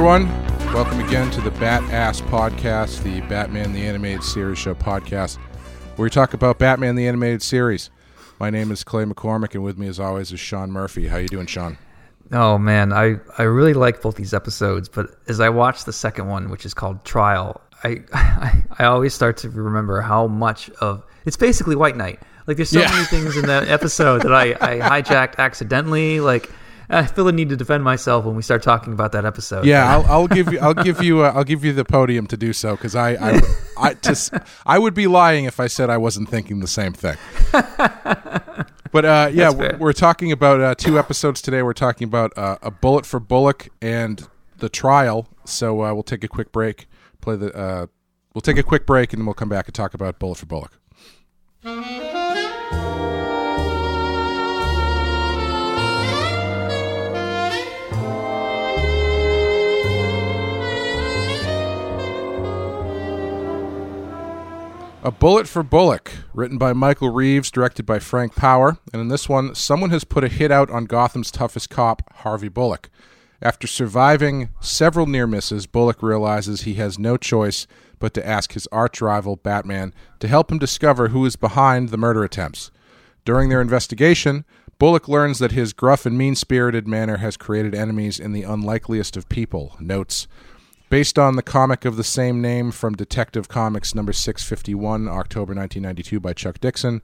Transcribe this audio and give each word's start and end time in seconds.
Everyone, 0.00 0.28
welcome 0.72 0.98
again 1.00 1.30
to 1.32 1.42
the 1.42 1.50
Bat 1.50 1.82
Ass 1.92 2.22
Podcast, 2.22 3.02
the 3.02 3.20
Batman 3.28 3.74
the 3.74 3.82
Animated 3.82 4.22
Series 4.24 4.56
show 4.56 4.74
podcast, 4.74 5.36
where 5.96 6.04
we 6.04 6.08
talk 6.08 6.32
about 6.32 6.58
Batman 6.58 6.94
the 6.96 7.06
Animated 7.06 7.42
Series. 7.42 7.90
My 8.38 8.48
name 8.48 8.70
is 8.72 8.82
Clay 8.82 9.04
McCormick, 9.04 9.54
and 9.54 9.62
with 9.62 9.76
me, 9.76 9.88
as 9.88 10.00
always, 10.00 10.32
is 10.32 10.40
Sean 10.40 10.70
Murphy. 10.70 11.06
How 11.08 11.18
you 11.18 11.28
doing, 11.28 11.44
Sean? 11.46 11.76
Oh 12.32 12.56
man, 12.56 12.94
I, 12.94 13.16
I 13.36 13.42
really 13.42 13.74
like 13.74 14.00
both 14.00 14.16
these 14.16 14.32
episodes, 14.32 14.88
but 14.88 15.10
as 15.28 15.38
I 15.38 15.50
watch 15.50 15.84
the 15.84 15.92
second 15.92 16.28
one, 16.28 16.48
which 16.48 16.64
is 16.64 16.72
called 16.72 17.04
Trial, 17.04 17.60
I, 17.84 18.02
I 18.14 18.62
I 18.78 18.84
always 18.86 19.12
start 19.12 19.36
to 19.38 19.50
remember 19.50 20.00
how 20.00 20.26
much 20.28 20.70
of 20.80 21.04
it's 21.26 21.36
basically 21.36 21.76
White 21.76 21.98
Knight. 21.98 22.20
Like 22.46 22.56
there's 22.56 22.70
so 22.70 22.80
Yeah. 22.80 22.90
many 22.90 23.04
things 23.04 23.36
in 23.36 23.44
that 23.48 23.68
episode 23.68 24.22
that 24.22 24.32
I, 24.32 24.52
I 24.62 25.02
hijacked 25.02 25.36
accidentally. 25.36 26.20
Like 26.20 26.50
I 26.90 27.06
feel 27.06 27.24
the 27.24 27.32
need 27.32 27.48
to 27.50 27.56
defend 27.56 27.84
myself 27.84 28.24
when 28.24 28.34
we 28.34 28.42
start 28.42 28.62
talking 28.62 28.92
about 28.92 29.12
that 29.12 29.24
episode. 29.24 29.64
Yeah, 29.64 29.90
I'll, 29.90 30.06
I'll 30.06 30.28
give 30.28 30.52
you, 30.52 30.58
I'll 30.58 30.74
give 30.74 31.02
you, 31.02 31.20
uh, 31.24 31.32
I'll 31.34 31.44
give 31.44 31.64
you 31.64 31.72
the 31.72 31.84
podium 31.84 32.26
to 32.28 32.36
do 32.36 32.52
so 32.52 32.76
because 32.76 32.94
I, 32.96 33.10
I, 33.12 33.40
I, 33.76 33.96
I 34.66 34.78
would 34.78 34.94
be 34.94 35.06
lying 35.06 35.44
if 35.44 35.60
I 35.60 35.66
said 35.68 35.88
I 35.90 35.98
wasn't 35.98 36.28
thinking 36.28 36.60
the 36.60 36.66
same 36.66 36.92
thing. 36.92 37.16
But 38.92 39.04
uh, 39.04 39.30
yeah, 39.32 39.50
we're, 39.50 39.76
we're 39.78 39.92
talking 39.92 40.32
about 40.32 40.60
uh, 40.60 40.74
two 40.74 40.98
episodes 40.98 41.40
today. 41.40 41.62
We're 41.62 41.72
talking 41.72 42.06
about 42.06 42.36
uh, 42.36 42.58
a 42.62 42.70
bullet 42.70 43.06
for 43.06 43.20
Bullock 43.20 43.68
and 43.80 44.26
the 44.58 44.68
trial. 44.68 45.28
So 45.44 45.84
uh, 45.84 45.94
we'll 45.94 46.02
take 46.02 46.24
a 46.24 46.28
quick 46.28 46.52
break. 46.52 46.88
Play 47.20 47.36
the. 47.36 47.54
Uh, 47.54 47.86
we'll 48.34 48.42
take 48.42 48.58
a 48.58 48.62
quick 48.62 48.86
break 48.86 49.12
and 49.12 49.20
then 49.20 49.26
we'll 49.26 49.34
come 49.34 49.48
back 49.48 49.66
and 49.66 49.74
talk 49.74 49.94
about 49.94 50.18
bullet 50.18 50.38
for 50.38 50.46
Bullock. 50.46 50.78
A 65.02 65.10
Bullet 65.10 65.48
for 65.48 65.62
Bullock, 65.62 66.12
written 66.34 66.58
by 66.58 66.74
Michael 66.74 67.08
Reaves, 67.08 67.50
directed 67.50 67.86
by 67.86 67.98
Frank 67.98 68.36
Paur. 68.36 68.76
And 68.92 69.00
in 69.00 69.08
this 69.08 69.30
one, 69.30 69.54
someone 69.54 69.88
has 69.88 70.04
put 70.04 70.24
a 70.24 70.28
hit 70.28 70.50
out 70.50 70.70
on 70.70 70.84
Gotham's 70.84 71.30
toughest 71.30 71.70
cop, 71.70 72.02
Harvey 72.16 72.50
Bullock. 72.50 72.90
After 73.40 73.66
surviving 73.66 74.50
several 74.60 75.06
near 75.06 75.26
misses, 75.26 75.66
Bullock 75.66 76.02
realizes 76.02 76.62
he 76.62 76.74
has 76.74 76.98
no 76.98 77.16
choice 77.16 77.66
but 77.98 78.12
to 78.12 78.26
ask 78.26 78.52
his 78.52 78.66
arch 78.70 79.00
rival, 79.00 79.36
Batman, 79.36 79.94
to 80.18 80.28
help 80.28 80.52
him 80.52 80.58
discover 80.58 81.08
who 81.08 81.24
is 81.24 81.34
behind 81.34 81.88
the 81.88 81.96
murder 81.96 82.22
attempts. 82.22 82.70
During 83.24 83.48
their 83.48 83.62
investigation, 83.62 84.44
Bullock 84.78 85.08
learns 85.08 85.38
that 85.38 85.52
his 85.52 85.72
gruff 85.72 86.04
and 86.04 86.18
mean 86.18 86.34
spirited 86.34 86.86
manner 86.86 87.16
has 87.18 87.38
created 87.38 87.74
enemies 87.74 88.20
in 88.20 88.32
the 88.32 88.42
unlikeliest 88.42 89.16
of 89.16 89.30
people. 89.30 89.76
Notes 89.80 90.28
based 90.90 91.18
on 91.18 91.36
the 91.36 91.42
comic 91.42 91.84
of 91.84 91.96
the 91.96 92.04
same 92.04 92.42
name 92.42 92.72
from 92.72 92.94
Detective 92.94 93.48
Comics 93.48 93.94
number 93.94 94.12
651, 94.12 95.08
October 95.08 95.54
1992, 95.54 96.20
by 96.20 96.32
Chuck 96.32 96.60
Dixon. 96.60 97.00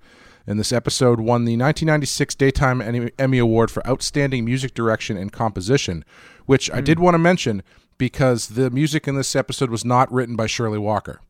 And 0.47 0.59
this 0.59 0.72
episode 0.72 1.19
won 1.19 1.44
the 1.44 1.56
1996 1.56 2.34
Daytime 2.34 3.10
Emmy 3.19 3.38
Award 3.38 3.71
for 3.71 3.87
Outstanding 3.87 4.44
Music 4.44 4.75
Direction 4.75 5.16
and 5.16 5.33
Composition, 5.33 6.05
which 6.44 6.71
I 6.71 6.81
did 6.81 6.99
want 6.99 7.15
to 7.15 7.19
mention 7.19 7.62
because 7.99 8.49
the 8.49 8.71
music 8.71 9.09
in 9.09 9.16
this 9.16 9.34
episode 9.34 9.71
was 9.71 9.84
not 9.84 10.12
written 10.12 10.37
by 10.37 10.47
Shirley 10.47 10.78
Walker. 10.78 11.21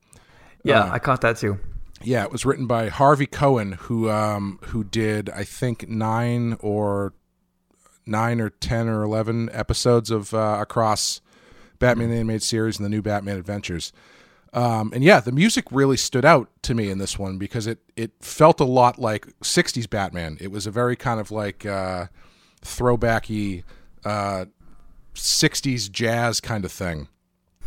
yeah, 0.65 0.81
uh, 0.81 0.93
I 0.93 0.99
caught 0.99 1.21
that 1.21 1.37
too. 1.37 1.59
Yeah, 2.03 2.25
it 2.25 2.33
was 2.33 2.45
written 2.45 2.67
by 2.67 2.89
Harvey 2.89 3.27
Cohen, 3.27 3.73
who 3.73 4.11
um, 4.11 4.59
who 4.65 4.85
did 4.85 5.31
I 5.31 5.45
think 5.45 5.89
nine 5.89 6.59
or 6.61 7.15
nine 8.05 8.39
or 8.39 8.51
ten 8.51 8.89
or 8.89 9.03
eleven 9.03 9.49
episodes 9.53 10.11
of 10.11 10.35
uh, 10.35 10.59
across 10.61 11.23
Batman 11.79 12.11
the 12.11 12.17
Animated 12.17 12.43
Series 12.43 12.79
and 12.79 12.85
the 12.85 12.91
new 12.91 13.03
Batman 13.03 13.37
Adventures. 13.37 13.93
Um, 14.53 14.91
and 14.95 15.05
yeah, 15.05 15.21
the 15.21 15.33
music 15.33 15.67
really 15.71 15.97
stood 15.97 16.25
out 16.25 16.49
to 16.63 16.75
me 16.75 16.89
in 16.91 16.99
this 16.99 17.19
one 17.19 17.37
because 17.37 17.67
it 17.67 17.79
it 17.95 18.13
felt 18.21 18.61
a 18.61 18.65
lot 18.65 18.99
like 18.99 19.27
'60s 19.41 19.89
Batman. 19.89 20.39
It 20.41 20.51
was 20.51 20.67
a 20.67 20.71
very 20.71 20.97
kind 20.97 21.21
of 21.21 21.31
like 21.31 21.67
uh, 21.67 22.07
throwbacky 22.63 23.65
uh, 24.05 24.47
'60s 25.15 25.91
jazz 25.91 26.41
kind 26.41 26.65
of 26.65 26.73
thing. 26.73 27.09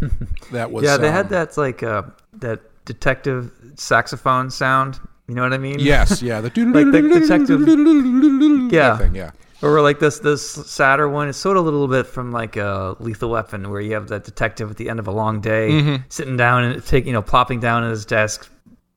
That 0.51 0.71
was 0.71 0.83
Yeah, 0.83 0.97
they 0.97 1.09
um, 1.09 1.13
had 1.13 1.29
that 1.29 1.57
like 1.57 1.83
uh, 1.83 2.03
that 2.33 2.61
detective 2.85 3.51
saxophone 3.75 4.49
sound. 4.49 4.99
You 5.27 5.35
know 5.35 5.43
what 5.43 5.53
I 5.53 5.59
mean? 5.59 5.77
Yes, 5.77 6.23
yeah, 6.23 6.41
the 6.41 6.49
Like 6.49 6.91
the 6.91 7.01
detective- 7.19 8.71
Yeah. 8.73 8.97
thing, 9.01 9.13
yeah. 9.13 9.31
Or 9.61 9.81
like 9.81 9.99
this 9.99 10.19
this 10.19 10.49
sadder 10.49 11.09
one. 11.09 11.27
is 11.27 11.35
sort 11.35 11.57
of 11.57 11.63
a 11.65 11.69
little 11.69 11.87
bit 11.87 12.07
from 12.07 12.31
like 12.31 12.55
a 12.55 12.95
Lethal 12.99 13.29
Weapon, 13.29 13.69
where 13.69 13.81
you 13.81 13.93
have 13.93 14.07
that 14.07 14.23
detective 14.23 14.71
at 14.71 14.77
the 14.77 14.89
end 14.89 14.99
of 14.99 15.07
a 15.07 15.11
long 15.11 15.41
day, 15.41 15.69
Mm-hmm. 15.71 16.03
sitting 16.09 16.37
down 16.37 16.63
and 16.63 16.85
taking 16.85 17.07
you 17.07 17.13
know 17.13 17.21
plopping 17.21 17.59
down 17.59 17.83
at 17.83 17.89
his 17.89 18.05
desk, 18.05 18.49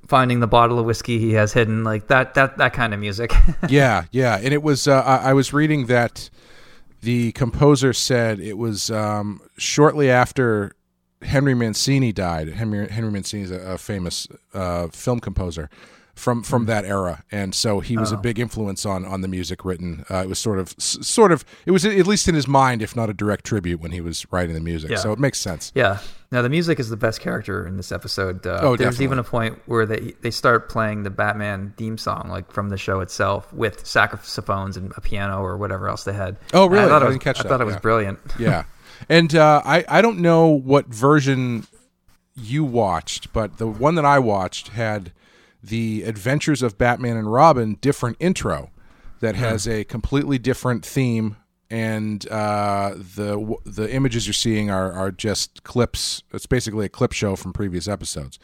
finding 0.06 0.38
the 0.40 0.46
bottle 0.46 0.78
of 0.78 0.86
whiskey 0.86 1.18
he 1.18 1.32
has 1.32 1.52
hidden, 1.52 1.82
like 1.82 2.06
that 2.08 2.34
that 2.34 2.58
that 2.58 2.72
kind 2.74 2.94
of 2.94 3.00
music. 3.00 3.32
yeah, 3.68 4.04
yeah, 4.12 4.36
and 4.40 4.54
it 4.54 4.62
was. 4.62 4.86
Uh, 4.86 5.00
I, 5.02 5.30
I 5.30 5.32
was 5.32 5.52
reading 5.52 5.86
that 5.86 6.30
the 7.00 7.32
composer 7.32 7.92
said 7.92 8.38
it 8.38 8.56
was 8.56 8.88
um, 8.88 9.40
shortly 9.58 10.08
after 10.08 10.72
Henry 11.22 11.54
Mancini 11.54 12.12
died. 12.12 12.48
Henry 12.50 12.86
Henry 12.88 13.10
Mancini 13.10 13.42
is 13.42 13.50
a, 13.50 13.58
a 13.72 13.78
famous 13.78 14.28
uh, 14.54 14.86
film 14.88 15.18
composer 15.18 15.68
from 16.14 16.42
from 16.42 16.66
that 16.66 16.84
era, 16.84 17.24
and 17.32 17.54
so 17.54 17.80
he 17.80 17.96
was 17.96 18.12
a 18.12 18.16
big 18.16 18.38
influence 18.38 18.84
on 18.84 19.04
on 19.04 19.22
the 19.22 19.28
music 19.28 19.64
written. 19.64 20.04
Uh, 20.10 20.16
it 20.18 20.28
was 20.28 20.38
sort 20.38 20.58
of 20.58 20.74
sort 20.78 21.32
of 21.32 21.44
it 21.66 21.70
was 21.70 21.84
at 21.84 22.06
least 22.06 22.28
in 22.28 22.34
his 22.34 22.46
mind, 22.46 22.82
if 22.82 22.94
not 22.94 23.08
a 23.08 23.14
direct 23.14 23.44
tribute, 23.44 23.80
when 23.80 23.92
he 23.92 24.00
was 24.00 24.26
writing 24.30 24.54
the 24.54 24.60
music. 24.60 24.90
Yeah. 24.90 24.98
So 24.98 25.12
it 25.12 25.18
makes 25.18 25.38
sense. 25.38 25.72
yeah. 25.74 25.98
Now 26.30 26.40
the 26.40 26.48
music 26.48 26.80
is 26.80 26.88
the 26.88 26.96
best 26.96 27.20
character 27.20 27.66
in 27.66 27.76
this 27.76 27.92
episode. 27.92 28.46
Uh, 28.46 28.60
Oh, 28.62 28.76
there's 28.76 28.94
definitely. 28.96 29.04
even 29.04 29.18
a 29.18 29.24
point 29.24 29.58
where 29.66 29.84
they 29.86 30.14
they 30.20 30.30
start 30.30 30.68
playing 30.68 31.02
the 31.02 31.10
Batman 31.10 31.74
theme 31.76 31.98
song, 31.98 32.28
like 32.30 32.50
from 32.52 32.68
the 32.68 32.78
show 32.78 33.00
itself, 33.00 33.52
with 33.52 33.86
saxophones 33.86 34.76
and 34.76 34.92
a 34.96 35.00
piano 35.00 35.40
or 35.42 35.56
whatever 35.56 35.88
else 35.88 36.04
they 36.04 36.12
had. 36.14 36.36
Oh, 36.54 36.66
really? 36.66 36.84
I 36.84 36.88
thought 36.88 37.02
I 37.02 37.06
it 37.06 37.08
was, 37.08 37.18
catch 37.18 37.40
I 37.40 37.42
that, 37.44 37.48
thought 37.48 37.60
it 37.60 37.66
was 37.66 37.74
yeah. 37.74 37.80
brilliant. 37.80 38.18
yeah 38.38 38.64
and 39.08 39.34
uh, 39.34 39.60
I, 39.64 39.84
I 39.88 40.00
don't 40.00 40.18
know 40.20 40.46
what 40.46 40.86
version 40.86 41.66
you 42.36 42.62
watched 42.64 43.32
but 43.32 43.58
the 43.58 43.66
one 43.66 43.94
that 43.96 44.04
i 44.04 44.18
watched 44.18 44.68
had 44.68 45.12
the 45.62 46.02
adventures 46.04 46.62
of 46.62 46.76
batman 46.78 47.16
and 47.16 47.32
robin 47.32 47.76
different 47.80 48.16
intro 48.20 48.70
that 49.20 49.34
has 49.36 49.68
a 49.68 49.84
completely 49.84 50.38
different 50.38 50.84
theme 50.84 51.36
and 51.70 52.28
uh, 52.30 52.90
the 52.96 53.56
the 53.64 53.90
images 53.94 54.26
you're 54.26 54.34
seeing 54.34 54.70
are, 54.70 54.92
are 54.92 55.10
just 55.10 55.62
clips 55.64 56.22
it's 56.32 56.46
basically 56.46 56.84
a 56.86 56.88
clip 56.88 57.12
show 57.12 57.34
from 57.36 57.52
previous 57.52 57.86
episodes 57.88 58.38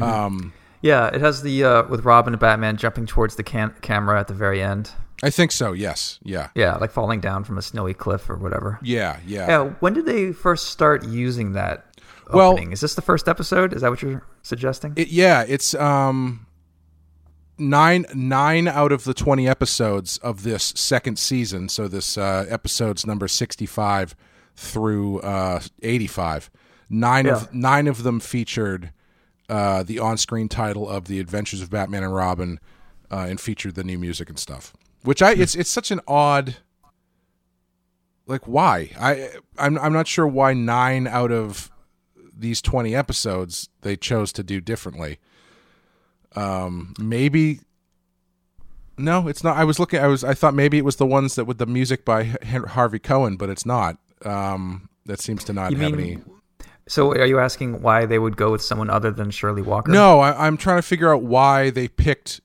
um, 0.00 0.52
Yeah, 0.82 1.06
it 1.08 1.20
has 1.20 1.42
the 1.42 1.64
uh, 1.64 1.82
with 1.88 2.04
Robin 2.04 2.32
and 2.34 2.40
Batman 2.40 2.76
jumping 2.76 3.06
towards 3.06 3.36
the 3.36 3.42
cam- 3.42 3.74
camera 3.82 4.18
at 4.18 4.26
the 4.28 4.34
very 4.34 4.60
end. 4.62 4.90
i 5.22 5.30
think 5.30 5.52
so 5.52 5.72
yes 5.72 6.18
yeah 6.24 6.48
Yeah, 6.54 6.76
like 6.76 6.90
falling 6.90 7.20
down 7.20 7.44
from 7.44 7.56
a 7.58 7.62
snowy 7.62 7.94
cliff 7.94 8.28
or 8.28 8.36
whatever. 8.36 8.78
yeah 8.82 9.18
yeah 9.26 9.46
Yeah, 9.48 9.64
when 9.80 9.94
did 9.94 10.06
they 10.06 10.32
first 10.32 10.66
start 10.70 11.04
using 11.06 11.52
that 11.52 11.84
Well- 12.32 12.56
Is 12.56 12.80
this 12.80 12.94
the 12.94 13.02
first 13.02 13.28
episode? 13.28 13.72
Is 13.74 13.82
that 13.82 13.90
what 13.90 14.02
you're 14.02 14.24
suggesting? 14.42 14.92
It, 14.96 15.08
yeah, 15.08 15.44
it's 15.46 15.74
um 15.74 16.45
nine 17.58 18.06
nine 18.14 18.68
out 18.68 18.92
of 18.92 19.04
the 19.04 19.14
twenty 19.14 19.48
episodes 19.48 20.18
of 20.18 20.42
this 20.42 20.72
second 20.76 21.18
season. 21.18 21.68
So 21.68 21.88
this 21.88 22.16
uh, 22.18 22.46
episodes 22.48 23.06
number 23.06 23.28
sixty 23.28 23.66
five 23.66 24.14
through 24.54 25.20
uh, 25.20 25.60
eighty 25.82 26.06
five. 26.06 26.50
Nine 26.88 27.26
Yeah. 27.26 27.32
of 27.36 27.54
nine 27.54 27.86
of 27.88 28.02
them 28.02 28.20
featured 28.20 28.92
uh, 29.48 29.82
the 29.82 29.98
on 29.98 30.16
screen 30.18 30.48
title 30.48 30.88
of 30.88 31.06
the 31.06 31.18
Adventures 31.20 31.60
of 31.62 31.70
Batman 31.70 32.02
and 32.04 32.14
Robin, 32.14 32.60
uh, 33.10 33.26
and 33.28 33.40
featured 33.40 33.74
the 33.74 33.84
new 33.84 33.98
music 33.98 34.28
and 34.28 34.38
stuff. 34.38 34.72
Which 35.02 35.22
I 35.22 35.32
it's 35.32 35.54
it's 35.54 35.70
such 35.70 35.90
an 35.90 36.00
odd. 36.06 36.56
Like 38.26 38.46
why 38.48 38.90
I 38.98 39.30
I'm 39.58 39.78
I'm 39.78 39.92
not 39.92 40.08
sure 40.08 40.26
why 40.26 40.52
nine 40.52 41.06
out 41.06 41.30
of 41.30 41.70
these 42.38 42.60
20 42.60 42.94
episodes 42.94 43.68
they 43.82 43.96
chose 43.96 44.32
to 44.32 44.42
do 44.42 44.60
differently. 44.60 45.18
Um, 46.36 46.94
maybe 46.98 47.60
no, 48.98 49.28
it's 49.28 49.44
not. 49.44 49.56
I 49.56 49.64
was 49.64 49.78
looking. 49.78 50.00
I 50.00 50.06
was. 50.06 50.24
I 50.24 50.34
thought 50.34 50.54
maybe 50.54 50.78
it 50.78 50.84
was 50.84 50.96
the 50.96 51.06
ones 51.06 51.34
that 51.34 51.44
with 51.44 51.58
the 51.58 51.66
music 51.66 52.04
by 52.04 52.24
Hen- 52.42 52.64
Harvey 52.64 52.98
Cohen, 52.98 53.36
but 53.36 53.50
it's 53.50 53.66
not. 53.66 53.98
Um, 54.24 54.88
that 55.04 55.20
seems 55.20 55.44
to 55.44 55.52
not 55.52 55.70
You 55.70 55.76
have 55.78 55.92
mean 55.92 56.00
any. 56.00 56.18
So 56.88 57.10
are 57.12 57.26
you 57.26 57.38
asking 57.38 57.82
why 57.82 58.06
they 58.06 58.18
would 58.18 58.36
go 58.36 58.52
with 58.52 58.62
someone 58.62 58.88
other 58.88 59.10
than 59.10 59.30
Shirley 59.30 59.62
Walker? 59.62 59.90
No, 59.90 60.20
I, 60.20 60.46
I'm 60.46 60.56
trying 60.56 60.78
to 60.78 60.82
figure 60.82 61.12
out 61.12 61.22
why 61.22 61.70
they 61.70 61.88
picked. 61.88 62.40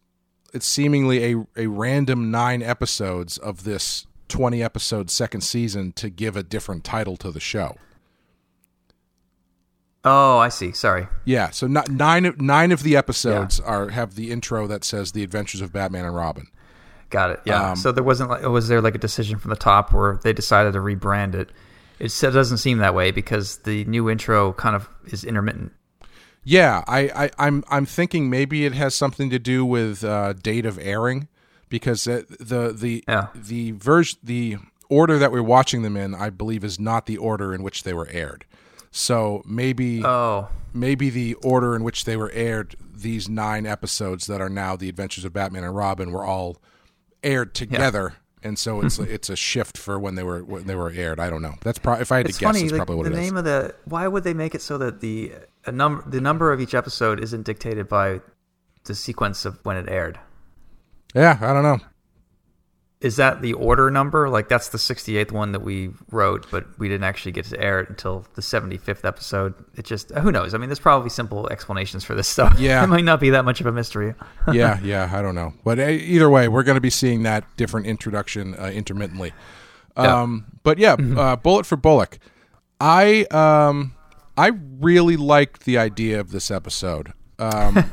It's 0.53 0.67
seemingly 0.67 1.33
a 1.33 1.45
a 1.55 1.67
random 1.67 2.31
nine 2.31 2.61
episodes 2.61 3.37
of 3.37 3.63
this 3.63 4.07
20 4.27 4.61
episode 4.63 5.09
second 5.09 5.41
season 5.41 5.91
to 5.93 6.09
give 6.09 6.35
a 6.35 6.43
different 6.43 6.83
title 6.83 7.17
to 7.17 7.31
the 7.31 7.39
show. 7.39 7.75
Oh, 10.03 10.37
I 10.39 10.49
see. 10.49 10.71
Sorry. 10.71 11.07
Yeah, 11.25 11.51
so 11.51 11.67
not, 11.67 11.89
nine 11.89 12.25
of- 12.25 12.41
nine 12.41 12.71
of 12.71 12.81
the 12.83 12.95
episodes 12.95 13.59
are 13.59 13.89
have 13.89 14.15
the 14.15 14.31
intro 14.31 14.65
that 14.67 14.83
says 14.83 15.11
"The 15.11 15.23
Adventures 15.23 15.61
of 15.61 15.71
Batman 15.71 16.05
and 16.05 16.15
Robin." 16.15 16.47
Got 17.11 17.31
it. 17.31 17.39
Yeah. 17.45 17.71
Um, 17.71 17.75
so 17.75 17.91
there 17.91 18.03
wasn't 18.03 18.29
like 18.29 18.41
was 18.43 18.67
there 18.67 18.81
like 18.81 18.95
a 18.95 18.99
decision 18.99 19.37
from 19.37 19.49
the 19.49 19.55
top 19.57 19.93
where 19.93 20.19
they 20.23 20.33
decided 20.33 20.73
to 20.73 20.79
rebrand 20.79 21.35
it? 21.35 21.49
It 21.99 22.11
doesn't 22.19 22.57
seem 22.57 22.79
that 22.79 22.95
way 22.95 23.11
because 23.11 23.57
the 23.57 23.85
new 23.85 24.09
intro 24.09 24.53
kind 24.53 24.75
of 24.75 24.89
is 25.05 25.23
intermittent. 25.23 25.71
Yeah, 26.43 26.83
I, 26.87 27.01
I, 27.25 27.29
I'm 27.37 27.63
I'm 27.69 27.85
thinking 27.85 28.27
maybe 28.29 28.65
it 28.65 28.73
has 28.73 28.95
something 28.95 29.29
to 29.29 29.37
do 29.37 29.63
with 29.63 30.03
uh, 30.03 30.33
date 30.33 30.65
of 30.65 30.79
airing, 30.79 31.27
because 31.69 32.07
uh, 32.07 32.23
the 32.39 32.71
the 32.75 33.03
Yeah. 33.07 33.27
the 33.35 33.71
version 33.73 34.17
the 34.23 34.57
order 34.89 35.19
that 35.19 35.31
we're 35.31 35.43
watching 35.43 35.83
them 35.83 35.95
in, 35.95 36.15
I 36.15 36.31
believe, 36.31 36.63
is 36.63 36.79
not 36.79 37.05
the 37.05 37.17
order 37.17 37.53
in 37.53 37.61
which 37.61 37.83
they 37.83 37.93
were 37.93 38.07
aired. 38.09 38.45
So 38.91 39.41
maybe 39.45 40.03
Oh, 40.05 40.49
maybe 40.73 41.09
the 41.09 41.35
order 41.35 41.75
in 41.75 41.83
which 41.83 42.03
they 42.05 42.17
were 42.17 42.29
aired, 42.31 42.75
these 42.93 43.29
nine 43.29 43.65
episodes 43.65 44.27
that 44.27 44.41
are 44.41 44.49
now 44.49 44.75
the 44.75 44.89
Adventures 44.89 45.23
of 45.25 45.33
Batman 45.33 45.63
and 45.63 45.75
Robin, 45.75 46.11
were 46.11 46.25
all 46.25 46.57
aired 47.23 47.53
together, 47.55 48.15
and 48.43 48.59
so 48.59 48.81
it's 48.81 48.99
it's 48.99 49.29
a 49.29 49.35
shift 49.35 49.77
for 49.77 49.97
when 49.99 50.15
they 50.15 50.23
were 50.23 50.43
when 50.43 50.65
they 50.67 50.75
were 50.75 50.89
aired. 50.89 51.19
I 51.19 51.29
don't 51.29 51.41
know. 51.41 51.55
That's 51.61 51.79
probably 51.79 52.01
if 52.01 52.11
I 52.11 52.17
had 52.17 52.25
it's 52.27 52.37
to 52.37 52.41
guess, 52.41 52.47
funny. 52.49 52.61
that's 52.63 52.71
like, 52.73 52.77
probably 52.79 52.95
what 52.97 53.05
the 53.05 53.11
it 53.11 53.19
is. 53.19 53.25
name 53.25 53.37
of 53.37 53.45
the 53.45 53.73
why 53.85 54.07
would 54.07 54.23
they 54.23 54.33
make 54.33 54.55
it 54.55 54.61
so 54.61 54.77
that 54.79 54.99
the 55.01 55.31
a 55.65 55.71
number 55.71 56.03
the 56.09 56.19
number 56.21 56.51
of 56.51 56.59
each 56.59 56.73
episode 56.73 57.23
isn't 57.23 57.43
dictated 57.45 57.87
by 57.87 58.19
the 58.85 58.95
sequence 58.95 59.45
of 59.45 59.59
when 59.63 59.77
it 59.77 59.87
aired? 59.87 60.19
yeah, 61.15 61.37
I 61.41 61.53
don't 61.53 61.63
know. 61.63 61.79
Is 63.01 63.15
that 63.15 63.41
the 63.41 63.53
order 63.53 63.89
number? 63.89 64.29
Like 64.29 64.47
that's 64.47 64.69
the 64.69 64.77
68th 64.77 65.31
one 65.31 65.53
that 65.53 65.61
we 65.63 65.89
wrote, 66.11 66.45
but 66.51 66.65
we 66.77 66.87
didn't 66.87 67.03
actually 67.03 67.31
get 67.31 67.45
to 67.45 67.59
air 67.59 67.79
it 67.79 67.89
until 67.89 68.27
the 68.35 68.41
75th 68.43 69.03
episode. 69.03 69.55
It 69.75 69.85
just 69.85 70.11
who 70.11 70.31
knows? 70.31 70.53
I 70.53 70.59
mean, 70.59 70.69
there's 70.69 70.79
probably 70.79 71.09
simple 71.09 71.49
explanations 71.49 72.03
for 72.03 72.13
this 72.13 72.27
stuff. 72.27 72.55
Yeah. 72.59 72.83
it 72.83 72.87
might 72.87 73.03
not 73.03 73.19
be 73.19 73.31
that 73.31 73.43
much 73.43 73.59
of 73.59 73.65
a 73.65 73.71
mystery. 73.71 74.13
yeah, 74.53 74.79
yeah, 74.83 75.09
I 75.11 75.23
don't 75.23 75.33
know. 75.33 75.53
But 75.63 75.79
uh, 75.79 75.87
either 75.87 76.29
way, 76.29 76.47
we're 76.47 76.61
going 76.63 76.75
to 76.75 76.81
be 76.81 76.91
seeing 76.91 77.23
that 77.23 77.43
different 77.57 77.87
introduction 77.87 78.53
uh, 78.53 78.65
intermittently. 78.67 79.33
Yeah. 79.97 80.21
Um, 80.21 80.45
but 80.63 80.77
yeah, 80.77 80.93
uh, 80.93 81.35
Bullet 81.37 81.65
for 81.65 81.77
Bullock. 81.77 82.19
I 82.79 83.23
um, 83.31 83.95
I 84.37 84.51
really 84.79 85.17
liked 85.17 85.65
the 85.65 85.77
idea 85.79 86.19
of 86.19 86.31
this 86.31 86.51
episode. 86.51 87.13
Um, 87.39 87.83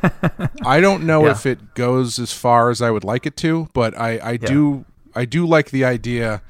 I 0.66 0.81
don't 0.81 1.04
know 1.04 1.25
Yeah. 1.25 1.31
if 1.31 1.46
it 1.46 1.75
goes 1.75 2.19
as 2.19 2.32
far 2.34 2.69
as 2.69 2.82
I 2.82 2.90
would 2.90 3.04
like 3.04 3.25
it 3.25 3.34
to, 3.38 3.69
but 3.72 3.99
I, 3.99 4.20
I 4.22 4.37
do 4.37 4.84
I 5.18 5.24
do 5.24 5.46
like 5.46 5.70
the 5.70 5.84
idea 5.84 6.42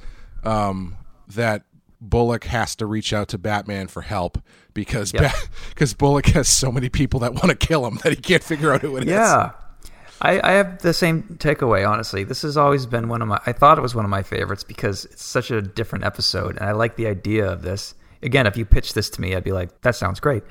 um, 0.44 0.96
that 1.28 1.62
Bullock 2.00 2.44
has 2.44 2.76
to 2.76 2.86
reach 2.86 3.12
out 3.12 3.28
to 3.28 3.38
Batman 3.38 3.88
for 3.88 4.02
help 4.02 4.38
because 4.74 5.12
Yeah. 5.12 5.32
because 5.70 5.94
Bullock 5.94 6.26
has 6.26 6.48
so 6.48 6.70
many 6.70 6.88
people 6.88 7.20
that 7.20 7.32
want 7.34 7.48
to 7.48 7.54
kill 7.56 7.86
him 7.86 7.98
that 8.04 8.10
he 8.10 8.16
can't 8.16 8.44
figure 8.44 8.72
out 8.72 8.82
who 8.82 8.96
it 8.96 9.04
is. 9.04 9.10
Yeah. 9.10 9.50
I, 10.20 10.40
I 10.42 10.52
have 10.52 10.80
the 10.80 10.92
same 10.92 11.22
takeaway, 11.38 11.88
honestly. 11.88 12.24
This 12.24 12.42
has 12.42 12.56
always 12.56 12.86
been 12.86 13.08
one 13.08 13.22
of 13.22 13.28
my 13.28 13.40
I 13.46 13.52
thought 13.52 13.78
it 13.78 13.82
was 13.82 13.94
one 13.94 14.04
of 14.04 14.10
my 14.10 14.22
favorites 14.22 14.64
because 14.64 15.04
it's 15.06 15.24
such 15.24 15.50
a 15.50 15.62
different 15.62 16.04
episode 16.04 16.56
and 16.58 16.68
I 16.68 16.72
like 16.72 16.96
the 16.96 17.06
idea 17.06 17.50
of 17.50 17.62
this. 17.62 17.94
Again, 18.22 18.46
if 18.46 18.56
you 18.56 18.64
pitched 18.64 18.94
this 18.94 19.08
to 19.10 19.20
me, 19.20 19.34
I'd 19.36 19.44
be 19.44 19.52
like, 19.52 19.80
that 19.82 19.94
sounds 19.94 20.18
great. 20.20 20.42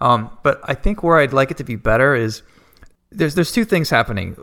Um, 0.00 0.30
but 0.42 0.60
I 0.64 0.74
think 0.74 1.02
where 1.02 1.16
I'd 1.18 1.32
like 1.32 1.50
it 1.50 1.56
to 1.56 1.64
be 1.64 1.76
better 1.76 2.14
is 2.14 2.42
there's 3.10 3.34
there's 3.34 3.50
two 3.52 3.64
things 3.64 3.88
happening. 3.90 4.36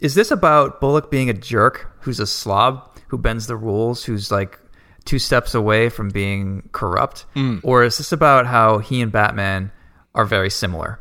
Is 0.00 0.14
this 0.14 0.30
about 0.30 0.80
Bullock 0.80 1.10
being 1.10 1.28
a 1.28 1.34
jerk 1.34 1.94
who's 2.00 2.20
a 2.20 2.26
slob 2.26 2.98
who 3.08 3.18
bends 3.18 3.46
the 3.46 3.56
rules, 3.56 4.04
who's 4.04 4.30
like 4.30 4.58
two 5.04 5.18
steps 5.18 5.54
away 5.54 5.88
from 5.88 6.08
being 6.08 6.68
corrupt, 6.72 7.26
or 7.62 7.82
is 7.84 7.98
this 7.98 8.12
about 8.12 8.46
how 8.46 8.78
he 8.78 9.02
and 9.02 9.12
Batman 9.12 9.70
are 10.14 10.24
very 10.24 10.50
similar? 10.50 11.00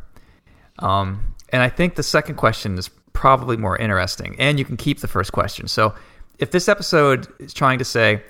Um, 0.80 1.36
and 1.50 1.62
I 1.62 1.70
think 1.70 1.96
the 1.96 2.04
second 2.04 2.36
question 2.36 2.78
is 2.78 2.90
probably 3.14 3.58
more 3.58 3.78
interesting, 3.78 4.36
and 4.40 4.60
you 4.60 4.66
can 4.66 4.78
keep 4.78 5.00
the 5.00 5.08
first 5.08 5.32
question. 5.32 5.68
So, 5.68 5.94
if 6.38 6.52
this 6.52 6.70
episode 6.70 7.28
is 7.40 7.54
trying 7.54 7.80
to 7.80 7.86
say 7.86 8.24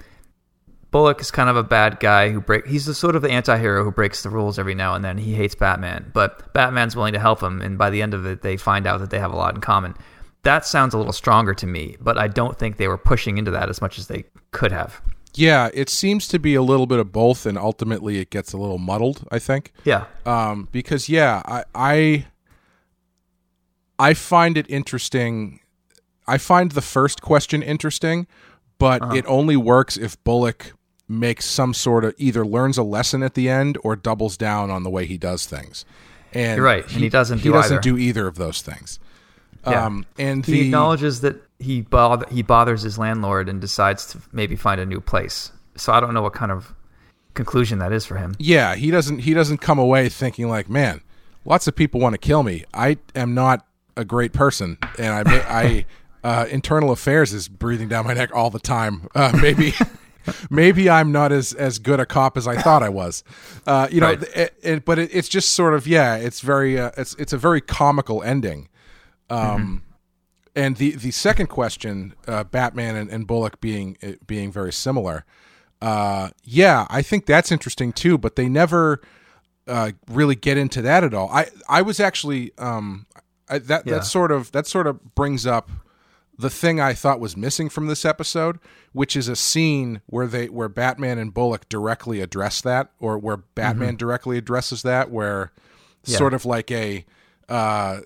Bullock 0.91 1.21
is 1.21 1.29
kind 1.29 1.49
of 1.49 1.55
a 1.55 1.63
bad 1.63 1.99
guy 1.99 2.31
who 2.31 2.41
break, 2.41 2.65
he's 2.65 2.85
the 2.85 2.95
sort 2.95 3.15
of 3.15 3.21
the 3.21 3.29
anti-hero 3.29 3.83
who 3.83 3.91
breaks 3.91 4.23
the 4.23 4.29
rules 4.29 4.57
every 4.57 4.73
now 4.73 4.95
and 4.95 5.05
then. 5.05 5.17
He 5.17 5.35
hates 5.35 5.53
Batman, 5.53 6.09
but 6.13 6.51
Batman's 6.53 6.95
willing 6.95 7.13
to 7.13 7.19
help 7.19 7.41
him, 7.41 7.61
and 7.61 7.77
by 7.77 7.91
the 7.91 8.01
end 8.01 8.13
of 8.13 8.25
it, 8.25 8.41
they 8.41 8.57
find 8.57 8.87
out 8.87 8.99
that 8.99 9.11
they 9.11 9.19
have 9.19 9.31
a 9.31 9.35
lot 9.35 9.53
in 9.53 9.61
common. 9.61 9.95
That 10.43 10.65
sounds 10.65 10.93
a 10.93 10.97
little 10.97 11.13
stronger 11.13 11.53
to 11.55 11.67
me, 11.67 11.97
but 11.99 12.17
I 12.17 12.27
don't 12.27 12.57
think 12.57 12.77
they 12.77 12.87
were 12.87 12.97
pushing 12.97 13.37
into 13.37 13.51
that 13.51 13.69
as 13.69 13.81
much 13.81 13.99
as 13.99 14.07
they 14.07 14.23
could 14.51 14.71
have. 14.71 15.01
Yeah, 15.35 15.69
it 15.73 15.89
seems 15.89 16.27
to 16.29 16.39
be 16.39 16.55
a 16.55 16.61
little 16.61 16.87
bit 16.87 16.97
of 16.99 17.11
both, 17.11 17.45
and 17.45 17.57
ultimately 17.57 18.17
it 18.19 18.29
gets 18.29 18.51
a 18.53 18.57
little 18.57 18.77
muddled. 18.79 19.27
I 19.31 19.37
think, 19.39 19.73
Yeah, 19.85 20.05
um, 20.25 20.67
because 20.71 21.07
yeah, 21.09 21.41
I, 21.45 21.63
I 21.75 22.25
I 23.97 24.13
find 24.13 24.57
it 24.57 24.65
interesting. 24.69 25.59
I 26.27 26.37
find 26.37 26.71
the 26.71 26.81
first 26.81 27.21
question 27.21 27.61
interesting, 27.61 28.27
but 28.77 29.01
Uh-huh. 29.01 29.15
it 29.15 29.25
only 29.27 29.57
works 29.57 29.97
if 29.97 30.21
Bullock 30.23 30.73
makes 31.07 31.45
some 31.45 31.73
sort 31.73 32.05
of 32.05 32.13
either 32.17 32.45
learns 32.45 32.77
a 32.77 32.83
lesson 32.83 33.23
at 33.23 33.33
the 33.33 33.49
end 33.49 33.77
or 33.83 33.95
doubles 33.95 34.37
down 34.37 34.69
on 34.69 34.83
the 34.83 34.89
way 34.89 35.05
he 35.05 35.17
does 35.17 35.45
things. 35.45 35.83
And 36.33 36.57
You're 36.57 36.65
right, 36.65 36.83
and 36.83 37.01
he 37.01 37.09
doesn't 37.09 37.39
he 37.39 37.45
do 37.45 37.51
doesn't 37.53 37.73
either. 37.77 37.81
do 37.81 37.97
either 37.97 38.27
of 38.27 38.35
those 38.35 38.61
things. 38.61 38.99
Yeah. 39.67 39.85
Um, 39.85 40.05
and 40.17 40.45
he 40.45 40.51
the 40.53 40.61
acknowledges 40.65 41.21
that 41.21 41.35
he 41.59 41.81
bother, 41.81 42.25
he 42.31 42.41
bothers 42.41 42.81
his 42.81 42.97
landlord 42.97 43.49
and 43.49 43.59
decides 43.59 44.05
to 44.07 44.19
maybe 44.31 44.55
find 44.55 44.79
a 44.79 44.85
new 44.85 45.01
place. 45.01 45.51
So 45.75 45.91
I 45.93 45.99
don't 45.99 46.13
know 46.13 46.21
what 46.21 46.33
kind 46.33 46.51
of 46.51 46.73
conclusion 47.35 47.79
that 47.79 47.91
is 47.93 48.05
for 48.05 48.17
him. 48.17 48.35
yeah 48.39 48.75
he 48.75 48.91
doesn't 48.91 49.19
he 49.19 49.33
doesn't 49.33 49.59
come 49.59 49.79
away 49.79 50.09
thinking 50.09 50.49
like 50.49 50.67
man 50.69 50.99
lots 51.45 51.67
of 51.67 51.75
people 51.75 51.97
want 52.01 52.13
to 52.13 52.17
kill 52.17 52.43
me 52.43 52.65
i 52.73 52.97
am 53.15 53.33
not 53.33 53.65
a 53.95 54.03
great 54.03 54.33
person 54.33 54.77
and 54.97 55.13
i 55.13 55.23
may, 55.23 55.41
i 55.43 55.85
uh, 56.23 56.45
internal 56.49 56.91
affairs 56.91 57.31
is 57.31 57.47
breathing 57.47 57.87
down 57.87 58.03
my 58.05 58.13
neck 58.13 58.29
all 58.35 58.49
the 58.49 58.59
time 58.59 59.07
uh, 59.15 59.31
maybe 59.41 59.73
maybe 60.49 60.89
i'm 60.89 61.11
not 61.13 61.31
as 61.31 61.53
as 61.53 61.79
good 61.79 61.99
a 62.01 62.05
cop 62.05 62.35
as 62.35 62.45
i 62.47 62.57
thought 62.61 62.83
i 62.83 62.89
was 62.89 63.23
uh, 63.67 63.87
you 63.89 64.01
know 64.01 64.07
Right. 64.07 64.23
it, 64.35 64.53
it, 64.61 64.85
but 64.85 64.99
it, 64.99 65.09
it's 65.13 65.29
just 65.29 65.53
sort 65.53 65.73
of 65.75 65.87
yeah 65.87 66.15
it's 66.15 66.41
very 66.41 66.77
uh, 66.77 66.91
it's 66.97 67.15
it's 67.15 67.31
a 67.31 67.37
very 67.37 67.61
comical 67.61 68.21
ending 68.23 68.67
um 69.29 69.83
and 70.55 70.77
the 70.77 70.91
the 70.95 71.11
second 71.11 71.47
question 71.47 72.13
uh, 72.27 72.43
batman 72.43 72.95
and, 72.95 73.09
and 73.09 73.27
bullock 73.27 73.61
being 73.61 73.97
uh, 74.03 74.13
being 74.25 74.51
very 74.51 74.73
similar 74.73 75.25
uh, 75.81 76.29
yeah, 76.43 76.85
I 76.89 77.01
think 77.01 77.25
that's 77.25 77.53
interesting 77.53 77.93
too. 77.93 78.17
But 78.17 78.35
they 78.35 78.49
never 78.49 78.99
uh, 79.65 79.91
really 80.09 80.35
get 80.35 80.57
into 80.57 80.81
that 80.81 81.05
at 81.05 81.13
all. 81.13 81.29
I 81.29 81.47
I 81.69 81.81
was 81.83 82.01
actually 82.01 82.51
um, 82.57 83.05
I, 83.47 83.59
that 83.59 83.87
Yeah. 83.87 83.93
that 83.95 84.05
sort 84.05 84.31
of 84.33 84.51
that 84.51 84.67
sort 84.67 84.87
of 84.87 85.15
brings 85.15 85.45
up 85.47 85.71
the 86.37 86.49
thing 86.49 86.81
I 86.81 86.93
thought 86.93 87.21
was 87.21 87.37
missing 87.37 87.69
from 87.69 87.87
this 87.87 88.03
episode, 88.03 88.59
which 88.91 89.15
is 89.15 89.29
a 89.29 89.37
scene 89.37 90.01
where 90.07 90.27
they 90.27 90.47
where 90.49 90.67
Batman 90.67 91.17
and 91.17 91.33
Bullock 91.33 91.69
directly 91.69 92.19
address 92.19 92.59
that, 92.61 92.91
or 92.99 93.17
where 93.17 93.37
Batman 93.37 93.95
directly 93.95 94.37
addresses 94.37 94.81
that, 94.81 95.09
where 95.11 95.53
sort 96.03 96.33
of 96.33 96.43
like 96.45 96.69
a 96.71 97.05
uh, 97.47 98.01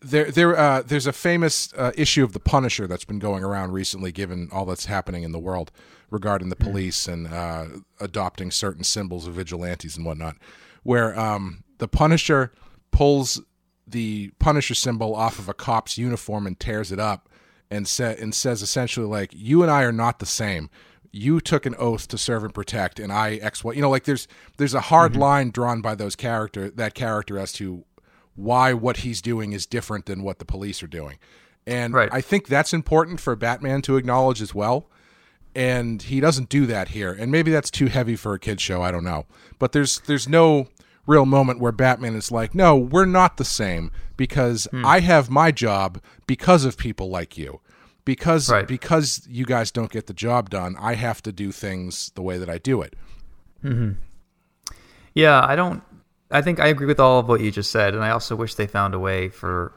there 0.00 0.30
there 0.30 0.56
uh, 0.58 0.82
there's 0.82 1.06
a 1.06 1.12
famous 1.12 1.72
uh, 1.74 1.92
issue 1.96 2.24
of 2.24 2.32
the 2.32 2.40
Punisher 2.40 2.86
that's 2.86 3.04
been 3.04 3.18
going 3.18 3.44
around 3.44 3.72
recently, 3.72 4.12
given 4.12 4.48
all 4.52 4.64
that's 4.64 4.86
happening 4.86 5.22
in 5.22 5.32
the 5.32 5.38
world 5.38 5.70
regarding 6.10 6.48
the 6.48 6.56
police 6.56 7.08
and 7.08 7.26
uh, 7.26 7.66
adopting 8.00 8.50
certain 8.50 8.84
symbols 8.84 9.26
of 9.26 9.34
vigilantes 9.34 9.96
and 9.96 10.06
whatnot, 10.06 10.36
where 10.82 11.18
um, 11.18 11.64
the 11.78 11.88
Punisher 11.88 12.52
pulls 12.90 13.42
the 13.86 14.30
Punisher 14.38 14.74
symbol 14.74 15.14
off 15.14 15.38
of 15.38 15.48
a 15.48 15.54
cop's 15.54 15.98
uniform 15.98 16.46
and 16.46 16.58
tears 16.58 16.90
it 16.90 17.00
up, 17.00 17.28
and 17.70 17.86
sa- 17.86 18.14
and 18.18 18.34
says 18.34 18.62
essentially 18.62 19.06
like, 19.06 19.30
"You 19.34 19.62
and 19.62 19.70
I 19.70 19.82
are 19.82 19.92
not 19.92 20.18
the 20.18 20.26
same." 20.26 20.70
You 21.12 21.40
took 21.40 21.64
an 21.64 21.76
oath 21.78 22.08
to 22.08 22.18
serve 22.18 22.42
and 22.42 22.52
protect, 22.52 22.98
and 22.98 23.12
I 23.12 23.36
X 23.36 23.62
Y. 23.62 23.74
You 23.74 23.82
know, 23.82 23.90
like 23.90 24.04
there's 24.04 24.26
there's 24.56 24.74
a 24.74 24.80
hard 24.80 25.14
line 25.14 25.50
drawn 25.50 25.80
by 25.80 25.94
those 25.94 26.16
character 26.16 26.70
that 26.70 26.94
character 26.94 27.38
as 27.38 27.52
to 27.54 27.84
why 28.36 28.72
what 28.72 28.98
he's 28.98 29.22
doing 29.22 29.52
is 29.52 29.66
different 29.66 30.06
than 30.06 30.22
what 30.22 30.38
the 30.38 30.44
police 30.44 30.82
are 30.82 30.86
doing. 30.88 31.18
And 31.66 31.94
Right. 31.94 32.08
I 32.12 32.20
think 32.20 32.46
that's 32.48 32.72
important 32.72 33.20
for 33.20 33.34
Batman 33.36 33.80
to 33.82 33.96
acknowledge 33.96 34.42
as 34.42 34.54
well. 34.54 34.90
And 35.54 36.02
he 36.02 36.18
doesn't 36.20 36.48
do 36.48 36.66
that 36.66 36.88
here. 36.88 37.12
And 37.12 37.30
maybe 37.30 37.50
that's 37.52 37.70
too 37.70 37.86
heavy 37.86 38.16
for 38.16 38.34
a 38.34 38.38
kid 38.38 38.60
show, 38.60 38.82
I 38.82 38.90
don't 38.90 39.04
know. 39.04 39.26
But 39.58 39.72
there's 39.72 40.00
there's 40.00 40.28
no 40.28 40.66
real 41.06 41.26
moment 41.26 41.60
where 41.60 41.70
Batman 41.72 42.16
is 42.16 42.32
like, 42.32 42.54
"No, 42.54 42.76
we're 42.76 43.04
not 43.04 43.36
the 43.36 43.44
same 43.44 43.92
because 44.16 44.66
Hmm. 44.72 44.84
I 44.84 45.00
have 45.00 45.30
my 45.30 45.50
job 45.52 46.00
because 46.26 46.64
of 46.64 46.76
people 46.76 47.08
like 47.08 47.38
you." 47.38 47.60
Because 48.04 48.50
Right. 48.50 48.66
because 48.66 49.26
you 49.30 49.44
guys 49.46 49.70
don't 49.70 49.90
get 49.92 50.06
the 50.08 50.12
job 50.12 50.50
done, 50.50 50.76
I 50.78 50.94
have 50.94 51.22
to 51.22 51.32
do 51.32 51.52
things 51.52 52.10
the 52.16 52.22
way 52.22 52.36
that 52.36 52.50
I 52.50 52.58
do 52.58 52.82
it. 52.82 52.96
Yeah, 55.14 55.40
I 55.44 55.54
don't. 55.56 55.82
I 56.30 56.42
think 56.42 56.60
I 56.60 56.68
agree 56.68 56.86
with 56.86 57.00
all 57.00 57.20
of 57.20 57.28
what 57.28 57.40
you 57.40 57.50
just 57.50 57.70
said, 57.70 57.94
and 57.94 58.02
I 58.02 58.10
also 58.10 58.34
wish 58.36 58.54
they 58.54 58.66
found 58.66 58.94
a 58.94 58.98
way 58.98 59.28
for 59.28 59.72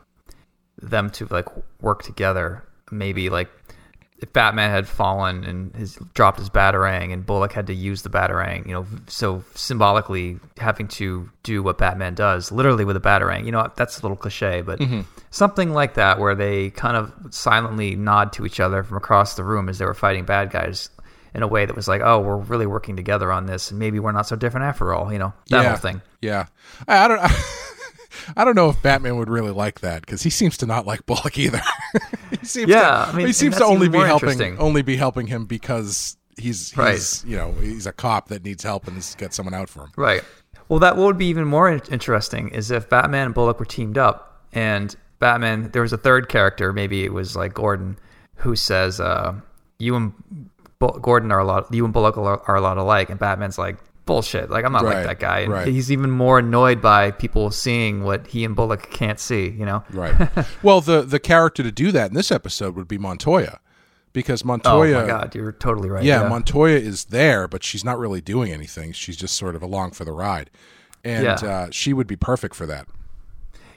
them 0.81 1.09
to 1.11 1.27
like 1.27 1.47
work 1.81 2.03
together. 2.03 2.63
Maybe 2.91 3.29
like 3.29 3.49
if 4.19 4.33
Batman 4.33 4.71
had 4.71 4.87
fallen 4.87 5.43
and 5.43 5.75
his 5.75 5.95
dropped 6.13 6.39
his 6.39 6.49
batarang, 6.49 7.13
and 7.13 7.25
Bullock 7.25 7.53
had 7.53 7.67
to 7.67 7.73
use 7.73 8.01
the 8.01 8.09
batarang, 8.09 8.65
you 8.65 8.73
know, 8.73 8.87
so 9.07 9.43
symbolically 9.53 10.39
having 10.57 10.87
to 10.89 11.29
do 11.43 11.61
what 11.61 11.77
Batman 11.77 12.15
does, 12.15 12.51
literally 12.51 12.85
with 12.85 12.97
a 12.97 13.01
batarang. 13.01 13.45
You 13.45 13.51
know, 13.51 13.71
that's 13.75 13.99
a 13.99 14.01
little 14.01 14.17
cliche, 14.17 14.61
but 14.61 14.79
mm-hmm. 14.79 15.01
something 15.29 15.71
like 15.71 15.93
that, 15.95 16.17
where 16.19 16.33
they 16.33 16.71
kind 16.71 16.97
of 16.97 17.13
silently 17.29 17.95
nod 17.95 18.33
to 18.33 18.45
each 18.45 18.59
other 18.59 18.83
from 18.83 18.97
across 18.97 19.35
the 19.35 19.43
room 19.43 19.69
as 19.69 19.77
they 19.77 19.85
were 19.85 19.93
fighting 19.93 20.25
bad 20.25 20.49
guys. 20.49 20.89
In 21.37 21.43
a 21.43 21.47
way 21.47 21.65
that 21.65 21.75
was 21.75 21.87
like, 21.87 22.01
oh, 22.03 22.19
we're 22.19 22.35
really 22.37 22.65
working 22.65 22.95
together 22.97 23.31
on 23.31 23.45
this, 23.45 23.69
and 23.69 23.79
maybe 23.79 23.99
we're 23.99 24.11
not 24.11 24.27
so 24.27 24.35
different 24.35 24.65
after 24.65 24.91
all. 24.93 25.13
You 25.13 25.19
know, 25.19 25.33
that 25.49 25.61
yeah, 25.61 25.69
whole 25.69 25.77
thing. 25.77 26.01
Yeah, 26.21 26.47
I, 26.87 27.05
I 27.05 27.07
don't. 27.07 27.21
I 28.35 28.43
don't 28.43 28.55
know 28.55 28.69
if 28.69 28.81
Batman 28.81 29.17
would 29.17 29.29
really 29.29 29.51
like 29.51 29.81
that 29.81 30.01
because 30.01 30.23
he 30.23 30.29
seems 30.31 30.57
to 30.57 30.65
not 30.65 30.85
like 30.87 31.05
Bullock 31.05 31.37
either. 31.37 31.61
he 32.31 32.45
seems 32.45 32.69
Yeah, 32.69 32.81
to, 33.05 33.11
I 33.11 33.15
mean, 33.15 33.27
he 33.27 33.31
seems 33.33 33.55
to 33.57 33.63
only 33.63 33.87
be 33.87 33.99
helping 33.99 34.57
only 34.57 34.81
be 34.81 34.97
helping 34.97 35.27
him 35.27 35.45
because 35.45 36.17
he's 36.35 36.71
he's 36.71 36.75
Right. 36.77 37.23
you 37.29 37.37
know 37.37 37.51
he's 37.53 37.85
a 37.85 37.93
cop 37.93 38.29
that 38.29 38.43
needs 38.43 38.63
help 38.63 38.87
and 38.87 38.95
has 38.95 39.15
got 39.15 39.33
someone 39.33 39.53
out 39.53 39.69
for 39.69 39.81
him. 39.83 39.91
Right. 39.95 40.23
Well, 40.67 40.79
that 40.79 40.97
would 40.97 41.17
be 41.17 41.27
even 41.27 41.45
more 41.45 41.69
interesting 41.69 42.49
is 42.49 42.71
if 42.71 42.89
Batman 42.89 43.27
and 43.27 43.33
Bullock 43.35 43.59
were 43.59 43.65
teamed 43.65 43.97
up, 43.97 44.41
and 44.51 44.93
Batman 45.19 45.69
there 45.71 45.83
was 45.83 45.93
a 45.93 45.97
third 45.97 46.27
character, 46.27 46.73
maybe 46.73 47.05
it 47.05 47.13
was 47.13 47.35
like 47.35 47.53
Gordon, 47.53 47.97
who 48.35 48.55
says, 48.55 48.99
uh, 48.99 49.35
"You 49.79 49.95
and 49.95 50.13
Gordon 50.79 51.31
are 51.31 51.39
a 51.39 51.45
lot. 51.45 51.73
You 51.73 51.83
and 51.85 51.93
Bullock 51.93 52.17
are, 52.17 52.41
are 52.47 52.55
a 52.55 52.61
lot 52.61 52.77
alike," 52.77 53.09
and 53.09 53.19
Batman's 53.19 53.57
like. 53.57 53.77
Bullshit! 54.05 54.49
Like 54.49 54.63
I'm 54.63 54.71
not 54.71 54.83
Right, 54.85 54.95
like 54.99 55.05
that 55.05 55.19
guy, 55.19 55.39
and 55.39 55.51
right. 55.51 55.67
he's 55.67 55.91
even 55.91 56.09
more 56.09 56.39
annoyed 56.39 56.81
by 56.81 57.11
people 57.11 57.51
seeing 57.51 58.05
what 58.05 58.25
he 58.25 58.45
and 58.45 58.55
Bullock 58.55 58.89
can't 58.89 59.19
see. 59.19 59.49
You 59.49 59.65
know? 59.65 59.83
Right. 59.89 60.15
well, 60.63 60.79
the 60.79 61.01
the 61.01 61.19
character 61.19 61.61
to 61.61 61.73
do 61.73 61.91
that 61.91 62.07
in 62.11 62.15
this 62.15 62.31
episode 62.31 62.77
would 62.77 62.87
be 62.87 62.97
Montoya, 62.97 63.59
because 64.13 64.45
Montoya. 64.45 64.99
Oh 64.99 65.01
my 65.01 65.07
god, 65.07 65.35
you're 65.35 65.51
totally 65.51 65.89
right. 65.89 66.05
Yeah, 66.05 66.25
Montoya 66.29 66.77
is 66.77 67.03
there, 67.05 67.49
but 67.49 67.65
she's 67.65 67.83
not 67.83 67.99
really 67.99 68.21
doing 68.21 68.53
anything. 68.53 68.93
She's 68.93 69.17
just 69.17 69.35
sort 69.35 69.57
of 69.57 69.61
along 69.61 69.91
for 69.91 70.05
the 70.05 70.13
ride, 70.13 70.51
and 71.03 71.25
Yeah. 71.25 71.33
uh, 71.33 71.67
she 71.71 71.91
would 71.91 72.07
be 72.07 72.15
perfect 72.15 72.55
for 72.55 72.65
that. 72.65 72.87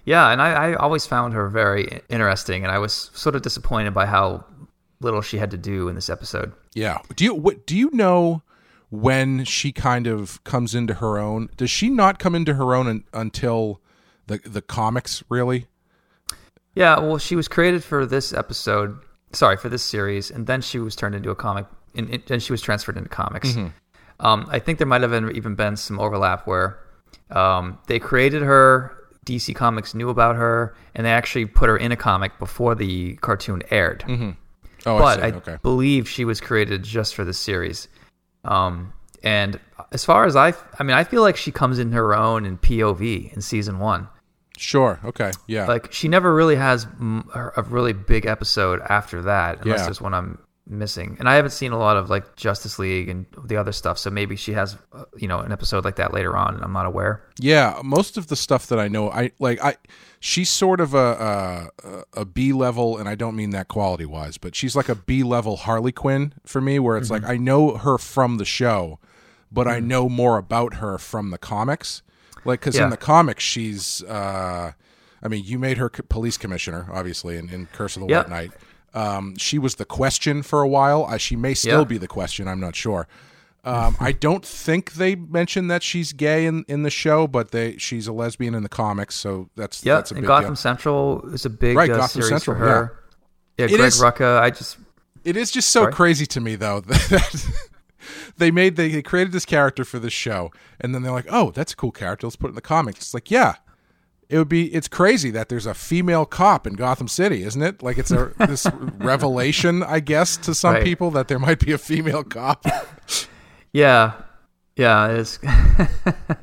Yeah, 0.05 0.31
and 0.31 0.41
I, 0.41 0.53
I 0.53 0.75
always 0.75 1.07
found 1.07 1.35
her 1.35 1.49
very 1.49 2.03
interesting, 2.09 2.63
and 2.63 2.71
I 2.71 2.79
was 2.79 3.11
sort 3.15 3.35
of 3.35 3.43
disappointed 3.43 3.95
by 3.95 4.07
how 4.07 4.45
little 5.01 5.23
she 5.23 5.39
had 5.39 5.51
to 5.51 5.59
do 5.59 5.89
in 5.89 5.95
this 5.95 6.11
episode. 6.11 6.53
Yeah. 6.75 6.99
Do 7.17 7.25
you 7.25 7.35
what, 7.35 7.67
do 7.67 7.77
you 7.77 7.91
know 7.93 8.43
when 8.91 9.45
she 9.45 9.73
kind 9.73 10.07
of 10.07 10.43
comes 10.45 10.75
into 10.75 10.95
her 10.95 11.19
own? 11.19 11.49
Does 11.57 11.71
she 11.71 11.89
not 11.89 12.19
come 12.19 12.35
into 12.35 12.55
her 12.55 12.75
own 12.75 12.87
un, 12.87 13.05
until 13.13 13.81
the 14.27 14.39
the 14.39 14.63
comics 14.63 15.23
really? 15.29 15.67
Yeah, 16.75 17.01
well, 17.01 17.19
she 17.19 17.35
was 17.35 17.49
created 17.49 17.83
for 17.83 18.07
this 18.07 18.33
episode. 18.33 18.97
Sorry, 19.33 19.57
for 19.57 19.69
this 19.69 19.83
series, 19.83 20.31
and 20.31 20.47
then 20.47 20.61
she 20.61 20.79
was 20.79 20.95
turned 20.97 21.15
into 21.15 21.31
a 21.31 21.35
comic, 21.35 21.67
and 21.95 22.23
then 22.27 22.41
she 22.41 22.53
was 22.53 22.63
transferred 22.63 22.97
into 22.97 23.09
comics. 23.09 23.57
Um, 24.21 24.47
I 24.51 24.59
think 24.59 24.79
there 24.79 24.87
might 24.87 25.03
have 25.03 25.11
been, 25.11 25.35
even 25.35 25.55
been 25.55 25.77
some 25.77 25.99
overlap 25.99 26.47
where 26.47 26.79
um, 27.31 27.79
they 27.87 27.99
created 27.99 28.43
her. 28.43 28.97
DC 29.27 29.55
Comics 29.55 29.95
knew 29.95 30.09
about 30.09 30.37
her, 30.37 30.75
and 30.95 31.07
they 31.07 31.11
actually 31.11 31.45
put 31.47 31.69
her 31.69 31.77
in 31.77 31.93
a 31.93 31.97
comic 31.97 32.39
before 32.39 32.75
the 32.75 33.15
cartoon 33.17 33.63
aired. 33.71 34.03
Oh, 34.87 34.99
but 34.99 35.23
I 35.23 35.31
okay. 35.33 35.59
believe 35.63 36.09
she 36.09 36.25
was 36.25 36.41
created 36.41 36.83
just 36.83 37.15
for 37.15 37.25
this 37.25 37.39
series. 37.39 37.89
Um, 38.45 38.93
and 39.23 39.61
as 39.93 40.05
far 40.05 40.25
as 40.25 40.37
I, 40.37 40.55
I 40.79 40.83
mean, 40.83 40.97
I 40.97 41.05
feel 41.05 41.23
like 41.23 41.37
she 41.37 41.53
comes 41.53 41.79
in 41.79 41.93
her 41.93 42.15
own 42.15 42.47
in 42.47 42.57
POV 42.59 43.33
in 43.35 43.41
season 43.43 43.79
one. 43.79 44.09
Sure. 44.57 44.99
Okay. 45.05 45.31
Yeah. 45.47 45.67
Like 45.67 45.93
she 45.93 46.09
never 46.09 46.35
really 46.35 46.57
has 46.57 46.87
a 47.35 47.63
really 47.69 47.93
big 47.93 48.27
episode 48.27 48.81
after 48.89 49.23
that, 49.23 49.63
unless 49.63 49.81
Yeah. 49.81 49.85
there's 49.85 50.01
one 50.01 50.15
I'm 50.15 50.39
missing. 50.71 51.17
And 51.19 51.29
I 51.29 51.35
haven't 51.35 51.51
seen 51.51 51.73
a 51.73 51.79
lot 51.79 51.97
of 51.97 52.09
like 52.09 52.37
Justice 52.37 52.79
League 52.79 53.09
and 53.09 53.27
the 53.45 53.57
other 53.57 53.73
stuff, 53.73 53.99
so 53.99 54.09
maybe 54.11 54.37
she 54.37 54.53
has, 54.53 54.77
uh, 54.93 55.05
you 55.17 55.29
know, 55.29 55.41
an 55.41 55.53
episode 55.53 55.85
like 55.85 55.97
that 55.97 56.15
later 56.15 56.37
on, 56.37 56.55
and 56.55 56.63
I'm 56.65 56.73
not 56.73 56.87
aware. 56.87 57.23
Yeah, 57.39 57.81
most 57.85 58.17
of 58.17 58.29
the 58.29 58.37
stuff 58.37 58.67
that 58.69 58.79
I 58.79 58.89
know, 58.89 59.11
I 59.11 59.33
like. 59.39 59.63
I 59.63 59.77
she's 60.21 60.49
sort 60.51 60.81
of 60.81 60.95
a 60.95 61.71
a, 61.83 62.21
a 62.21 62.25
B 62.25 62.53
level, 62.53 62.97
and 62.99 63.09
I 63.09 63.15
don't 63.15 63.37
mean 63.37 63.51
that 63.51 63.69
quality 63.69 64.07
wise, 64.07 64.39
but 64.39 64.55
she's 64.55 64.77
like 64.77 64.89
a 64.89 64.95
B 64.95 65.23
level 65.23 65.57
Harley 65.57 65.93
Quinn 65.93 66.33
for 66.47 66.61
me, 66.61 66.79
where 66.79 66.97
it's 66.97 67.11
like 67.11 67.25
I 67.25 67.37
know 67.37 67.77
her 67.77 67.99
from 67.99 68.37
the 68.39 68.45
show, 68.45 68.99
but 69.51 69.67
I 69.67 69.81
know 69.81 70.09
more 70.09 70.39
about 70.39 70.75
her 70.75 70.97
from 70.99 71.31
the 71.31 71.39
comics. 71.39 72.03
Like, 72.45 72.61
because 72.61 72.77
Yeah. 72.77 72.85
in 72.85 72.91
the 72.91 72.97
comics, 72.97 73.45
she's. 73.45 74.03
uh 74.05 74.73
I 75.23 75.29
mean, 75.29 75.45
you 75.45 75.59
made 75.59 75.77
her 75.77 75.91
police 75.91 76.39
commissioner, 76.39 76.89
obviously, 76.91 77.37
in, 77.37 77.51
in 77.51 77.67
Curse 77.75 77.97
of 77.97 78.01
the 78.05 78.09
Yep. 78.09 78.29
White 78.29 78.31
Knight. 78.31 78.53
Um, 78.95 79.37
she 79.37 79.59
was 79.59 79.77
the 79.77 79.85
question 79.85 80.43
for 80.43 80.63
a 80.63 80.69
while. 80.69 81.05
Uh, 81.09 81.17
she 81.17 81.37
may 81.37 81.55
still 81.55 81.81
Yeah. 81.81 81.85
be 81.85 81.99
the 81.99 82.09
question. 82.09 82.49
I'm 82.49 82.61
not 82.61 82.75
sure. 82.75 83.07
Um, 83.63 83.95
I 84.01 84.13
don't 84.13 84.45
think 84.45 84.93
they 84.95 85.15
mentioned 85.15 85.71
that 85.71 85.83
she's 85.83 86.13
gay 86.15 86.47
in, 86.47 86.65
in 86.67 86.83
the 86.83 86.89
show, 86.91 87.27
but 87.27 87.51
they 87.51 87.77
she's 87.77 88.07
a 88.07 88.13
lesbian 88.13 88.55
in 88.55 88.63
the 88.63 88.71
comics, 88.71 89.15
so 89.15 89.51
that's 89.55 89.85
Yeah, 89.85 89.97
that's 89.97 90.11
a 90.11 90.15
and 90.15 90.23
big 90.23 90.29
Gotham 90.29 90.49
deal. 90.51 90.57
Central 90.57 91.23
is 91.35 91.45
a 91.45 91.51
big 91.51 91.77
Right, 91.77 91.91
uh, 91.91 91.97
Gotham 91.99 92.23
series 92.23 92.29
Central, 92.31 92.57
for 92.57 92.65
her. 92.65 92.99
Yeah, 93.59 93.67
It 93.67 93.77
Greg 93.77 93.81
is- 93.89 94.01
Rucka. 94.01 94.41
I 94.41 94.49
just 94.51 94.79
It 95.25 95.37
is 95.37 95.51
just 95.51 95.69
so 95.71 95.83
Sorry? 95.83 95.93
crazy 95.93 96.25
to 96.27 96.41
me 96.41 96.57
though 96.57 96.81
that 96.87 97.45
they 98.39 98.51
made 98.51 98.77
they, 98.77 98.89
they 98.89 99.03
created 99.03 99.33
this 99.33 99.45
character 99.45 99.85
for 99.85 99.99
this 99.99 100.15
show, 100.15 100.51
and 100.81 100.95
then 100.95 101.03
they're 101.03 101.13
like, 101.13 101.27
oh, 101.29 101.51
that's 101.51 101.75
a 101.75 101.77
cool 101.77 101.93
character. 101.93 102.27
Let's 102.27 102.37
put 102.37 102.47
it 102.47 102.51
in 102.51 102.55
the 102.55 102.63
comics. 102.63 102.99
It's 103.01 103.15
like, 103.15 103.31
yeah. 103.31 103.57
It 104.31 104.39
would 104.39 104.49
be. 104.49 104.73
It's 104.73 104.87
crazy 104.89 105.31
that 105.33 105.49
there's 105.49 105.67
a 105.67 105.75
female 105.75 106.25
cop 106.25 106.65
in 106.67 106.75
Gotham 106.75 107.09
City, 107.09 107.43
isn't 107.43 107.61
it? 107.63 107.83
Like 107.83 107.99
it's 107.99 108.13
a 108.13 108.33
this 108.39 108.67
revelation, 108.99 109.83
I 109.83 109.99
guess, 110.01 110.37
to 110.39 110.55
some 110.55 110.75
Right. 110.75 110.85
people 110.85 111.11
that 111.11 111.27
there 111.29 111.41
might 111.41 111.59
be 111.59 111.73
a 111.73 111.79
female 111.79 112.25
cop. 112.25 112.65
Yeah, 113.73 114.15
yeah, 114.75 115.07
it's. 115.11 115.39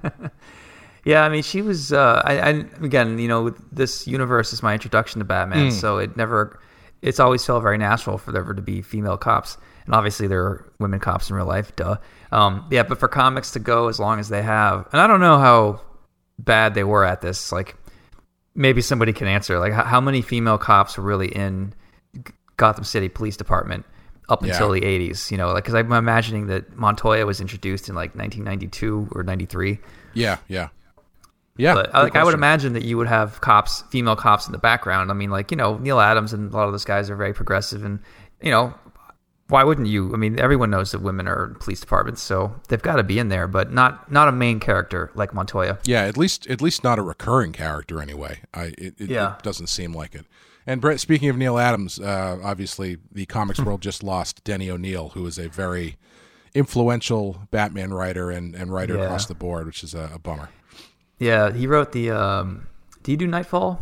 yeah, 1.05 1.23
I 1.23 1.29
mean, 1.29 1.43
she 1.43 1.61
was. 1.61 1.93
Uh, 1.93 2.21
I, 2.25 2.39
I 2.39 2.49
again, 2.81 3.17
you 3.19 3.27
know, 3.27 3.49
this 3.71 4.07
universe 4.07 4.53
is 4.53 4.61
my 4.63 4.73
introduction 4.73 5.19
to 5.19 5.25
Batman, 5.25 5.71
so 5.71 5.97
it 5.97 6.17
never. 6.17 6.59
It's 7.01 7.19
always 7.19 7.45
felt 7.45 7.61
very 7.63 7.77
natural 7.77 8.17
for 8.17 8.31
there 8.31 8.43
to 8.43 8.61
be 8.61 8.81
female 8.81 9.17
cops, 9.17 9.57
and 9.85 9.93
obviously 9.93 10.27
there 10.27 10.41
are 10.43 10.71
women 10.79 10.99
cops 10.99 11.29
in 11.29 11.35
real 11.35 11.45
life. 11.45 11.75
Duh. 11.75 11.97
Um, 12.31 12.65
yeah, 12.71 12.83
but 12.83 12.97
for 12.97 13.07
comics 13.07 13.51
to 13.51 13.59
go 13.59 13.87
as 13.87 13.99
long 13.99 14.19
as 14.19 14.29
they 14.29 14.41
have, 14.41 14.87
and 14.91 14.99
I 14.99 15.07
don't 15.07 15.19
know 15.19 15.37
how 15.37 15.81
bad 16.39 16.73
they 16.73 16.83
were 16.83 17.03
at 17.03 17.21
this. 17.21 17.51
Like, 17.51 17.75
maybe 18.55 18.81
somebody 18.81 19.13
can 19.13 19.27
answer. 19.27 19.59
Like, 19.59 19.73
how, 19.73 19.83
how 19.83 20.01
many 20.01 20.21
female 20.21 20.57
cops 20.57 20.97
were 20.97 21.03
really 21.03 21.27
in 21.27 21.73
Gotham 22.57 22.83
City 22.83 23.09
Police 23.09 23.37
Department 23.37 23.85
up 24.29 24.43
Yeah. 24.43 24.51
until 24.53 24.71
the 24.71 24.81
80s? 24.81 25.31
You 25.31 25.37
know, 25.37 25.47
like 25.53 25.63
because 25.63 25.75
I'm 25.75 25.91
imagining 25.91 26.47
that 26.47 26.75
Montoya 26.75 27.25
was 27.25 27.39
introduced 27.41 27.89
in 27.89 27.95
like 27.95 28.15
1992 28.15 29.09
or 29.11 29.23
93. 29.23 29.79
yeah, 30.13 30.37
yeah, 30.47 30.69
yeah. 31.57 31.73
But 31.73 31.91
good 31.91 31.93
like, 32.03 32.15
I 32.15 32.23
would 32.23 32.33
imagine 32.33 32.73
that 32.73 32.83
you 32.83 32.97
would 32.97 33.07
have 33.07 33.41
cops, 33.41 33.83
female 33.89 34.15
cops 34.15 34.45
in 34.47 34.51
the 34.51 34.57
background. 34.57 35.11
I 35.11 35.13
mean, 35.13 35.29
like 35.29 35.51
you 35.51 35.57
know, 35.57 35.77
Neal 35.77 35.99
Adams 35.99 36.33
and 36.33 36.51
a 36.53 36.55
lot 36.57 36.65
of 36.65 36.71
those 36.73 36.85
guys 36.85 37.09
are 37.09 37.15
very 37.15 37.33
progressive, 37.33 37.83
and 37.85 37.99
you 38.41 38.51
know, 38.51 38.73
why 39.49 39.63
wouldn't 39.63 39.87
you? 39.87 40.13
I 40.13 40.17
mean, 40.17 40.39
everyone 40.39 40.69
knows 40.69 40.91
that 40.91 41.01
women 41.01 41.27
are 41.27 41.45
in 41.45 41.55
police 41.55 41.79
departments, 41.79 42.21
so 42.21 42.53
they've 42.67 42.81
got 42.81 42.97
to 42.97 43.03
be 43.03 43.17
in 43.19 43.29
there, 43.29 43.47
but 43.47 43.71
not 43.71 44.11
not 44.11 44.27
a 44.27 44.31
main 44.31 44.59
character 44.59 45.11
like 45.15 45.33
Montoya. 45.33 45.79
Yeah, 45.85 46.03
at 46.03 46.17
least 46.17 46.47
at 46.47 46.61
least 46.61 46.83
not 46.83 46.99
a 46.99 47.01
recurring 47.01 47.53
character 47.53 48.01
anyway. 48.01 48.41
I 48.53 48.73
it, 48.77 48.95
it, 48.97 49.09
Yeah. 49.09 49.35
it 49.37 49.43
doesn't 49.43 49.67
seem 49.67 49.93
like 49.93 50.15
it. 50.15 50.25
And 50.65 50.81
Brett, 50.81 50.99
speaking 50.99 51.29
of 51.29 51.37
Neal 51.37 51.57
Adams, 51.57 51.97
uh, 51.99 52.39
obviously 52.43 52.97
the 53.11 53.25
comics 53.25 53.59
world 53.65 53.81
just 53.81 54.03
lost 54.03 54.43
Denny 54.43 54.69
O'Neil, 54.69 55.09
who 55.09 55.25
is 55.25 55.37
a 55.39 55.47
very 55.47 55.95
influential 56.53 57.43
Batman 57.51 57.93
writer 57.93 58.31
and, 58.31 58.55
and 58.55 58.71
writer 58.73 58.95
Yeah. 58.95 59.03
across 59.03 59.25
the 59.27 59.35
board, 59.35 59.65
which 59.65 59.83
is 59.83 59.93
a, 59.93 60.11
a 60.15 60.19
bummer. 60.19 60.49
Yeah, 61.19 61.51
he 61.51 61.67
wrote 61.67 61.91
the. 61.93 62.11
Um, 62.11 62.67
do 63.03 63.11
you 63.11 63.17
do 63.17 63.27
Nightfall? 63.27 63.79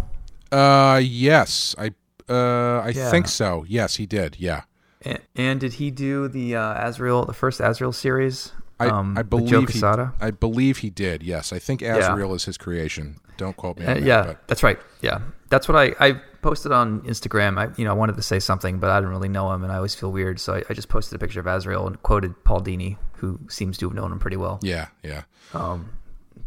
Uh, 0.52 1.02
yes, 1.04 1.76
I 1.78 1.92
uh, 2.30 2.82
I 2.84 2.90
Yeah. 2.96 3.10
think 3.12 3.28
so. 3.28 3.66
Yes, 3.68 3.96
he 3.96 4.06
did. 4.06 4.38
Yeah, 4.40 4.62
And, 5.06 5.20
and 5.36 5.60
did 5.60 5.74
he 5.74 5.92
do 5.92 6.28
the 6.28 6.56
uh, 6.56 6.88
Azrael, 6.90 7.26
the 7.26 7.34
first 7.34 7.60
Azrael 7.62 7.92
series? 7.94 8.52
I 8.80 8.88
um, 8.88 9.18
I 9.18 9.22
believe 9.24 9.50
Joe 9.50 9.62
he, 9.66 10.06
I 10.20 10.32
believe 10.32 10.80
he 10.80 10.90
did. 10.90 11.24
Yes, 11.24 11.54
I 11.54 11.60
think 11.60 11.82
Azrael 11.82 12.34
is 12.34 12.44
his 12.44 12.58
creation. 12.58 13.18
Don't 13.38 13.56
quote 13.56 13.78
me 13.80 13.86
on 13.86 13.92
Uh, 13.92 13.94
that. 13.96 14.04
yeah, 14.04 14.24
but 14.24 14.48
that's 14.48 14.64
right. 14.64 14.78
Yeah, 15.02 15.20
that's 15.50 15.70
what 15.70 15.78
I 15.78 15.96
I 16.06 16.14
posted 16.42 16.74
on 16.74 17.00
Instagram. 17.02 17.58
I 17.58 17.74
you 17.78 17.86
know 17.86 17.92
I 17.92 17.94
wanted 17.94 18.16
to 18.18 18.22
say 18.22 18.40
something, 18.40 18.80
but 18.80 18.90
I 18.90 18.98
didn't 19.00 19.12
really 19.12 19.30
know 19.30 19.52
him, 19.54 19.64
and 19.64 19.72
I 19.72 19.78
always 19.78 19.96
feel 19.96 20.12
weird, 20.12 20.40
so 20.42 20.56
I, 20.56 20.64
I 20.70 20.74
just 20.74 20.90
posted 20.90 21.16
a 21.16 21.20
picture 21.20 21.40
of 21.40 21.48
Azrael 21.48 21.88
and 21.88 22.02
quoted 22.04 22.44
Paul 22.44 22.62
Dini, 22.62 22.98
who 23.14 23.40
seems 23.48 23.78
to 23.78 23.88
have 23.88 23.96
known 23.96 24.12
him 24.12 24.20
pretty 24.20 24.38
well. 24.38 24.60
yeah, 24.62 24.88
yeah, 25.04 25.24
Um, 25.54 25.90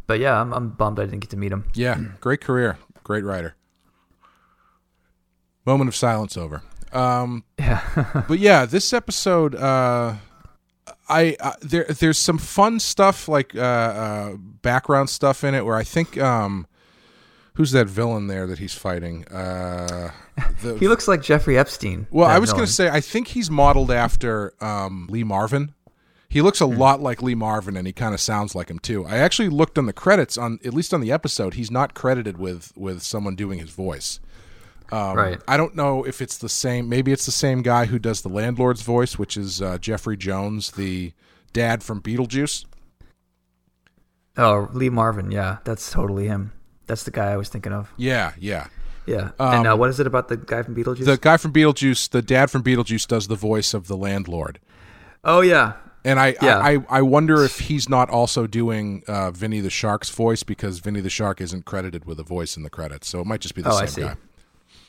but 0.07 0.19
yeah, 0.21 0.38
I'm, 0.38 0.53
I'm 0.53 0.69
bummed 0.71 0.99
I 1.00 1.05
didn't 1.07 1.21
get 1.21 1.31
to 1.31 1.37
meet 1.38 1.53
him. 1.53 1.65
yeah. 1.75 1.99
Great 2.21 2.43
career, 2.43 2.77
great 3.05 3.25
writer. 3.25 3.55
Moment 5.65 5.88
of 5.88 5.97
silence 5.97 6.37
over. 6.37 6.62
Um, 6.92 7.45
Yeah, 7.59 8.25
but 8.28 8.38
yeah, 8.38 8.64
this 8.66 8.92
episode, 8.92 9.54
uh, 9.54 10.14
I 11.09 11.37
uh, 11.40 11.52
there 11.61 11.85
there's 11.85 12.18
some 12.18 12.38
fun 12.38 12.80
stuff 12.80 13.28
like 13.28 13.54
uh, 13.54 13.61
uh, 13.61 14.37
background 14.37 15.11
stuff 15.11 15.45
in 15.45 15.54
it 15.54 15.64
where 15.64 15.76
I 15.76 15.85
think 15.85 16.18
um, 16.18 16.66
who's 17.54 17.73
that 17.73 17.87
villain 17.88 18.26
there 18.26 18.47
that 18.47 18.59
he's 18.59 18.75
fighting? 18.75 19.26
Uh, 19.28 20.11
the, 20.62 20.76
he 20.78 20.87
looks 20.88 21.09
like 21.09 21.23
Jeffrey 21.23 21.59
Epstein. 21.59 22.07
well, 22.11 22.28
I 22.28 22.38
was 22.38 22.52
going 22.52 22.66
to 22.66 22.73
say 22.73 22.88
I 22.88 23.00
think 23.00 23.28
he's 23.28 23.50
modeled 23.50 23.90
after 23.90 24.52
um, 24.62 25.07
Lee 25.11 25.25
Marvin. 25.25 25.75
He 26.30 26.42
looks 26.42 26.61
a 26.61 26.66
Hmm. 26.66 26.76
lot 26.76 27.00
like 27.00 27.23
Lee 27.23 27.35
Marvin, 27.35 27.75
and 27.75 27.87
he 27.87 27.92
kind 27.95 28.12
of 28.12 28.21
sounds 28.21 28.54
like 28.54 28.71
him 28.71 28.78
too. 28.78 29.07
I 29.07 29.16
actually 29.16 29.49
looked 29.49 29.78
on 29.78 29.87
the 29.87 29.95
credits 29.95 30.37
on 30.37 30.59
at 30.62 30.75
least 30.75 30.92
on 30.92 31.00
the 31.00 31.11
episode. 31.11 31.54
He's 31.54 31.71
not 31.71 31.95
credited 31.95 32.37
with 32.37 32.73
with 32.76 33.02
someone 33.02 33.35
doing 33.35 33.59
his 33.61 33.71
voice. 33.71 34.21
Um, 34.90 35.16
Right. 35.16 35.40
I 35.47 35.57
don't 35.57 35.75
know 35.76 36.04
if 36.04 36.21
it's 36.23 36.38
the 36.38 36.49
same. 36.49 36.88
Maybe 36.88 37.12
it's 37.12 37.26
the 37.26 37.33
same 37.33 37.62
guy 37.62 37.87
who 37.87 37.99
does 37.99 38.23
the 38.23 38.28
landlord's 38.28 38.83
voice, 38.83 39.18
which 39.18 39.37
is 39.37 39.61
uh, 39.61 39.78
Jeffrey 39.78 40.16
Jones, 40.16 40.71
the 40.73 41.12
dad 41.52 41.83
from 41.83 42.00
Beetlejuice. 42.00 42.64
Oh, 44.37 44.68
Lee 44.73 44.88
Marvin. 44.90 45.30
Yeah, 45.30 45.59
that's 45.64 45.90
totally 45.90 46.26
him. 46.26 46.52
That's 46.87 47.02
the 47.02 47.11
guy 47.11 47.33
I 47.33 47.37
was 47.37 47.49
thinking 47.49 47.73
of. 47.73 47.92
Yeah, 47.97 48.33
yeah. 48.38 48.68
Yeah. 49.07 49.30
and 49.38 49.66
uh, 49.66 49.75
what 49.76 49.88
is 49.90 50.00
it 50.00 50.07
about 50.07 50.28
the 50.28 50.37
guy 50.37 50.62
from 50.62 50.75
Beetlejuice? 50.75 51.00
Um, 51.00 51.04
The 51.07 51.16
guy 51.18 51.37
from 51.38 51.52
Beetlejuice, 51.52 52.11
the 52.11 52.21
dad 52.23 52.50
from 52.50 52.62
Beetlejuice, 52.62 53.07
does 53.09 53.26
the 53.28 53.37
voice 53.37 53.73
of 53.75 53.88
the 53.88 53.97
landlord. 53.97 54.61
oh 55.25 55.40
yeah. 55.40 55.75
And 56.04 56.21
I, 56.21 56.37
Yeah. 56.40 56.59
I, 56.59 56.75
I, 56.75 56.78
I 56.90 57.02
wonder 57.02 57.42
if 57.42 57.59
he's 57.59 57.88
not 57.88 58.09
also 58.09 58.47
doing 58.47 59.02
uh, 59.09 59.30
Vinny 59.33 59.61
the 59.61 59.71
Shark's 59.71 60.11
voice 60.11 60.42
because 60.42 60.78
Vinny 60.78 61.00
the 61.00 61.11
Shark 61.11 61.40
isn't 61.40 61.64
credited 61.64 62.04
with 62.04 62.21
a 62.21 62.23
voice 62.23 62.57
in 62.57 62.62
the 62.62 62.71
credits, 62.71 63.09
so 63.09 63.21
it 63.21 63.26
might 63.26 63.40
just 63.40 63.54
be 63.54 63.62
the 63.62 63.71
Oh, 63.71 63.85
same 63.85 64.07
guy. 64.09 64.16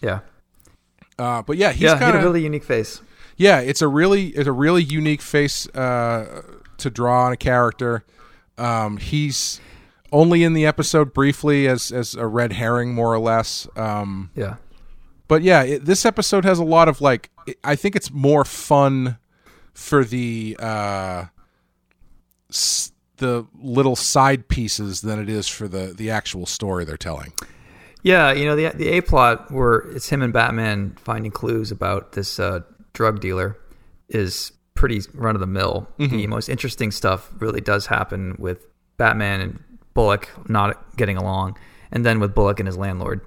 Yeah. 0.01 0.19
Uh, 1.17 1.41
but 1.41 1.57
yeah, 1.57 1.71
he's 1.71 1.81
yeah. 1.81 1.93
He 1.95 1.99
kind 1.99 2.15
had 2.15 2.23
a 2.23 2.25
really 2.25 2.41
unique 2.43 2.63
face. 2.63 3.01
yeah. 3.37 3.59
It's 3.59 3.81
a 3.81 3.87
really 3.87 4.27
it's 4.27 4.47
a 4.47 4.51
really 4.53 4.83
unique 4.83 5.21
face 5.21 5.67
uh, 5.69 6.41
to 6.77 6.89
draw 6.89 7.25
on 7.25 7.33
a 7.33 7.37
character. 7.37 8.05
Um, 8.57 8.97
he's 8.97 9.59
only 10.11 10.43
in 10.43 10.53
the 10.53 10.65
episode 10.65 11.13
briefly 11.13 11.67
as 11.67 11.91
as 11.91 12.15
a 12.15 12.25
red 12.27 12.53
herring, 12.53 12.93
more 12.93 13.13
or 13.13 13.19
less. 13.19 13.67
Um, 13.75 14.31
Yeah. 14.35 14.55
but 15.27 15.41
yeah, 15.43 15.63
it, 15.63 15.85
this 15.85 16.05
episode 16.05 16.45
has 16.45 16.59
a 16.59 16.63
lot 16.63 16.87
of 16.87 17.01
like. 17.01 17.29
It, 17.47 17.57
I 17.63 17.75
think 17.75 17.95
it's 17.95 18.11
more 18.11 18.45
fun 18.45 19.17
for 19.73 20.03
the 20.05 20.55
uh, 20.59 21.25
s- 22.49 22.91
the 23.17 23.45
little 23.61 23.95
side 23.97 24.47
pieces 24.47 25.01
than 25.01 25.19
it 25.19 25.29
is 25.29 25.47
for 25.47 25.67
the 25.67 25.93
the 25.95 26.09
actual 26.09 26.45
story 26.45 26.85
they're 26.85 26.97
telling. 26.97 27.33
Yeah, 28.03 28.31
you 28.31 28.45
know 28.45 28.55
the 28.55 28.69
the 28.75 28.87
A 28.89 29.01
plot 29.01 29.51
where 29.51 29.79
it's 29.79 30.09
him 30.09 30.21
and 30.21 30.31
Batman 30.31 30.95
finding 31.03 31.31
clues 31.31 31.71
about 31.71 32.13
this 32.13 32.39
uh, 32.39 32.61
drug 32.93 33.19
dealer 33.19 33.57
is 34.07 34.51
pretty 34.73 35.01
run 35.13 35.35
of 35.35 35.41
the 35.41 35.47
mill. 35.47 35.87
The 35.97 36.25
most 36.27 36.47
interesting 36.49 36.91
stuff 36.91 37.29
really 37.39 37.59
does 37.61 37.85
happen 37.87 38.35
with 38.39 38.65
Batman 38.97 39.41
and 39.41 39.63
Bullock 39.93 40.29
not 40.47 40.95
getting 40.95 41.17
along, 41.17 41.57
and 41.91 42.05
then 42.05 42.19
with 42.21 42.33
Bullock 42.33 42.59
and 42.61 42.67
his 42.67 42.77
landlord. 42.77 43.19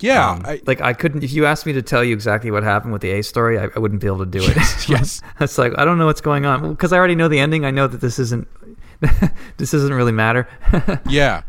Yeah, 0.00 0.32
Um, 0.32 0.42
I, 0.44 0.60
like 0.66 0.80
I 0.82 0.92
couldn't. 0.92 1.22
If 1.24 1.32
you 1.32 1.46
asked 1.46 1.64
me 1.64 1.72
to 1.72 1.80
tell 1.80 2.04
you 2.04 2.12
exactly 2.12 2.50
what 2.50 2.62
happened 2.62 2.92
with 2.92 3.00
the 3.00 3.12
A 3.12 3.22
story, 3.22 3.58
I, 3.58 3.68
I 3.74 3.78
wouldn't 3.78 4.00
be 4.02 4.06
able 4.06 4.18
to 4.18 4.26
do 4.26 4.42
it. 4.42 4.56
yes. 4.88 5.22
it's 5.40 5.56
like 5.56 5.72
I 5.78 5.84
don't 5.86 5.96
know 5.96 6.06
what's 6.06 6.20
going 6.20 6.44
on 6.44 6.68
because 6.70 6.92
I 6.92 6.98
already 6.98 7.14
know 7.14 7.28
the 7.28 7.38
ending. 7.38 7.64
I 7.64 7.70
know 7.70 7.86
that 7.86 8.00
this 8.02 8.18
isn't. 8.18 8.46
this 9.56 9.70
doesn't 9.70 9.94
really 9.94 10.12
matter. 10.12 10.46
yeah. 11.08 11.42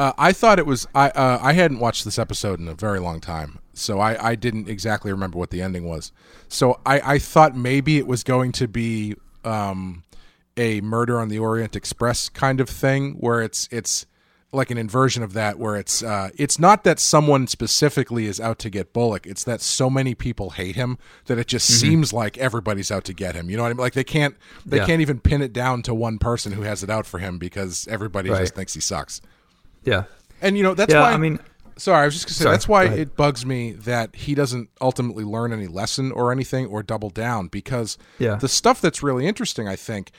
Uh, 0.00 0.14
I 0.16 0.32
thought 0.32 0.58
it 0.58 0.64
was. 0.64 0.86
I 0.94 1.10
uh, 1.10 1.38
I 1.42 1.52
hadn't 1.52 1.78
watched 1.78 2.06
this 2.06 2.18
episode 2.18 2.58
in 2.58 2.68
a 2.68 2.74
very 2.74 3.00
long 3.00 3.20
time, 3.20 3.58
so 3.74 4.00
I, 4.00 4.30
I 4.30 4.34
didn't 4.34 4.66
exactly 4.66 5.12
remember 5.12 5.36
what 5.36 5.50
the 5.50 5.60
ending 5.60 5.86
was. 5.86 6.10
So 6.48 6.80
I, 6.86 7.14
I 7.14 7.18
thought 7.18 7.54
maybe 7.54 7.98
it 7.98 8.06
was 8.06 8.24
going 8.24 8.52
to 8.52 8.66
be 8.66 9.14
um, 9.44 10.04
a 10.56 10.80
Murder 10.80 11.20
on 11.20 11.28
the 11.28 11.38
Orient 11.38 11.76
Express 11.76 12.30
kind 12.30 12.60
of 12.62 12.68
thing, 12.70 13.16
where 13.20 13.42
it's 13.42 13.68
it's 13.70 14.06
like 14.52 14.70
an 14.70 14.78
inversion 14.78 15.22
of 15.22 15.34
that, 15.34 15.58
where 15.58 15.76
it's 15.76 16.02
uh, 16.02 16.30
it's 16.34 16.58
not 16.58 16.82
that 16.84 16.98
someone 16.98 17.46
specifically 17.46 18.24
is 18.24 18.40
out 18.40 18.58
to 18.60 18.70
get 18.70 18.94
Bullock, 18.94 19.26
it's 19.26 19.44
that 19.44 19.60
so 19.60 19.90
many 19.90 20.14
people 20.14 20.48
hate 20.50 20.76
him 20.76 20.96
that 21.26 21.36
it 21.38 21.46
just 21.46 21.68
seems 21.78 22.10
like 22.10 22.38
everybody's 22.38 22.90
out 22.90 23.04
to 23.04 23.12
get 23.12 23.34
him. 23.34 23.50
You 23.50 23.58
know 23.58 23.64
what 23.64 23.68
I 23.68 23.72
mean? 23.74 23.80
Like 23.80 23.92
they 23.92 24.04
can't 24.04 24.34
they 24.64 24.78
Yeah. 24.78 24.86
can't 24.86 25.02
even 25.02 25.20
pin 25.20 25.42
it 25.42 25.52
down 25.52 25.82
to 25.82 25.92
one 25.94 26.18
person 26.18 26.52
who 26.52 26.62
has 26.62 26.82
it 26.82 26.88
out 26.88 27.04
for 27.06 27.18
him 27.18 27.36
because 27.36 27.86
everybody 27.90 28.30
Right. 28.30 28.40
just 28.40 28.54
thinks 28.54 28.72
he 28.72 28.80
sucks. 28.80 29.20
Yeah, 29.84 30.04
And 30.42 30.56
you 30.56 30.62
know 30.62 30.74
that's 30.74 30.92
yeah. 30.92 31.00
why 31.02 31.12
I 31.12 31.16
mean, 31.16 31.38
sorry, 31.76 32.02
I 32.02 32.04
was 32.04 32.14
just 32.14 32.26
gonna 32.26 32.34
say 32.34 32.44
Sorry, 32.44 32.54
that's 32.54 32.68
why 32.68 32.84
it 32.86 33.16
bugs 33.16 33.44
me 33.46 33.72
that 33.72 34.14
he 34.14 34.34
doesn't 34.34 34.70
ultimately 34.80 35.24
learn 35.24 35.52
any 35.52 35.66
lesson 35.66 36.12
or 36.12 36.32
anything 36.32 36.66
or 36.66 36.82
double 36.82 37.10
down 37.10 37.48
because 37.48 37.96
Yeah. 38.18 38.36
the 38.36 38.48
stuff 38.48 38.80
that's 38.80 39.02
really 39.02 39.26
interesting, 39.26 39.66
I 39.68 39.76
think, 39.76 40.10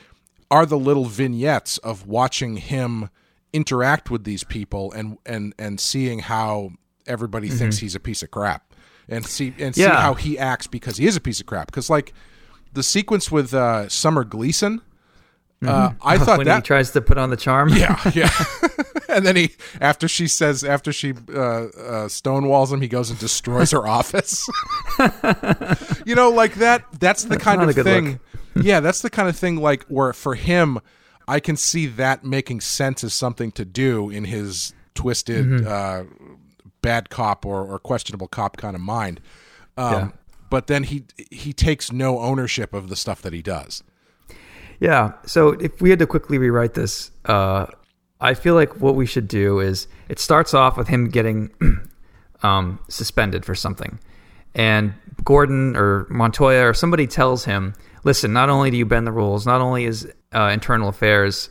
are 0.49 0.65
the 0.65 0.77
little 0.77 1.05
vignettes 1.05 1.77
of 1.79 2.07
watching 2.07 2.57
him 2.57 3.09
interact 3.53 4.09
with 4.09 4.23
these 4.23 4.43
people 4.43 4.91
and 4.93 5.17
and 5.25 5.53
and 5.59 5.79
seeing 5.79 6.19
how 6.19 6.71
everybody 7.07 7.49
thinks 7.49 7.77
he's 7.79 7.95
a 7.95 7.99
piece 7.99 8.23
of 8.23 8.31
crap 8.31 8.73
and 9.09 9.25
see 9.25 9.53
and 9.59 9.75
see 9.75 9.81
Mm-hmm. 9.81 9.91
Yeah. 9.91 10.01
how 10.01 10.13
he 10.13 10.37
acts 10.39 10.67
because 10.67 10.97
he 10.97 11.05
is 11.07 11.15
a 11.15 11.21
piece 11.21 11.39
of 11.39 11.45
crap 11.47 11.67
because 11.67 11.89
like 11.89 12.13
the 12.73 12.83
sequence 12.83 13.29
with 13.31 13.53
uh, 13.53 13.89
Summer 13.89 14.23
Gleason. 14.23 14.81
Uh, 15.65 15.93
I 16.01 16.17
thought 16.17 16.27
Mm-hmm. 16.27 16.37
when 16.39 16.47
that 16.47 16.55
he 16.57 16.61
tries 16.67 16.91
to 16.91 17.01
put 17.01 17.17
on 17.17 17.29
the 17.29 17.37
charm, 17.37 17.69
yeah, 17.69 17.99
yeah. 18.13 18.29
and 19.09 19.25
then 19.25 19.35
he, 19.35 19.51
after 19.79 20.07
she 20.07 20.27
says, 20.27 20.63
after 20.63 20.91
she 20.93 21.11
uh, 21.11 21.39
uh, 21.39 21.67
stonewalls 22.07 22.71
him, 22.71 22.81
he 22.81 22.87
goes 22.87 23.09
and 23.09 23.19
destroys 23.19 23.71
her 23.71 23.85
office. 23.87 24.47
you 26.05 26.15
know, 26.15 26.29
like 26.29 26.55
that. 26.55 26.85
That's 26.99 27.23
the 27.25 27.37
kind 27.37 27.61
of 27.61 27.75
thing. 27.75 28.19
yeah, 28.55 28.79
that's 28.79 29.01
the 29.01 29.09
kind 29.09 29.29
of 29.29 29.35
thing. 29.35 29.57
Like 29.57 29.83
where 29.85 30.13
for 30.13 30.35
him, 30.35 30.79
I 31.27 31.39
can 31.39 31.57
see 31.57 31.87
that 31.87 32.23
making 32.23 32.61
sense 32.61 33.03
as 33.03 33.13
something 33.13 33.51
to 33.53 33.65
do 33.65 34.09
in 34.09 34.25
his 34.25 34.73
twisted, 34.95 35.45
Mm-hmm. 35.45 35.67
uh, 35.67 36.03
bad 36.81 37.09
cop 37.09 37.45
or, 37.45 37.63
or 37.63 37.77
questionable 37.79 38.27
cop 38.27 38.57
kind 38.57 38.75
of 38.75 38.81
mind. 38.81 39.21
Um, 39.77 39.93
Yeah. 39.93 40.09
But 40.49 40.67
then 40.67 40.83
he 40.83 41.03
he 41.29 41.53
takes 41.53 41.93
no 41.93 42.19
ownership 42.19 42.73
of 42.73 42.89
the 42.89 42.95
stuff 42.97 43.21
that 43.21 43.31
he 43.31 43.41
does. 43.41 43.83
Yeah. 44.81 45.13
So 45.25 45.49
if 45.49 45.79
we 45.79 45.91
had 45.91 45.99
to 45.99 46.07
quickly 46.07 46.37
rewrite 46.39 46.73
this, 46.73 47.11
uh, 47.25 47.67
I 48.19 48.33
feel 48.33 48.55
like 48.55 48.81
what 48.81 48.95
we 48.95 49.05
should 49.05 49.27
do 49.27 49.59
is 49.59 49.87
it 50.09 50.19
starts 50.19 50.53
off 50.53 50.75
with 50.75 50.87
him 50.87 51.07
getting 51.09 51.51
um, 52.43 52.79
suspended 52.89 53.45
for 53.45 53.55
something, 53.55 53.99
and 54.55 54.93
Gordon 55.23 55.77
or 55.77 56.07
Montoya 56.09 56.67
or 56.67 56.73
somebody 56.73 57.07
tells 57.07 57.45
him, 57.45 57.75
"Listen, 58.03 58.33
not 58.33 58.49
only 58.49 58.71
do 58.71 58.77
you 58.77 58.85
bend 58.85 59.05
the 59.05 59.11
rules, 59.11 59.45
not 59.45 59.61
only 59.61 59.85
is 59.85 60.11
uh, 60.33 60.49
internal 60.51 60.89
affairs 60.89 61.49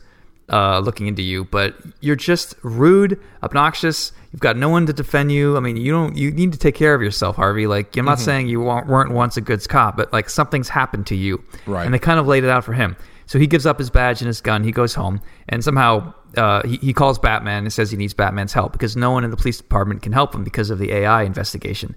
uh, 0.49 0.79
looking 0.79 1.07
into 1.07 1.21
you, 1.21 1.45
but 1.45 1.75
you're 2.01 2.17
just 2.17 2.55
rude, 2.63 3.19
obnoxious. 3.43 4.11
You've 4.33 4.41
got 4.41 4.57
no 4.57 4.67
one 4.67 4.85
to 4.87 4.93
defend 4.93 5.31
you. 5.31 5.55
I 5.55 5.61
mean, 5.61 5.77
you 5.77 5.91
don't. 5.93 6.17
You 6.17 6.31
need 6.31 6.51
to 6.51 6.59
take 6.59 6.75
care 6.75 6.93
of 6.93 7.01
yourself, 7.01 7.37
Harvey. 7.37 7.67
Like, 7.67 7.95
I'm 7.95 8.05
not 8.05 8.19
saying 8.19 8.49
you 8.49 8.59
weren't 8.59 9.11
once 9.11 9.37
a 9.37 9.41
good 9.41 9.67
cop, 9.69 9.95
but 9.95 10.11
like 10.11 10.29
something's 10.29 10.67
happened 10.69 11.07
to 11.07 11.15
you, 11.15 11.43
Right. 11.65 11.85
And 11.85 11.93
they 11.93 11.99
kind 11.99 12.19
of 12.19 12.27
laid 12.27 12.43
it 12.43 12.49
out 12.49 12.65
for 12.65 12.73
him. 12.73 12.97
So 13.31 13.39
he 13.39 13.47
gives 13.47 13.65
up 13.65 13.79
his 13.79 13.89
badge 13.89 14.19
and 14.19 14.27
his 14.27 14.41
gun. 14.41 14.61
He 14.61 14.73
goes 14.73 14.93
home, 14.93 15.21
and 15.47 15.63
somehow 15.63 16.13
uh, 16.35 16.67
he, 16.67 16.75
he 16.75 16.91
calls 16.91 17.17
Batman 17.17 17.63
and 17.63 17.71
says 17.71 17.89
he 17.89 17.95
needs 17.95 18.13
Batman's 18.13 18.51
help 18.51 18.73
because 18.73 18.97
no 18.97 19.09
one 19.11 19.23
in 19.23 19.31
the 19.31 19.37
police 19.37 19.55
department 19.55 20.01
can 20.01 20.11
help 20.11 20.35
him 20.35 20.43
because 20.43 20.69
of 20.69 20.79
the 20.79 20.91
AI 20.91 21.23
investigation. 21.23 21.95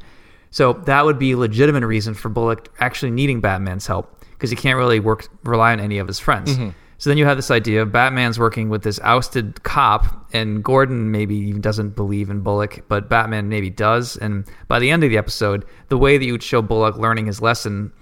So 0.53 0.75
that 0.85 1.05
would 1.05 1.19
be 1.19 1.33
a 1.33 1.37
legitimate 1.37 1.85
reason 1.85 2.15
for 2.15 2.29
Bullock 2.29 2.73
actually 2.79 3.11
needing 3.11 3.41
Batman's 3.41 3.85
help 3.85 4.25
because 4.31 4.49
he 4.49 4.55
can't 4.55 4.77
really 4.77 5.01
work 5.01 5.27
rely 5.43 5.73
on 5.73 5.81
any 5.81 5.99
of 5.99 6.07
his 6.07 6.21
friends. 6.21 6.57
So 6.99 7.11
then 7.11 7.19
you 7.19 7.25
have 7.25 7.37
this 7.37 7.51
idea 7.51 7.83
of 7.83 7.91
Batman's 7.91 8.39
working 8.39 8.69
with 8.69 8.85
this 8.85 9.01
ousted 9.01 9.61
cop, 9.65 10.29
and 10.33 10.63
Gordon 10.63 11.11
maybe 11.11 11.35
even 11.35 11.61
doesn't 11.61 11.97
believe 11.97 12.31
in 12.31 12.43
Bullock, 12.43 12.85
but 12.87 13.09
Batman 13.09 13.49
maybe 13.49 13.71
does. 13.71 14.17
And 14.19 14.45
by 14.69 14.79
the 14.79 14.89
end 14.89 15.03
of 15.03 15.11
the 15.11 15.19
episode, 15.19 15.65
the 15.89 15.99
way 15.99 16.17
that 16.17 16.25
you 16.25 16.31
would 16.31 16.45
show 16.45 16.63
Bullock 16.63 16.97
learning 16.97 17.27
his 17.27 17.43
lesson 17.43 17.93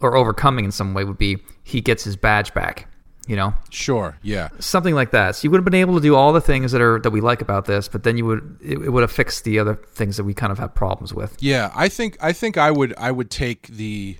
or 0.00 0.16
overcoming 0.16 0.64
in 0.64 0.70
some 0.72 0.94
way 0.94 1.04
would 1.04 1.18
be 1.18 1.38
he 1.64 1.80
gets 1.80 2.04
his 2.04 2.16
badge 2.16 2.54
back. 2.54 2.88
You 3.26 3.36
know, 3.36 3.52
Sure. 3.68 4.16
Yeah. 4.22 4.48
something 4.58 4.94
like 4.94 5.10
that. 5.10 5.36
So 5.36 5.44
you 5.44 5.50
would 5.50 5.58
have 5.58 5.64
been 5.66 5.74
able 5.74 5.94
to 5.96 6.00
do 6.00 6.14
all 6.16 6.32
the 6.32 6.40
things 6.40 6.72
that 6.72 6.80
are 6.80 6.98
that 7.00 7.10
we 7.10 7.20
like 7.20 7.42
about 7.42 7.66
this, 7.66 7.86
but 7.86 8.02
then 8.02 8.16
you 8.16 8.24
would 8.24 8.56
it, 8.62 8.78
it 8.78 8.88
would 8.90 9.02
have 9.02 9.12
fixed 9.12 9.44
the 9.44 9.58
other 9.58 9.74
things 9.74 10.16
that 10.16 10.24
we 10.24 10.32
kind 10.32 10.50
of 10.50 10.58
have 10.58 10.74
problems 10.74 11.12
with. 11.12 11.36
Yeah, 11.40 11.70
I 11.74 11.90
think 11.90 12.16
I 12.22 12.32
think 12.32 12.56
I 12.56 12.70
would 12.70 12.94
I 12.96 13.10
would 13.10 13.30
take 13.30 13.66
the 13.68 14.16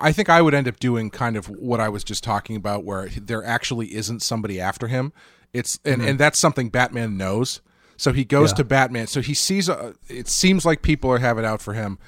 I 0.00 0.12
think 0.12 0.28
I 0.28 0.42
would 0.42 0.52
end 0.52 0.68
up 0.68 0.78
doing 0.80 1.08
kind 1.10 1.34
of 1.36 1.46
what 1.46 1.80
I 1.80 1.88
was 1.88 2.04
just 2.04 2.22
talking 2.24 2.56
about 2.56 2.84
where 2.84 3.08
there 3.08 3.42
actually 3.42 3.94
isn't 3.94 4.20
somebody 4.20 4.60
after 4.60 4.88
him. 4.88 5.12
It's 5.54 5.78
and, 5.84 6.02
and 6.02 6.18
that's 6.18 6.38
something 6.38 6.68
Batman 6.68 7.16
knows. 7.16 7.62
So 7.96 8.12
he 8.12 8.24
goes 8.26 8.50
Yeah. 8.50 8.56
to 8.56 8.64
Batman. 8.64 9.06
So 9.06 9.22
he 9.22 9.32
sees 9.32 9.70
uh, 9.70 9.92
it 10.08 10.28
seems 10.28 10.66
like 10.66 10.82
people 10.82 11.10
are 11.10 11.18
having 11.20 11.44
out 11.46 11.62
for 11.62 11.72
him. 11.72 11.98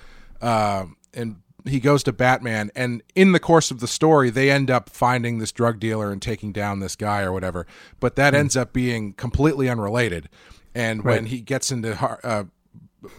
Uh, 0.42 0.86
and 1.14 1.36
he 1.68 1.80
goes 1.80 2.02
to 2.04 2.12
Batman 2.12 2.70
and 2.74 3.02
in 3.14 3.32
the 3.32 3.40
course 3.40 3.70
of 3.70 3.80
the 3.80 3.88
story 3.88 4.30
they 4.30 4.50
end 4.50 4.70
up 4.70 4.88
finding 4.88 5.38
this 5.38 5.52
drug 5.52 5.78
dealer 5.80 6.12
and 6.12 6.22
taking 6.22 6.52
down 6.52 6.80
this 6.80 6.96
guy 6.96 7.22
or 7.22 7.32
whatever. 7.32 7.66
But 8.00 8.16
that 8.16 8.34
ends 8.34 8.56
up 8.56 8.72
being 8.72 9.12
completely 9.14 9.68
unrelated. 9.68 10.28
And 10.74 11.02
when 11.02 11.26
he 11.26 11.40
gets 11.40 11.72
into 11.72 11.94
uh, 12.22 12.44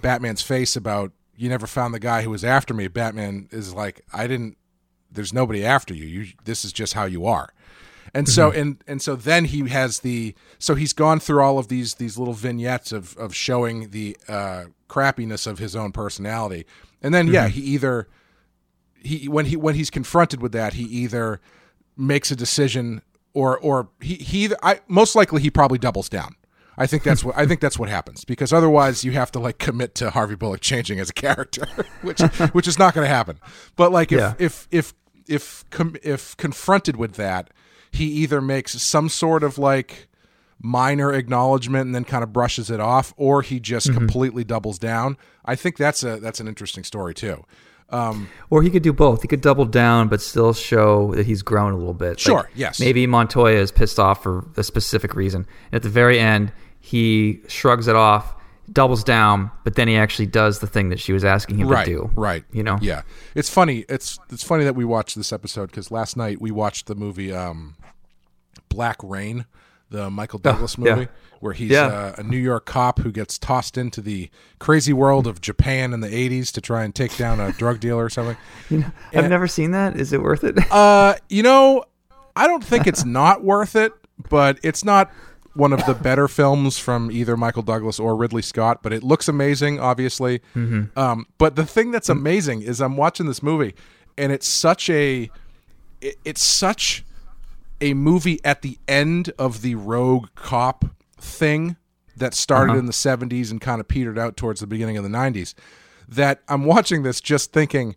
Batman's 0.01 0.41
face 0.41 0.75
about 0.75 1.11
you 1.35 1.49
never 1.49 1.67
found 1.67 1.93
the 1.93 1.99
guy 1.99 2.23
who 2.23 2.31
was 2.31 2.43
after 2.43 2.73
me. 2.73 2.87
Batman 2.87 3.47
is 3.51 3.73
like, 3.73 4.01
I 4.11 4.27
didn't. 4.27 4.57
There's 5.11 5.31
nobody 5.31 5.63
after 5.63 5.93
you. 5.93 6.05
You. 6.05 6.33
This 6.43 6.65
is 6.65 6.73
just 6.73 6.93
how 6.93 7.05
you 7.05 7.25
are. 7.25 7.53
And 8.13 8.27
so 8.27 8.51
and 8.51 8.83
and 8.87 9.01
so 9.01 9.15
then 9.15 9.45
he 9.45 9.67
has 9.69 9.99
the 9.99 10.33
so 10.57 10.75
he's 10.75 10.93
gone 10.93 11.19
through 11.19 11.41
all 11.41 11.59
of 11.59 11.67
these 11.67 11.95
these 11.95 12.17
little 12.17 12.33
vignettes 12.33 12.91
of 12.91 13.15
of 13.17 13.35
showing 13.35 13.91
the 13.91 14.17
uh, 14.27 14.65
crappiness 14.89 15.45
of 15.45 15.59
his 15.59 15.75
own 15.75 15.91
personality. 15.91 16.65
And 17.01 17.13
then 17.13 17.27
yeah, 17.27 17.47
he 17.47 17.61
either 17.61 18.07
he 19.07 19.27
when 19.27 19.45
he 19.47 19.55
when 19.55 19.75
he's 19.75 19.89
confronted 19.89 20.41
with 20.41 20.51
that, 20.51 20.73
he 20.73 20.83
either 20.83 21.39
makes 21.95 22.29
a 22.31 22.35
decision 22.35 23.01
or 23.33 23.57
or 23.59 23.89
he 24.01 24.15
he 24.15 24.43
either, 24.45 24.57
I 24.61 24.81
most 24.87 25.15
likely 25.15 25.41
he 25.41 25.49
probably 25.49 25.77
doubles 25.79 26.09
down. 26.09 26.35
I 26.79 26.85
think 26.85 27.01
that's 27.03 27.23
what 27.23 27.35
I 27.35 27.45
think 27.47 27.59
that's 27.59 27.79
what 27.79 27.89
happens 27.89 28.23
because 28.23 28.53
otherwise 28.53 29.03
you 29.03 29.11
have 29.13 29.31
to 29.31 29.39
like 29.39 29.57
commit 29.57 29.95
to 29.95 30.11
Harvey 30.11 30.35
Bullock 30.35 30.61
changing 30.61 30.99
as 30.99 31.09
a 31.09 31.13
character, 31.13 31.65
which 32.03 32.19
which 32.53 32.67
is 32.67 32.77
not 32.77 32.93
going 32.93 33.05
to 33.05 33.13
happen. 33.13 33.39
But 33.75 33.91
like 33.91 34.11
if 34.11 34.19
Yeah. 34.19 34.33
if 34.37 34.67
if 34.71 34.93
if 35.27 35.65
com- 35.71 35.95
if 36.03 36.37
confronted 36.37 36.95
with 36.95 37.13
that, 37.15 37.49
he 37.91 38.05
either 38.05 38.41
makes 38.41 38.79
some 38.81 39.09
sort 39.09 39.43
of 39.43 39.57
like 39.57 40.07
minor 40.61 41.13
acknowledgement 41.13 41.85
and 41.87 41.93
then 41.95 42.03
kind 42.03 42.23
of 42.23 42.33
brushes 42.33 42.69
it 42.71 42.79
off, 42.79 43.13
or 43.17 43.41
he 43.41 43.59
just 43.59 43.87
Mm-hmm. 43.87 43.97
completely 43.97 44.43
doubles 44.43 44.79
down. 44.79 45.17
I 45.45 45.55
think 45.55 45.77
that's 45.77 46.03
a 46.03 46.17
that's 46.19 46.39
an 46.39 46.47
interesting 46.47 46.83
story 46.83 47.13
too. 47.15 47.43
Um, 47.89 48.29
Or 48.49 48.63
he 48.63 48.69
could 48.69 48.83
do 48.83 48.93
both. 48.93 49.21
He 49.21 49.27
could 49.27 49.41
double 49.41 49.65
down, 49.65 50.07
but 50.07 50.21
still 50.21 50.53
show 50.53 51.13
that 51.15 51.25
he's 51.25 51.41
grown 51.41 51.73
a 51.73 51.77
little 51.77 51.93
bit. 51.93 52.19
Sure, 52.19 52.37
Like, 52.37 52.47
yes. 52.55 52.79
Maybe 52.79 53.07
Montoya 53.07 53.59
is 53.59 53.71
pissed 53.71 53.99
off 53.99 54.23
for 54.23 54.45
a 54.57 54.63
specific 54.63 55.15
reason. 55.15 55.47
And 55.71 55.75
at 55.77 55.83
the 55.83 55.89
very 55.89 56.19
end, 56.19 56.51
he 56.79 57.41
shrugs 57.47 57.87
it 57.87 57.95
off, 57.95 58.33
doubles 58.71 59.03
down, 59.03 59.51
but 59.63 59.75
then 59.75 59.87
he 59.87 59.95
actually 59.95 60.25
does 60.25 60.59
the 60.59 60.67
thing 60.67 60.89
that 60.89 60.99
she 60.99 61.13
was 61.13 61.23
asking 61.23 61.59
him 61.59 61.69
right, 61.69 61.85
to 61.85 61.91
do. 61.91 62.11
right. 62.15 62.43
You 62.51 62.63
know? 62.63 62.77
yeah. 62.81 63.03
It's 63.35 63.49
funny. 63.49 63.85
It's 63.87 64.19
it's 64.29 64.43
funny 64.43 64.65
that 64.65 64.75
we 64.75 64.83
watched 64.85 65.15
this 65.15 65.31
episode 65.31 65.67
because 65.67 65.91
last 65.91 66.17
night 66.17 66.41
we 66.41 66.51
watched 66.51 66.87
the 66.87 66.95
movie 66.95 67.31
um, 67.31 67.75
Black 68.69 68.97
Rain, 69.01 69.45
the 69.89 70.09
Michael 70.09 70.39
Douglas 70.39 70.75
Oh, 70.79 70.85
yeah. 70.85 70.95
movie, 70.95 71.07
where 71.39 71.53
he's 71.53 71.71
Yeah. 71.71 71.85
uh, 71.87 72.15
a 72.17 72.23
New 72.23 72.37
York 72.37 72.65
cop 72.65 72.99
who 72.99 73.11
gets 73.11 73.37
tossed 73.37 73.77
into 73.77 74.01
the 74.01 74.29
crazy 74.59 74.93
world 74.93 75.27
of 75.27 75.39
Japan 75.41 75.93
in 75.93 76.01
the 76.01 76.09
'80s 76.09 76.51
to 76.53 76.61
try 76.61 76.83
and 76.83 76.93
take 76.93 77.15
down 77.17 77.39
a 77.39 77.51
drug 77.57 77.79
dealer 77.79 78.05
or 78.05 78.09
something. 78.09 78.37
You 78.69 78.79
know, 78.79 78.91
I've 79.13 79.29
never 79.29 79.47
seen 79.47 79.71
that. 79.71 79.95
Is 79.95 80.11
it 80.13 80.21
worth 80.21 80.43
it? 80.43 80.57
Uh, 80.71 81.15
you 81.29 81.43
know, 81.43 81.85
I 82.35 82.47
don't 82.47 82.63
think 82.63 82.85
it's 82.87 83.05
not 83.21 83.43
worth 83.43 83.75
it, 83.75 83.93
but 84.29 84.59
it's 84.63 84.83
not 84.83 85.11
one 85.53 85.73
of 85.73 85.83
the 85.87 85.93
better 85.95 86.27
films 86.27 86.77
from 86.77 87.09
either 87.09 87.35
Michael 87.35 87.63
Douglas 87.63 87.99
or 87.99 88.15
Ridley 88.15 88.43
Scott. 88.43 88.83
But 88.83 88.93
it 88.93 89.01
looks 89.03 89.27
amazing, 89.27 89.79
obviously. 89.79 90.41
Um, 90.55 91.25
but 91.39 91.55
the 91.55 91.65
thing 91.65 91.89
that's 91.91 92.09
amazing 92.09 92.61
is 92.61 92.79
I'm 92.81 92.95
watching 92.97 93.25
this 93.25 93.41
movie, 93.41 93.73
and 94.17 94.31
it's 94.31 94.47
such 94.47 94.87
a, 94.89 95.31
it, 96.01 96.15
it's 96.25 96.43
such 96.43 97.03
a 97.81 97.93
movie 97.93 98.39
at 98.43 98.61
the 98.61 98.77
end 98.87 99.31
of 99.37 99.61
the 99.61 99.75
rogue 99.75 100.27
cop 100.35 100.85
thing 101.19 101.75
that 102.15 102.33
started 102.33 102.71
uh-huh. 102.71 102.79
in 102.79 102.85
the 102.87 102.91
70s 102.91 103.51
and 103.51 103.61
kind 103.61 103.79
of 103.79 103.87
petered 103.87 104.17
out 104.17 104.37
towards 104.37 104.59
the 104.59 104.67
beginning 104.67 104.97
of 104.97 105.03
the 105.03 105.09
90s 105.09 105.53
that 106.07 106.41
I'm 106.47 106.65
watching 106.65 107.03
this 107.03 107.21
just 107.21 107.51
thinking 107.51 107.95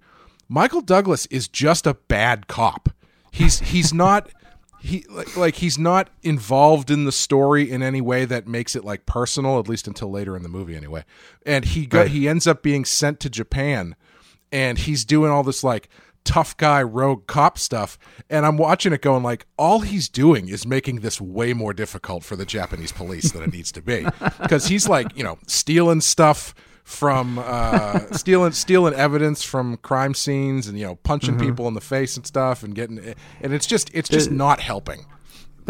Michael 0.49 0.81
Douglas 0.81 1.27
is 1.27 1.49
just 1.49 1.87
a 1.87 1.95
bad 1.95 2.49
cop. 2.49 2.89
He's 3.31 3.61
he's 3.61 3.95
not 3.95 4.29
he 4.81 5.05
like, 5.09 5.37
like 5.37 5.55
he's 5.57 5.79
not 5.79 6.11
involved 6.23 6.91
in 6.91 7.05
the 7.05 7.13
story 7.13 7.71
in 7.71 7.83
any 7.83 8.01
way 8.01 8.25
that 8.25 8.49
makes 8.49 8.75
it 8.75 8.85
like 8.85 9.07
personal 9.07 9.61
at 9.61 9.69
least 9.69 9.87
until 9.87 10.11
later 10.11 10.37
in 10.37 10.43
the 10.43 10.49
movie 10.49 10.75
anyway. 10.75 11.05
And 11.47 11.65
he 11.65 11.87
got 11.87 12.01
Right. 12.01 12.11
he 12.11 12.29
ends 12.29 12.47
up 12.47 12.63
being 12.63 12.85
sent 12.85 13.21
to 13.21 13.31
Japan 13.31 13.95
and 14.51 14.79
he's 14.79 15.05
doing 15.05 15.31
all 15.31 15.45
this 15.45 15.63
like 15.63 15.89
tough 16.25 16.57
guy 16.57 16.83
rogue 16.83 17.27
cop 17.27 17.59
stuff 17.59 17.99
and 18.29 18.45
i'm 18.45 18.57
watching 18.57 18.93
it 18.93 19.01
going 19.03 19.23
like 19.23 19.47
all 19.57 19.81
he's 19.81 20.09
doing 20.09 20.49
is 20.49 20.67
making 20.67 21.01
this 21.01 21.21
way 21.21 21.53
more 21.53 21.73
difficult 21.73 22.23
for 22.23 22.37
the 22.37 22.45
japanese 22.45 22.93
police 22.93 23.33
than 23.33 23.43
it 23.43 23.53
needs 23.53 23.73
to 23.73 23.83
be. 23.83 24.07
Because 24.43 24.67
he's 24.67 24.89
like 24.89 25.17
you 25.17 25.25
know 25.25 25.39
stealing 25.47 26.01
stuff 26.01 26.55
from 26.85 27.39
uh 27.39 28.01
stealing 28.13 28.53
stealing 28.53 28.95
evidence 28.95 29.43
from 29.43 29.77
crime 29.79 30.15
scenes 30.15 30.67
and 30.67 30.79
you 30.79 30.87
know 30.87 30.97
punching 30.97 31.39
people 31.39 31.69
in 31.69 31.75
the 31.75 31.81
face 31.81 32.17
and 32.17 32.27
stuff 32.27 32.63
and 32.63 32.75
getting 32.75 32.99
and 33.41 33.55
it's 33.55 33.67
just 33.67 33.91
it's 33.95 34.09
just 34.09 34.31
not 34.31 34.61
helping 34.61 35.07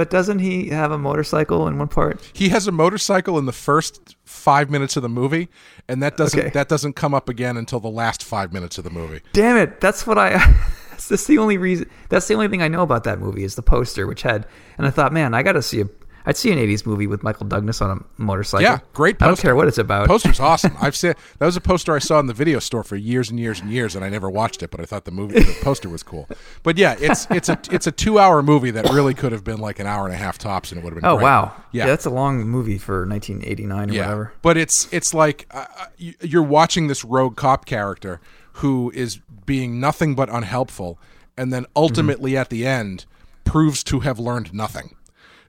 but 0.01 0.09
doesn't 0.09 0.39
he 0.39 0.69
have 0.71 0.91
a 0.93 0.97
motorcycle 0.99 1.69
in 1.69 1.77
one 1.77 1.89
part? 1.89 2.19
he 2.33 2.49
has 2.49 2.67
a 2.67 2.73
motorcycle 2.73 3.37
in 3.39 3.45
the 3.45 3.53
first 3.53 4.17
five 4.25 4.71
minutes 4.71 4.97
of 4.97 5.03
the 5.03 5.09
movie 5.11 5.49
and 5.89 6.03
that 6.03 6.17
doesn't 6.17 6.41
Okay. 6.41 6.49
that 6.51 6.69
doesn't 6.69 6.95
come 6.95 7.13
up 7.13 7.29
again 7.29 7.59
until 7.59 7.81
the 7.81 7.91
last 7.91 8.25
five 8.25 8.51
minutes 8.53 8.79
of 8.79 8.85
the 8.85 8.91
movie 8.91 9.21
Damn 9.35 9.59
it! 9.59 9.81
That's 9.83 10.07
what 10.07 10.17
I. 10.17 10.39
that's 11.11 11.27
the 11.27 11.37
only 11.39 11.59
reason. 11.59 11.91
That's 12.09 12.27
the 12.29 12.35
only 12.35 12.49
thing 12.49 12.63
I 12.63 12.69
know 12.69 12.83
about 12.83 13.05
that 13.05 13.19
movie 13.19 13.45
is 13.45 13.55
the 13.57 13.63
poster, 13.63 14.07
which 14.07 14.23
had. 14.23 14.47
And 14.79 14.87
I 14.87 14.91
thought, 14.91 15.13
man, 15.13 15.35
I 15.35 15.43
got 15.43 15.53
to 15.53 15.63
see 15.63 15.81
a. 15.83 15.85
I'd 16.27 16.37
see 16.37 16.51
an 16.53 16.59
'80s 16.59 16.87
movie 16.87 17.07
with 17.07 17.23
Michael 17.23 17.47
Douglas 17.47 17.81
on 17.81 17.91
a 17.99 18.23
motorcycle. 18.23 18.63
Yeah, 18.63 18.79
great 18.93 19.21
I 19.23 19.27
don't 19.27 19.39
care 19.39 19.57
what 19.57 19.69
it's 19.69 19.79
about. 19.79 20.07
Poster's 20.09 20.41
awesome. 20.51 20.77
I've 20.81 20.95
seen 20.97 21.15
that 21.39 21.47
was 21.47 21.57
a 21.57 21.61
poster 21.61 21.95
I 21.95 21.99
saw 21.99 22.19
in 22.21 22.27
the 22.27 22.35
video 22.35 22.59
store 22.59 22.83
for 22.83 22.97
years 22.97 23.31
and 23.31 23.39
years 23.39 23.61
and 23.61 23.71
years, 23.71 23.97
and 23.97 24.05
I 24.05 24.09
never 24.09 24.29
watched 24.29 24.63
it, 24.63 24.71
but 24.71 24.81
I 24.81 24.85
thought 24.85 25.05
the 25.05 25.11
movie, 25.11 25.41
the 25.41 25.57
poster 25.63 25.89
was 25.89 26.03
cool. 26.03 26.29
But 26.63 26.79
yeah, 26.79 26.97
it's 27.01 27.27
it's 27.31 27.49
a 27.49 27.59
it's 27.71 27.87
a 27.87 27.93
two 27.93 28.19
hour 28.19 28.43
movie 28.43 28.71
that 28.73 28.91
really 28.91 29.15
could 29.15 29.33
have 29.33 29.45
been 29.45 29.59
like 29.59 29.79
an 29.79 29.87
hour 29.87 30.05
and 30.07 30.15
a 30.15 30.19
half 30.19 30.39
tops, 30.39 30.73
and 30.73 30.81
it 30.81 30.85
would 30.85 30.93
have 30.93 31.03
been. 31.03 31.09
Oh 31.11 31.17
great. 31.17 31.25
wow! 31.25 31.53
Yeah. 31.73 31.87
that's 31.87 32.05
a 32.07 32.11
long 32.11 32.43
movie 32.45 32.79
for 32.79 33.07
1989 33.07 33.91
or 33.91 33.93
yeah. 33.93 34.03
whatever. 34.03 34.33
But 34.43 34.57
it's 34.57 34.93
it's 34.93 35.15
like 35.15 35.47
uh, 35.51 35.67
uh, 35.79 35.87
you- 35.97 36.15
you're 36.21 36.43
watching 36.43 36.87
this 36.89 37.05
rogue 37.05 37.37
cop 37.37 37.65
character 37.67 38.21
who 38.55 38.91
is 38.95 39.21
being 39.47 39.81
nothing 39.81 40.15
but 40.15 40.29
unhelpful, 40.29 40.99
and 41.37 41.53
then 41.53 41.67
ultimately 41.75 42.37
at 42.37 42.51
the 42.51 42.67
end 42.67 43.07
proves 43.45 43.83
to 43.85 44.01
have 44.01 44.19
learned 44.19 44.53
nothing. 44.53 44.95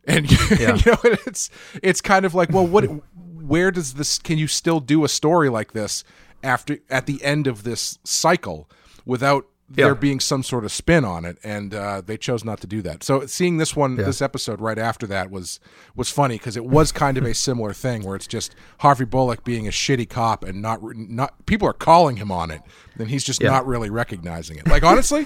And 0.06 0.30
Yeah. 0.60 0.76
you 0.76 0.92
know, 0.92 0.98
it's 1.04 1.50
it's 1.84 2.02
kind 2.02 2.26
of 2.26 2.34
like, 2.34 2.50
well, 2.52 2.66
what? 2.68 2.86
Where 3.16 3.72
does 3.72 3.94
this? 3.96 4.18
Can 4.20 4.38
you 4.38 4.48
still 4.48 4.80
do 4.80 5.04
a 5.04 5.10
story 5.10 5.50
like 5.50 5.74
this 5.74 6.04
after 6.44 6.80
at 6.90 7.06
the 7.06 7.24
end 7.24 7.48
of 7.48 7.64
this 7.64 8.00
cycle 8.04 8.70
without 9.06 9.46
Yeah. 9.76 9.86
there 9.86 9.96
being 9.96 10.20
some 10.20 10.44
sort 10.44 10.64
of 10.66 10.72
spin 10.72 11.04
on 11.06 11.26
it? 11.26 11.38
And 11.44 11.74
uh, 11.74 12.02
they 12.06 12.18
chose 12.18 12.44
not 12.46 12.62
to 12.62 12.68
do 12.68 12.82
that. 12.84 13.04
So 13.04 13.26
seeing 13.26 13.58
this 13.58 13.76
one, 13.76 13.98
Yeah. 13.98 14.06
this 14.06 14.22
episode 14.22 14.62
right 14.62 14.78
after 14.80 15.06
that 15.08 15.30
was 15.32 15.60
was 15.96 16.10
funny 16.10 16.36
because 16.38 16.56
it 16.58 16.66
was 16.66 16.92
kind 16.92 17.18
of 17.18 17.26
a 17.26 17.34
similar 17.34 17.74
thing 17.74 18.04
where 18.04 18.16
it's 18.16 18.28
just 18.28 18.56
Harvey 18.80 19.06
Bullock 19.06 19.44
being 19.44 19.68
a 19.68 19.72
shitty 19.72 20.10
cop 20.10 20.44
and 20.44 20.62
not 20.62 20.80
not 20.96 21.46
people 21.46 21.68
are 21.68 21.74
calling 21.74 22.18
him 22.18 22.32
on 22.32 22.52
it, 22.52 22.62
then 22.98 23.08
he's 23.08 23.24
just 23.24 23.42
Yeah. 23.42 23.50
not 23.52 23.68
really 23.68 23.90
recognizing 23.90 24.58
it. 24.58 24.68
Like 24.68 24.84
honestly, 24.84 25.26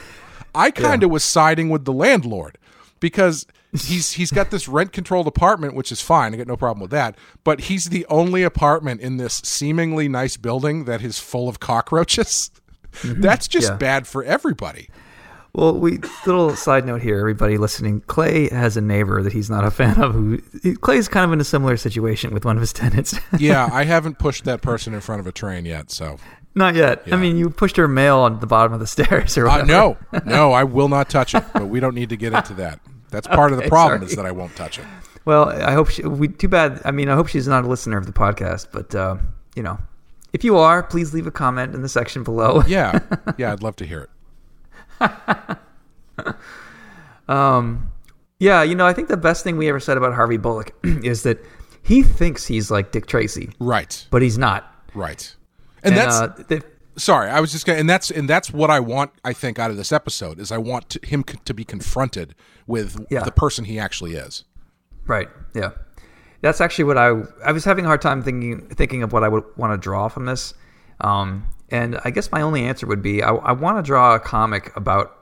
I 0.56 0.72
kind 0.88 1.04
of 1.04 1.12
was 1.12 1.24
siding 1.24 1.70
with 1.70 1.86
the 1.86 1.94
landlord 1.94 2.58
because 3.00 3.46
he's 3.84 4.14
he's 4.14 4.32
got 4.32 4.52
this 4.52 4.68
rent 4.68 4.92
controlled 4.94 5.28
apartment 5.28 5.74
which 5.76 5.92
is 5.92 6.02
fine 6.02 6.34
i 6.34 6.38
got 6.38 6.48
no 6.48 6.58
problem 6.58 6.82
with 6.82 6.92
that 6.92 7.16
but 7.44 7.62
he's 7.62 7.86
the 7.86 8.06
only 8.10 8.44
apartment 8.44 9.02
in 9.02 9.18
this 9.18 9.42
seemingly 9.44 10.08
nice 10.08 10.38
building 10.38 10.86
that 10.86 11.02
is 11.02 11.20
full 11.20 11.48
of 11.50 11.60
cockroaches 11.60 12.52
that's 13.04 13.48
just 13.48 13.70
Yeah. 13.72 13.78
bad 13.78 14.08
for 14.08 14.24
everybody 14.24 14.90
Well, 15.54 15.78
we 15.80 16.00
little 16.26 16.54
side 16.56 16.86
note 16.86 17.02
here, 17.02 17.18
everybody 17.18 17.58
listening. 17.58 18.02
Clay 18.08 18.50
has 18.50 18.76
a 18.76 18.82
neighbor 18.82 19.22
that 19.24 19.32
he's 19.32 19.50
not 19.50 19.64
a 19.64 19.72
fan 19.72 19.98
of. 20.02 20.14
Who 20.14 20.40
Clay's 20.82 21.08
kind 21.08 21.24
of 21.24 21.32
in 21.32 21.40
a 21.40 21.46
similar 21.46 21.78
situation 21.78 22.34
with 22.34 22.44
one 22.44 22.58
of 22.58 22.62
his 22.62 22.74
tenants. 22.74 23.18
yeah 23.40 23.70
i 23.72 23.84
haven't 23.86 24.20
pushed 24.20 24.44
that 24.46 24.62
person 24.62 24.94
in 24.94 25.00
front 25.00 25.22
of 25.22 25.28
a 25.28 25.32
train 25.32 25.64
yet 25.66 25.92
so 25.92 26.18
not 26.58 26.74
yet. 26.76 27.04
I 27.12 27.18
mean, 27.18 27.36
you 27.38 27.50
pushed 27.50 27.76
her 27.76 27.88
mail 27.88 28.20
on 28.20 28.40
the 28.40 28.48
bottom 28.48 28.72
of 28.72 28.80
the 28.80 28.88
stairs 28.96 29.38
or 29.38 29.48
uh, 29.48 29.64
no 29.64 29.98
no 30.26 30.52
i 30.62 30.64
will 30.64 30.90
not 30.90 31.10
touch 31.10 31.34
it 31.36 31.44
but 31.54 31.68
we 31.68 31.80
don't 31.80 31.96
need 31.96 32.10
to 32.10 32.18
get 32.18 32.34
into 32.34 32.54
that 32.56 32.80
that's 33.16 33.28
part 33.28 33.52
of 33.52 33.58
the 33.58 33.68
problem 33.68 34.00
sorry. 34.00 34.10
is 34.12 34.16
that 34.16 34.26
i 34.26 34.32
won't 34.32 34.56
touch 34.56 34.78
it 34.80 34.86
Well, 35.26 35.50
I 35.50 35.74
hope 35.74 35.90
she. 35.90 36.04
We 36.04 36.28
too 36.28 36.48
bad. 36.48 36.82
I 36.86 36.92
mean, 36.92 37.10
I 37.10 37.16
hope 37.16 37.28
she's 37.30 37.48
not 37.48 37.64
a 37.66 37.68
listener 37.68 37.98
of 37.98 38.06
the 38.06 38.14
podcast. 38.14 38.68
But 38.72 38.94
uh, 38.94 39.18
you 39.56 39.64
know, 39.64 39.80
if 40.34 40.44
you 40.44 40.56
are, 40.58 40.84
please 40.84 41.16
leave 41.16 41.26
a 41.26 41.32
comment 41.32 41.74
in 41.74 41.82
the 41.82 41.90
section 41.90 42.24
below. 42.24 42.62
yeah 42.68 43.00
yeah 43.36 43.52
i'd 43.54 43.64
love 43.64 43.76
to 43.78 43.86
hear 43.88 44.08
it 45.02 45.58
Um, 47.28 47.92
yeah, 48.40 48.62
you 48.62 48.76
know, 48.76 48.86
I 48.86 48.94
think 48.94 49.08
the 49.08 49.18
best 49.18 49.44
thing 49.44 49.58
we 49.58 49.68
ever 49.68 49.80
said 49.80 49.98
about 49.98 50.14
Harvey 50.14 50.38
Bullock 50.38 50.76
is 50.84 51.24
that 51.24 51.44
he 51.82 52.04
thinks 52.04 52.46
he's 52.46 52.70
like 52.70 52.92
Dick 52.92 53.08
Tracy, 53.08 53.50
right 53.60 54.06
but 54.12 54.22
he's 54.22 54.38
not. 54.38 54.72
right 54.94 55.36
and, 55.84 55.98
that's 55.98 56.20
uh, 56.22 56.60
sorry 56.98 57.30
i 57.30 57.40
was 57.40 57.52
just 57.52 57.66
gonna 57.66 57.80
and 57.80 57.90
that's 57.90 58.10
and 58.12 58.30
that's 58.30 58.52
what 58.54 58.70
i 58.70 58.80
want 58.80 59.12
i 59.24 59.34
think 59.34 59.60
out 59.60 59.70
of 59.72 59.78
this 59.78 59.92
episode 59.92 60.40
is 60.40 60.52
i 60.52 60.58
want 60.58 60.90
to, 60.90 61.00
him 61.06 61.24
c- 61.30 61.38
to 61.46 61.54
be 61.54 61.64
confronted 61.64 62.34
with 62.68 63.06
Yeah. 63.10 63.24
the 63.24 63.32
person 63.32 63.66
he 63.66 63.78
actually 63.80 64.14
is 64.16 64.44
right. 65.08 65.28
Yeah, 65.54 65.72
that's 66.42 66.60
actually 66.62 66.86
what 66.86 66.98
I 66.98 67.10
I 67.46 67.52
was 67.52 67.64
having 67.64 67.86
a 67.86 67.88
hard 67.88 68.02
time 68.02 68.24
thinking 68.24 68.68
thinking 68.70 69.04
of 69.04 69.14
what 69.14 69.24
I 69.24 69.28
would 69.28 69.44
want 69.56 69.72
to 69.74 69.78
draw 69.78 70.08
from 70.08 70.26
this. 70.26 70.54
Um, 71.02 71.46
and 71.70 72.00
I 72.04 72.10
guess 72.10 72.32
my 72.32 72.42
only 72.42 72.64
answer 72.64 72.88
would 72.88 73.02
be 73.04 73.22
I, 73.22 73.34
I 73.36 73.52
want 73.52 73.78
to 73.78 73.84
draw 73.84 74.16
a 74.16 74.20
comic 74.20 74.76
about 74.76 75.16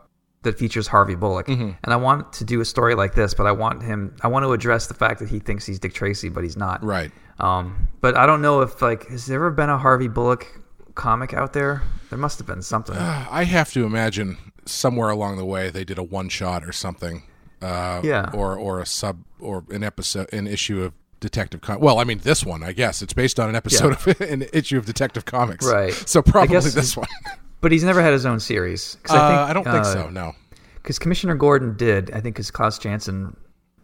that 0.44 0.58
features 0.58 0.88
Harvey 0.88 1.16
Bullock, 1.16 1.48
and 1.50 1.76
I 1.86 1.96
want 1.98 2.32
to 2.34 2.46
do 2.46 2.62
a 2.62 2.66
story 2.66 2.96
like 2.96 3.14
this, 3.16 3.34
but 3.34 3.46
I 3.46 3.52
want 3.52 3.84
him. 3.84 4.16
I 4.22 4.28
want 4.30 4.44
to 4.44 4.54
address 4.54 4.88
the 4.88 4.94
fact 4.94 5.20
that 5.20 5.30
he 5.30 5.40
thinks 5.40 5.66
he's 5.66 5.80
Dick 5.80 5.94
Tracy, 5.94 6.30
but 6.30 6.44
he's 6.44 6.56
not. 6.58 6.82
right 6.84 7.12
Um, 7.40 7.90
but 8.00 8.16
I 8.16 8.26
don't 8.26 8.42
know 8.42 8.62
if 8.62 8.82
like 8.82 9.08
has 9.10 9.26
there 9.26 9.36
ever 9.38 9.52
been 9.52 9.70
a 9.70 9.78
Harvey 9.78 10.08
Bullock 10.08 10.48
comic 10.96 11.34
out 11.34 11.54
there? 11.54 11.82
There 12.10 12.20
must 12.20 12.38
have 12.40 12.48
been 12.48 12.62
something. 12.62 12.96
i 12.96 13.44
have 13.44 13.72
to 13.74 13.86
imagine 13.86 14.38
somewhere 14.66 15.10
along 15.10 15.38
the 15.38 15.46
way 15.46 15.70
they 15.70 15.84
did 15.84 15.98
a 15.98 16.04
one 16.04 16.30
shot 16.30 16.64
or 16.64 16.72
something 16.72 17.24
uh 17.62 18.02
Yeah. 18.04 18.30
or 18.34 18.56
or 18.58 18.80
a 18.80 18.86
sub 18.86 19.24
or 19.40 19.64
an 19.70 19.84
episode 19.84 20.32
an 20.34 20.48
issue 20.48 20.84
of 20.84 20.94
detective 21.20 21.62
com- 21.62 21.80
well 21.80 22.00
i 22.00 22.04
mean 22.04 22.20
this 22.20 22.46
one 22.46 22.64
i 22.64 22.72
guess 22.74 23.02
it's 23.02 23.14
based 23.14 23.40
on 23.40 23.50
an 23.50 23.56
episode 23.56 23.94
of 23.94 24.22
an 24.22 24.46
issue 24.54 24.78
of 24.78 24.86
detective 24.86 25.26
comics 25.26 25.66
Right. 25.66 25.94
so 25.94 26.22
probably 26.22 26.60
this 26.60 26.96
one 26.98 27.08
But 27.62 27.72
he's 27.72 27.84
never 27.86 28.02
had 28.02 28.12
his 28.12 28.26
own 28.26 28.42
series. 28.42 28.98
'Cause 29.04 29.16
uh, 29.18 29.46
i 29.50 29.54
don't 29.54 29.64
think 29.64 29.76
uh, 29.78 29.84
so 29.86 30.10
no 30.10 30.34
Because 30.76 31.00
Commissioner 31.00 31.36
Gordon 31.36 31.78
did, 31.78 32.10
I 32.12 32.20
think, 32.20 32.36
because 32.36 32.52
Klaus 32.52 32.78
Janson 32.78 33.36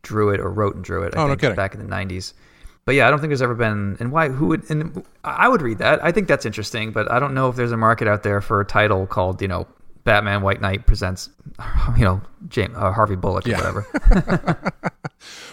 drew 0.01 0.29
it 0.31 0.39
or 0.41 0.49
wrote 0.51 0.75
and 0.75 0.83
drew 0.83 1.03
it. 1.03 1.15
I 1.15 1.23
Oh, 1.23 1.27
no 1.27 1.37
kidding. 1.37 1.55
Back 1.55 1.73
in 1.73 1.79
the 1.79 1.87
'90s, 1.95 2.33
but 2.85 2.95
yeah, 2.95 3.07
I 3.07 3.11
don't 3.11 3.19
think 3.19 3.29
there's 3.29 3.41
ever 3.41 3.55
been. 3.55 3.97
And 3.99 4.11
why? 4.11 4.29
Who 4.29 4.47
would? 4.47 4.69
And 4.69 5.03
I 5.23 5.47
would 5.47 5.61
read 5.61 5.77
that. 5.79 6.03
I 6.03 6.11
think 6.11 6.27
that's 6.27 6.45
interesting, 6.45 6.91
but 6.91 7.11
I 7.11 7.19
don't 7.19 7.33
know 7.33 7.49
if 7.49 7.55
there's 7.55 7.71
a 7.71 7.77
market 7.77 8.07
out 8.07 8.23
there 8.23 8.41
for 8.41 8.59
a 8.61 8.65
title 8.65 9.05
called 9.07 9.41
you 9.41 9.47
know 9.47 9.67
Batman 10.05 10.41
White 10.41 10.61
Knight 10.61 10.87
presents 10.87 11.29
you 11.97 12.03
know 12.03 12.21
James 12.47 12.75
uh, 12.75 12.91
Harvey 12.91 13.15
Bullock 13.15 13.45
or 13.45 13.49
Yeah. 13.49 13.57
whatever. 13.57 14.73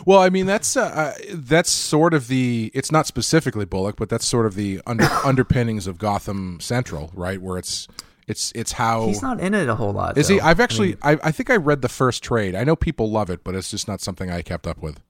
Well, 0.07 0.21
I 0.21 0.29
mean 0.31 0.47
that's 0.47 0.77
uh, 0.77 0.85
uh, 0.85 1.13
that's 1.35 1.71
sort 1.71 2.15
of 2.15 2.29
the 2.29 2.71
it's 2.73 2.93
not 2.93 3.09
specifically 3.09 3.65
Bullock, 3.65 3.97
but 3.97 4.09
that's 4.09 4.25
sort 4.25 4.47
of 4.47 4.55
the 4.55 4.81
under, 4.87 5.05
underpinnings 5.25 5.89
of 5.89 5.99
Gotham 5.99 6.61
Central, 6.61 7.11
right? 7.15 7.43
Where 7.43 7.59
it's 7.59 7.89
it's 8.29 8.53
it's 8.55 8.73
how 8.73 9.07
He's 9.09 9.21
not 9.23 9.41
in 9.41 9.53
it 9.55 9.69
a 9.69 9.75
whole 9.75 9.93
lot. 9.93 10.17
is 10.17 10.29
he? 10.29 10.41
I've 10.41 10.61
actually 10.61 10.97
I, 11.03 11.19
I 11.25 11.33
think 11.33 11.51
I 11.51 11.57
read 11.57 11.83
the 11.83 11.89
first 11.89 12.23
trade. 12.23 12.55
I 12.55 12.63
know 12.63 12.77
people 12.77 13.11
love 13.11 13.29
it, 13.31 13.43
but 13.43 13.57
it's 13.57 13.69
just 13.71 13.89
not 13.89 14.01
something 14.01 14.31
I 14.31 14.43
kept 14.43 14.69
up 14.69 14.79
with. 14.81 15.01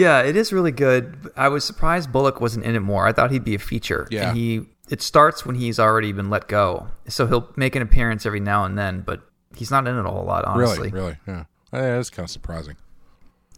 Yeah, 0.00 0.22
it 0.22 0.34
is 0.34 0.50
really 0.52 0.72
good. 0.72 1.30
I 1.36 1.48
was 1.48 1.62
surprised 1.62 2.10
Bullock 2.10 2.40
wasn't 2.40 2.64
in 2.64 2.74
it 2.74 2.80
more. 2.80 3.06
I 3.06 3.12
thought 3.12 3.30
he'd 3.30 3.44
be 3.44 3.54
a 3.54 3.58
feature. 3.58 4.08
Yeah. 4.10 4.30
And 4.30 4.36
he 4.38 4.66
it 4.88 5.02
starts 5.02 5.44
when 5.44 5.56
he's 5.56 5.78
already 5.78 6.12
been 6.12 6.30
let 6.30 6.48
go. 6.48 6.88
So 7.06 7.26
he'll 7.26 7.48
make 7.56 7.76
an 7.76 7.82
appearance 7.82 8.24
every 8.24 8.40
now 8.40 8.64
and 8.64 8.78
then, 8.78 9.02
but 9.02 9.20
he's 9.54 9.70
not 9.70 9.86
in 9.86 9.96
it 9.96 10.04
a 10.04 10.10
whole 10.10 10.24
lot, 10.24 10.44
honestly. 10.44 10.90
Really, 10.90 11.02
really, 11.02 11.16
yeah. 11.28 11.44
Yeah, 11.72 11.96
that's 11.96 12.10
kind 12.10 12.24
of 12.24 12.30
surprising. 12.30 12.76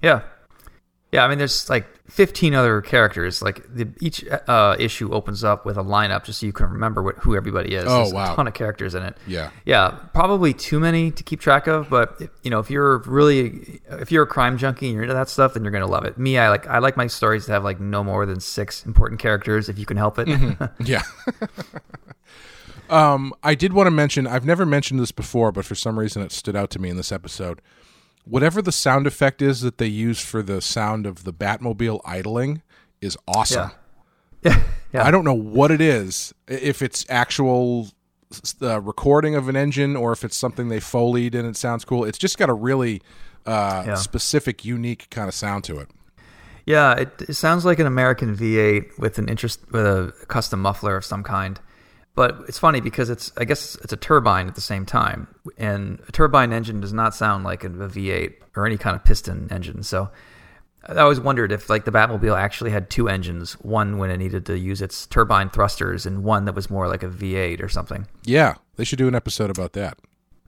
Yeah. 0.03 0.23
Yeah, 1.13 1.25
I 1.25 1.29
mean 1.29 1.37
there's 1.37 1.69
like 1.69 1.87
15 2.09 2.55
other 2.55 2.81
characters. 2.81 3.43
Like 3.43 3.63
the, 3.75 3.87
each 4.01 4.25
uh, 4.49 4.77
issue 4.79 5.13
opens 5.13 5.45
up 5.45 5.67
with 5.67 5.77
a 5.77 5.83
lineup 5.83 6.25
just 6.25 6.41
so 6.41 6.47
you 6.47 6.53
can 6.55 6.71
remember 6.71 7.03
what, 7.03 7.17
who 7.19 7.37
everybody 7.37 7.75
is. 7.75 7.85
Oh, 7.87 7.99
There's 8.03 8.15
wow. 8.15 8.33
a 8.33 8.37
ton 8.37 8.49
of 8.49 8.55
characters 8.55 8.95
in 8.95 9.03
it. 9.03 9.17
Yeah. 9.27 9.51
Yeah, 9.67 9.91
probably 10.15 10.55
too 10.55 10.81
many 10.81 11.11
to 11.11 11.23
keep 11.23 11.39
track 11.41 11.67
of, 11.67 11.91
but 11.91 12.17
if- 12.19 12.31
you 12.43 12.51
know, 12.51 12.61
if 12.61 12.71
you're 12.71 12.99
really 13.01 13.81
if 13.91 14.11
you're 14.11 14.23
a 14.23 14.27
crime 14.27 14.57
junkie 14.57 14.87
and 14.87 14.95
you're 14.95 15.03
into 15.03 15.15
that 15.15 15.29
stuff, 15.29 15.53
then 15.55 15.65
you're 15.65 15.71
going 15.71 15.85
to 15.85 15.91
love 15.91 16.05
it. 16.07 16.17
Me, 16.17 16.39
I 16.39 16.49
like 16.49 16.67
I 16.67 16.79
like 16.79 16.97
my 16.97 17.07
stories 17.09 17.45
to 17.47 17.53
have 17.53 17.63
like 17.63 17.79
no 17.79 18.03
more 18.03 18.25
than 18.25 18.41
6 18.41 18.87
important 18.87 19.21
characters 19.21 19.69
if 19.69 19.79
you 19.79 19.85
can 19.87 19.99
help 19.99 20.19
it. 20.19 20.29
Yeah. 20.83 21.03
um, 22.91 23.35
I 23.43 23.55
did 23.55 23.73
want 23.73 23.87
to 23.87 23.91
mention. 23.91 24.27
I've 24.27 24.45
never 24.45 24.67
mentioned 24.67 25.01
this 25.01 25.13
before, 25.13 25.53
but 25.53 25.65
for 25.65 25.75
some 25.75 25.99
reason 25.99 26.23
it 26.23 26.33
stood 26.33 26.57
out 26.57 26.71
to 26.71 26.79
me 26.79 26.89
in 26.91 26.97
this 26.97 27.13
episode. 27.13 27.61
Whatever 28.25 28.63
the 28.63 28.73
sound 28.73 29.07
effect 29.07 29.43
is 29.43 29.61
that 29.63 29.79
they 29.79 29.87
use 29.87 30.21
for 30.21 30.43
the 30.43 30.61
sound 30.61 31.07
of 31.07 31.25
the 31.25 31.33
Batmobile 31.33 32.01
idling 32.05 32.63
is 33.01 33.17
awesome. 33.27 33.71
yeah. 34.43 34.63
yeah. 34.93 35.05
I 35.05 35.11
don't 35.11 35.25
know 35.25 35.35
what 35.35 35.71
it 35.71 35.81
is. 35.81 36.33
If 36.47 36.83
it's 36.83 37.05
actual 37.09 37.89
uh, 38.63 38.81
recording 38.81 39.35
of 39.35 39.49
an 39.49 39.57
engine 39.57 39.97
or 39.97 40.13
if 40.13 40.25
it's 40.25 40.37
something 40.37 40.69
they 40.69 40.79
foleyed 40.81 41.35
and 41.35 41.47
it 41.49 41.57
sounds 41.57 41.85
cool. 41.85 42.05
It's 42.05 42.19
just 42.19 42.39
got 42.39 42.49
a 42.49 42.55
really 42.55 43.03
uh, 43.45 43.83
Yeah. 43.89 43.95
specific, 43.97 44.65
unique 44.65 45.09
kind 45.11 45.27
of 45.29 45.35
sound 45.35 45.65
to 45.65 45.79
it. 45.79 45.89
Yeah, 46.65 46.93
it, 46.95 47.23
it 47.29 47.35
sounds 47.35 47.65
like 47.65 47.81
an 47.81 47.87
American 47.87 48.37
V8 48.37 48.99
with 49.01 49.19
an 49.19 49.29
interest 49.29 49.61
with 49.73 49.85
a 49.85 50.13
custom 50.29 50.61
muffler 50.63 50.97
of 50.97 51.05
some 51.05 51.25
kind. 51.25 51.59
But 52.15 52.43
it's 52.47 52.59
funny 52.59 52.81
because 52.81 53.09
it's 53.09 53.33
I 53.37 53.45
guess 53.45 53.75
it's 53.77 53.93
a 53.93 53.97
turbine 53.97 54.47
at 54.47 54.55
the 54.55 54.61
same 54.61 54.85
time, 54.85 55.29
and 55.57 55.99
a 56.07 56.13
turbine 56.13 56.53
engine 56.53 56.81
does 56.81 56.93
not 56.93 57.15
sound 57.15 57.45
like 57.45 57.65
a 57.65 57.69
V8 57.69 58.35
or 58.55 58.67
any 58.67 58.77
kind 58.77 58.95
of 58.95 59.03
piston 59.03 59.49
engine. 59.51 59.83
So 59.83 60.11
I 60.87 60.97
always 60.97 61.21
wondered 61.21 61.53
if 61.53 61.71
like 61.71 61.85
the 61.85 61.93
Batmobile 61.93 62.37
actually 62.37 62.71
had 62.71 62.91
two 62.91 63.09
engines, 63.09 63.55
one 63.55 63.99
when 63.99 64.11
it 64.11 64.19
needed 64.19 64.45
to 64.47 64.59
use 64.59 64.83
its 64.83 65.07
turbine 65.07 65.49
thrusters, 65.49 66.05
and 66.05 66.23
one 66.23 66.45
that 66.45 66.55
was 66.55 66.69
more 66.69 66.89
like 66.89 67.03
a 67.03 67.09
V8 67.09 67.63
or 67.63 67.69
something. 67.69 68.07
Yeah, 68.25 68.57
they 68.77 68.85
should 68.85 68.99
do 68.99 69.09
an 69.09 69.15
episode 69.15 69.51
about 69.51 69.73
that. 69.75 69.99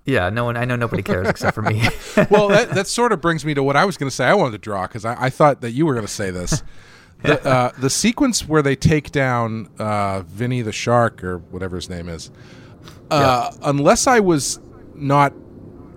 Yeah, 0.05 0.29
no 0.29 0.45
one 0.45 0.57
I 0.57 0.65
know 0.65 0.77
nobody 0.77 1.03
cares 1.03 1.29
except 1.29 1.55
for 1.55 1.63
me. 1.63 1.83
well, 2.31 2.49
that, 2.49 2.71
that 2.75 2.87
sort 2.89 3.13
of 3.13 3.21
brings 3.21 3.45
me 3.45 3.55
to 3.55 3.63
what 3.63 3.77
I 3.77 3.85
was 3.85 3.97
going 3.97 4.11
to 4.11 4.15
say. 4.15 4.27
I 4.27 4.35
wanted 4.35 4.53
to 4.53 4.59
draw 4.59 4.87
because 4.87 5.05
I, 5.05 5.17
I 5.19 5.31
thought 5.31 5.61
that 5.63 5.71
you 5.71 5.87
were 5.87 5.95
going 5.95 6.07
to 6.07 6.13
say 6.13 6.31
this. 6.31 6.63
The, 7.25 7.45
uh, 7.49 7.73
the 7.79 7.91
sequence 7.91 8.47
where 8.47 8.61
they 8.61 8.77
take 8.77 9.11
down 9.11 9.71
uh, 9.79 10.23
Vinny 10.23 10.61
the 10.63 10.73
Shark 10.73 11.25
or 11.25 11.39
whatever 11.39 11.77
his 11.77 11.89
name 11.89 12.09
is, 12.09 12.31
uh, 13.11 13.51
unless 13.63 14.07
I 14.07 14.21
was 14.21 14.61
not 14.95 15.33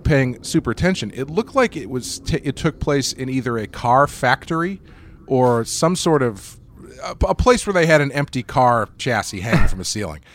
paying 0.03 0.41
super 0.41 0.71
attention, 0.71 1.11
it 1.13 1.29
looked 1.29 1.53
like 1.53 1.75
it 1.75 1.89
was 1.89 2.19
t- 2.19 2.39
it 2.43 2.55
took 2.55 2.79
place 2.79 3.11
in 3.11 3.27
either 3.27 3.57
a 3.57 3.67
car 3.67 4.07
factory 4.07 4.81
or 5.25 5.65
some 5.65 5.95
sort 5.97 6.21
of 6.21 6.57
a, 7.03 7.15
a 7.27 7.35
place 7.35 7.67
where 7.67 7.73
they 7.73 7.85
had 7.85 8.01
an 8.01 8.11
empty 8.13 8.43
car 8.43 8.87
chassis 8.97 9.41
hanging 9.41 9.67
from 9.67 9.81
a 9.81 9.85
ceiling. 9.85 10.21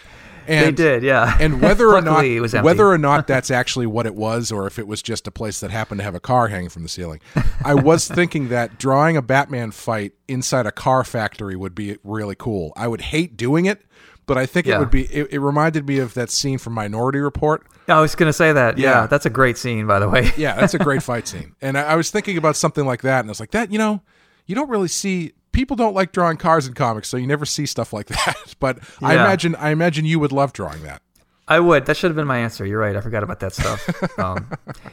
And, 0.47 0.67
they 0.67 0.73
did, 0.73 1.03
yeah. 1.03 1.37
and 1.41 1.61
whether 1.61 1.89
or 1.89 2.01
not 2.03 2.25
whether 2.63 2.87
or 2.87 2.99
not 2.99 3.27
that's 3.29 3.51
actually 3.51 3.87
what 3.87 4.07
it 4.07 4.15
was 4.15 4.51
or 4.51 4.67
if 4.67 4.79
it 4.79 4.87
was 4.87 5.03
just 5.03 5.27
a 5.27 5.31
place 5.31 5.61
that 5.61 5.71
happened 5.71 6.01
to 6.01 6.05
have 6.05 6.15
a 6.15 6.21
car 6.21 6.49
hanging 6.49 6.69
from 6.69 6.83
the 6.83 6.89
ceiling 6.89 7.21
i 7.65 7.75
was 7.75 8.09
thinking 8.13 8.49
that 8.49 8.79
drawing 8.79 9.17
a 9.17 9.23
batman 9.23 9.71
fight 9.71 10.13
inside 10.29 10.67
a 10.67 10.73
car 10.73 11.05
factory 11.05 11.57
would 11.57 11.75
be 11.75 11.97
really 12.05 12.35
cool 12.35 12.73
i 12.77 12.87
would 12.89 13.01
hate 13.01 13.37
doing 13.37 13.67
it 13.67 13.83
but 14.27 14.37
i 14.37 14.47
think 14.47 14.67
it 14.67 14.79
would 14.79 14.91
be 14.91 15.05
it, 15.05 15.29
it 15.33 15.39
reminded 15.41 15.87
me 15.87 15.99
of 15.99 16.15
that 16.15 16.31
scene 16.31 16.59
from 16.59 16.73
minority 16.73 17.19
report 17.19 17.67
I 17.89 18.01
was 18.01 18.15
gonna 18.15 18.33
say 18.33 18.53
that. 18.53 18.79
Yeah. 18.79 18.91
Yeah. 18.91 19.07
that's 19.09 19.27
a 19.27 19.31
great 19.31 19.59
scene, 19.59 19.87
by 19.89 19.99
the 19.99 20.09
way. 20.09 20.31
yeah 20.37 20.55
that's 20.55 20.73
a 20.75 20.79
great 20.79 21.03
fight 21.03 21.27
scene 21.27 21.55
and 21.61 21.77
I, 21.77 21.83
I 21.83 21.97
was 21.97 22.11
thinking 22.11 22.39
about 22.39 22.57
something 22.57 22.87
like 22.87 23.03
that 23.03 23.21
and 23.21 23.29
i 23.29 23.33
was 23.33 23.41
like 23.41 23.51
that 23.51 23.73
you 23.73 23.79
know 23.79 24.03
you 24.47 24.55
don't 24.55 24.71
really 24.71 24.89
see 24.89 25.33
people 25.53 25.77
don't 25.77 25.95
like 25.95 26.13
drawing 26.13 26.37
cars 26.37 26.67
in 26.67 26.75
comics 26.75 27.09
so 27.09 27.17
you 27.17 27.27
never 27.27 27.45
see 27.45 27.67
stuff 27.67 27.93
like 27.93 28.07
that 28.07 28.55
but 28.61 28.79
i 29.01 29.15
imagine 29.15 29.55
i 29.57 29.71
imagine 29.71 30.05
you 30.05 30.19
would 30.19 30.33
love 30.33 30.53
drawing 30.53 30.83
that 30.83 31.03
I 31.49 31.59
would. 31.59 31.87
That 31.87 31.97
should 31.97 32.09
have 32.09 32.17
been 32.17 32.27
my 32.27 32.39
answer. 32.39 32.65
You're 32.65 32.79
right. 32.79 32.97
I 32.97 33.01
forgot 33.01 33.23
about 33.23 33.41
that 33.41 33.53
stuff. 33.53 34.19
um, 34.19 34.49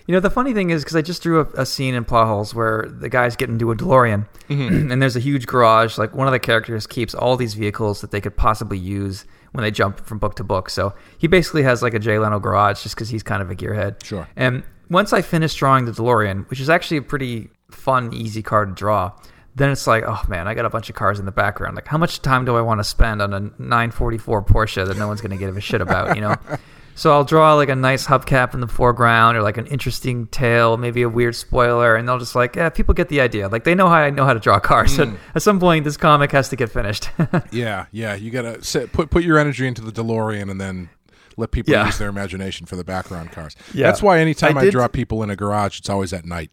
you 0.07 0.13
know, 0.13 0.19
the 0.19 0.31
funny 0.31 0.53
thing 0.53 0.71
is 0.71 0.83
because 0.83 0.95
I 0.95 1.01
just 1.01 1.21
drew 1.21 1.41
a, 1.41 1.61
a 1.61 1.65
scene 1.65 1.93
in 1.93 2.03
Plot 2.03 2.27
Holes 2.27 2.55
where 2.55 2.85
the 2.89 3.07
guys 3.07 3.35
get 3.35 3.49
into 3.49 3.71
a 3.71 3.75
DeLorean, 3.75 4.27
and 4.49 5.01
there's 5.01 5.15
a 5.15 5.21
huge 5.21 5.45
garage. 5.45 5.97
Like 5.97 6.15
one 6.15 6.27
of 6.27 6.33
the 6.33 6.39
characters 6.39 6.87
keeps 6.87 7.13
all 7.13 7.37
these 7.37 7.53
vehicles 7.53 8.01
that 8.01 8.11
they 8.11 8.19
could 8.19 8.35
possibly 8.35 8.79
use 8.79 9.25
when 9.51 9.63
they 9.63 9.71
jump 9.71 9.99
from 9.99 10.17
book 10.17 10.35
to 10.35 10.43
book. 10.43 10.69
So 10.69 10.93
he 11.17 11.27
basically 11.27 11.63
has 11.63 11.83
like 11.83 11.93
a 11.93 11.99
Jay 11.99 12.17
Leno 12.17 12.39
garage 12.39 12.81
just 12.81 12.95
because 12.95 13.09
he's 13.09 13.23
kind 13.23 13.41
of 13.41 13.51
a 13.51 13.55
gearhead. 13.55 14.03
Sure. 14.03 14.27
And 14.35 14.63
once 14.89 15.13
I 15.13 15.21
finished 15.21 15.57
drawing 15.57 15.85
the 15.85 15.91
DeLorean, 15.91 16.49
which 16.49 16.59
is 16.59 16.69
actually 16.69 16.97
a 16.97 17.03
pretty 17.03 17.49
fun, 17.69 18.11
easy 18.11 18.41
car 18.41 18.65
to 18.65 18.71
draw, 18.71 19.11
then 19.59 19.69
it's 19.69 19.85
like, 19.85 20.03
oh 20.07 20.21
man, 20.27 20.47
I 20.47 20.53
got 20.55 20.65
a 20.65 20.69
bunch 20.69 20.89
of 20.89 20.95
cars 20.95 21.19
in 21.19 21.25
the 21.25 21.31
background. 21.31 21.75
Like, 21.75 21.87
how 21.87 21.97
much 21.97 22.21
time 22.21 22.45
do 22.45 22.55
I 22.55 22.61
want 22.61 22.79
to 22.79 22.83
spend 22.83 23.21
on 23.21 23.33
a 23.33 23.39
944 23.39 24.43
Porsche 24.43 24.87
that 24.87 24.97
no 24.97 25.07
one's 25.07 25.21
going 25.21 25.31
to 25.31 25.37
give 25.37 25.55
a 25.55 25.61
shit 25.61 25.81
about, 25.81 26.15
you 26.15 26.21
know? 26.21 26.35
So 26.99 27.13
I'll 27.13 27.23
draw 27.23 27.53
like 27.53 27.69
a 27.69 27.77
nice 27.77 28.05
hubcap 28.05 28.53
in 28.53 28.59
the 28.59 28.67
foreground 28.67 29.37
or 29.37 29.41
like 29.41 29.55
an 29.55 29.67
interesting 29.67 30.27
tail, 30.27 30.75
maybe 30.75 31.01
a 31.01 31.07
weird 31.07 31.33
spoiler, 31.33 31.95
and 31.95 32.05
they'll 32.05 32.19
just 32.19 32.35
like, 32.35 32.57
yeah, 32.57 32.67
people 32.67 32.93
get 32.93 33.07
the 33.07 33.21
idea. 33.21 33.47
Like 33.47 33.63
they 33.63 33.73
know 33.73 33.87
how 33.87 33.95
I 33.95 34.09
know 34.09 34.25
how 34.25 34.33
to 34.33 34.39
draw 34.41 34.59
cars. 34.59 34.93
So 34.97 35.05
mm. 35.05 35.17
at 35.33 35.41
some 35.41 35.61
point, 35.61 35.85
this 35.85 35.95
comic 35.95 36.33
has 36.33 36.49
to 36.49 36.57
get 36.57 36.69
finished. 36.69 37.09
Yeah, 37.51 37.85
yeah. 37.93 38.15
You 38.15 38.31
gotta 38.31 38.61
set, 38.65 38.91
put 38.91 39.11
put 39.11 39.23
your 39.23 39.39
energy 39.39 39.65
into 39.65 39.81
the 39.81 39.93
DeLorean 39.93 40.51
and 40.51 40.59
then 40.59 40.89
let 41.37 41.51
people 41.51 41.71
Yeah. 41.71 41.85
use 41.85 41.97
their 41.97 42.09
imagination 42.09 42.65
for 42.65 42.75
the 42.75 42.83
background 42.83 43.31
cars. 43.31 43.55
Yeah. 43.73 43.87
That's 43.87 44.03
why 44.03 44.19
anytime 44.19 44.57
I 44.57 44.61
I, 44.61 44.63
did- 44.65 44.71
draw 44.71 44.89
people 44.89 45.23
in 45.23 45.29
a 45.29 45.37
garage, 45.37 45.79
it's 45.79 45.89
always 45.89 46.11
at 46.11 46.25
night. 46.25 46.51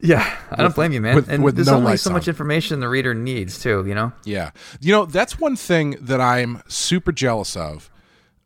Yeah, 0.00 0.36
I 0.50 0.62
don't 0.62 0.74
blame 0.74 0.92
you, 0.92 1.00
man. 1.00 1.14
with- 1.16 1.28
and 1.28 1.42
with 1.44 1.56
there's 1.56 1.66
no 1.68 1.74
only 1.76 1.96
so 1.96 2.10
much 2.10 2.26
information 2.28 2.80
the 2.80 2.88
reader 2.88 3.14
needs 3.14 3.58
too. 3.62 3.84
You 3.86 3.94
know. 3.94 4.12
Yeah, 4.24 4.50
you 4.80 4.92
know 4.92 5.04
that's 5.06 5.38
one 5.38 5.56
thing 5.56 5.96
that 6.00 6.20
I'm 6.20 6.62
super 6.68 7.12
jealous 7.12 7.56
of 7.56 7.90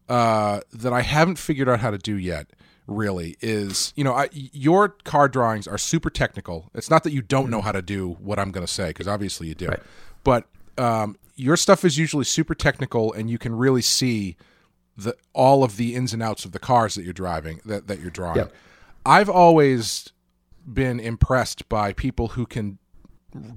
uh, 0.09 0.61
that 0.73 0.93
I 0.93 1.03
haven't 1.03 1.37
figured 1.39 1.69
out 1.69 1.81
how 1.81 1.91
to 1.91 1.99
do 1.99 2.17
yet. 2.17 2.49
Really, 2.87 3.37
is 3.41 3.95
you 3.97 4.05
know 4.05 4.13
I, 4.13 4.29
your 4.33 4.91
car 5.05 5.27
drawings 5.29 5.67
are 5.67 5.79
super 5.79 6.11
technical. 6.11 6.71
It's 6.75 6.91
not 6.91 7.03
that 7.05 7.13
you 7.13 7.23
don't 7.23 7.49
know 7.49 7.63
how 7.63 7.73
to 7.73 7.81
do 7.81 8.11
what 8.21 8.39
I'm 8.39 8.51
going 8.51 8.67
to 8.67 8.71
say 8.73 8.89
because 8.89 9.09
obviously 9.09 9.49
you 9.49 9.55
do, 9.55 9.69
Right. 9.69 9.81
but 10.23 10.45
um, 10.77 11.17
your 11.35 11.57
stuff 11.57 11.83
is 11.87 11.97
usually 11.97 12.25
super 12.27 12.55
technical 12.55 13.11
and 13.15 13.31
you 13.31 13.39
can 13.39 13.55
really 13.55 13.81
see 13.81 14.37
the 14.99 15.17
all 15.33 15.65
of 15.65 15.79
the 15.79 15.95
ins 15.95 16.13
and 16.13 16.23
outs 16.23 16.45
of 16.45 16.53
the 16.53 16.59
cars 16.59 16.95
that 16.97 17.05
you're 17.05 17.15
driving 17.15 17.61
that, 17.65 17.87
that 17.87 18.01
you're 18.01 18.11
drawing. 18.11 18.37
Yep. 18.37 18.53
I've 19.07 19.31
always 19.31 20.13
been 20.73 21.01
impressed 21.01 21.69
by 21.69 21.93
people 21.93 22.29
who 22.29 22.47
can 22.47 22.79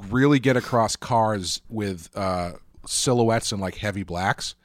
really 0.09 0.39
get 0.39 0.57
across 0.57 0.95
cars 0.95 1.61
with 1.69 2.09
uh, 2.15 2.53
silhouettes 2.85 3.51
and 3.51 3.61
like 3.61 3.75
heavy 3.75 4.03
blacks. 4.03 4.55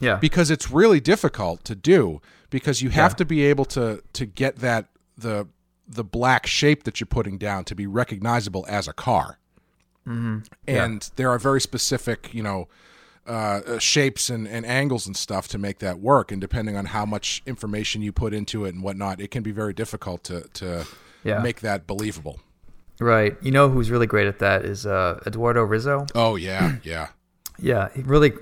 Yeah. 0.00 0.14
because 0.16 0.48
it's 0.48 0.70
really 0.70 1.00
difficult 1.00 1.64
to 1.64 1.74
do 1.74 2.20
because 2.50 2.80
you 2.80 2.90
have 2.90 3.16
to 3.16 3.24
be 3.24 3.44
able 3.46 3.64
to 3.64 4.00
to 4.12 4.26
get 4.26 4.56
that 4.60 4.86
the 5.16 5.48
the 5.88 6.04
black 6.04 6.46
shape 6.46 6.84
that 6.84 7.00
you're 7.00 7.08
putting 7.08 7.36
down 7.36 7.64
to 7.64 7.74
be 7.74 7.86
recognizable 7.88 8.64
as 8.68 8.86
a 8.86 8.92
car. 8.92 9.38
Mm-hmm. 10.06 10.38
and 10.66 11.10
there 11.16 11.28
are 11.30 11.38
very 11.38 11.60
specific 11.60 12.32
you 12.32 12.42
know 12.42 12.68
uh, 13.26 13.60
uh, 13.66 13.78
shapes 13.78 14.30
and, 14.30 14.48
and 14.48 14.64
angles 14.64 15.06
and 15.06 15.14
stuff 15.14 15.48
to 15.48 15.58
make 15.58 15.80
that 15.80 15.98
work. 15.98 16.32
And 16.32 16.40
depending 16.40 16.76
on 16.76 16.86
how 16.86 17.04
much 17.04 17.42
information 17.44 18.00
you 18.00 18.10
put 18.10 18.32
into 18.32 18.64
it 18.64 18.74
and 18.74 18.82
whatnot 18.82 19.20
it 19.20 19.30
can 19.30 19.42
be 19.42 19.52
very 19.52 19.74
difficult 19.74 20.24
to 20.24 20.42
to 20.54 20.86
Yeah. 21.24 21.40
make 21.40 21.60
that 21.60 21.86
believable 21.86 22.40
Right. 23.00 23.36
You 23.42 23.52
know 23.52 23.68
who's 23.68 23.90
really 23.92 24.08
great 24.08 24.26
at 24.26 24.40
that 24.40 24.64
is 24.64 24.84
uh, 24.84 25.20
Eduardo 25.26 25.64
Risso. 25.66 26.08
oh 26.14 26.34
yeah 26.36 26.76
yeah 26.82 27.08
Yeah, 27.60 27.88
really 27.96 28.32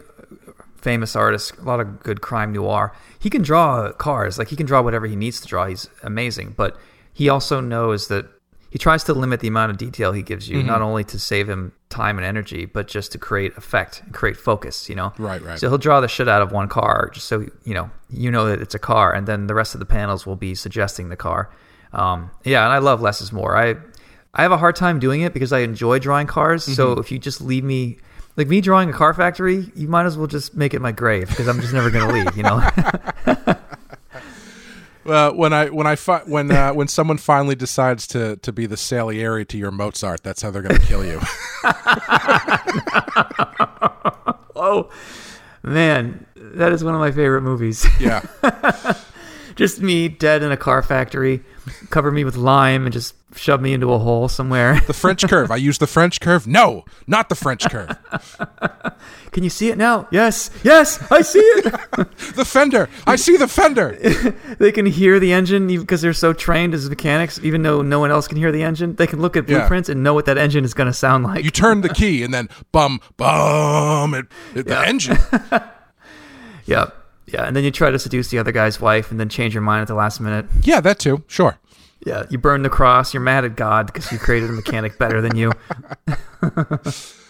famous 0.77 1.17
artist, 1.17 1.57
a 1.59 1.63
lot 1.63 1.81
of 1.81 2.03
good 2.03 2.21
crime 2.21 2.53
noir. 2.53 2.93
He 3.19 3.29
can 3.31 3.43
draw 3.43 3.93
cars, 3.93 4.39
like 4.39 4.49
he 4.49 4.57
can 4.57 4.67
draw 4.67 4.83
whatever 4.83 5.07
he 5.07 5.17
needs 5.17 5.41
to 5.41 5.47
draw. 5.49 5.67
He's 5.67 5.89
amazing, 6.03 6.55
but 6.57 6.77
he 7.13 7.29
also 7.29 7.61
knows 7.61 8.09
that 8.09 8.27
he 8.71 8.79
tries 8.79 9.05
to 9.05 9.15
limit 9.15 9.41
the 9.41 9.49
amount 9.49 9.71
of 9.73 9.79
detail 9.79 10.13
he 10.13 10.23
gives 10.23 10.47
Mm-hmm. 10.49 10.57
you, 10.59 10.63
not 10.63 10.83
only 10.83 11.03
to 11.05 11.19
save 11.19 11.49
him 11.49 11.73
time 11.89 12.19
and 12.19 12.27
energy, 12.27 12.67
but 12.67 12.89
just 12.89 13.11
to 13.13 13.19
create 13.19 13.57
effect 13.57 14.03
and 14.05 14.13
create 14.15 14.37
focus. 14.37 14.89
You 14.89 14.95
know, 14.97 15.13
Right, 15.19 15.43
right. 15.43 15.59
So 15.59 15.69
he'll 15.69 15.79
draw 15.79 16.01
the 16.01 16.09
shit 16.09 16.29
out 16.29 16.43
of 16.43 16.53
one 16.53 16.69
car, 16.69 17.11
just 17.13 17.27
so 17.27 17.41
you 17.65 17.75
know 17.75 17.91
you 18.11 18.31
know 18.31 18.47
that 18.49 18.61
it's 18.61 18.75
a 18.75 18.79
car, 18.79 19.13
and 19.13 19.27
then 19.27 19.47
the 19.49 19.55
rest 19.55 19.75
of 19.75 19.81
the 19.81 19.87
panels 19.87 20.27
will 20.27 20.37
be 20.37 20.55
suggesting 20.55 21.09
the 21.09 21.17
car. 21.17 21.51
Um, 21.97 22.31
yeah, 22.45 22.63
and 22.65 22.73
I 22.73 22.79
love 22.79 23.01
less 23.01 23.21
is 23.21 23.33
more. 23.33 23.57
I 23.57 23.75
I 24.35 24.43
have 24.43 24.53
a 24.53 24.59
hard 24.59 24.77
time 24.77 25.01
doing 25.01 25.23
it 25.23 25.33
because 25.33 25.53
I 25.53 25.61
enjoy 25.61 25.99
drawing 25.99 26.27
cars. 26.29 26.63
So 26.63 26.91
Mm-hmm. 26.93 27.01
if 27.01 27.11
you 27.11 27.19
just 27.19 27.41
leave 27.41 27.65
me. 27.65 27.99
Like 28.37 28.49
me 28.49 28.61
drawing 28.61 28.91
a 28.91 28.93
car 28.93 29.15
factory, 29.15 29.73
you 29.75 29.89
might 29.89 30.05
as 30.05 30.19
well 30.19 30.27
just 30.27 30.55
make 30.55 30.75
it 30.75 30.83
my 30.83 30.93
grave 30.93 31.31
because 31.31 31.49
I'm 31.49 31.59
just 31.59 31.73
never 31.73 31.91
going 31.91 32.07
to 32.07 32.13
leave, 32.13 32.37
you 32.37 32.43
know. 32.43 33.57
Uh, 35.07 35.31
when 35.31 35.53
I 35.53 35.67
when 35.69 35.87
I 35.87 35.95
fi- 35.95 36.25
when 36.27 36.51
uh, 36.51 36.73
when 36.73 36.89
someone 36.89 37.17
finally 37.17 37.55
decides 37.55 38.09
to 38.09 38.39
to 38.39 38.53
be 38.53 38.67
the 38.67 38.77
Salieri 38.77 39.45
to 39.47 39.57
your 39.57 39.71
Mozart, 39.71 40.25
that's 40.25 40.43
how 40.43 40.51
they're 40.51 40.63
going 40.63 40.81
to 40.81 40.85
kill 40.85 41.05
you. 41.05 41.21
Oh, 44.59 44.91
man, 45.63 46.27
that 46.35 46.73
is 46.73 46.83
one 46.83 46.95
of 46.95 47.01
my 47.01 47.13
favorite 47.13 47.43
movies. 47.43 47.87
yeah, 48.01 48.23
just 49.55 49.81
me 49.81 50.09
dead 50.09 50.43
in 50.43 50.51
a 50.51 50.57
car 50.57 50.83
factory, 50.83 51.45
cover 51.91 52.11
me 52.11 52.25
with 52.25 52.37
lime 52.37 52.85
and 52.87 52.93
just 52.93 53.15
shove 53.35 53.61
me 53.61 53.73
into 53.75 53.93
a 53.93 53.99
hole 53.99 54.29
somewhere. 54.29 54.81
the 54.87 54.93
French 54.93 55.27
curve. 55.29 55.51
I 55.51 55.57
use 55.57 55.79
the 55.79 55.87
French 55.87 56.21
curve. 56.21 56.47
No, 56.47 56.85
not 57.07 57.29
the 57.29 57.35
French 57.35 57.69
curve. 57.69 57.91
Can 59.33 59.45
you 59.45 59.51
see 59.51 59.69
it 59.69 59.77
now? 59.77 60.09
Yes, 60.11 60.51
yes, 60.65 60.99
I 61.13 61.21
see 61.23 61.39
it. 61.41 61.75
The 62.37 62.45
fender. 62.45 62.89
I 63.07 63.17
see 63.17 63.37
the 63.37 63.49
fender. 63.49 63.97
they 64.59 64.73
can 64.73 64.85
hear 64.87 65.19
the 65.19 65.33
engine 65.33 65.67
because 65.67 66.01
they're 66.03 66.13
so 66.13 66.33
trained 66.33 66.75
as 66.75 66.89
mechanics, 66.89 67.39
even 67.43 67.63
though 67.63 67.83
no 67.83 67.99
one 68.01 68.11
else 68.11 68.29
can 68.29 68.37
hear 68.39 68.53
the 68.53 68.63
engine. 68.63 68.95
They 68.95 69.07
can 69.07 69.21
look 69.21 69.37
at 69.37 69.49
Yeah. 69.49 69.61
blueprints 69.61 69.89
and 69.89 70.03
know 70.03 70.13
what 70.15 70.27
that 70.27 70.37
engine 70.39 70.65
is 70.65 70.75
going 70.75 70.87
to 70.89 70.93
sound 70.93 71.25
like. 71.25 71.45
You 71.45 71.51
turn 71.51 71.81
the 71.83 71.89
key 71.89 72.23
and 72.23 72.33
then 72.33 72.49
bum 72.73 73.01
bum. 73.17 74.15
It, 74.15 74.27
it, 74.55 74.67
The 74.67 74.79
engine. 74.87 75.19
yeah. 76.67 76.87
Yeah, 77.27 77.45
and 77.45 77.57
then 77.57 77.65
you 77.65 77.71
try 77.71 77.91
to 77.91 77.99
seduce 77.99 78.29
the 78.29 78.39
other 78.39 78.53
guy's 78.53 78.81
wife 78.81 79.11
and 79.11 79.19
then 79.19 79.29
change 79.29 79.55
your 79.55 79.63
mind 79.63 79.83
at 79.83 79.89
the 79.89 79.95
last 79.95 80.21
minute. 80.21 80.47
Yeah, 80.63 80.81
that 80.81 80.99
too. 80.99 81.25
Sure. 81.27 81.59
Yeah, 82.05 82.25
you 82.31 82.39
burn 82.39 82.63
the 82.63 82.71
cross. 82.71 83.13
You're 83.13 83.23
mad 83.23 83.45
at 83.45 83.57
God 83.57 83.87
because 83.87 84.13
you 84.13 84.19
created 84.19 84.51
a 84.51 84.53
mechanic 84.53 84.99
better 84.99 85.21
than 85.21 85.37
you. 85.37 85.53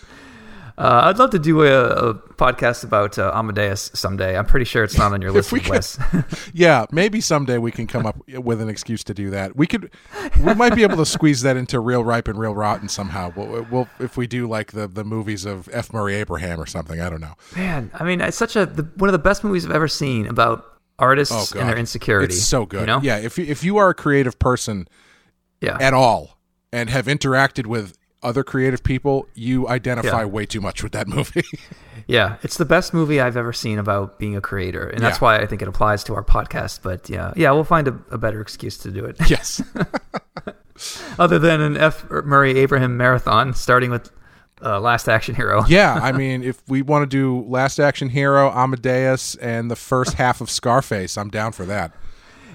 uh, 0.79 1.03
I'd 1.05 1.19
love 1.19 1.31
to 1.31 1.39
do 1.39 1.63
a, 1.63 2.11
a 2.11 2.15
podcast 2.15 2.85
about 2.85 3.19
uh, 3.19 3.33
Amadeus 3.35 3.91
someday. 3.95 4.37
I'm 4.37 4.45
pretty 4.47 4.67
sure 4.67 4.85
it's 4.85 4.99
not 4.99 5.13
on 5.13 5.23
your 5.23 5.31
list, 5.33 5.53
we 5.53 5.61
of 5.61 5.67
could- 5.67 6.25
Yeah, 6.55 6.87
maybe 6.93 7.21
someday 7.21 7.59
we 7.59 7.71
can 7.71 7.87
come 7.87 8.05
up 8.07 8.17
with 8.29 8.61
an 8.61 8.69
excuse 8.69 9.03
to 9.05 9.15
do 9.15 9.31
that. 9.31 9.57
We 9.57 9.67
could, 9.67 9.91
we 10.41 10.55
might 10.55 10.75
be 10.75 10.83
able 10.83 10.99
to 10.99 11.07
squeeze 11.07 11.43
that 11.43 11.57
into 11.57 11.81
real 11.81 12.05
ripe 12.05 12.29
and 12.29 12.39
real 12.39 12.55
rotten 12.55 12.89
somehow. 12.89 13.33
We'll, 13.35 13.67
we'll 13.71 13.89
if 14.01 14.17
we 14.17 14.27
do 14.27 14.47
like 14.49 14.73
the 14.73 14.87
the 14.87 15.05
movies 15.05 15.45
of 15.45 15.69
F. 15.73 15.93
Murray 15.93 16.15
Abraham 16.17 16.61
or 16.61 16.67
something. 16.67 17.01
I 17.01 17.09
don't 17.09 17.21
know. 17.21 17.35
Man, 17.55 17.91
I 17.95 18.05
mean, 18.05 18.21
it's 18.21 18.37
such 18.37 18.57
a 18.57 18.67
the, 18.67 18.83
one 18.97 19.09
of 19.09 19.13
the 19.13 19.19
best 19.19 19.45
movies 19.45 19.65
I've 19.65 19.73
ever 19.73 19.89
seen 19.89 20.27
about 20.27 20.65
artists 20.99 21.55
Oh 21.55 21.59
and 21.59 21.69
their 21.69 21.77
insecurity. 21.79 22.35
It's 22.35 22.43
so 22.43 22.67
good. 22.67 22.81
You 22.81 22.87
know? 22.87 23.01
Yeah, 23.03 23.19
if 23.19 23.39
you, 23.39 23.45
if 23.45 23.65
you 23.65 23.77
are 23.79 23.91
a 23.91 23.95
creative 23.95 24.39
person 24.39 24.89
yeah, 25.61 25.77
at 25.81 25.95
all 25.95 26.39
and 26.73 26.91
have 26.91 27.07
interacted 27.07 27.67
with 27.67 27.97
other 28.27 28.43
creative 28.45 28.83
people, 28.83 29.27
you 29.35 29.69
identify 29.69 30.21
Yeah. 30.21 30.25
way 30.27 30.45
too 30.47 30.61
much 30.61 30.83
with 30.83 30.93
that 30.93 31.07
movie. 31.09 31.45
yeah. 32.07 32.37
It's 32.43 32.57
the 32.59 32.65
best 32.65 32.93
movie 32.93 33.21
I've 33.21 33.37
ever 33.37 33.53
seen 33.53 33.79
about 33.79 34.19
being 34.19 34.37
a 34.37 34.41
creator, 34.41 34.87
and 34.89 35.03
that's 35.03 35.17
Yeah. 35.19 35.25
why 35.25 35.37
I 35.39 35.47
think 35.47 35.63
it 35.63 35.69
applies 35.69 36.03
to 36.05 36.15
our 36.15 36.25
podcast. 36.25 36.81
But 36.83 37.09
yeah, 37.09 37.33
yeah, 37.37 37.51
we'll 37.53 37.65
find 37.65 37.89
a, 37.89 37.97
a 38.11 38.19
better 38.19 38.41
excuse 38.41 38.77
to 38.79 38.91
do 38.91 39.05
it, 39.05 39.17
yes. 39.31 39.63
other 41.19 41.39
than 41.39 41.61
an 41.61 41.77
F. 41.77 42.05
Murray 42.11 42.59
Abraham 42.59 42.97
marathon 42.97 43.55
starting 43.55 43.91
with 43.91 44.11
uh, 44.63 44.81
Last 44.81 45.09
Action 45.09 45.35
Hero. 45.35 45.65
Yeah, 45.69 45.95
I 46.03 46.13
mean, 46.13 46.43
if 46.43 46.63
we 46.69 46.83
want 46.83 47.03
to 47.03 47.07
do 47.07 47.49
Last 47.49 47.79
Action 47.79 48.09
Hero, 48.09 48.51
Amadeus, 48.51 49.35
and 49.37 49.71
the 49.71 49.77
first 49.77 50.15
half 50.15 50.41
of 50.41 50.51
Scarface, 50.51 51.17
I'm 51.19 51.29
down 51.29 51.53
for 51.53 51.65
that. 51.67 51.93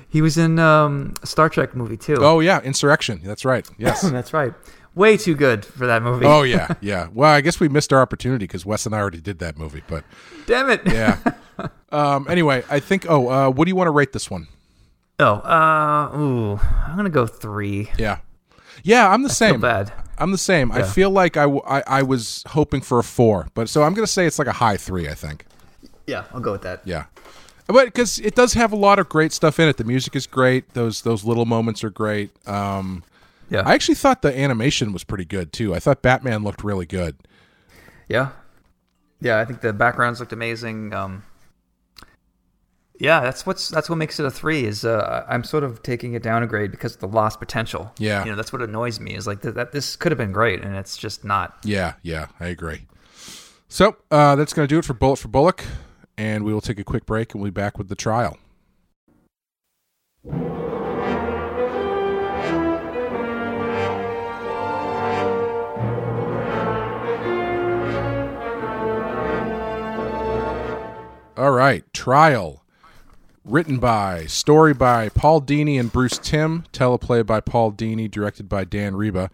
He 0.10 0.22
was 0.22 0.38
in 0.38 0.60
um, 0.60 1.14
Star 1.24 1.48
Trek 1.48 1.74
movie 1.76 1.96
too. 1.98 2.18
Oh 2.20 2.42
yeah, 2.42 2.60
Insurrection. 2.62 3.22
That's 3.24 3.46
right. 3.46 3.70
Yes. 3.78 4.02
that's 4.02 4.34
right. 4.34 4.54
Way 4.94 5.16
too 5.18 5.36
good 5.36 5.64
for 5.66 5.88
that 5.88 6.04
movie. 6.04 6.26
Oh 6.26 6.42
yeah, 6.44 6.74
yeah. 6.82 7.08
Well, 7.14 7.32
I 7.32 7.40
guess 7.42 7.60
we 7.60 7.70
missed 7.70 7.94
our 7.94 8.02
opportunity 8.02 8.44
because 8.46 8.66
Wes 8.66 8.86
and 8.86 8.94
I 8.94 9.00
already 9.00 9.22
did 9.22 9.40
that 9.40 9.58
movie. 9.58 9.84
But 9.88 10.04
Damn 10.48 10.70
it. 10.70 10.82
yeah. 10.86 11.18
um. 11.92 12.28
Anyway, 12.30 12.64
I 12.70 12.80
think. 12.82 13.06
Oh, 13.10 13.30
uh, 13.30 13.50
what 13.50 13.66
do 13.66 13.70
you 13.70 13.76
want 13.76 13.88
to 13.88 13.92
rate 13.92 14.12
this 14.12 14.30
one? 14.30 14.48
Oh, 15.20 15.36
uh, 15.36 16.12
ooh, 16.18 16.60
I'm 16.88 16.96
gonna 16.98 17.10
go 17.10 17.26
three. 17.26 17.90
Yeah. 17.98 18.18
Yeah, 18.84 19.10
I'm 19.10 19.22
the 19.24 19.30
Feel 19.30 19.36
same. 19.36 19.62
bad. 19.62 19.94
I'm 20.18 20.32
the 20.32 20.38
same. 20.38 20.72
I 20.72 20.84
feel 20.84 21.10
like 21.10 21.38
I, 21.38 21.44
w- 21.44 21.62
I 21.66 21.84
I 21.88 22.04
was 22.04 22.44
hoping 22.48 22.82
for 22.82 23.00
a 23.00 23.04
four, 23.04 23.48
but 23.54 23.70
so 23.70 23.84
I'm 23.84 23.94
gonna 23.94 24.08
say 24.08 24.26
it's 24.26 24.40
like 24.40 24.48
a 24.48 24.54
high 24.54 24.78
three. 24.78 25.08
I 25.08 25.14
think. 25.14 25.46
Yeah, 26.08 26.26
I'll 26.34 26.40
go 26.42 26.52
with 26.52 26.64
that. 26.64 26.82
Yeah. 26.86 27.06
But 27.68 27.86
because 27.86 28.20
it 28.20 28.36
does 28.36 28.54
have 28.54 28.74
a 28.74 28.76
lot 28.76 29.00
of 29.00 29.08
great 29.08 29.32
stuff 29.32 29.60
in 29.60 29.68
it, 29.70 29.78
the 29.78 29.84
music 29.84 30.16
is 30.16 30.28
great. 30.28 30.74
Those 30.74 31.04
those 31.04 31.24
little 31.24 31.46
moments 31.46 31.84
are 31.84 31.90
great. 31.90 32.32
Um, 32.48 33.04
Yeah, 33.52 33.64
I 33.66 33.74
actually 33.74 33.96
thought 33.96 34.22
the 34.22 34.36
animation 34.36 34.94
was 34.94 35.04
pretty 35.04 35.26
good 35.26 35.52
too. 35.52 35.76
I 35.76 35.80
thought 35.80 36.02
Batman 36.02 36.44
looked 36.44 36.64
really 36.64 36.86
good. 36.86 37.18
yeah, 38.08 38.30
yeah. 39.20 39.40
I 39.40 39.46
think 39.46 39.60
the 39.60 39.74
backgrounds 39.74 40.22
looked 40.22 40.32
amazing. 40.32 40.94
Um, 40.94 41.24
yeah, 42.98 43.20
that's 43.20 43.46
what's 43.46 43.68
that's 43.68 43.90
what 43.90 43.98
makes 43.98 44.22
it 44.22 44.26
a 44.26 44.32
three. 44.32 44.64
Is 44.64 44.86
uh, 44.86 45.26
I'm 45.28 45.44
sort 45.44 45.66
of 45.66 45.84
taking 45.84 46.14
it 46.14 46.24
down 46.24 46.44
a 46.44 46.48
grade 46.48 46.72
because 46.72 46.94
of 46.94 47.02
the 47.02 47.10
lost 47.10 47.40
potential. 47.40 47.92
Yeah. 47.98 48.24
you 48.24 48.30
know 48.30 48.38
that's 48.38 48.54
what 48.54 48.62
annoys 48.62 49.02
me. 49.02 49.16
Is 49.16 49.28
like 49.28 49.42
th- 49.42 49.56
that 49.56 49.74
this 49.74 49.98
could 49.98 50.14
have 50.14 50.20
been 50.20 50.32
great, 50.32 50.64
and 50.64 50.76
it's 50.78 50.96
just 50.96 51.26
not. 51.26 51.58
Yeah, 51.66 51.96
yeah, 52.04 52.28
I 52.40 52.48
agree. 52.48 52.88
So 53.68 53.98
uh, 54.12 54.38
that's 54.38 54.54
going 54.54 54.66
to 54.66 54.74
do 54.74 54.80
it 54.80 54.86
for 54.86 54.94
Bullet 54.94 55.18
for 55.18 55.28
Bullock, 55.28 55.66
and 56.18 56.46
we 56.46 56.54
will 56.54 56.62
take 56.62 56.80
a 56.80 56.86
quick 56.86 57.06
break, 57.06 57.34
and 57.34 57.42
we'll 57.42 57.52
be 57.52 57.60
back 57.60 57.78
with 57.78 57.90
the 57.90 57.96
trial. 57.96 58.38
All 71.42 71.50
right, 71.50 71.92
trial. 71.92 72.64
Written 73.44 73.80
by, 73.80 74.28
story 74.28 74.76
by 74.76 75.10
Paul 75.10 75.42
Dini 75.42 75.80
and 75.80 75.92
Bruce 75.92 76.20
Timm, 76.20 76.66
teleplay 76.72 77.26
by 77.26 77.40
Paul 77.40 77.72
Dini, 77.72 78.12
directed 78.12 78.48
by 78.48 78.64
Dan 78.64 78.94
Riba. 78.94 79.32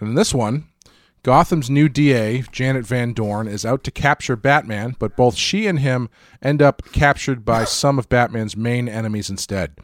And 0.00 0.08
in 0.08 0.14
this 0.14 0.32
one, 0.32 0.68
Gotham's 1.22 1.68
new 1.68 1.90
DA, 1.90 2.40
Janet 2.50 2.86
Van 2.86 3.12
Dorn, 3.12 3.48
is 3.48 3.66
out 3.66 3.84
to 3.84 3.90
capture 3.90 4.34
Batman, 4.34 4.96
but 4.98 5.14
both 5.14 5.36
she 5.36 5.66
and 5.66 5.80
him 5.80 6.08
end 6.40 6.62
up 6.62 6.90
captured 6.90 7.44
by 7.44 7.64
some 7.64 7.98
of 7.98 8.08
Batman's 8.08 8.56
main 8.56 8.88
enemies 8.88 9.28
instead. 9.28 9.76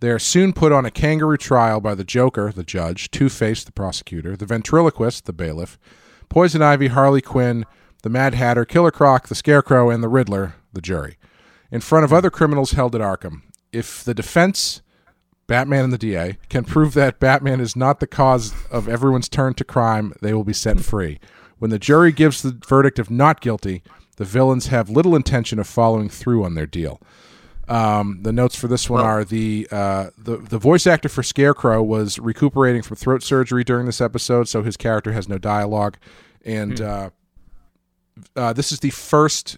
They 0.00 0.10
are 0.10 0.18
soon 0.18 0.52
put 0.52 0.72
on 0.72 0.84
a 0.84 0.90
kangaroo 0.90 1.36
trial 1.36 1.80
by 1.80 1.94
the 1.94 2.02
Joker, 2.02 2.50
the 2.50 2.64
judge, 2.64 3.12
Two 3.12 3.28
Face, 3.28 3.62
the 3.62 3.70
prosecutor, 3.70 4.36
the 4.36 4.46
ventriloquist, 4.46 5.26
the 5.26 5.32
bailiff, 5.32 5.78
Poison 6.28 6.60
Ivy, 6.60 6.88
Harley 6.88 7.22
Quinn, 7.22 7.66
the 8.02 8.10
Mad 8.10 8.34
Hatter, 8.34 8.64
Killer 8.64 8.90
Croc, 8.90 9.28
the 9.28 9.36
Scarecrow, 9.36 9.90
and 9.90 10.02
the 10.02 10.08
Riddler, 10.08 10.56
the 10.74 10.80
jury, 10.80 11.16
in 11.70 11.80
front 11.80 12.04
of 12.04 12.12
other 12.12 12.30
criminals 12.30 12.72
held 12.72 12.94
at 12.94 13.00
Arkham. 13.00 13.42
If 13.72 14.04
the 14.04 14.14
defense, 14.14 14.82
Batman 15.46 15.84
and 15.84 15.92
the 15.92 15.98
DA, 15.98 16.38
can 16.48 16.64
prove 16.64 16.94
that 16.94 17.18
Batman 17.20 17.60
is 17.60 17.74
not 17.74 18.00
the 18.00 18.06
cause 18.06 18.54
of 18.70 18.88
everyone's 18.88 19.28
turn 19.28 19.54
to 19.54 19.64
crime, 19.64 20.14
they 20.22 20.32
will 20.32 20.44
be 20.44 20.52
set 20.52 20.80
free. 20.80 21.18
When 21.58 21.70
the 21.70 21.78
jury 21.78 22.12
gives 22.12 22.42
the 22.42 22.58
verdict 22.66 22.98
of 22.98 23.10
not 23.10 23.40
guilty, 23.40 23.82
the 24.16 24.24
villains 24.24 24.68
have 24.68 24.88
little 24.90 25.16
intention 25.16 25.58
of 25.58 25.66
following 25.66 26.08
through 26.08 26.44
on 26.44 26.54
their 26.54 26.66
deal. 26.66 27.00
Um, 27.66 28.18
the 28.22 28.32
notes 28.32 28.54
for 28.56 28.68
this 28.68 28.90
one 28.90 29.02
Well- 29.02 29.10
are 29.10 29.24
the, 29.24 29.66
uh, 29.70 30.10
the 30.18 30.36
the 30.36 30.58
voice 30.58 30.86
actor 30.86 31.08
for 31.08 31.22
Scarecrow 31.22 31.82
was 31.82 32.18
recuperating 32.18 32.82
from 32.82 32.96
throat 32.96 33.22
surgery 33.22 33.64
during 33.64 33.86
this 33.86 34.02
episode, 34.02 34.48
so 34.48 34.62
his 34.62 34.76
character 34.76 35.12
has 35.12 35.28
no 35.28 35.38
dialogue, 35.38 35.96
and 36.44 36.80
uh, 36.80 37.10
uh, 38.36 38.52
this 38.52 38.70
is 38.70 38.80
the 38.80 38.90
first 38.90 39.56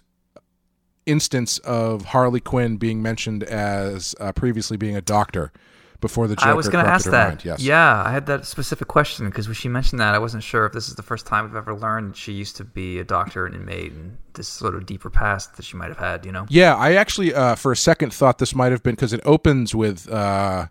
instance 1.07 1.57
of 1.59 2.05
Harley 2.05 2.39
Quinn 2.39 2.77
being 2.77 3.01
mentioned 3.01 3.43
as 3.43 4.15
uh, 4.19 4.31
previously 4.33 4.77
being 4.77 4.95
a 4.95 5.01
doctor 5.01 5.51
before 5.99 6.27
the 6.27 6.35
Joker 6.35 6.49
I 6.49 6.53
was 6.53 6.67
going 6.69 6.85
to 6.85 6.91
ask 6.91 7.09
that. 7.09 7.27
mind. 7.29 7.45
Yes. 7.45 7.61
Yeah, 7.61 8.03
I 8.05 8.11
had 8.11 8.27
that 8.27 8.45
specific 8.45 8.87
question 8.87 9.25
because 9.25 9.47
when 9.47 9.55
she 9.55 9.67
mentioned 9.67 9.99
that, 9.99 10.13
I 10.13 10.19
wasn't 10.19 10.43
sure 10.43 10.65
if 10.65 10.73
this 10.73 10.87
is 10.89 10.95
the 10.95 11.03
first 11.03 11.25
time 11.25 11.45
we've 11.45 11.55
ever 11.55 11.73
learned 11.73 12.15
she 12.15 12.33
used 12.33 12.55
to 12.57 12.63
be 12.63 12.99
a 12.99 13.03
doctor 13.03 13.45
and 13.45 13.55
inmate, 13.55 13.91
and 13.93 14.17
this 14.33 14.47
sort 14.47 14.75
of 14.75 14.85
deeper 14.85 15.09
past 15.09 15.55
that 15.55 15.65
she 15.65 15.75
might 15.75 15.87
have 15.87 15.97
had. 15.97 16.25
You 16.25 16.31
know? 16.31 16.45
Yeah, 16.49 16.75
I 16.75 16.93
actually, 16.93 17.33
uh, 17.33 17.55
for 17.55 17.71
a 17.71 17.77
second, 17.77 18.13
thought 18.13 18.37
this 18.37 18.53
might 18.53 18.71
have 18.71 18.83
been 18.83 18.95
because 18.95 19.13
it 19.13 19.21
opens 19.25 19.73
with 19.73 20.09
uh, 20.09 20.67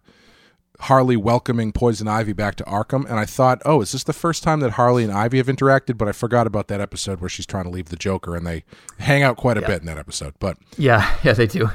Harley 0.80 1.16
welcoming 1.16 1.72
Poison 1.72 2.08
Ivy 2.08 2.32
back 2.32 2.54
to 2.56 2.64
Arkham, 2.64 3.04
and 3.04 3.18
I 3.18 3.24
thought, 3.24 3.62
oh, 3.64 3.80
is 3.80 3.92
this 3.92 4.04
the 4.04 4.12
first 4.12 4.42
time 4.42 4.60
that 4.60 4.72
Harley 4.72 5.04
and 5.04 5.12
Ivy 5.12 5.38
have 5.38 5.46
interacted? 5.46 5.98
But 5.98 6.08
I 6.08 6.12
forgot 6.12 6.46
about 6.46 6.68
that 6.68 6.80
episode 6.80 7.20
where 7.20 7.30
she's 7.30 7.46
trying 7.46 7.64
to 7.64 7.70
leave 7.70 7.86
the 7.86 7.96
Joker, 7.96 8.36
and 8.36 8.46
they 8.46 8.64
hang 8.98 9.22
out 9.22 9.36
quite 9.36 9.56
a 9.56 9.62
bit 9.62 9.80
in 9.80 9.86
that 9.86 9.98
episode. 9.98 10.34
But 10.38 10.58
Yeah, 10.76 11.16
yeah, 11.24 11.32
they 11.32 11.46
do. 11.46 11.70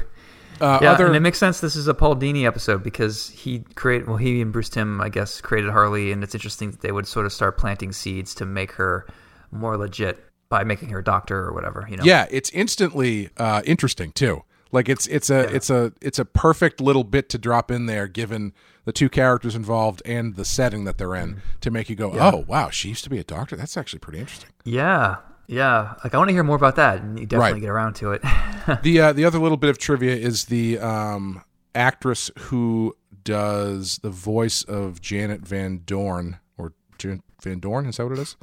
Uh, 0.60 0.78
Yeah, 0.80 0.92
other 0.92 1.06
and 1.06 1.16
it 1.16 1.20
makes 1.20 1.38
sense. 1.38 1.60
This 1.60 1.74
is 1.74 1.88
a 1.88 1.94
Paul 1.94 2.16
Dini 2.16 2.46
episode 2.46 2.82
because 2.82 3.30
he 3.30 3.60
created. 3.74 4.06
Well, 4.06 4.16
he 4.18 4.40
and 4.40 4.52
Bruce 4.52 4.68
Timm, 4.68 5.00
I 5.00 5.08
guess, 5.08 5.40
created 5.40 5.70
Harley, 5.70 6.12
and 6.12 6.22
it's 6.22 6.34
interesting 6.34 6.70
that 6.70 6.80
they 6.80 6.92
would 6.92 7.06
sort 7.06 7.26
of 7.26 7.32
start 7.32 7.58
planting 7.58 7.92
seeds 7.92 8.34
to 8.36 8.46
make 8.46 8.72
her 8.72 9.06
more 9.50 9.76
legit 9.76 10.24
by 10.48 10.64
making 10.64 10.90
her 10.90 10.98
a 10.98 11.04
doctor 11.04 11.38
or 11.38 11.52
whatever. 11.52 11.86
You 11.90 11.96
know. 11.96 12.04
yeah, 12.04 12.26
it's 12.30 12.50
instantly 12.50 13.30
uh, 13.38 13.62
interesting 13.64 14.12
too. 14.12 14.44
Like 14.70 14.88
it's 14.88 15.06
it's 15.08 15.28
a 15.28 15.54
it's 15.54 15.68
a 15.68 15.92
it's 16.00 16.18
a 16.18 16.24
perfect 16.24 16.80
little 16.80 17.04
bit 17.04 17.28
to 17.30 17.38
drop 17.38 17.70
in 17.70 17.86
there, 17.86 18.08
given 18.08 18.54
the 18.84 18.92
two 18.92 19.08
characters 19.08 19.54
involved 19.54 20.02
and 20.04 20.34
the 20.36 20.44
setting 20.44 20.84
that 20.84 20.98
they're 20.98 21.14
in, 21.14 21.42
to 21.60 21.70
make 21.70 21.88
you 21.88 21.96
go, 21.96 22.12
oh 22.18 22.44
wow, 22.48 22.70
she 22.70 22.88
used 22.88 23.04
to 23.04 23.10
be 23.10 23.18
a 23.18 23.24
doctor. 23.24 23.56
That's 23.56 23.76
actually 23.76 24.00
pretty 24.00 24.18
interesting. 24.20 24.50
Yeah. 24.64 25.16
Yeah. 25.46 25.94
Like 26.02 26.14
I 26.14 26.18
want 26.18 26.28
to 26.28 26.34
hear 26.34 26.44
more 26.44 26.56
about 26.56 26.76
that, 26.76 27.00
and 27.02 27.18
you 27.18 27.26
definitely 27.26 27.54
Right. 27.54 27.60
get 27.60 27.68
around 27.70 27.94
to 27.96 28.12
it. 28.12 28.22
the 28.82 29.00
uh, 29.00 29.12
the 29.12 29.24
other 29.24 29.38
little 29.38 29.56
bit 29.56 29.70
of 29.70 29.78
trivia 29.78 30.14
is 30.16 30.46
the 30.46 30.78
um, 30.78 31.42
actress 31.74 32.30
who 32.38 32.96
does 33.24 33.98
the 34.02 34.10
voice 34.10 34.62
of 34.64 35.00
Janet 35.00 35.42
Van 35.42 35.82
Dorn 35.84 36.38
or 36.58 36.72
Jan- 36.98 37.22
Van 37.42 37.60
Dorn 37.60 37.86
is 37.86 37.96
that 37.98 38.04
what 38.08 38.18
it 38.18 38.22
is? 38.22 38.36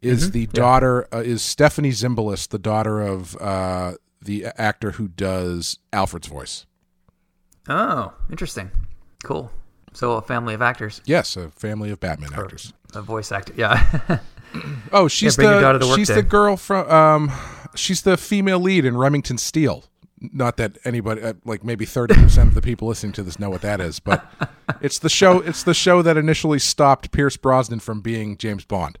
Is 0.00 0.30
the 0.32 0.46
daughter 0.48 1.08
uh, 1.14 1.18
is 1.18 1.42
Stephanie 1.42 1.90
Zimbalist 1.90 2.48
the 2.50 2.58
daughter 2.58 3.00
of 3.00 3.36
uh, 3.36 3.94
the 4.22 4.46
actor 4.58 4.92
who 4.92 5.08
does 5.08 5.78
Alfred's 5.92 6.26
voice? 6.28 6.66
oh, 7.68 8.12
interesting. 8.30 8.70
Cool. 9.24 9.50
So 9.94 10.12
a 10.12 10.22
family 10.22 10.54
of 10.54 10.60
actors, 10.62 11.00
Yes, 11.06 11.36
a 11.36 11.48
family 11.50 11.90
of 11.90 12.00
Batman 12.00 12.30
actors. 12.34 12.72
a 12.94 13.00
voice 13.02 13.32
actor. 13.32 13.54
Yeah. 13.56 14.18
Oh, 14.92 15.08
she's 15.08 15.34
bring 15.34 15.48
your 15.50 15.60
daughter 15.60 15.80
to 15.80 15.86
the 15.86 15.96
she's 15.96 16.06
day. 16.06 16.14
the 16.14 16.22
girl 16.22 16.56
from 16.56 16.88
um, 16.88 17.32
she's 17.74 18.02
the 18.02 18.16
female 18.16 18.60
lead 18.60 18.84
in 18.84 18.96
Remington 18.96 19.36
Steele. 19.36 19.82
Not 20.20 20.58
that 20.58 20.78
anybody, 20.84 21.22
uh, 21.22 21.32
like 21.44 21.64
maybe 21.64 21.84
thirty 21.84 22.14
percent 22.14 22.50
of 22.50 22.54
the 22.54 22.62
people 22.62 22.86
listening 22.86 23.12
to 23.14 23.24
this 23.24 23.40
know 23.40 23.50
what 23.50 23.62
that 23.62 23.80
is, 23.80 23.98
but 23.98 24.24
it's 24.80 25.00
the 25.00 25.08
show. 25.08 25.40
It's 25.40 25.64
the 25.64 25.74
show 25.74 26.02
that 26.02 26.16
initially 26.16 26.60
stopped 26.60 27.10
Pierce 27.10 27.36
Brosnan 27.36 27.80
from 27.80 28.00
being 28.00 28.36
James 28.36 28.64
Bond. 28.64 28.96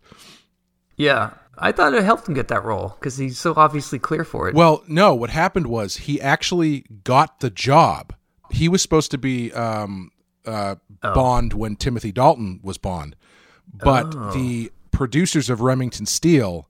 yeah. 0.96 1.34
I 1.56 1.70
thought 1.70 1.94
it 1.94 2.02
helped 2.02 2.26
him 2.26 2.34
get 2.34 2.48
that 2.48 2.64
role 2.64 2.96
because 2.98 3.16
he's 3.16 3.38
so 3.38 3.54
obviously 3.56 4.00
clear 4.00 4.24
for 4.24 4.48
it. 4.48 4.56
Well, 4.56 4.82
no, 4.88 5.14
what 5.14 5.30
happened 5.30 5.68
was 5.68 5.98
he 5.98 6.20
actually 6.20 6.84
got 7.04 7.38
the 7.38 7.48
job. 7.48 8.12
He 8.50 8.68
was 8.68 8.82
supposed 8.82 9.12
to 9.12 9.18
be 9.18 9.52
um, 9.52 10.10
uh, 10.46 10.76
Bond 11.00 11.52
when 11.52 11.76
Timothy 11.76 12.12
Dalton 12.12 12.60
was 12.62 12.78
Bond, 12.78 13.16
but 13.72 14.10
the 14.34 14.70
producers 14.90 15.50
of 15.50 15.60
Remington 15.60 16.06
Steele 16.06 16.68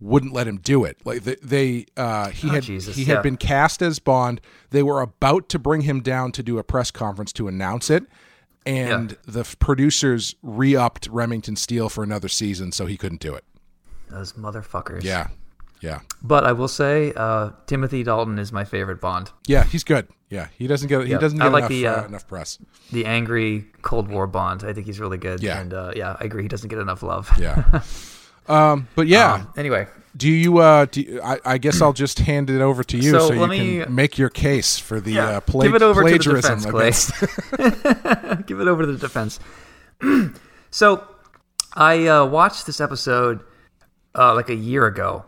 wouldn't 0.00 0.32
let 0.32 0.46
him 0.46 0.58
do 0.58 0.84
it. 0.84 0.98
Like 1.04 1.22
they, 1.24 1.36
they 1.36 1.86
uh, 1.96 2.28
he 2.30 2.48
had 2.48 2.62
Jesus, 2.64 2.96
he 2.96 3.04
had 3.04 3.22
been 3.22 3.36
cast 3.36 3.80
as 3.80 3.98
Bond. 3.98 4.40
They 4.70 4.82
were 4.82 5.00
about 5.00 5.48
to 5.50 5.58
bring 5.58 5.82
him 5.82 6.00
down 6.00 6.32
to 6.32 6.42
do 6.42 6.58
a 6.58 6.64
press 6.64 6.90
conference 6.90 7.32
to 7.34 7.48
announce 7.48 7.90
it. 7.90 8.04
And 8.66 9.16
the 9.26 9.40
f- 9.40 9.58
producers 9.58 10.34
re-upped 10.42 11.06
Remington 11.08 11.54
Steele 11.54 11.90
for 11.90 12.02
another 12.02 12.28
season, 12.28 12.72
so 12.72 12.86
he 12.86 12.96
couldn't 12.96 13.20
do 13.20 13.34
it. 13.34 13.44
Those 14.08 14.32
motherfuckers. 14.34 15.02
Yeah, 15.04 15.28
yeah. 15.84 16.00
But 16.22 16.44
I 16.44 16.52
will 16.52 16.68
say, 16.68 17.12
uh, 17.14 17.50
Timothy 17.66 18.02
Dalton 18.02 18.38
is 18.38 18.50
my 18.52 18.64
favorite 18.64 19.00
Bond. 19.00 19.30
Yeah, 19.46 19.64
he's 19.64 19.84
good. 19.84 20.08
Yeah, 20.30 20.48
he 20.58 20.66
doesn't 20.66 20.88
get 20.88 21.04
he 21.04 21.12
Yeah, 21.12 21.18
doesn't 21.18 21.40
I 21.40 21.44
get 21.44 21.52
like 21.52 21.60
enough, 21.60 21.70
the, 21.70 21.86
uh, 21.86 22.02
uh, 22.02 22.06
enough 22.06 22.26
press. 22.26 22.58
The 22.90 23.04
angry 23.06 23.66
Cold 23.82 24.08
War 24.08 24.26
Bond. 24.26 24.64
I 24.64 24.72
think 24.72 24.86
he's 24.86 24.98
really 24.98 25.18
good. 25.18 25.42
Yeah. 25.42 25.60
And 25.60 25.72
uh, 25.74 25.92
yeah, 25.94 26.16
I 26.18 26.24
agree. 26.24 26.42
He 26.42 26.48
doesn't 26.48 26.68
get 26.70 26.78
enough 26.78 27.02
love. 27.02 27.30
Yeah. 27.38 27.82
um, 28.48 28.88
but 28.96 29.06
yeah, 29.06 29.34
Um, 29.34 29.52
anyway, 29.56 29.86
do 30.16 30.28
you? 30.30 30.58
Uh, 30.58 30.86
do 30.86 31.02
you, 31.02 31.20
I, 31.22 31.38
I 31.44 31.58
guess 31.58 31.80
I'll 31.82 31.92
just 31.92 32.18
hand 32.20 32.48
it 32.50 32.60
over 32.62 32.82
to 32.84 32.96
you 32.96 33.10
so, 33.12 33.28
So 33.28 33.34
you 33.34 33.46
me- 33.46 33.58
can 33.84 33.94
make 33.94 34.16
your 34.18 34.30
case 34.30 34.78
for 34.78 35.00
the 35.00 35.12
Yeah, 35.12 35.28
uh, 35.36 35.40
pla- 35.40 35.62
give 35.64 35.74
it 35.74 35.82
over 35.82 36.02
to 36.02 36.10
the 36.10 36.18
plagiarism 36.18 36.60
defense, 36.60 37.10
give 38.46 38.60
it 38.60 38.68
over 38.68 38.86
to 38.86 38.92
the 38.92 38.98
defense. 38.98 39.38
so 40.70 41.04
I 41.74 42.06
uh, 42.06 42.24
watched 42.26 42.66
this 42.66 42.80
episode 42.80 43.40
uh, 44.16 44.34
like 44.34 44.48
a 44.48 44.54
year 44.54 44.86
ago, 44.86 45.24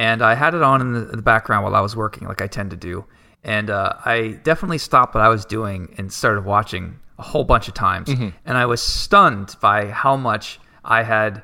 and 0.00 0.22
I 0.22 0.34
had 0.34 0.54
it 0.54 0.62
on 0.62 0.80
in 0.80 0.94
the, 0.94 1.10
in 1.10 1.16
the 1.16 1.22
background 1.22 1.62
while 1.62 1.74
I 1.74 1.82
was 1.82 1.94
working, 1.94 2.26
like 2.26 2.40
I 2.40 2.46
tend 2.46 2.70
to 2.70 2.76
do. 2.76 3.04
And 3.44 3.68
uh, 3.68 3.92
I 4.02 4.40
definitely 4.44 4.78
stopped 4.78 5.14
what 5.14 5.22
I 5.22 5.28
was 5.28 5.44
doing 5.44 5.94
and 5.98 6.10
started 6.10 6.46
watching 6.46 6.98
a 7.18 7.22
whole 7.22 7.44
bunch 7.44 7.68
of 7.68 7.74
times. 7.74 8.08
And 8.46 8.56
I 8.56 8.64
was 8.64 8.82
stunned 8.82 9.56
by 9.60 9.88
how 9.88 10.16
much 10.16 10.58
I 10.86 11.02
had 11.02 11.42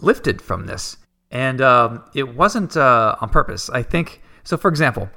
lifted 0.00 0.42
from 0.42 0.66
this. 0.66 0.96
And 1.30 1.60
um, 1.60 2.02
it 2.12 2.34
wasn't 2.34 2.76
uh, 2.76 3.14
on 3.20 3.28
purpose. 3.28 3.70
I 3.70 3.84
think 3.84 4.20
so. 4.42 4.56
For 4.56 4.68
example, 4.68 5.08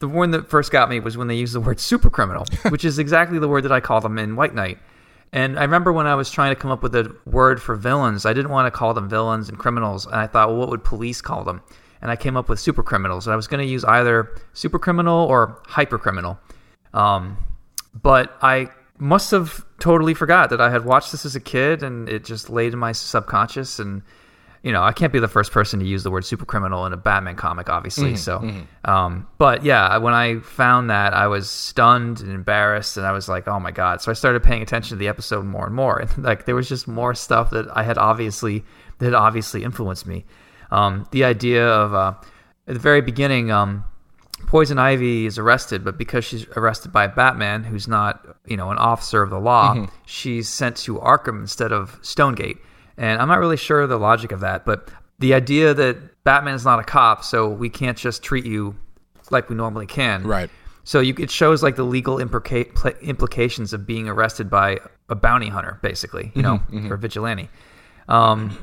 the 0.00 0.08
one 0.08 0.32
that 0.32 0.50
first 0.50 0.72
got 0.72 0.90
me 0.90 0.98
was 0.98 1.16
when 1.16 1.28
they 1.28 1.36
used 1.36 1.54
the 1.54 1.60
word 1.60 1.78
super 1.78 2.10
criminal, 2.10 2.46
which 2.70 2.84
is 2.84 2.98
exactly 2.98 3.38
the 3.38 3.48
word 3.48 3.62
that 3.62 3.70
I 3.70 3.78
call 3.78 4.00
them 4.00 4.18
in 4.18 4.34
White 4.34 4.56
Knight. 4.56 4.78
And 5.32 5.56
I 5.56 5.62
remember 5.62 5.92
when 5.92 6.08
I 6.08 6.16
was 6.16 6.32
trying 6.32 6.52
to 6.52 6.60
come 6.60 6.72
up 6.72 6.82
with 6.82 6.96
a 6.96 7.14
word 7.26 7.62
for 7.62 7.76
villains, 7.76 8.26
I 8.26 8.32
didn't 8.32 8.50
want 8.50 8.66
to 8.66 8.76
call 8.76 8.92
them 8.92 9.08
villains 9.08 9.48
and 9.48 9.56
criminals. 9.56 10.04
And 10.04 10.16
I 10.16 10.26
thought, 10.26 10.48
well, 10.48 10.58
what 10.58 10.70
would 10.70 10.82
police 10.82 11.20
call 11.20 11.44
them? 11.44 11.62
And 12.00 12.10
I 12.10 12.16
came 12.16 12.36
up 12.36 12.48
with 12.48 12.60
super 12.60 12.82
criminals. 12.82 13.26
And 13.26 13.32
I 13.32 13.36
was 13.36 13.46
going 13.46 13.64
to 13.64 13.70
use 13.70 13.84
either 13.84 14.34
super 14.52 14.78
criminal 14.78 15.26
or 15.26 15.60
hyper 15.66 15.98
criminal. 15.98 16.38
Um, 16.94 17.36
but 17.94 18.36
I 18.42 18.70
must 18.98 19.30
have 19.30 19.64
totally 19.78 20.14
forgot 20.14 20.50
that 20.50 20.60
I 20.60 20.70
had 20.70 20.84
watched 20.84 21.12
this 21.12 21.24
as 21.24 21.36
a 21.36 21.40
kid 21.40 21.82
and 21.82 22.08
it 22.08 22.24
just 22.24 22.50
laid 22.50 22.72
in 22.72 22.78
my 22.78 22.92
subconscious. 22.92 23.78
And, 23.78 24.02
you 24.62 24.72
know, 24.72 24.82
I 24.82 24.92
can't 24.92 25.12
be 25.12 25.20
the 25.20 25.28
first 25.28 25.52
person 25.52 25.78
to 25.80 25.86
use 25.86 26.02
the 26.02 26.10
word 26.10 26.24
super 26.24 26.44
criminal 26.44 26.84
in 26.84 26.92
a 26.92 26.96
Batman 26.96 27.36
comic, 27.36 27.68
obviously. 27.68 28.10
so, 28.16 28.38
um, 28.84 29.26
but 29.38 29.64
yeah, 29.64 29.96
when 29.98 30.14
I 30.14 30.40
found 30.40 30.90
that, 30.90 31.14
I 31.14 31.28
was 31.28 31.48
stunned 31.48 32.20
and 32.20 32.30
embarrassed 32.30 32.96
and 32.96 33.06
I 33.06 33.12
was 33.12 33.28
like, 33.28 33.46
oh 33.46 33.60
my 33.60 33.70
God. 33.70 34.02
So 34.02 34.10
I 34.10 34.14
started 34.14 34.42
paying 34.42 34.62
attention 34.62 34.96
to 34.96 34.96
the 34.96 35.08
episode 35.08 35.44
more 35.44 35.66
and 35.66 35.74
more. 35.74 35.98
And 35.98 36.18
like, 36.24 36.44
there 36.44 36.56
was 36.56 36.68
just 36.68 36.88
more 36.88 37.14
stuff 37.14 37.50
that 37.50 37.66
I 37.76 37.82
had 37.84 37.98
obviously, 37.98 38.64
that 38.98 39.06
had 39.06 39.14
obviously 39.14 39.62
influenced 39.62 40.06
me. 40.06 40.24
Um, 40.70 41.06
the 41.10 41.24
idea 41.24 41.66
of, 41.66 41.94
uh, 41.94 42.14
at 42.66 42.74
the 42.74 42.80
very 42.80 43.00
beginning, 43.00 43.50
um, 43.50 43.84
Poison 44.46 44.78
Ivy 44.78 45.26
is 45.26 45.38
arrested, 45.38 45.84
but 45.84 45.98
because 45.98 46.24
she's 46.24 46.46
arrested 46.56 46.92
by 46.92 47.06
Batman, 47.06 47.64
who's 47.64 47.88
not, 47.88 48.24
you 48.46 48.56
know, 48.56 48.70
an 48.70 48.78
officer 48.78 49.22
of 49.22 49.30
the 49.30 49.38
law, 49.38 49.86
she's 50.06 50.48
sent 50.48 50.76
to 50.78 50.98
Arkham 50.98 51.40
instead 51.40 51.72
of 51.72 51.98
Stonegate. 52.02 52.58
And 52.96 53.20
I'm 53.20 53.28
not 53.28 53.38
really 53.38 53.56
sure 53.56 53.86
the 53.86 53.98
logic 53.98 54.32
of 54.32 54.40
that, 54.40 54.64
but 54.64 54.90
the 55.18 55.34
idea 55.34 55.74
that 55.74 56.22
Batman 56.24 56.54
is 56.54 56.64
not 56.64 56.78
a 56.78 56.84
cop, 56.84 57.24
so 57.24 57.48
we 57.48 57.68
can't 57.68 57.98
just 57.98 58.22
treat 58.22 58.46
you 58.46 58.76
like 59.30 59.48
we 59.48 59.56
normally 59.56 59.86
can. 59.86 60.24
Right. 60.24 60.50
So 60.84 61.00
you, 61.00 61.14
it 61.18 61.30
shows 61.30 61.62
like 61.62 61.76
the 61.76 61.82
legal 61.82 62.16
implica- 62.16 63.00
implications 63.02 63.72
of 63.72 63.86
being 63.86 64.08
arrested 64.08 64.48
by 64.48 64.78
a 65.10 65.14
bounty 65.14 65.48
hunter, 65.48 65.78
basically, 65.82 66.32
you 66.34 66.42
know, 66.42 66.62
or 66.88 66.94
a 66.94 66.98
vigilante. 66.98 67.50
Um, 68.08 68.56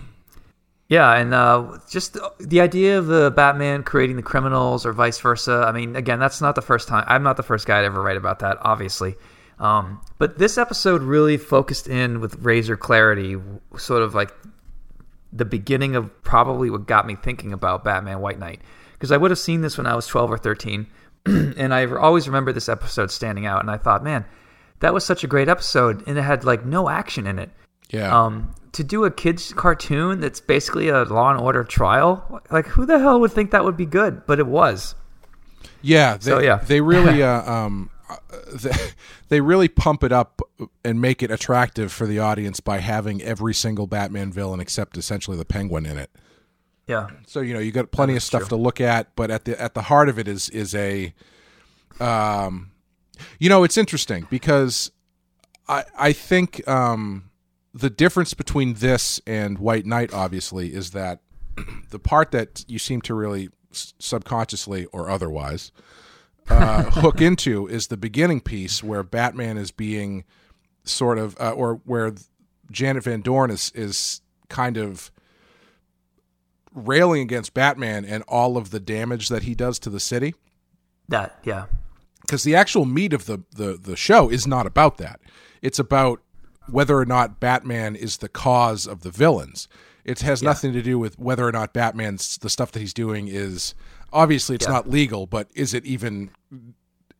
yeah, 0.88 1.12
and 1.14 1.34
uh, 1.34 1.80
just 1.90 2.18
the 2.40 2.62
idea 2.62 3.00
of 3.00 3.08
the 3.08 3.32
Batman 3.36 3.84
creating 3.84 4.18
the 4.18 4.22
criminals 4.22 4.86
or 4.86 4.94
vice 4.94 5.20
versa. 5.20 5.66
I 5.68 5.72
mean, 5.72 5.96
again, 5.96 6.20
that's 6.20 6.42
not 6.42 6.56
the 6.56 6.62
first 6.62 6.88
time. 6.88 7.04
I'm 7.08 7.24
not 7.24 7.38
the 7.38 7.44
first 7.44 7.66
guy 7.66 7.82
to 7.82 7.86
ever 7.86 8.02
write 8.02 8.18
about 8.18 8.40
that, 8.40 8.58
obviously. 8.62 9.16
Um, 9.58 10.02
but 10.20 10.38
this 10.38 10.58
episode 10.58 11.02
really 11.02 11.38
focused 11.38 11.88
in 11.88 12.20
with 12.20 12.36
razor 12.40 12.78
clarity, 12.78 13.38
sort 13.78 14.04
of 14.04 14.14
like 14.14 14.32
the 15.34 15.46
beginning 15.46 15.96
of 15.96 16.24
probably 16.24 16.70
what 16.70 16.86
got 16.86 17.08
me 17.08 17.16
thinking 17.16 17.52
about 17.52 17.84
Batman 17.84 18.20
White 18.20 18.38
Knight. 18.38 18.62
Because 18.94 19.12
I 19.12 19.18
would 19.18 19.32
have 19.32 19.40
seen 19.40 19.62
this 19.62 19.78
when 19.78 19.88
I 19.88 19.96
was 19.96 20.08
12 20.08 20.32
or 20.32 20.38
13, 20.38 20.88
and 21.26 21.74
I 21.74 21.86
always 21.86 22.28
remember 22.28 22.54
this 22.54 22.70
episode 22.70 23.10
standing 23.10 23.46
out. 23.46 23.62
And 23.62 23.72
I 23.72 23.78
thought, 23.78 24.04
man, 24.04 24.26
that 24.80 24.94
was 24.94 25.04
such 25.04 25.24
a 25.24 25.28
great 25.28 25.50
episode, 25.50 26.04
and 26.08 26.18
it 26.18 26.22
had 26.22 26.44
like 26.44 26.64
no 26.64 26.90
action 26.90 27.26
in 27.26 27.40
it. 27.40 27.50
Yeah. 27.96 28.26
Um, 28.26 28.54
to 28.74 28.84
do 28.84 29.06
a 29.06 29.12
kids 29.12 29.54
cartoon 29.54 30.20
that's 30.20 30.42
basically 30.42 30.90
a 30.90 31.04
Law 31.04 31.32
and 31.32 31.40
Order 31.40 31.64
trial, 31.64 32.42
like 32.52 32.68
who 32.68 32.86
the 32.86 33.00
hell 33.00 33.20
would 33.22 33.32
think 33.32 33.52
that 33.52 33.64
would 33.64 33.78
be 33.78 33.86
good? 33.86 34.26
But 34.26 34.40
it 34.40 34.48
was. 34.48 34.96
yeah. 35.82 36.18
They, 36.18 36.32
so, 36.32 36.40
yeah. 36.40 36.58
They 36.58 36.82
really 36.82 37.24
uh, 37.34 37.50
um, 37.50 37.90
uh, 38.10 38.18
they, 38.54 38.72
they 39.30 39.42
really 39.42 39.70
pump 39.70 40.04
it 40.04 40.12
up 40.12 40.42
and 40.84 41.00
make 41.00 41.24
it 41.24 41.32
attractive 41.32 41.92
for 41.92 42.06
the 42.06 42.20
audience 42.20 42.60
by 42.60 42.80
having 42.80 43.22
every 43.22 43.54
single 43.54 43.88
Batman 43.88 44.32
villain 44.32 44.60
except 44.60 44.98
essentially 44.98 45.38
the 45.38 45.46
Penguin 45.46 45.86
in 45.86 45.98
it. 45.98 46.12
Yeah. 46.88 47.10
So 47.26 47.40
you 47.40 47.54
know 47.54 47.60
you 47.60 47.72
got 47.72 47.92
plenty 47.92 48.16
of 48.16 48.24
stuff 48.24 48.50
to 48.50 48.56
look 48.56 48.80
at, 48.80 49.16
but 49.16 49.32
at 49.32 49.46
the 49.46 49.60
at 49.60 49.74
the 49.74 49.84
heart 49.84 50.10
of 50.10 50.20
it 50.20 50.28
is 50.28 50.50
is 50.50 50.76
a, 50.76 51.14
um, 52.00 52.72
you 53.40 53.50
know, 53.50 53.64
it's 53.64 53.78
interesting 53.78 54.28
because 54.30 54.92
I 55.68 55.86
I 55.98 56.14
think 56.14 56.68
um, 56.68 57.32
the 57.76 57.90
difference 57.90 58.34
between 58.34 58.76
this 58.76 59.20
and 59.28 59.60
White 59.60 59.86
Knight 59.86 60.14
obviously 60.14 60.74
is 60.74 60.92
that 60.92 61.20
the 61.90 62.00
part 62.00 62.32
that 62.32 62.64
you 62.70 62.80
seem 62.80 63.02
to 63.02 63.14
really 63.14 63.50
subconsciously 63.72 64.86
or 64.86 65.10
otherwise 65.10 65.74
uh, 66.50 66.84
hook 66.92 67.20
into 67.20 67.68
is 67.68 67.88
the 67.88 67.98
beginning 67.98 68.40
piece 68.40 68.82
where 68.82 69.04
Batman 69.04 69.58
is 69.58 69.72
being 69.72 70.24
sort 70.86 71.18
of 71.18 71.36
uh, 71.40 71.52
or 71.52 71.82
where 71.84 72.14
Janet 72.72 73.04
Van 73.04 73.22
Dorn 73.22 73.52
is 73.52 73.74
is 73.76 74.22
kind 74.48 74.78
of 74.78 75.12
railing 76.74 77.22
against 77.22 77.54
Batman 77.54 78.06
and 78.06 78.24
all 78.28 78.56
of 78.56 78.72
the 78.72 78.80
damage 78.80 79.28
that 79.28 79.44
he 79.44 79.54
does 79.54 79.80
to 79.80 79.90
the 79.90 80.00
city. 80.00 80.34
That. 81.10 81.38
Yeah. 81.44 81.66
because 82.22 82.44
the 82.44 82.56
actual 82.56 82.86
meat 82.86 83.12
of 83.12 83.26
the, 83.26 83.44
the 83.54 83.78
the 83.82 83.98
show 83.98 84.30
is 84.30 84.48
not 84.48 84.66
about 84.66 84.98
that. 84.98 85.20
It's 85.62 85.80
about 85.80 86.22
whether 86.70 86.98
or 86.98 87.06
not 87.06 87.40
Batman 87.40 87.96
is 87.96 88.18
the 88.18 88.30
cause 88.30 88.86
of 88.88 89.02
the 89.02 89.12
villains. 89.12 89.68
It 90.04 90.22
has 90.22 90.44
nothing 90.44 90.72
to 90.74 90.82
do 90.82 91.00
with 91.00 91.18
whether 91.18 91.48
or 91.48 91.52
not 91.52 91.74
Batman's 91.74 92.38
the 92.38 92.50
stuff 92.50 92.72
that 92.74 92.80
he's 92.80 92.94
doing 92.94 93.28
is 93.28 93.74
obviously 94.14 94.56
it's 94.56 94.66
Yeah. 94.66 94.74
not 94.74 94.90
legal, 94.90 95.26
but 95.26 95.50
is 95.56 95.74
it 95.74 95.84
even 95.86 96.30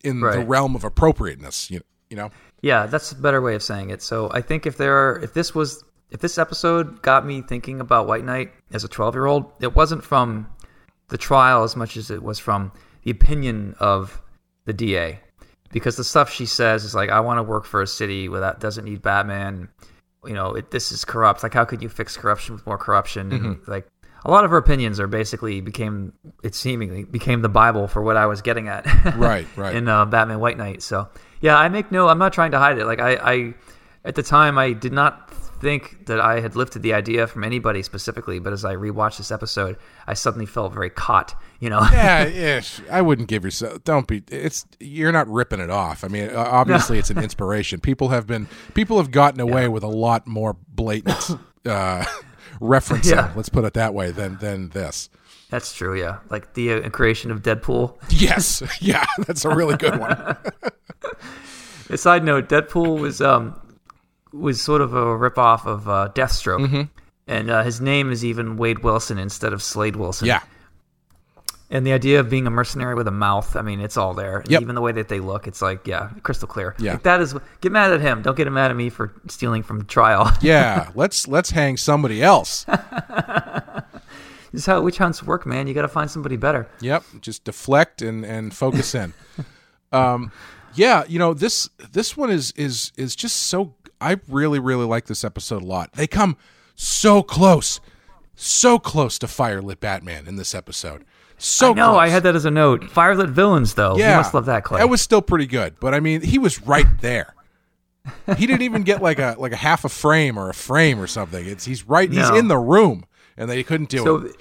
in 0.04 0.20
the 0.20 0.46
realm 0.46 0.76
of 0.76 0.84
appropriateness? 0.84 1.72
You 1.72 1.82
you 2.10 2.18
know? 2.18 2.30
Yeah, 2.62 2.86
that's 2.86 3.12
a 3.12 3.16
better 3.16 3.42
way 3.42 3.56
of 3.56 3.64
saying 3.64 3.90
it. 3.90 4.02
So 4.04 4.30
I 4.32 4.42
think 4.42 4.66
if 4.68 4.78
there 4.78 4.96
are, 4.96 5.20
if 5.20 5.34
this 5.34 5.56
was 5.56 5.84
if 6.12 6.20
this 6.22 6.38
episode 6.38 7.02
got 7.02 7.26
me 7.26 7.42
thinking 7.42 7.82
about 7.82 8.08
White 8.08 8.24
Knight 8.24 8.54
as 8.72 8.84
a 8.84 8.88
12 8.88 9.16
year 9.16 9.26
old, 9.26 9.52
it 9.60 9.76
wasn't 9.76 10.04
from 10.04 10.48
the 11.08 11.18
trial 11.18 11.64
as 11.64 11.76
much 11.76 11.98
as 11.98 12.12
it 12.12 12.22
was 12.22 12.38
from 12.40 12.72
the 13.04 13.12
opinion 13.12 13.76
of 13.80 14.22
the 14.66 14.74
DA. 14.74 15.20
Because 15.72 15.96
the 15.98 16.04
stuff 16.04 16.32
she 16.32 16.46
says 16.46 16.84
is 16.84 16.96
like, 16.96 17.10
I 17.10 17.20
want 17.20 17.40
to 17.40 17.44
work 17.44 17.66
for 17.66 17.82
a 17.82 17.88
city 17.88 18.30
where 18.30 18.42
that 18.42 18.60
doesn't 18.60 18.86
need 18.86 19.02
Batman. 19.02 19.70
You 20.26 20.34
know, 20.34 20.54
it, 20.54 20.72
this 20.72 20.92
is 20.92 21.06
corrupt. 21.06 21.44
Like, 21.44 21.54
how 21.54 21.66
could 21.66 21.82
you 21.82 21.90
fix 21.90 22.16
corruption 22.18 22.56
with 22.56 22.66
more 22.66 22.78
corruption? 22.78 23.32
And 23.32 23.60
like, 23.68 23.88
a 24.24 24.32
lot 24.32 24.44
of 24.44 24.52
her 24.52 24.58
opinions 24.58 25.00
are 25.00 25.08
basically 25.08 25.62
became, 25.62 26.14
it 26.44 26.56
seemingly 26.56 27.04
became 27.04 27.42
the 27.42 27.50
Bible 27.50 27.88
for 27.88 28.02
what 28.02 28.18
I 28.18 28.26
was 28.26 28.42
getting 28.42 28.68
at. 28.68 28.86
Right, 29.16 29.48
right. 29.56 29.76
in 29.76 29.88
uh, 29.88 30.06
Batman 30.06 30.40
White 30.40 30.58
Knight. 30.58 30.82
So 30.82 31.10
yeah, 31.42 31.58
I 31.58 31.70
make 31.70 31.92
no. 31.92 32.08
I'm 32.08 32.18
not 32.18 32.34
trying 32.34 32.52
to 32.52 32.60
hide 32.60 32.80
it. 32.80 32.86
Like 32.86 33.00
I, 33.00 33.16
I, 33.16 33.54
at 34.04 34.16
the 34.16 34.24
time, 34.24 34.58
I 34.58 34.74
did 34.74 34.94
not 34.94 35.32
think 35.66 36.06
that 36.06 36.20
I 36.20 36.42
had 36.42 36.56
lifted 36.56 36.84
the 36.84 36.94
idea 36.94 37.26
from 37.26 37.44
anybody 37.44 37.82
specifically. 37.82 38.38
But 38.38 38.54
as 38.54 38.64
I 38.64 38.76
rewatched 38.76 39.18
this 39.18 39.32
episode, 39.32 39.78
I 40.06 40.14
suddenly 40.14 40.46
felt 40.46 40.74
very 40.74 40.92
caught. 40.92 41.36
You 41.60 41.72
know. 41.72 41.82
yeah, 41.92 42.26
ish. 42.58 42.82
I 42.92 43.02
wouldn't 43.02 43.28
give 43.28 43.44
yourself. 43.44 43.84
Don't 43.84 44.08
be. 44.08 44.24
It's 44.30 44.68
you're 44.80 45.12
not 45.12 45.28
ripping 45.28 45.60
it 45.60 45.72
off. 45.72 46.04
I 46.04 46.08
mean, 46.08 46.30
obviously, 46.30 47.00
it's 47.00 47.10
an 47.10 47.18
inspiration. 47.18 47.80
People 47.80 48.10
have 48.10 48.28
been. 48.28 48.48
People 48.76 48.98
have 48.98 49.10
gotten 49.10 49.40
away 49.40 49.68
with 49.68 49.82
a 49.82 49.88
lot 49.88 50.28
more 50.28 50.56
blatant 50.70 51.32
uh, 51.66 52.06
referencing. 52.62 53.16
Yeah. 53.16 53.34
Let's 53.36 53.50
put 53.50 53.66
it 53.66 53.74
that 53.74 53.96
way. 53.96 54.12
Than 54.12 54.38
than 54.38 54.70
this. 54.70 55.10
That's 55.50 55.74
true. 55.74 56.00
Yeah, 56.00 56.20
like 56.30 56.54
the 56.54 56.74
uh, 56.74 56.90
creation 56.90 57.32
of 57.32 57.42
Deadpool. 57.42 57.98
Yes. 58.10 58.62
Yeah. 58.82 59.06
That's 59.26 59.46
a 59.46 59.50
really 59.50 59.78
good 59.78 60.00
one. 60.00 60.38
A 61.90 61.98
side 61.98 62.24
note: 62.24 62.50
Deadpool 62.50 63.00
was 63.00 63.20
um 63.20 63.60
was 64.38 64.62
sort 64.62 64.82
of 64.82 64.94
a 64.94 65.04
ripoff 65.06 65.66
of 65.66 65.88
uh, 65.90 66.10
Deathstroke, 66.14 66.60
Mm-hmm. 66.68 66.82
and 67.28 67.50
uh, 67.50 67.64
his 67.64 67.80
name 67.82 68.12
is 68.12 68.24
even 68.26 68.58
Wade 68.58 68.80
Wilson 68.80 69.18
instead 69.18 69.54
of 69.54 69.62
Slade 69.64 69.96
Wilson. 69.96 70.28
Yeah. 70.28 70.42
And 71.72 71.86
the 71.86 71.94
idea 71.94 72.20
of 72.20 72.30
being 72.30 72.46
a 72.46 72.52
mercenary 72.52 72.94
with 72.94 73.08
a 73.08 73.12
mouth, 73.12 73.56
I 73.56 73.64
mean, 73.64 73.80
it's 73.82 73.98
all 73.98 74.14
there. 74.14 74.44
Yep. 74.48 74.62
Even 74.62 74.76
the 74.76 74.82
way 74.82 74.92
that 74.92 75.08
they 75.08 75.20
look, 75.20 75.48
it's 75.48 75.64
like, 75.64 75.88
yeah, 75.88 76.10
crystal 76.22 76.48
clear. 76.48 76.76
Yeah. 76.78 76.94
Like, 76.94 77.04
that 77.04 77.22
is, 77.22 77.34
get 77.62 77.72
mad 77.72 77.92
at 77.92 78.02
him. 78.02 78.22
Don't 78.22 78.38
get 78.38 78.50
mad 78.52 78.70
at 78.70 78.78
me 78.78 78.90
for 78.90 79.14
stealing 79.28 79.64
from 79.64 79.84
trial. 79.86 80.32
Yeah. 80.42 80.92
Let's 80.94 81.28
let's 81.28 81.50
hang 81.50 81.76
somebody 81.78 82.22
else. 82.22 82.66
this 82.66 84.62
is 84.62 84.66
how 84.66 84.80
witch 84.82 84.98
hunts 85.00 85.24
work, 85.24 85.46
man. 85.46 85.66
You 85.68 85.74
got 85.74 85.82
to 85.82 85.88
find 85.88 86.10
somebody 86.10 86.38
better. 86.38 86.68
Yep. 86.82 87.04
Just 87.22 87.44
deflect 87.44 88.02
and 88.02 88.24
and 88.24 88.54
focus 88.54 88.94
in. 88.96 89.14
um, 89.92 90.32
yeah. 90.76 91.04
You 91.08 91.18
know 91.20 91.34
this 91.34 91.70
this 91.92 92.16
one 92.16 92.30
is 92.30 92.52
is 92.56 92.92
is 92.96 93.16
just 93.16 93.36
so. 93.38 93.74
I 94.06 94.20
really 94.28 94.60
really 94.60 94.86
like 94.86 95.06
this 95.06 95.24
episode 95.24 95.64
a 95.64 95.66
lot. 95.66 95.94
They 95.94 96.08
come 96.08 96.38
so 96.76 97.24
close, 97.24 97.80
so 98.36 98.78
close 98.80 99.18
to 99.20 99.28
Firelit 99.28 99.80
Batman 99.80 100.28
in 100.28 100.36
this 100.36 100.54
episode. 100.54 101.04
So 101.38 101.74
No. 101.74 101.98
I 101.98 102.08
had 102.08 102.24
that 102.24 102.36
as 102.36 102.46
a 102.46 102.52
note. 102.52 102.82
Firelit 102.84 103.30
villains, 103.30 103.74
though. 103.74 103.98
Yeah, 103.98 104.12
You 104.12 104.18
must 104.18 104.34
love 104.34 104.46
that, 104.46 104.64
Clay. 104.64 104.80
That 104.80 104.88
was 104.90 105.02
still 105.02 105.22
pretty 105.22 105.48
good, 105.48 105.76
but 105.80 105.94
I 105.94 106.00
mean, 106.00 106.22
he 106.22 106.38
was 106.38 106.62
right 106.62 106.88
there. 107.02 107.34
he 108.38 108.46
didn't 108.46 108.62
even 108.62 108.84
get 108.84 109.02
like 109.02 109.20
a 109.20 109.36
like 109.38 109.52
a 109.52 109.58
half 109.58 109.84
a 109.84 109.90
frame 109.90 110.38
or 110.38 110.50
a 110.50 110.54
frame 110.54 111.00
or 111.00 111.08
something. 111.08 111.46
It's 111.46 111.66
he's 111.66 111.88
right. 111.88 112.12
He's 112.12 112.30
in 112.30 112.48
the 112.48 112.58
room, 112.58 113.06
and 113.36 113.50
they 113.50 113.64
couldn't 113.64 113.90
do 113.90 113.98
so 113.98 114.16
it. 114.18 114.36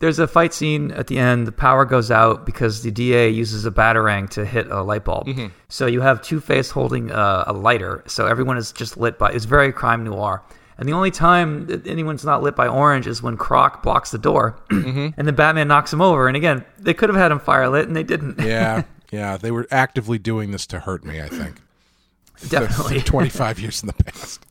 There's 0.00 0.18
a 0.18 0.26
fight 0.28 0.54
scene 0.54 0.90
at 0.92 1.08
the 1.08 1.18
end. 1.18 1.46
The 1.46 1.52
power 1.52 1.84
goes 1.84 2.10
out 2.10 2.46
because 2.46 2.82
the 2.82 2.90
DA 2.90 3.28
uses 3.30 3.66
a 3.66 3.70
batarang 3.70 4.28
to 4.30 4.44
hit 4.44 4.70
a 4.70 4.82
light 4.82 5.04
bulb. 5.04 5.26
Mm-hmm. 5.26 5.46
So 5.68 5.86
you 5.86 6.00
have 6.02 6.22
Two 6.22 6.40
Face 6.40 6.70
holding 6.70 7.10
uh, 7.10 7.44
a 7.46 7.52
lighter. 7.52 8.04
So 8.06 8.26
everyone 8.26 8.56
is 8.58 8.70
just 8.72 8.96
lit 8.96 9.18
by. 9.18 9.30
It's 9.32 9.44
very 9.44 9.72
crime 9.72 10.04
noir. 10.04 10.42
And 10.78 10.88
the 10.88 10.92
only 10.92 11.10
time 11.10 11.66
that 11.66 11.84
anyone's 11.88 12.24
not 12.24 12.40
lit 12.44 12.54
by 12.54 12.68
orange 12.68 13.08
is 13.08 13.20
when 13.20 13.36
Croc 13.36 13.82
blocks 13.82 14.12
the 14.12 14.18
door, 14.18 14.56
Mm-hmm. 14.70 15.08
and 15.18 15.26
then 15.26 15.34
Batman 15.34 15.66
knocks 15.66 15.92
him 15.92 16.00
over. 16.00 16.28
And 16.28 16.36
again, 16.36 16.64
they 16.78 16.94
could 16.94 17.08
have 17.08 17.18
had 17.18 17.32
him 17.32 17.40
fire 17.40 17.68
lit, 17.68 17.88
and 17.88 17.96
they 17.96 18.04
didn't. 18.04 18.38
Yeah, 18.46 18.84
yeah. 19.10 19.36
They 19.36 19.50
were 19.50 19.66
actively 19.72 20.18
doing 20.18 20.52
this 20.52 20.64
to 20.68 20.78
hurt 20.78 21.04
me. 21.04 21.20
I 21.20 21.26
think. 21.28 21.56
Definitely. 22.48 23.00
Twenty 23.12 23.30
five 23.30 23.58
years 23.58 23.82
in 23.82 23.88
the 23.88 23.94
past. 24.04 24.46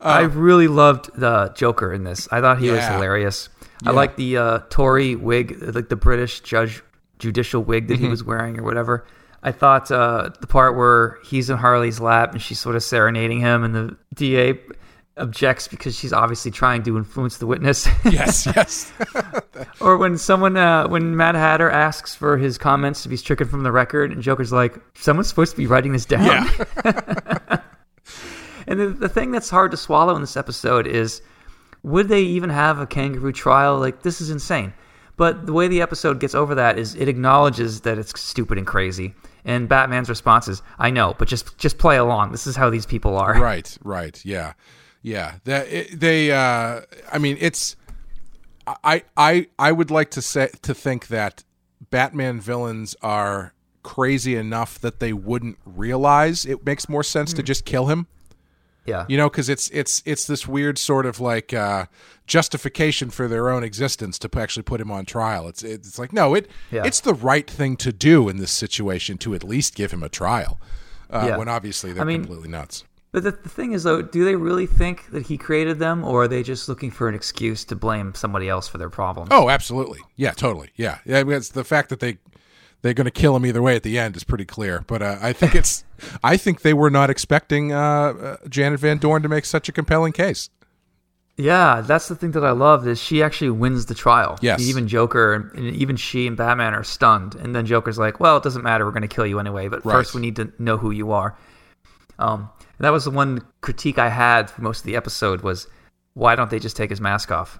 I 0.00 0.20
really 0.20 0.68
loved 0.68 1.10
the 1.18 1.52
Joker 1.56 1.92
in 1.92 2.04
this. 2.04 2.28
I 2.30 2.40
thought 2.40 2.60
he 2.60 2.70
was 2.70 2.80
Yeah. 3.82 3.90
I 3.90 3.92
like 3.94 4.16
the 4.16 4.36
uh, 4.36 4.58
Tory 4.70 5.16
wig, 5.16 5.56
like 5.62 5.88
the 5.88 5.96
British 5.96 6.40
judge 6.40 6.82
judicial 7.18 7.62
wig 7.62 7.88
that 7.88 7.94
he 7.98 8.02
Mm-hmm. 8.04 8.10
was 8.10 8.24
wearing 8.24 8.58
or 8.58 8.62
whatever. 8.62 9.06
I 9.42 9.52
thought 9.52 9.90
uh, 9.90 10.30
the 10.40 10.46
part 10.46 10.76
where 10.76 11.18
he's 11.24 11.48
in 11.50 11.56
Harley's 11.56 11.98
lap 12.00 12.32
and 12.32 12.42
she's 12.42 12.58
sort 12.58 12.76
of 12.76 12.82
serenading 12.82 13.40
him, 13.40 13.64
and 13.64 13.74
the 13.74 13.96
DA 14.14 14.58
objects 15.16 15.66
because 15.68 15.94
she's 15.96 16.12
obviously 16.12 16.50
trying 16.50 16.82
to 16.82 16.96
influence 16.96 17.38
the 17.38 17.46
witness. 17.46 17.86
Yes, 18.04 18.46
yes. 18.46 18.92
or 19.80 19.96
when 19.96 20.18
someone, 20.18 20.56
uh, 20.58 20.88
when 20.88 21.16
Mad 21.16 21.34
Hatter 21.36 21.70
asks 21.70 22.14
for 22.14 22.36
his 22.38 22.58
comments 22.58 23.02
to 23.02 23.08
be 23.08 23.16
stricken 23.16 23.48
from 23.48 23.62
the 23.62 23.72
record, 23.72 24.12
and 24.12 24.22
Joker's 24.22 24.52
like, 24.52 24.78
"Someone's 24.94 25.28
supposed 25.28 25.52
to 25.52 25.56
be 25.56 25.66
writing 25.66 25.92
this 25.92 26.04
down." 26.06 26.24
yeah, 26.26 27.60
And 28.66 28.78
the, 28.78 28.88
the 28.88 29.08
thing 29.08 29.30
that's 29.32 29.50
hard 29.50 29.70
to 29.72 29.76
swallow 29.76 30.14
in 30.14 30.20
this 30.20 30.36
episode 30.36 30.86
is 30.86 31.22
would 31.82 32.08
they 32.08 32.22
even 32.22 32.50
have 32.50 32.78
a 32.78 32.86
kangaroo 32.86 33.32
trial? 33.32 33.78
Like, 33.78 34.02
this 34.02 34.20
is 34.20 34.30
insane. 34.30 34.72
But 35.16 35.44
the 35.44 35.52
way 35.52 35.68
the 35.68 35.82
episode 35.82 36.18
gets 36.18 36.34
over 36.34 36.54
that 36.54 36.78
is 36.78 36.94
it 36.94 37.06
acknowledges 37.06 37.82
that 37.82 37.98
it's 37.98 38.18
stupid 38.18 38.56
and 38.56 38.66
crazy. 38.66 39.14
And 39.44 39.68
Batman's 39.68 40.08
response 40.08 40.48
is, 40.48 40.62
I 40.78 40.90
know, 40.90 41.14
but 41.18 41.28
just 41.28 41.58
just 41.58 41.76
play 41.76 41.96
along. 41.98 42.32
This 42.32 42.46
is 42.46 42.56
how 42.56 42.70
these 42.70 42.86
people 42.86 43.16
are. 43.16 43.34
right, 43.40 43.76
right. 43.84 44.18
Yeah, 44.24 44.54
yeah. 45.02 45.34
That 45.44 45.68
it, 45.68 46.00
they. 46.00 46.32
Uh, 46.32 46.82
I 47.12 47.18
mean, 47.18 47.36
it's. 47.38 47.76
I 48.66 49.02
I 49.16 49.48
I 49.58 49.72
would 49.72 49.90
like 49.90 50.10
to 50.12 50.22
say 50.22 50.48
to 50.62 50.72
think 50.72 51.08
that 51.08 51.44
Batman 51.90 52.40
villains 52.40 52.96
are 53.02 53.52
crazy 53.82 54.36
enough 54.36 54.78
that 54.80 55.00
they 55.00 55.12
wouldn't 55.12 55.58
realize 55.64 56.44
it 56.44 56.64
makes 56.64 56.88
more 56.88 57.02
sense 57.02 57.32
to 57.34 57.42
just 57.42 57.64
kill 57.64 57.86
him. 57.86 58.06
Yeah. 58.86 59.04
you 59.08 59.16
know 59.16 59.28
because 59.30 59.48
it's 59.48 59.68
it's 59.70 60.02
it's 60.06 60.26
this 60.26 60.48
weird 60.48 60.78
sort 60.78 61.06
of 61.06 61.20
like 61.20 61.52
uh 61.52 61.86
justification 62.26 63.10
for 63.10 63.26
their 63.28 63.50
own 63.50 63.62
existence 63.64 64.18
to 64.20 64.28
p- 64.28 64.38
actually 64.40 64.62
put 64.62 64.80
him 64.80 64.90
on 64.90 65.04
trial 65.04 65.48
it's 65.48 65.62
it's 65.62 65.98
like 65.98 66.12
no 66.12 66.34
it 66.34 66.48
Yeah. 66.70 66.84
it's 66.84 67.00
the 67.00 67.14
right 67.14 67.48
thing 67.48 67.76
to 67.78 67.92
do 67.92 68.28
in 68.28 68.36
this 68.38 68.50
situation 68.52 69.18
to 69.18 69.34
at 69.34 69.42
least 69.44 69.74
give 69.74 69.90
him 69.92 70.02
a 70.02 70.08
trial 70.08 70.60
uh, 71.10 71.24
Yeah. 71.28 71.36
when 71.36 71.48
obviously 71.48 71.92
they're 71.92 72.02
I 72.02 72.06
mean- 72.06 72.22
completely 72.22 72.48
nuts 72.48 72.84
But 73.12 73.24
the, 73.24 73.32
the 73.32 73.48
thing 73.48 73.72
is, 73.72 73.82
though, 73.82 74.02
do 74.02 74.24
they 74.24 74.36
really 74.36 74.66
think 74.66 75.10
that 75.10 75.26
he 75.26 75.36
created 75.36 75.80
them, 75.80 76.04
or 76.04 76.22
are 76.22 76.28
they 76.28 76.44
just 76.44 76.68
looking 76.68 76.92
for 76.92 77.08
an 77.08 77.14
excuse 77.16 77.64
to 77.64 77.74
blame 77.74 78.14
somebody 78.14 78.48
else 78.48 78.68
for 78.68 78.78
their 78.78 78.90
problems? 78.90 79.30
oh 79.32 79.48
absolutely 79.50 79.98
yeah 80.16 80.30
totally 80.30 80.70
yeah 80.76 80.98
yeah 81.04 81.24
it's 81.26 81.48
the 81.50 81.64
fact 81.64 81.88
that 81.90 81.98
they 82.00 82.18
they're 82.82 82.94
going 82.94 83.04
to 83.04 83.10
kill 83.10 83.36
him 83.36 83.44
either 83.46 83.62
way 83.62 83.76
at 83.76 83.82
the 83.82 83.98
end 83.98 84.16
is 84.16 84.24
pretty 84.24 84.44
clear 84.44 84.82
but 84.86 85.02
uh, 85.02 85.16
i 85.20 85.32
think 85.32 85.54
it's 85.54 85.84
i 86.24 86.36
think 86.36 86.62
they 86.62 86.74
were 86.74 86.90
not 86.90 87.10
expecting 87.10 87.72
uh, 87.72 87.78
uh, 87.80 88.36
janet 88.48 88.80
van 88.80 88.98
dorn 88.98 89.22
to 89.22 89.28
make 89.28 89.44
such 89.44 89.68
a 89.68 89.72
compelling 89.72 90.12
case 90.12 90.50
Yeah, 91.36 91.80
that's 91.80 92.08
the 92.08 92.16
thing 92.16 92.32
that 92.32 92.44
I 92.44 92.50
love 92.50 92.86
is 92.86 93.00
she 93.00 93.22
actually 93.22 93.48
wins 93.50 93.86
the 93.86 93.94
trial. 93.94 94.36
Yes. 94.42 94.60
Even 94.60 94.86
Joker 94.86 95.32
and, 95.32 95.50
and 95.56 95.74
even 95.74 95.96
she 95.96 96.26
and 96.26 96.36
Batman 96.36 96.74
are 96.74 96.84
stunned, 96.84 97.34
and 97.34 97.54
then 97.56 97.64
Joker's 97.64 97.96
like, 97.98 98.20
"Well, 98.20 98.36
it 98.36 98.42
doesn't 98.42 98.62
matter. 98.62 98.84
We're 98.84 98.92
going 98.92 99.08
to 99.08 99.14
kill 99.16 99.24
you 99.26 99.38
anyway. 99.40 99.68
But 99.68 99.82
Right. 99.82 99.94
first, 99.94 100.12
we 100.14 100.20
need 100.20 100.36
to 100.36 100.52
know 100.58 100.76
who 100.76 100.90
you 100.90 101.12
are." 101.12 101.38
Um, 102.18 102.50
and 102.76 102.84
that 102.84 102.92
was 102.92 103.04
the 103.04 103.10
one 103.10 103.40
critique 103.62 103.98
I 103.98 104.10
had 104.10 104.50
for 104.50 104.60
most 104.60 104.80
of 104.80 104.84
the 104.84 104.96
episode 104.96 105.40
was, 105.40 105.66
why 106.12 106.34
don't 106.36 106.50
they 106.50 106.58
just 106.58 106.76
take 106.76 106.90
his 106.90 107.00
mask 107.00 107.32
off? 107.32 107.58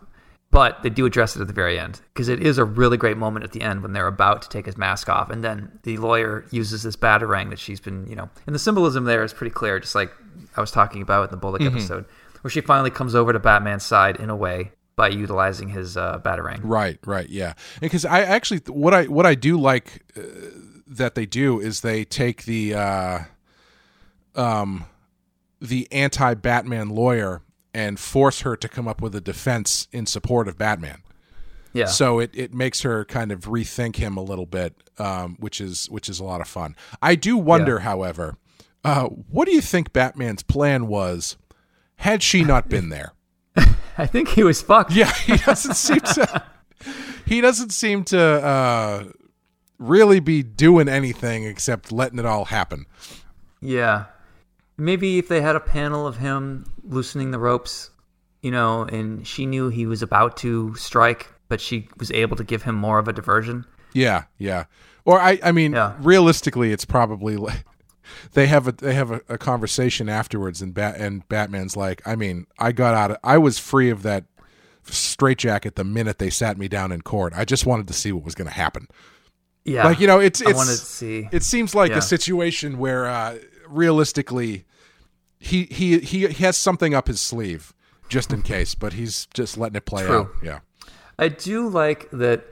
But 0.52 0.82
they 0.82 0.90
do 0.90 1.06
address 1.06 1.36
it 1.36 1.40
at 1.40 1.46
the 1.46 1.52
very 1.52 1.78
end 1.78 2.00
because 2.12 2.28
it 2.28 2.42
is 2.42 2.58
a 2.58 2.64
really 2.64 2.96
great 2.96 3.16
moment 3.16 3.44
at 3.44 3.52
the 3.52 3.62
end 3.62 3.82
when 3.82 3.92
they're 3.92 4.08
about 4.08 4.42
to 4.42 4.48
take 4.48 4.66
his 4.66 4.76
mask 4.76 5.08
off, 5.08 5.30
and 5.30 5.44
then 5.44 5.78
the 5.84 5.96
lawyer 5.98 6.44
uses 6.50 6.82
this 6.82 6.96
batarang 6.96 7.50
that 7.50 7.58
she's 7.60 7.78
been, 7.78 8.04
you 8.08 8.16
know, 8.16 8.28
and 8.46 8.54
the 8.54 8.58
symbolism 8.58 9.04
there 9.04 9.22
is 9.22 9.32
pretty 9.32 9.52
clear, 9.52 9.78
just 9.78 9.94
like 9.94 10.12
I 10.56 10.60
was 10.60 10.72
talking 10.72 11.02
about 11.02 11.24
in 11.24 11.30
the 11.30 11.36
Bullock 11.36 11.62
episode, 11.62 12.04
where 12.40 12.50
she 12.50 12.60
finally 12.62 12.90
comes 12.90 13.14
over 13.14 13.32
to 13.32 13.38
Batman's 13.38 13.84
side 13.84 14.16
in 14.16 14.28
a 14.28 14.34
way 14.34 14.72
by 14.96 15.08
utilizing 15.08 15.68
his 15.68 15.96
uh, 15.96 16.18
batarang. 16.18 16.60
Right, 16.62 16.98
right, 17.06 17.28
yeah. 17.28 17.54
Because 17.80 18.04
I 18.04 18.20
actually 18.20 18.60
what 18.66 18.92
I 18.92 19.04
what 19.04 19.26
I 19.26 19.36
do 19.36 19.58
like 19.58 20.04
uh, 20.16 20.22
that 20.88 21.14
they 21.14 21.26
do 21.26 21.60
is 21.60 21.80
they 21.80 22.04
take 22.04 22.44
the 22.44 22.74
uh, 22.74 23.18
um 24.34 24.84
the 25.60 25.86
anti-Batman 25.92 26.88
lawyer 26.88 27.42
and 27.72 27.98
force 27.98 28.40
her 28.40 28.56
to 28.56 28.68
come 28.68 28.88
up 28.88 29.00
with 29.00 29.14
a 29.14 29.20
defense 29.20 29.88
in 29.92 30.06
support 30.06 30.48
of 30.48 30.58
Batman. 30.58 31.02
Yeah. 31.72 31.86
So 31.86 32.18
it, 32.18 32.30
it 32.34 32.52
makes 32.52 32.82
her 32.82 33.04
kind 33.04 33.30
of 33.30 33.42
rethink 33.42 33.96
him 33.96 34.16
a 34.16 34.22
little 34.22 34.46
bit, 34.46 34.74
um, 34.98 35.36
which 35.38 35.60
is 35.60 35.88
which 35.90 36.08
is 36.08 36.18
a 36.18 36.24
lot 36.24 36.40
of 36.40 36.48
fun. 36.48 36.74
I 37.00 37.14
do 37.14 37.36
wonder, 37.36 37.80
however, 37.80 38.36
uh, 38.84 39.04
what 39.04 39.46
do 39.46 39.52
you 39.52 39.60
think 39.60 39.92
Batman's 39.92 40.42
plan 40.42 40.88
was 40.88 41.36
had 41.96 42.22
she 42.22 42.42
not 42.44 42.68
been 42.68 42.88
there? 42.88 43.12
I 43.98 44.06
think 44.06 44.30
he 44.30 44.42
was 44.42 44.62
fucked. 44.62 44.92
Yeah, 44.92 45.12
he 45.12 45.36
doesn't 45.36 45.74
seem 45.74 46.00
to. 46.00 46.44
He 47.26 47.40
doesn't 47.40 47.70
seem 47.70 48.04
to 48.04 48.20
uh, 48.20 49.04
really 49.78 50.18
be 50.18 50.42
doing 50.42 50.88
anything 50.88 51.44
except 51.44 51.92
letting 51.92 52.18
it 52.18 52.26
all 52.26 52.46
happen. 52.46 52.86
Yeah. 53.60 54.06
Maybe 54.80 55.18
if 55.18 55.28
they 55.28 55.40
had 55.40 55.56
a 55.56 55.60
panel 55.60 56.06
of 56.06 56.16
him 56.16 56.64
loosening 56.82 57.30
the 57.30 57.38
ropes, 57.38 57.90
you 58.42 58.50
know, 58.50 58.82
and 58.82 59.26
she 59.26 59.46
knew 59.46 59.68
he 59.68 59.86
was 59.86 60.02
about 60.02 60.36
to 60.38 60.74
strike, 60.74 61.28
but 61.48 61.60
she 61.60 61.88
was 61.98 62.10
able 62.10 62.36
to 62.36 62.44
give 62.44 62.62
him 62.62 62.74
more 62.74 62.98
of 62.98 63.06
a 63.08 63.12
diversion. 63.12 63.64
Yeah, 63.92 64.24
yeah. 64.38 64.64
Or 65.04 65.20
I, 65.20 65.38
I 65.42 65.52
mean, 65.52 65.72
Yeah. 65.72 65.94
realistically, 66.00 66.72
it's 66.72 66.84
probably 66.84 67.36
like 67.36 67.64
they 68.32 68.46
have 68.46 68.66
a 68.68 68.72
they 68.72 68.94
have 68.94 69.10
a, 69.10 69.20
a 69.28 69.36
conversation 69.38 70.08
afterwards, 70.08 70.62
and 70.62 70.72
Bat 70.74 70.96
and 70.98 71.28
Batman's 71.28 71.76
like, 71.76 72.00
I 72.06 72.16
mean, 72.16 72.46
I 72.58 72.72
got 72.72 72.94
out, 72.94 73.10
of, 73.12 73.16
I 73.22 73.36
was 73.38 73.58
free 73.58 73.90
of 73.90 74.02
that 74.04 74.24
straitjacket 74.84 75.76
the 75.76 75.84
minute 75.84 76.18
they 76.18 76.30
sat 76.30 76.56
me 76.58 76.68
down 76.68 76.90
in 76.92 77.02
court. 77.02 77.32
I 77.36 77.44
just 77.44 77.66
wanted 77.66 77.86
to 77.88 77.94
see 77.94 78.12
what 78.12 78.24
was 78.24 78.34
going 78.34 78.48
to 78.48 78.54
happen. 78.54 78.86
Yeah. 79.64 79.84
Like 79.84 80.00
you 80.00 80.06
know, 80.06 80.18
it's 80.20 80.40
I 80.42 80.50
it's 80.50 80.56
wanted 80.56 80.70
to 80.70 80.76
see. 80.78 81.28
it 81.32 81.42
seems 81.42 81.74
like 81.74 81.90
Yeah. 81.90 81.98
a 81.98 82.02
situation 82.02 82.78
where 82.78 83.06
uh, 83.06 83.36
realistically, 83.68 84.64
he 85.40 85.64
he 85.64 85.98
he 85.98 86.22
has 86.44 86.56
something 86.56 86.94
up 86.94 87.08
his 87.08 87.20
sleeve 87.20 87.72
just 88.08 88.32
in 88.32 88.42
case, 88.42 88.74
but 88.76 88.92
he's 88.92 89.26
just 89.34 89.56
letting 89.58 89.76
it 89.76 89.86
play 89.86 90.04
True. 90.04 90.20
out. 90.20 90.30
Yeah. 90.42 90.60
I 91.18 91.28
do 91.28 91.68
like 91.68 92.08
that. 92.12 92.44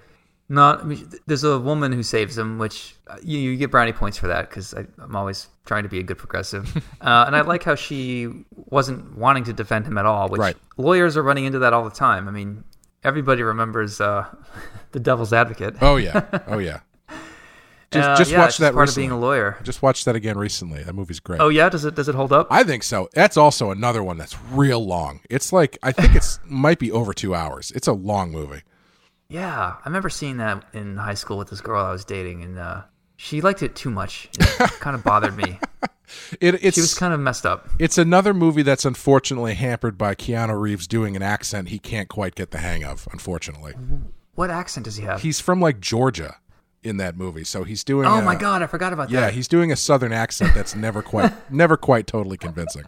Not 0.51 0.81
I 0.81 0.85
mean, 0.85 1.11
there's 1.27 1.45
a 1.45 1.59
woman 1.59 1.93
who 1.93 2.03
saves 2.03 2.39
him, 2.39 2.59
which 2.59 2.97
uh, 3.07 3.17
you, 3.23 3.39
you 3.39 3.57
get 3.59 3.71
brownie 3.71 3.93
points 3.93 4.17
for 4.17 4.29
that 4.29 4.49
because 4.49 4.73
I'm 4.73 5.15
always 5.15 5.47
trying 5.67 5.83
to 5.83 5.91
be 5.91 5.99
a 5.99 6.03
good 6.03 6.17
progressive. 6.17 6.75
uh, 7.03 7.25
and 7.27 7.37
I 7.37 7.43
like 7.43 7.63
how 7.63 7.75
she 7.75 8.31
wasn't 8.57 9.15
wanting 9.19 9.45
to 9.45 9.53
defend 9.53 9.87
him 9.87 9.99
at 9.99 10.07
all. 10.07 10.31
Which 10.31 10.39
Right. 10.41 10.57
lawyers 10.79 11.19
are 11.19 11.23
running 11.23 11.45
into 11.45 11.59
that 11.59 11.75
all 11.75 11.85
the 11.85 11.91
time. 11.95 12.29
I 12.29 12.31
mean, 12.31 12.65
everybody 13.05 13.43
remembers 13.43 14.01
uh, 14.01 14.25
the 14.93 15.01
Devil's 15.01 15.35
Advocate. 15.35 15.77
Oh 15.83 15.97
yeah. 15.97 16.25
Oh 16.47 16.57
yeah. 16.59 16.81
Just 17.91 18.09
Uh, 18.09 18.17
just 18.17 18.31
yeah, 18.31 18.39
watch 18.39 18.59
that 18.59 18.75
part 18.75 18.89
recently. 18.89 19.07
of 19.07 19.11
being 19.11 19.19
a 19.19 19.21
lawyer. 19.21 19.57
Just 19.63 19.81
watched 19.83 20.05
that 20.05 20.15
again 20.15 20.37
recently. 20.37 20.83
That 20.83 20.95
movie's 20.95 21.21
great. 21.21 21.41
Oh 21.41 21.49
yeah, 21.49 21.69
does 21.71 21.85
it 21.87 21.95
does 21.95 22.09
it 22.09 22.15
hold 22.15 22.33
up? 22.33 22.47
I 22.51 22.63
think 22.65 22.83
so. 22.83 23.09
That's 23.15 23.37
also 23.39 23.71
another 23.71 24.03
one 24.03 24.19
that's 24.19 24.37
real 24.51 24.85
long. 24.85 25.21
It's 25.31 25.53
like 25.53 25.79
I 25.83 25.93
think 25.93 26.15
it's 26.15 26.39
might 26.45 26.79
be 26.79 26.93
over 26.93 27.15
two 27.15 27.35
hours. 27.35 27.71
It's 27.75 27.87
a 27.89 27.93
long 27.95 28.31
movie. 28.31 28.63
Yeah, 29.31 29.75
I 29.83 29.83
remember 29.87 30.09
seeing 30.11 30.37
that 30.39 30.65
in 30.73 30.97
high 30.97 31.15
school 31.15 31.39
with 31.39 31.49
this 31.51 31.61
girl 31.61 31.83
I 31.85 31.93
was 31.93 32.05
dating, 32.05 32.43
and 32.43 32.59
uh, 32.59 32.83
she 33.17 33.41
liked 33.41 33.63
it 33.63 33.75
too 33.75 33.91
much. 33.91 34.29
It 34.39 34.59
kind 34.81 34.95
of 34.97 35.05
bothered 35.05 35.37
me. 35.37 35.59
It, 36.41 36.55
it's 36.65 36.77
She 36.77 36.81
was 36.81 36.95
kind 36.95 37.13
of 37.13 37.21
messed 37.21 37.45
up. 37.45 37.69
it's 37.79 37.99
another 37.99 38.33
movie 38.33 38.63
that's 38.63 38.87
unfortunately 38.87 39.53
hampered 39.55 39.99
by 39.99 40.15
Keanu 40.15 40.59
Reeves 40.59 40.87
doing 40.87 41.15
an 41.17 41.21
accent 41.23 41.69
he 41.69 41.79
can't 41.79 42.09
quite 42.09 42.35
get 42.35 42.51
the 42.51 42.59
hang 42.59 42.83
of. 42.85 43.07
Unfortunately, 43.13 43.75
What 44.35 44.49
accent 44.49 44.85
does 44.85 44.97
he 44.97 45.05
have? 45.05 45.21
he's 45.21 45.41
from 45.41 45.61
like 45.61 45.81
Georgia 45.81 46.37
in 46.83 46.97
that 46.99 47.17
movie, 47.17 47.45
so 47.45 47.65
he's 47.65 47.83
doing. 47.85 48.07
oh 48.07 48.19
a- 48.19 48.23
my 48.23 48.35
god, 48.35 48.63
I 48.63 48.67
forgot 48.67 48.93
about 48.93 49.11
Yeah, 49.11 49.21
that. 49.21 49.27
Yeah, 49.27 49.33
he's 49.33 49.49
doing 49.49 49.73
a 49.73 49.77
southern 49.77 50.13
accent 50.13 50.55
that's 50.55 50.75
never 50.75 51.03
quite 51.03 51.33
never 51.53 51.77
quite 51.77 52.07
totally 52.07 52.37
convincing. 52.37 52.85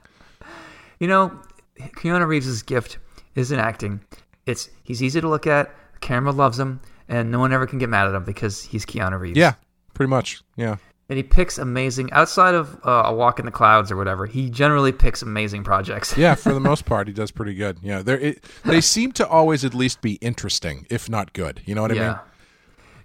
You 0.98 1.08
know, 1.08 1.40
Keanu 1.78 2.26
Reeves' 2.26 2.62
gift 2.62 2.98
isn't 3.34 3.58
acting. 3.58 4.00
It's 4.46 4.68
he's 4.84 5.02
easy 5.02 5.20
to 5.20 5.28
look 5.28 5.46
at. 5.46 5.74
The 5.94 5.98
camera 6.00 6.32
loves 6.32 6.58
him, 6.58 6.80
and 7.08 7.30
no 7.30 7.38
one 7.38 7.52
ever 7.52 7.66
can 7.66 7.78
get 7.78 7.88
mad 7.88 8.06
at 8.08 8.14
him 8.14 8.24
because 8.24 8.62
he's 8.62 8.84
Keanu 8.86 9.18
Reeves. 9.18 9.38
Yeah, 9.38 9.54
pretty 9.94 10.10
much. 10.10 10.42
Yeah. 10.56 10.76
and 11.08 11.16
he 11.16 11.22
picks 11.22 11.58
amazing. 11.58 12.12
Outside 12.12 12.54
of 12.54 12.78
uh, 12.84 13.02
a 13.06 13.14
Walk 13.14 13.38
in 13.40 13.44
the 13.44 13.50
Clouds 13.50 13.90
or 13.90 13.96
whatever, 13.96 14.26
he 14.26 14.48
generally 14.50 14.92
picks 14.92 15.22
amazing 15.22 15.64
projects. 15.64 16.16
Yeah, 16.16 16.34
for 16.34 16.52
the 16.52 16.60
most 16.60 16.84
part, 16.86 17.06
he 17.08 17.12
does 17.14 17.30
pretty 17.30 17.54
good. 17.54 17.78
Yeah, 17.82 18.02
they 18.02 18.14
it, 18.14 18.44
they 18.64 18.80
seem 18.80 19.12
to 19.12 19.26
always 19.26 19.64
at 19.64 19.74
least 19.74 20.00
be 20.02 20.14
interesting, 20.14 20.86
if 20.90 21.08
not 21.08 21.32
good. 21.32 21.62
You 21.64 21.74
know 21.74 21.82
what 21.82 21.92
I 21.92 21.94
mean? 21.94 22.18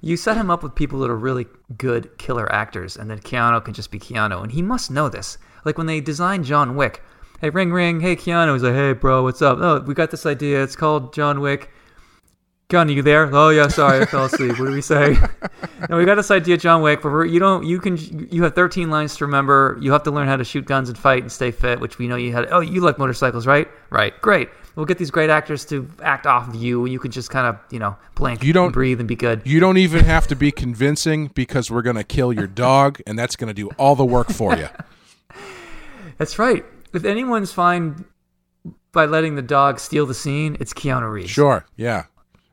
You 0.06 0.18
set 0.18 0.38
him 0.38 0.51
up 0.51 0.62
with 0.62 0.76
people 0.76 0.99
that 0.99 1.10
are 1.10 1.18
really 1.18 1.47
good 1.80 2.16
killer 2.20 2.49
actors, 2.53 2.95
and 2.95 3.10
then 3.10 3.18
Keanu 3.18 3.66
can 3.66 3.74
just 3.74 3.89
be 3.89 3.97
Keanu, 3.97 4.43
and 4.43 4.51
he 4.51 4.62
must 4.62 4.91
know 4.91 5.10
this. 5.10 5.39
Like 5.66 5.80
when 5.80 5.88
they 5.88 5.99
designed 5.99 6.45
John 6.45 6.76
Wick, 6.76 7.01
hey, 7.41 7.49
ring, 7.49 7.72
ring, 7.72 8.01
hey, 8.01 8.16
Keanu. 8.16 8.53
He's 8.53 8.62
like, 8.62 8.76
hey, 8.76 8.93
bro, 8.93 9.24
what's 9.24 9.41
up? 9.41 9.58
Oh, 9.60 9.80
we 9.80 9.95
got 9.95 10.12
this 10.12 10.28
idea. 10.28 10.62
It's 10.62 10.76
called 10.76 11.12
John 11.12 11.41
Wick. 11.41 11.72
Keanu, 12.70 12.93
you 12.93 13.01
there? 13.01 13.36
Oh 13.36 13.49
yeah, 13.49 13.68
sorry, 13.68 14.01
I 14.01 14.06
fell 14.06 14.26
asleep. 14.26 14.60
What 14.60 14.68
do 14.68 14.74
we 14.74 14.82
say? 14.82 15.18
no, 15.89 15.97
we 15.97 16.06
got 16.06 16.16
this 16.16 16.30
idea, 16.30 16.58
John 16.58 16.84
Wick, 16.84 17.01
but 17.01 17.24
you 17.24 17.39
don't. 17.39 17.66
You 17.66 17.80
can. 17.80 17.97
You 18.30 18.43
have 18.43 18.53
13 18.53 18.91
lines 18.91 19.18
to 19.18 19.26
remember. 19.26 19.76
You 19.82 19.91
have 19.91 20.03
to 20.03 20.12
learn 20.12 20.28
how 20.28 20.36
to 20.36 20.43
shoot 20.43 20.66
guns 20.66 20.88
and 20.88 20.95
fight 20.95 21.24
and 21.24 21.32
stay 21.32 21.49
fit, 21.49 21.80
which 21.80 21.97
we 21.97 22.08
know 22.08 22.16
you 22.16 22.32
had. 22.32 22.47
Oh, 22.51 22.60
you 22.60 22.82
like 22.82 22.99
motorcycles, 22.99 23.47
right? 23.47 23.68
Right. 23.89 24.14
Great. 24.22 24.49
We'll 24.76 24.86
get 24.86 24.97
these 24.97 25.11
great 25.11 25.30
actors 25.30 25.63
to 25.65 25.88
act 26.03 26.26
off 26.28 26.49
of 26.49 26.55
you, 26.55 26.84
and 26.84 26.91
you 26.91 26.99
can 26.99 27.11
just 27.11 27.30
kind 27.30 27.47
of, 27.47 27.57
you 27.71 27.80
know, 27.80 27.95
blink, 28.15 28.43
You 28.43 28.51
don't- 28.53 28.65
and 28.65 28.73
breathe, 28.73 28.99
and 28.99 29.07
be 29.07 29.15
good. 29.15 29.41
You 29.45 29.59
don't 29.61 29.78
even 29.78 30.03
have 30.03 30.28
to 30.28 30.36
be 30.36 30.51
convincing 30.51 31.32
because 31.34 31.71
we're 31.71 31.82
going 31.82 31.95
to 31.95 32.03
kill 32.03 32.34
your 32.34 32.47
dog, 32.47 32.99
and 33.07 33.17
that's 33.17 33.36
going 33.38 33.47
to 33.47 33.53
do 33.53 33.69
all 33.80 33.95
the 33.95 34.05
work 34.05 34.30
for 34.32 34.55
you. 34.55 34.67
That's 36.17 36.39
right. 36.39 36.63
If 36.93 37.03
anyone's 37.03 37.51
fine 37.51 38.05
by 38.93 39.05
letting 39.05 39.36
the 39.36 39.41
dog 39.41 39.80
steal 39.80 40.05
the 40.05 40.13
scene, 40.13 40.55
it's 40.59 40.73
Keanu 40.73 41.11
Reeves. 41.11 41.30
Sure. 41.30 41.65
Yeah. 41.76 42.05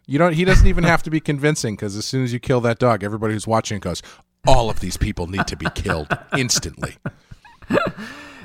You 0.06 0.18
don't. 0.18 0.32
He 0.32 0.44
doesn't 0.44 0.66
even 0.66 0.82
have 0.84 1.02
to 1.04 1.10
be 1.10 1.20
convincing 1.20 1.76
because 1.76 1.96
as 1.96 2.04
soon 2.04 2.24
as 2.24 2.32
you 2.32 2.40
kill 2.40 2.60
that 2.62 2.80
dog, 2.80 3.04
everybody 3.04 3.34
who's 3.34 3.46
watching 3.46 3.78
goes, 3.78 4.02
"All 4.46 4.68
of 4.68 4.80
these 4.80 4.96
people 4.96 5.28
need 5.28 5.46
to 5.46 5.56
be 5.56 5.66
killed 5.76 6.08
instantly." 6.36 6.96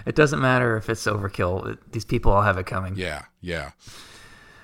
It 0.08 0.16
doesn't 0.16 0.40
matter 0.42 0.78
if 0.78 0.90
it's 0.90 1.06
overkill. 1.06 1.68
It- 1.74 1.92
These 1.92 2.06
people 2.06 2.32
all 2.32 2.42
have 2.42 2.58
it 2.58 2.66
coming. 2.66 2.96
Yeah. 2.96 3.24
Yeah. 3.42 3.72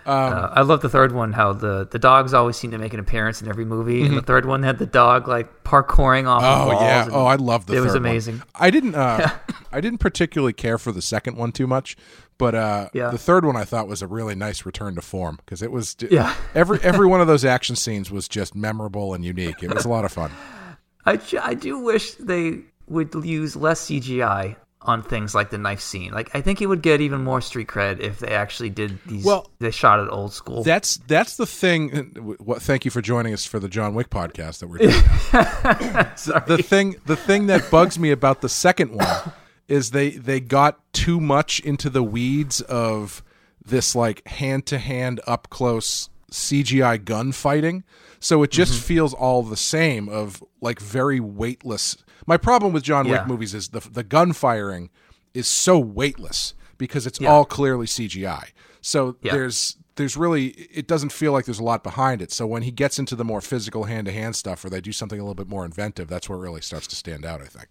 Uh, 0.06 0.50
I 0.52 0.62
love 0.64 0.82
the 0.82 0.90
third 0.90 1.14
one. 1.14 1.32
How 1.32 1.54
the 1.54 1.88
the 1.90 1.98
dogs 1.98 2.34
always 2.34 2.58
seem 2.58 2.72
to 2.72 2.78
make 2.78 2.94
an 2.94 3.00
appearance 3.00 3.42
in 3.42 3.48
every 3.48 3.64
movie, 3.64 4.06
and 4.06 4.18
the 4.18 4.22
third 4.22 4.46
one 4.46 4.62
had 4.62 4.78
the 4.78 4.86
dog 4.86 5.30
like 5.30 5.64
parkouring 5.64 6.28
off. 6.28 6.44
Mm-hmm. 6.44 6.70
Oh 6.70 6.82
yeah. 6.82 7.08
Oh, 7.10 7.26
I 7.26 7.36
love 7.36 7.68
the. 7.68 7.76
it 7.78 7.80
was 7.80 7.94
third 7.94 8.02
one. 8.02 8.10
amazing. 8.12 8.42
I 8.54 8.70
didn't. 8.70 8.96
Uh, 8.96 9.30
I 9.72 9.80
didn't 9.80 10.00
particularly 10.00 10.52
care 10.52 10.78
for 10.78 10.92
the 10.92 11.02
second 11.02 11.38
one 11.38 11.54
too 11.54 11.68
much, 11.68 11.96
but 12.38 12.54
uh, 12.54 12.90
Yeah. 12.94 13.12
the 13.12 13.18
third 13.18 13.46
one 13.46 13.56
I 13.56 13.64
thought 13.64 13.88
was 13.88 14.02
a 14.02 14.08
really 14.08 14.36
nice 14.36 14.66
return 14.66 14.96
to 14.96 15.02
form 15.02 15.38
because 15.38 15.62
it 15.62 15.72
was. 15.72 15.96
Yeah. 16.10 16.36
Every 16.54 16.80
every 16.84 17.08
one 17.08 17.22
of 17.22 17.28
those 17.28 17.46
action 17.46 17.78
scenes 17.78 18.12
was 18.12 18.28
just 18.28 18.56
memorable 18.56 19.14
and 19.14 19.24
unique. 19.24 19.64
It 19.64 19.74
was 19.74 19.86
a 19.86 19.90
lot 19.90 20.04
of 20.04 20.12
fun. 20.12 20.32
I 21.06 21.18
I 21.42 21.54
do 21.54 21.80
wish 21.80 22.16
they 22.16 22.60
would 22.88 23.16
use 23.24 23.56
less 23.56 23.86
CGI 23.86 24.58
on 24.84 25.02
things 25.02 25.34
like 25.34 25.50
the 25.50 25.58
knife 25.58 25.80
scene. 25.80 26.12
Like 26.12 26.30
I 26.36 26.42
think 26.42 26.62
it 26.62 26.68
would 26.68 26.82
get 26.82 27.02
even 27.02 27.24
more 27.24 27.42
street 27.42 27.68
cred 27.68 28.00
if 28.00 28.20
they 28.20 28.30
actually 28.30 28.70
did 28.70 29.00
these. 29.06 29.26
Well, 29.26 29.50
they 29.60 29.72
shot 29.72 30.00
it 30.00 30.10
old 30.10 30.34
school. 30.34 30.64
That's 30.64 30.98
that's 31.08 31.38
the 31.38 31.46
thing. 31.46 32.38
What? 32.40 32.62
Thank 32.62 32.86
you 32.86 32.92
for 32.92 33.02
joining 33.02 33.34
us 33.34 33.46
for 33.46 33.60
the 33.60 33.70
John 33.70 33.96
Wick 33.96 34.10
podcast 34.10 34.60
that 34.60 34.68
we're 34.68 34.80
doing. 34.80 34.92
Sorry. 36.16 36.44
the 36.48 36.64
thing 36.64 36.96
the 37.06 37.16
thing 37.16 37.48
that 37.48 37.70
bugs 37.72 37.98
me 37.98 38.12
about 38.12 38.42
the 38.42 38.50
second 38.50 38.94
one 38.94 39.32
is 39.68 39.92
they 39.92 40.12
they 40.12 40.40
got 40.40 40.80
too 40.94 41.20
much 41.20 41.60
into 41.62 41.90
the 41.90 42.04
weeds 42.04 42.62
of 42.62 43.24
this 43.66 43.96
like 43.96 44.28
hand 44.28 44.66
to 44.68 44.78
hand 44.78 45.22
up 45.26 45.50
close 45.50 46.10
CGI 46.32 47.04
gunfighting. 47.04 47.84
So 48.20 48.44
it 48.44 48.52
just 48.52 48.74
mm-hmm. 48.74 48.84
feels 48.84 49.14
all 49.14 49.44
the 49.44 49.58
same 49.58 50.10
of 50.10 50.44
like 50.62 50.80
very 50.80 51.20
weightless. 51.20 51.98
My 52.26 52.38
problem 52.38 52.74
with 52.74 52.84
John 52.84 53.08
Wick 53.10 53.28
movies 53.28 53.54
is 53.54 53.70
the 53.70 53.80
the 53.80 54.04
gun 54.04 54.34
firing 54.34 54.90
is 55.34 55.48
so 55.48 55.78
weightless 55.80 56.54
because 56.78 57.06
it's 57.08 57.20
all 57.22 57.46
clearly 57.46 57.86
CGI. 57.88 58.50
So 58.82 59.16
Yeah. 59.22 59.34
there's 59.34 59.78
there's 59.96 60.18
really 60.18 60.48
it 60.48 60.88
doesn't 60.88 61.12
feel 61.12 61.32
like 61.34 61.46
there's 61.46 61.60
a 61.60 61.64
lot 61.64 61.84
behind 61.84 62.22
it. 62.22 62.32
So 62.32 62.46
when 62.48 62.64
he 62.64 62.72
gets 62.72 62.98
into 63.00 63.16
the 63.16 63.24
more 63.26 63.42
physical 63.42 63.84
hand 63.86 64.06
to 64.08 64.12
hand 64.14 64.36
stuff 64.36 64.64
or 64.66 64.70
they 64.70 64.82
do 64.82 64.92
something 64.92 65.20
a 65.20 65.24
little 65.24 65.36
bit 65.36 65.48
more 65.48 65.66
inventive, 65.66 66.08
that's 66.08 66.28
where 66.30 66.38
it 66.38 66.42
really 66.42 66.62
starts 66.62 66.88
to 66.88 66.96
stand 66.96 67.26
out, 67.26 67.42
I 67.42 67.46
think. 67.46 67.70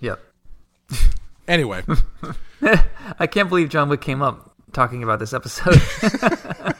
Yep. 0.00 0.20
Anyway, 1.48 1.82
I 3.18 3.26
can't 3.26 3.48
believe 3.48 3.70
John 3.70 3.88
Wick 3.88 4.02
came 4.02 4.20
up 4.20 4.52
talking 4.74 5.02
about 5.02 5.18
this 5.18 5.32
episode. 5.32 5.80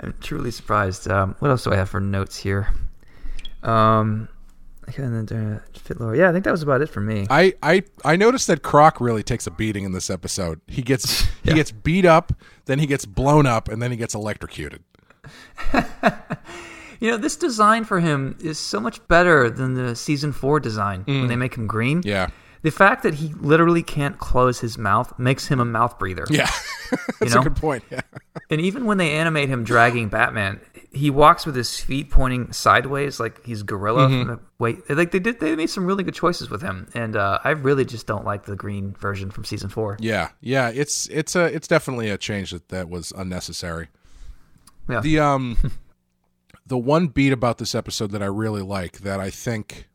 I'm 0.00 0.14
truly 0.20 0.50
surprised. 0.50 1.06
Um, 1.08 1.36
what 1.38 1.50
else 1.50 1.64
do 1.64 1.72
I 1.72 1.76
have 1.76 1.90
for 1.90 2.00
notes 2.00 2.36
here? 2.38 2.68
Um, 3.62 4.28
and 4.96 5.28
then 5.28 5.38
uh, 5.38 5.60
Fit 5.78 6.00
Laura. 6.00 6.16
Yeah, 6.16 6.28
I 6.28 6.32
think 6.32 6.44
that 6.44 6.50
was 6.50 6.62
about 6.62 6.82
it 6.82 6.88
for 6.88 7.00
me. 7.00 7.26
I, 7.30 7.54
I 7.62 7.82
I 8.04 8.16
noticed 8.16 8.46
that 8.48 8.62
Croc 8.62 9.00
really 9.00 9.22
takes 9.22 9.46
a 9.46 9.50
beating 9.50 9.84
in 9.84 9.92
this 9.92 10.10
episode. 10.10 10.60
He 10.66 10.82
gets 10.82 11.26
he 11.44 11.52
gets 11.54 11.70
beat 11.70 12.04
up, 12.04 12.32
then 12.66 12.78
he 12.78 12.86
gets 12.86 13.04
blown 13.06 13.46
up, 13.46 13.68
and 13.68 13.80
then 13.82 13.90
he 13.90 13.96
gets 13.96 14.14
electrocuted. 14.14 14.82
You 17.00 17.10
know, 17.10 17.16
this 17.18 17.36
design 17.36 17.84
for 17.84 18.00
him 18.00 18.34
is 18.40 18.58
so 18.58 18.80
much 18.80 19.06
better 19.08 19.50
than 19.50 19.74
the 19.74 19.94
season 19.94 20.32
four 20.32 20.58
design 20.58 21.02
when 21.04 21.26
they 21.26 21.36
make 21.36 21.54
him 21.54 21.66
green. 21.66 22.00
Yeah. 22.02 22.30
The 22.64 22.70
fact 22.70 23.02
that 23.02 23.12
he 23.12 23.28
literally 23.34 23.82
can't 23.82 24.16
close 24.16 24.58
his 24.58 24.78
mouth 24.78 25.18
makes 25.18 25.46
him 25.46 25.60
a 25.60 25.66
mouth 25.66 25.98
breather. 25.98 26.24
Yeah. 26.30 26.48
That's 27.20 27.34
know? 27.34 27.42
a 27.42 27.44
good 27.44 27.56
point. 27.56 27.84
Yeah. 27.90 28.00
And 28.48 28.58
even 28.58 28.86
when 28.86 28.96
they 28.96 29.12
animate 29.12 29.50
him 29.50 29.64
dragging 29.64 30.08
Batman, 30.08 30.62
he 30.90 31.10
walks 31.10 31.44
with 31.44 31.56
his 31.56 31.78
feet 31.78 32.08
pointing 32.08 32.52
sideways 32.52 33.20
like 33.20 33.44
he's 33.44 33.62
gorilla. 33.62 34.08
Mm-hmm. 34.08 34.30
The, 34.30 34.40
wait, 34.58 34.88
like 34.88 35.10
they 35.10 35.18
did, 35.18 35.40
they 35.40 35.54
made 35.56 35.68
some 35.68 35.84
really 35.84 36.04
good 36.04 36.14
choices 36.14 36.48
with 36.48 36.62
him, 36.62 36.88
and 36.94 37.16
uh, 37.16 37.38
I 37.44 37.50
really 37.50 37.84
just 37.84 38.06
don't 38.06 38.24
like 38.24 38.46
the 38.46 38.56
green 38.56 38.94
version 38.98 39.30
from 39.30 39.44
season 39.44 39.68
four. 39.68 39.98
Yeah, 40.00 40.30
yeah, 40.40 40.70
it's 40.70 41.06
it's 41.08 41.36
a 41.36 41.44
it's 41.44 41.68
definitely 41.68 42.08
a 42.08 42.16
change 42.16 42.52
that 42.52 42.70
that 42.70 42.88
was 42.88 43.12
unnecessary. 43.14 43.88
Yeah. 44.88 45.00
The 45.00 45.18
um 45.18 45.58
the 46.66 46.78
one 46.78 47.08
beat 47.08 47.32
about 47.32 47.58
this 47.58 47.74
episode 47.74 48.12
that 48.12 48.22
I 48.22 48.26
really 48.26 48.62
like 48.62 49.00
that 49.00 49.20
I 49.20 49.28
think 49.28 49.88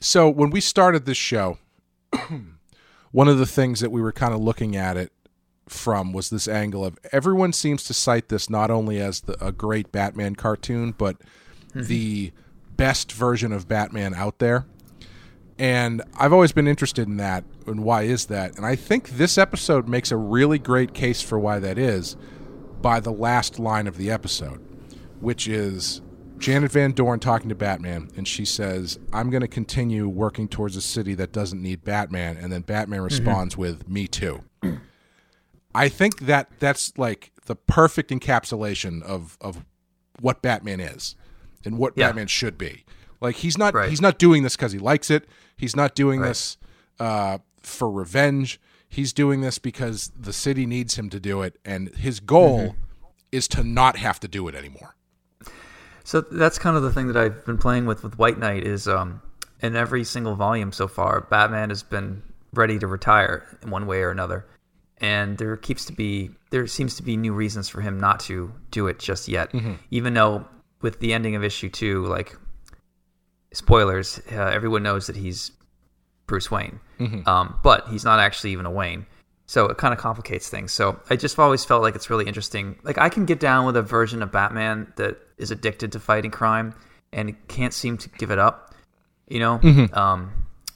so 0.00 0.28
when 0.28 0.50
we 0.50 0.60
started 0.60 1.06
this 1.06 1.16
show 1.16 1.58
one 3.12 3.28
of 3.28 3.38
the 3.38 3.46
things 3.46 3.80
that 3.80 3.90
we 3.90 4.00
were 4.00 4.12
kind 4.12 4.34
of 4.34 4.40
looking 4.40 4.76
at 4.76 4.96
it 4.96 5.12
from 5.68 6.12
was 6.12 6.30
this 6.30 6.48
angle 6.48 6.84
of 6.84 6.98
everyone 7.12 7.52
seems 7.52 7.84
to 7.84 7.94
cite 7.94 8.28
this 8.28 8.48
not 8.48 8.70
only 8.70 9.00
as 9.00 9.22
the, 9.22 9.44
a 9.44 9.52
great 9.52 9.92
Batman 9.92 10.34
cartoon 10.34 10.94
but 10.96 11.18
mm-hmm. 11.70 11.82
the 11.82 12.32
best 12.76 13.12
version 13.12 13.52
of 13.52 13.68
Batman 13.68 14.14
out 14.14 14.38
there. 14.38 14.66
And 15.58 16.02
I've 16.16 16.32
always 16.32 16.52
been 16.52 16.68
interested 16.68 17.08
in 17.08 17.16
that 17.16 17.44
and 17.66 17.82
why 17.82 18.02
is 18.02 18.26
that? 18.26 18.56
And 18.56 18.64
I 18.64 18.76
think 18.76 19.10
this 19.10 19.36
episode 19.36 19.88
makes 19.88 20.10
a 20.10 20.16
really 20.16 20.58
great 20.58 20.94
case 20.94 21.20
for 21.20 21.38
why 21.38 21.58
that 21.58 21.78
is 21.78 22.16
by 22.80 23.00
the 23.00 23.12
last 23.12 23.58
line 23.58 23.86
of 23.86 23.96
the 23.96 24.10
episode, 24.10 24.64
which 25.20 25.48
is 25.48 26.00
Janet 26.38 26.72
Van 26.72 26.92
Dorn 26.92 27.20
talking 27.20 27.48
to 27.48 27.54
Batman, 27.54 28.10
and 28.16 28.26
she 28.26 28.44
says, 28.44 28.98
I'm 29.12 29.30
going 29.30 29.40
to 29.40 29.48
continue 29.48 30.08
working 30.08 30.48
towards 30.48 30.76
a 30.76 30.80
city 30.80 31.14
that 31.14 31.32
doesn't 31.32 31.60
need 31.60 31.84
Batman. 31.84 32.36
And 32.36 32.52
then 32.52 32.62
Batman 32.62 33.00
responds 33.02 33.56
with, 33.56 33.88
Me 33.88 34.06
too. 34.06 34.42
I 35.74 35.88
think 35.88 36.20
that 36.20 36.48
that's 36.58 36.96
like 36.96 37.30
the 37.46 37.54
perfect 37.56 38.10
encapsulation 38.10 39.02
of, 39.02 39.36
of 39.40 39.64
what 40.20 40.42
Batman 40.42 40.80
is 40.80 41.14
and 41.64 41.78
what 41.78 41.92
Yeah. 41.96 42.08
Batman 42.08 42.26
should 42.26 42.56
be. 42.58 42.84
Like 43.20 43.36
he's 43.36 43.58
not 43.58 43.74
Right. 43.74 43.88
he's 43.90 44.00
not 44.00 44.18
doing 44.18 44.42
this 44.42 44.56
because 44.56 44.72
he 44.72 44.78
likes 44.78 45.10
it. 45.10 45.28
He's 45.56 45.74
not 45.76 45.94
doing 45.94 46.20
Right. 46.20 46.28
this 46.28 46.56
uh, 47.00 47.38
for 47.62 47.90
revenge. 47.90 48.60
He's 48.88 49.12
doing 49.12 49.40
this 49.40 49.58
because 49.58 50.10
the 50.18 50.32
city 50.32 50.66
needs 50.66 50.96
him 50.96 51.10
to 51.10 51.20
do 51.20 51.42
it, 51.42 51.58
and 51.64 51.94
his 51.94 52.20
goal 52.20 52.58
Mm-hmm. 52.60 52.78
is 53.32 53.46
to 53.48 53.62
not 53.62 53.96
have 53.98 54.18
to 54.20 54.28
do 54.28 54.48
it 54.48 54.54
anymore. 54.54 54.94
So 56.08 56.22
that's 56.22 56.58
kind 56.58 56.74
of 56.74 56.82
the 56.82 56.90
thing 56.90 57.08
that 57.08 57.18
I've 57.18 57.44
been 57.44 57.58
playing 57.58 57.84
with 57.84 58.02
with 58.02 58.18
White 58.18 58.38
Knight 58.38 58.66
is 58.66 58.88
um, 58.88 59.20
in 59.60 59.76
every 59.76 60.04
single 60.04 60.36
volume 60.36 60.72
so 60.72 60.88
far, 60.88 61.20
Batman 61.20 61.68
has 61.68 61.82
been 61.82 62.22
ready 62.54 62.78
to 62.78 62.86
retire 62.86 63.46
in 63.62 63.68
one 63.68 63.86
way 63.86 64.00
or 64.00 64.10
another, 64.10 64.46
and 65.02 65.36
there 65.36 65.54
keeps 65.58 65.84
to 65.84 65.92
be 65.92 66.30
there 66.48 66.66
seems 66.66 66.96
to 66.96 67.02
be 67.02 67.18
new 67.18 67.34
reasons 67.34 67.68
for 67.68 67.82
him 67.82 68.00
not 68.00 68.20
to 68.20 68.50
do 68.70 68.86
it 68.86 68.98
just 68.98 69.28
yet, 69.28 69.50
even 69.90 70.14
though 70.14 70.46
with 70.80 70.98
the 71.00 71.12
ending 71.12 71.36
of 71.36 71.44
issue 71.44 71.68
two, 71.68 72.06
like 72.06 72.34
spoilers, 73.52 74.18
uh, 74.32 74.44
everyone 74.44 74.82
knows 74.82 75.08
that 75.08 75.16
he's 75.16 75.50
Bruce 76.26 76.50
Wayne, 76.50 76.80
um, 77.26 77.58
but 77.62 77.86
he's 77.88 78.06
not 78.06 78.18
actually 78.18 78.52
even 78.52 78.64
a 78.64 78.70
Wayne. 78.70 79.04
So 79.44 79.66
it 79.66 79.76
kind 79.76 79.92
of 79.92 80.00
complicates 80.00 80.48
things. 80.48 80.72
So 80.72 81.00
I 81.10 81.16
just 81.16 81.38
always 81.38 81.66
felt 81.66 81.82
like 81.82 81.94
it's 81.94 82.08
really 82.08 82.24
interesting. 82.24 82.78
Like 82.82 82.96
I 82.96 83.10
can 83.10 83.26
get 83.26 83.40
down 83.40 83.66
with 83.66 83.76
a 83.76 83.82
version 83.82 84.22
of 84.22 84.32
Batman 84.32 84.90
that 84.96 85.18
is 85.38 85.50
addicted 85.50 85.92
to 85.92 86.00
fighting 86.00 86.30
crime 86.30 86.74
and 87.12 87.34
can't 87.48 87.72
seem 87.72 87.96
to 87.98 88.08
give 88.10 88.30
it 88.30 88.38
up. 88.38 88.74
You 89.28 89.40
know, 89.40 89.60
um, 89.92 90.32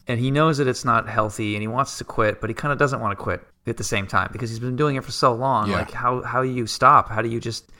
and 0.07 0.21
he 0.21 0.31
knows 0.31 0.59
that 0.59 0.67
it's 0.69 0.85
not 0.85 1.09
healthy 1.09 1.55
and 1.55 1.63
he 1.63 1.69
wants 1.69 1.99
to 1.99 2.05
quit, 2.05 2.41
but 2.41 2.51
he 2.51 2.55
kind 2.55 2.71
of 2.73 2.79
doesn't 2.79 3.01
want 3.01 3.17
to 3.17 3.23
quit 3.23 3.43
at 3.67 3.77
the 3.77 3.85
same 3.85 4.07
time 4.07 4.29
because 4.33 4.51
he's 4.51 4.59
been 4.59 4.77
doing 4.77 4.97
it 4.97 5.05
for 5.05 5.13
so 5.13 5.33
long. 5.33 5.71
Yeah. 5.71 5.77
Like 5.77 5.91
how 5.91 6.23
how 6.23 6.43
do 6.43 6.49
you 6.51 6.67
stop? 6.67 7.09
How 7.09 7.23
do 7.23 7.29
you 7.29 7.41
just 7.41 7.71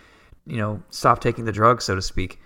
you 0.47 0.57
know 0.57 0.83
stop 0.91 1.21
taking 1.21 1.45
the 1.45 1.53
drug, 1.53 1.83
so 1.83 1.95
to 1.95 2.01
speak? 2.03 2.41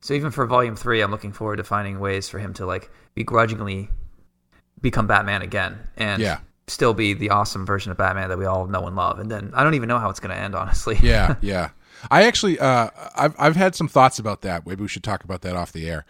So 0.00 0.14
even 0.14 0.30
for 0.30 0.44
volume 0.46 0.76
three, 0.76 1.00
I'm 1.00 1.10
looking 1.10 1.32
forward 1.32 1.56
to 1.56 1.64
finding 1.64 2.00
ways 2.00 2.28
for 2.28 2.38
him 2.38 2.52
to 2.54 2.66
like 2.66 2.90
begrudgingly 3.14 3.88
become 4.80 5.06
Batman 5.06 5.42
again 5.42 5.78
and 5.96 6.22
Yeah. 6.22 6.38
still 6.68 6.94
be 6.94 7.12
the 7.14 7.30
awesome 7.30 7.66
version 7.66 7.92
of 7.92 7.98
Batman 7.98 8.28
that 8.30 8.38
we 8.38 8.46
all 8.46 8.66
know 8.66 8.86
and 8.86 8.96
love. 8.96 9.18
And 9.18 9.30
then 9.30 9.52
I 9.54 9.62
don't 9.64 9.74
even 9.74 9.88
know 9.88 9.98
how 9.98 10.08
it's 10.10 10.20
going 10.20 10.34
to 10.34 10.40
end, 10.40 10.54
honestly. 10.54 10.98
Yeah, 11.02 11.34
yeah. 11.40 11.70
I 12.10 12.22
actually, 12.24 12.58
uh, 12.58 12.90
I've 13.16 13.34
I've 13.38 13.56
had 13.56 13.74
some 13.74 13.88
thoughts 13.88 14.18
about 14.18 14.42
that. 14.42 14.66
Maybe 14.66 14.82
we 14.82 14.88
should 14.88 15.02
talk 15.04 15.24
about 15.24 15.42
that 15.42 15.56
off 15.56 15.72
the 15.72 15.88
air. 15.88 16.04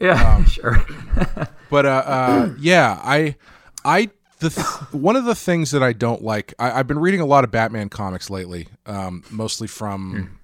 yeah, 0.00 0.36
Um, 0.36 0.44
sure. 0.46 0.84
But 1.70 1.86
uh, 1.86 2.02
uh, 2.04 2.54
yeah, 2.58 3.00
I, 3.00 3.36
I, 3.84 4.10
the 4.40 4.50
th- 4.50 4.66
one 4.90 5.14
of 5.14 5.24
the 5.24 5.36
things 5.36 5.70
that 5.70 5.84
I 5.84 5.92
don't 5.92 6.20
like, 6.20 6.52
I, 6.58 6.80
I've 6.80 6.88
been 6.88 6.98
reading 6.98 7.20
a 7.20 7.26
lot 7.26 7.44
of 7.44 7.52
Batman 7.52 7.88
comics 7.90 8.28
lately, 8.28 8.66
um, 8.86 9.22
mostly 9.30 9.68
from, 9.68 10.40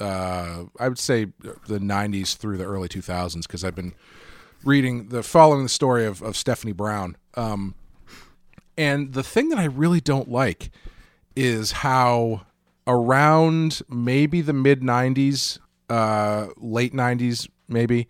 uh, 0.00 0.64
I 0.78 0.88
would 0.88 1.00
say 1.00 1.24
the 1.66 1.80
'90s 1.80 2.36
through 2.36 2.58
the 2.58 2.64
early 2.64 2.88
2000s, 2.88 3.42
because 3.42 3.64
I've 3.64 3.74
been 3.74 3.92
reading 4.64 5.08
the 5.08 5.24
following 5.24 5.64
the 5.64 5.68
story 5.68 6.06
of 6.06 6.22
of 6.22 6.36
Stephanie 6.36 6.70
Brown. 6.72 7.16
Um, 7.34 7.74
and 8.76 9.12
the 9.12 9.24
thing 9.24 9.48
that 9.48 9.58
I 9.58 9.64
really 9.64 10.00
don't 10.00 10.30
like 10.30 10.70
is 11.34 11.72
how 11.72 12.42
around 12.88 13.82
maybe 13.88 14.40
the 14.40 14.54
mid 14.54 14.80
90s, 14.80 15.58
uh, 15.88 16.48
late 16.56 16.94
90s, 16.94 17.48
maybe, 17.68 18.08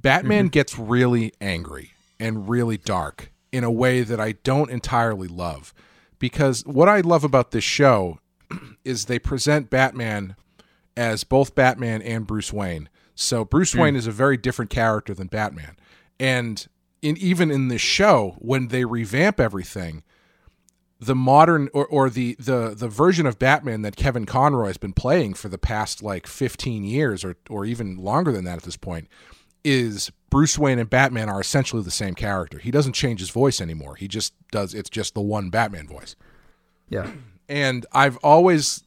Batman 0.00 0.48
gets 0.48 0.78
really 0.78 1.32
angry 1.40 1.92
and 2.20 2.48
really 2.48 2.76
dark 2.76 3.32
in 3.50 3.64
a 3.64 3.70
way 3.70 4.02
that 4.02 4.20
I 4.20 4.32
don't 4.32 4.70
entirely 4.70 5.26
love. 5.26 5.74
Because 6.18 6.64
what 6.66 6.88
I 6.88 7.00
love 7.00 7.24
about 7.24 7.50
this 7.50 7.64
show 7.64 8.18
is 8.84 9.06
they 9.06 9.18
present 9.18 9.70
Batman 9.70 10.36
as 10.96 11.24
both 11.24 11.54
Batman 11.54 12.02
and 12.02 12.26
Bruce 12.26 12.52
Wayne. 12.52 12.88
So 13.14 13.44
Bruce 13.44 13.74
Wayne 13.74 13.96
is 13.96 14.06
a 14.06 14.12
very 14.12 14.36
different 14.36 14.70
character 14.70 15.14
than 15.14 15.26
Batman. 15.26 15.76
And 16.18 16.66
in 17.02 17.16
even 17.16 17.50
in 17.50 17.68
this 17.68 17.80
show, 17.80 18.36
when 18.38 18.68
they 18.68 18.84
revamp 18.84 19.40
everything, 19.40 20.02
the 21.00 21.14
modern 21.14 21.70
or, 21.72 21.86
or 21.86 22.10
the, 22.10 22.36
the 22.38 22.74
the 22.76 22.88
version 22.88 23.26
of 23.26 23.38
Batman 23.38 23.82
that 23.82 23.96
Kevin 23.96 24.26
Conroy 24.26 24.66
has 24.66 24.76
been 24.76 24.92
playing 24.92 25.34
for 25.34 25.48
the 25.48 25.58
past 25.58 26.02
like 26.02 26.26
15 26.26 26.84
years 26.84 27.24
or 27.24 27.36
or 27.48 27.64
even 27.64 27.96
longer 27.96 28.30
than 28.30 28.44
that 28.44 28.58
at 28.58 28.62
this 28.64 28.76
point 28.76 29.08
is 29.64 30.12
Bruce 30.28 30.58
Wayne 30.58 30.78
and 30.78 30.88
Batman 30.88 31.28
are 31.28 31.40
essentially 31.40 31.82
the 31.82 31.90
same 31.90 32.14
character. 32.14 32.58
He 32.58 32.70
doesn't 32.70 32.92
change 32.92 33.20
his 33.20 33.30
voice 33.30 33.60
anymore. 33.60 33.96
He 33.96 34.08
just 34.08 34.34
does 34.50 34.74
it's 34.74 34.90
just 34.90 35.14
the 35.14 35.20
one 35.22 35.50
Batman 35.50 35.86
voice. 35.88 36.16
yeah. 36.88 37.10
And 37.48 37.84
I've 37.92 38.18
always 38.18 38.84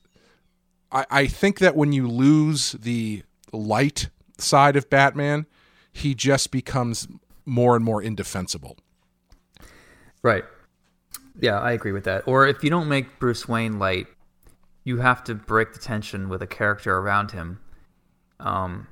I, 0.91 1.05
I 1.09 1.27
think 1.27 1.59
that 1.59 1.75
when 1.75 1.93
you 1.93 2.07
lose 2.07 2.73
the 2.73 3.23
light 3.51 4.09
side 4.37 4.75
of 4.75 4.89
Batman, 4.89 5.47
he 5.91 6.13
just 6.13 6.51
becomes 6.51 7.07
more 7.45 7.75
and 7.75 7.83
more 7.83 8.01
indefensible. 8.01 8.77
Right. 10.21 10.45
Yeah, 11.39 11.59
I 11.59 11.71
agree 11.71 11.91
with 11.91 12.03
that. 12.05 12.27
Or 12.27 12.47
if 12.47 12.63
you 12.63 12.69
don't 12.69 12.87
make 12.87 13.19
Bruce 13.19 13.47
Wayne 13.47 13.79
light, 13.79 14.07
you 14.83 14.97
have 14.97 15.23
to 15.25 15.35
break 15.35 15.73
the 15.73 15.79
tension 15.79 16.29
with 16.29 16.41
a 16.41 16.47
character 16.47 16.95
around 16.95 17.31
him. 17.31 17.59
Um, 18.39 18.87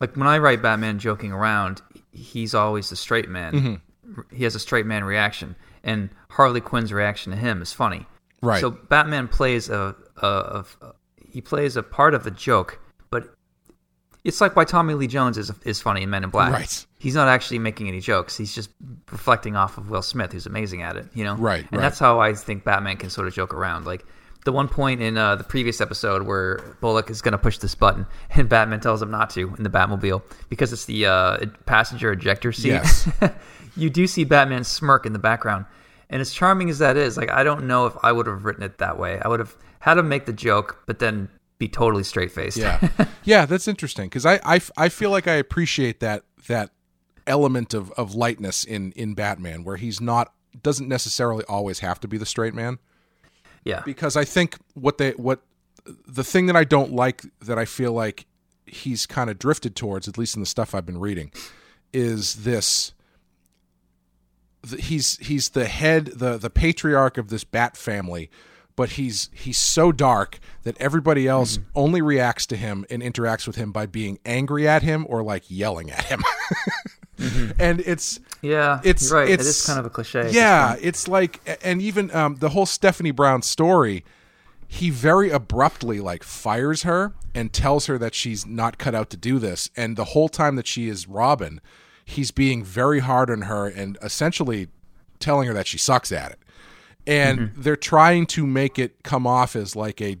like 0.00 0.16
when 0.16 0.26
I 0.26 0.38
write 0.38 0.62
Batman 0.62 0.98
joking 0.98 1.32
around, 1.32 1.82
he's 2.12 2.54
always 2.54 2.90
the 2.90 2.96
straight 2.96 3.28
man. 3.28 3.80
He 4.32 4.44
has 4.44 4.54
a 4.54 4.58
straight 4.58 4.86
man 4.86 5.04
reaction, 5.04 5.54
and 5.84 6.10
Harley 6.30 6.60
Quinn's 6.60 6.92
reaction 6.92 7.32
to 7.32 7.38
him 7.38 7.62
is 7.62 7.72
funny. 7.72 8.06
Right. 8.42 8.60
So 8.60 8.70
Batman 8.70 9.28
plays 9.28 9.68
a, 9.68 9.94
a, 10.16 10.26
a 10.26 10.64
he 11.30 11.40
plays 11.40 11.76
a 11.76 11.82
part 11.82 12.14
of 12.14 12.24
the 12.24 12.30
joke, 12.30 12.80
but 13.10 13.34
it's 14.24 14.40
like 14.40 14.56
why 14.56 14.64
Tommy 14.64 14.94
Lee 14.94 15.06
Jones 15.06 15.38
is 15.38 15.50
is 15.64 15.80
funny 15.80 16.02
in 16.02 16.10
Men 16.10 16.24
in 16.24 16.30
Black. 16.30 16.52
Right. 16.52 16.86
He's 16.98 17.14
not 17.14 17.28
actually 17.28 17.58
making 17.58 17.88
any 17.88 18.00
jokes. 18.00 18.36
He's 18.36 18.54
just 18.54 18.70
reflecting 19.10 19.56
off 19.56 19.78
of 19.78 19.90
Will 19.90 20.02
Smith, 20.02 20.32
who's 20.32 20.46
amazing 20.46 20.82
at 20.82 20.96
it. 20.96 21.06
You 21.14 21.24
know. 21.24 21.36
Right, 21.36 21.60
And 21.70 21.72
right. 21.72 21.80
that's 21.80 21.98
how 21.98 22.20
I 22.20 22.34
think 22.34 22.64
Batman 22.64 22.96
can 22.96 23.10
sort 23.10 23.26
of 23.26 23.34
joke 23.34 23.54
around. 23.54 23.86
Like 23.86 24.04
the 24.44 24.52
one 24.52 24.68
point 24.68 25.00
in 25.00 25.16
uh, 25.16 25.36
the 25.36 25.44
previous 25.44 25.80
episode 25.80 26.22
where 26.22 26.58
Bullock 26.80 27.10
is 27.10 27.22
going 27.22 27.32
to 27.32 27.38
push 27.38 27.58
this 27.58 27.74
button, 27.74 28.06
and 28.30 28.48
Batman 28.48 28.80
tells 28.80 29.00
him 29.02 29.10
not 29.10 29.30
to 29.30 29.54
in 29.56 29.62
the 29.62 29.70
Batmobile 29.70 30.22
because 30.48 30.72
it's 30.72 30.84
the 30.84 31.06
uh, 31.06 31.46
passenger 31.66 32.12
ejector 32.12 32.52
seat. 32.52 32.68
Yes. 32.68 33.08
you 33.76 33.90
do 33.90 34.06
see 34.06 34.24
Batman 34.24 34.64
smirk 34.64 35.06
in 35.06 35.12
the 35.12 35.18
background. 35.18 35.66
And 36.10 36.20
as 36.20 36.32
charming 36.32 36.68
as 36.70 36.80
that 36.80 36.96
is, 36.96 37.16
like 37.16 37.30
I 37.30 37.44
don't 37.44 37.66
know 37.66 37.86
if 37.86 37.94
I 38.02 38.10
would 38.10 38.26
have 38.26 38.44
written 38.44 38.64
it 38.64 38.78
that 38.78 38.98
way. 38.98 39.20
I 39.20 39.28
would 39.28 39.38
have 39.38 39.56
had 39.78 39.96
him 39.96 40.08
make 40.08 40.26
the 40.26 40.32
joke, 40.32 40.82
but 40.86 40.98
then 40.98 41.28
be 41.60 41.68
totally 41.68 42.02
straight 42.02 42.32
faced. 42.32 42.56
Yeah, 42.56 42.88
yeah, 43.24 43.46
that's 43.46 43.68
interesting 43.68 44.08
because 44.08 44.26
I, 44.26 44.40
I 44.44 44.60
I 44.76 44.88
feel 44.88 45.10
like 45.10 45.28
I 45.28 45.34
appreciate 45.34 46.00
that 46.00 46.24
that 46.48 46.70
element 47.28 47.74
of 47.74 47.92
of 47.92 48.16
lightness 48.16 48.64
in 48.64 48.90
in 48.92 49.14
Batman 49.14 49.62
where 49.62 49.76
he's 49.76 50.00
not 50.00 50.32
doesn't 50.60 50.88
necessarily 50.88 51.44
always 51.44 51.78
have 51.78 52.00
to 52.00 52.08
be 52.08 52.18
the 52.18 52.26
straight 52.26 52.54
man 52.54 52.80
yeah. 53.64 53.82
because 53.84 54.16
I 54.16 54.24
think 54.24 54.56
what 54.74 54.98
they 54.98 55.12
what 55.12 55.42
the 55.84 56.24
thing 56.24 56.46
that 56.46 56.56
I 56.56 56.64
don't 56.64 56.92
like 56.92 57.22
that 57.40 57.58
I 57.58 57.64
feel 57.64 57.92
like 57.92 58.26
he's 58.66 59.06
kind 59.06 59.30
of 59.30 59.38
drifted 59.38 59.76
towards 59.76 60.08
at 60.08 60.18
least 60.18 60.34
in 60.34 60.40
the 60.40 60.46
stuff 60.46 60.74
I've 60.74 60.86
been 60.86 61.00
reading 61.00 61.30
is 61.92 62.44
this 62.44 62.92
the, 64.62 64.80
he's 64.80 65.18
he's 65.18 65.50
the 65.50 65.66
head 65.66 66.06
the 66.06 66.38
the 66.38 66.50
patriarch 66.50 67.18
of 67.18 67.28
this 67.28 67.44
bat 67.44 67.76
family 67.76 68.30
but 68.80 68.90
he's 68.92 69.28
he's 69.34 69.58
so 69.58 69.92
dark 69.92 70.38
that 70.62 70.74
everybody 70.80 71.28
else 71.28 71.58
only 71.74 72.00
reacts 72.00 72.46
to 72.46 72.56
him 72.56 72.86
and 72.88 73.02
interacts 73.02 73.46
with 73.46 73.56
him 73.56 73.72
by 73.72 73.84
being 73.84 74.18
angry 74.24 74.66
at 74.66 74.82
him 74.82 75.04
or 75.06 75.22
like 75.22 75.44
yelling 75.50 75.90
at 75.90 76.04
him. 76.04 76.22
And 77.58 77.80
it's 77.80 78.18
Yeah, 78.40 78.80
It's- 78.82 79.10
right. 79.12 79.28
it's- 79.28 79.46
it 79.46 79.50
is 79.50 79.66
kind 79.66 79.78
of 79.78 79.84
a 79.84 79.90
cliche. 79.90 80.30
yeah, 80.30 80.76
it's 80.80 81.06
like, 81.06 81.40
and 81.62 81.82
even 81.82 82.10
um, 82.16 82.36
the 82.36 82.48
whole 82.48 82.64
Stephanie 82.64 83.10
Brown 83.10 83.42
story, 83.42 84.02
he 84.66 84.88
very 84.88 85.28
abruptly 85.28 86.00
like 86.00 86.22
fires 86.22 86.84
her 86.84 87.12
and 87.34 87.52
tells 87.52 87.84
her 87.86 87.98
that 87.98 88.14
she's 88.14 88.46
not 88.46 88.78
cut 88.78 88.94
out 88.94 89.10
to 89.10 89.18
do 89.18 89.38
this. 89.38 89.68
And 89.76 89.98
the 89.98 90.06
whole 90.06 90.30
time 90.30 90.56
that 90.56 90.66
she 90.66 90.88
is 90.88 91.06
Robin, 91.06 91.60
he's 92.06 92.30
being 92.30 92.64
very 92.64 93.00
hard 93.00 93.28
on 93.30 93.42
her 93.42 93.66
and 93.66 93.98
essentially 94.00 94.68
telling 95.18 95.46
her 95.46 95.52
that 95.52 95.66
she 95.66 95.76
sucks 95.76 96.10
at 96.12 96.32
it. 96.32 96.38
And 97.10 97.52
they're 97.56 97.76
trying 97.76 98.26
to 98.26 98.46
make 98.46 98.78
it 98.78 99.02
come 99.02 99.26
off 99.26 99.56
as 99.56 99.74
like 99.74 100.00
a 100.00 100.16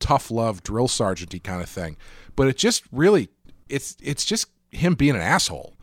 tough 0.00 0.30
love 0.30 0.62
drill 0.62 0.88
sergeanty 0.88 1.42
kind 1.42 1.62
of 1.62 1.68
thing, 1.68 1.96
but 2.36 2.48
it 2.48 2.56
just 2.56 2.84
really, 2.92 3.28
it's 3.68 3.96
it's 4.02 4.24
just 4.24 4.46
him 4.70 4.94
being 4.94 5.14
an 5.14 5.20
asshole. 5.22 5.74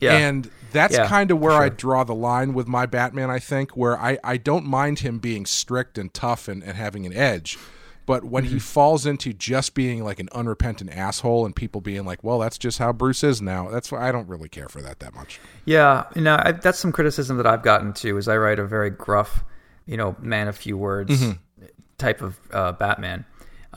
yeah. 0.00 0.16
And 0.16 0.50
that's 0.72 0.94
Yeah, 0.94 1.06
kind 1.06 1.30
of 1.30 1.38
where 1.38 1.52
for 1.52 1.62
I 1.62 1.68
draw 1.68 2.04
the 2.04 2.14
line 2.14 2.52
with 2.52 2.66
my 2.66 2.86
Batman, 2.86 3.30
I 3.30 3.38
think, 3.38 3.76
where 3.76 3.98
I, 3.98 4.18
I 4.24 4.36
don't 4.36 4.66
mind 4.66 5.00
him 5.00 5.18
being 5.18 5.46
strict 5.46 5.98
and 5.98 6.12
tough 6.12 6.48
and, 6.48 6.62
and 6.62 6.76
having 6.76 7.06
an 7.06 7.12
edge. 7.12 7.58
But 8.06 8.24
when 8.24 8.44
Mm-hmm. 8.44 8.54
he 8.54 8.58
falls 8.58 9.06
into 9.06 9.32
just 9.32 9.74
being 9.74 10.04
like 10.04 10.20
an 10.20 10.28
unrepentant 10.32 10.90
asshole 10.90 11.46
and 11.46 11.56
people 11.56 11.80
being 11.80 12.04
like, 12.04 12.22
well, 12.22 12.38
that's 12.38 12.58
just 12.58 12.78
how 12.78 12.92
Bruce 12.92 13.24
is 13.24 13.40
now, 13.40 13.70
that's 13.70 13.90
why 13.92 14.06
I 14.08 14.12
don't 14.12 14.28
really 14.28 14.48
care 14.48 14.68
for 14.68 14.82
that 14.82 14.98
that 15.00 15.14
much. 15.14 15.40
Yeah, 15.64 16.04
you 16.14 16.20
know, 16.22 16.36
I, 16.42 16.52
that's 16.52 16.78
some 16.78 16.92
criticism 16.92 17.36
that 17.38 17.46
I've 17.46 17.62
gotten 17.62 17.92
too. 17.94 18.18
Is 18.18 18.28
I 18.28 18.36
write 18.36 18.58
a 18.58 18.66
very 18.66 18.90
gruff, 18.90 19.44
you 19.86 19.96
know, 19.96 20.16
man 20.20 20.48
of 20.48 20.56
few 20.56 20.76
words 20.76 21.10
Mm-hmm. 21.20 21.64
type 21.98 22.22
of 22.22 22.38
uh, 22.52 22.72
Batman. 22.72 23.24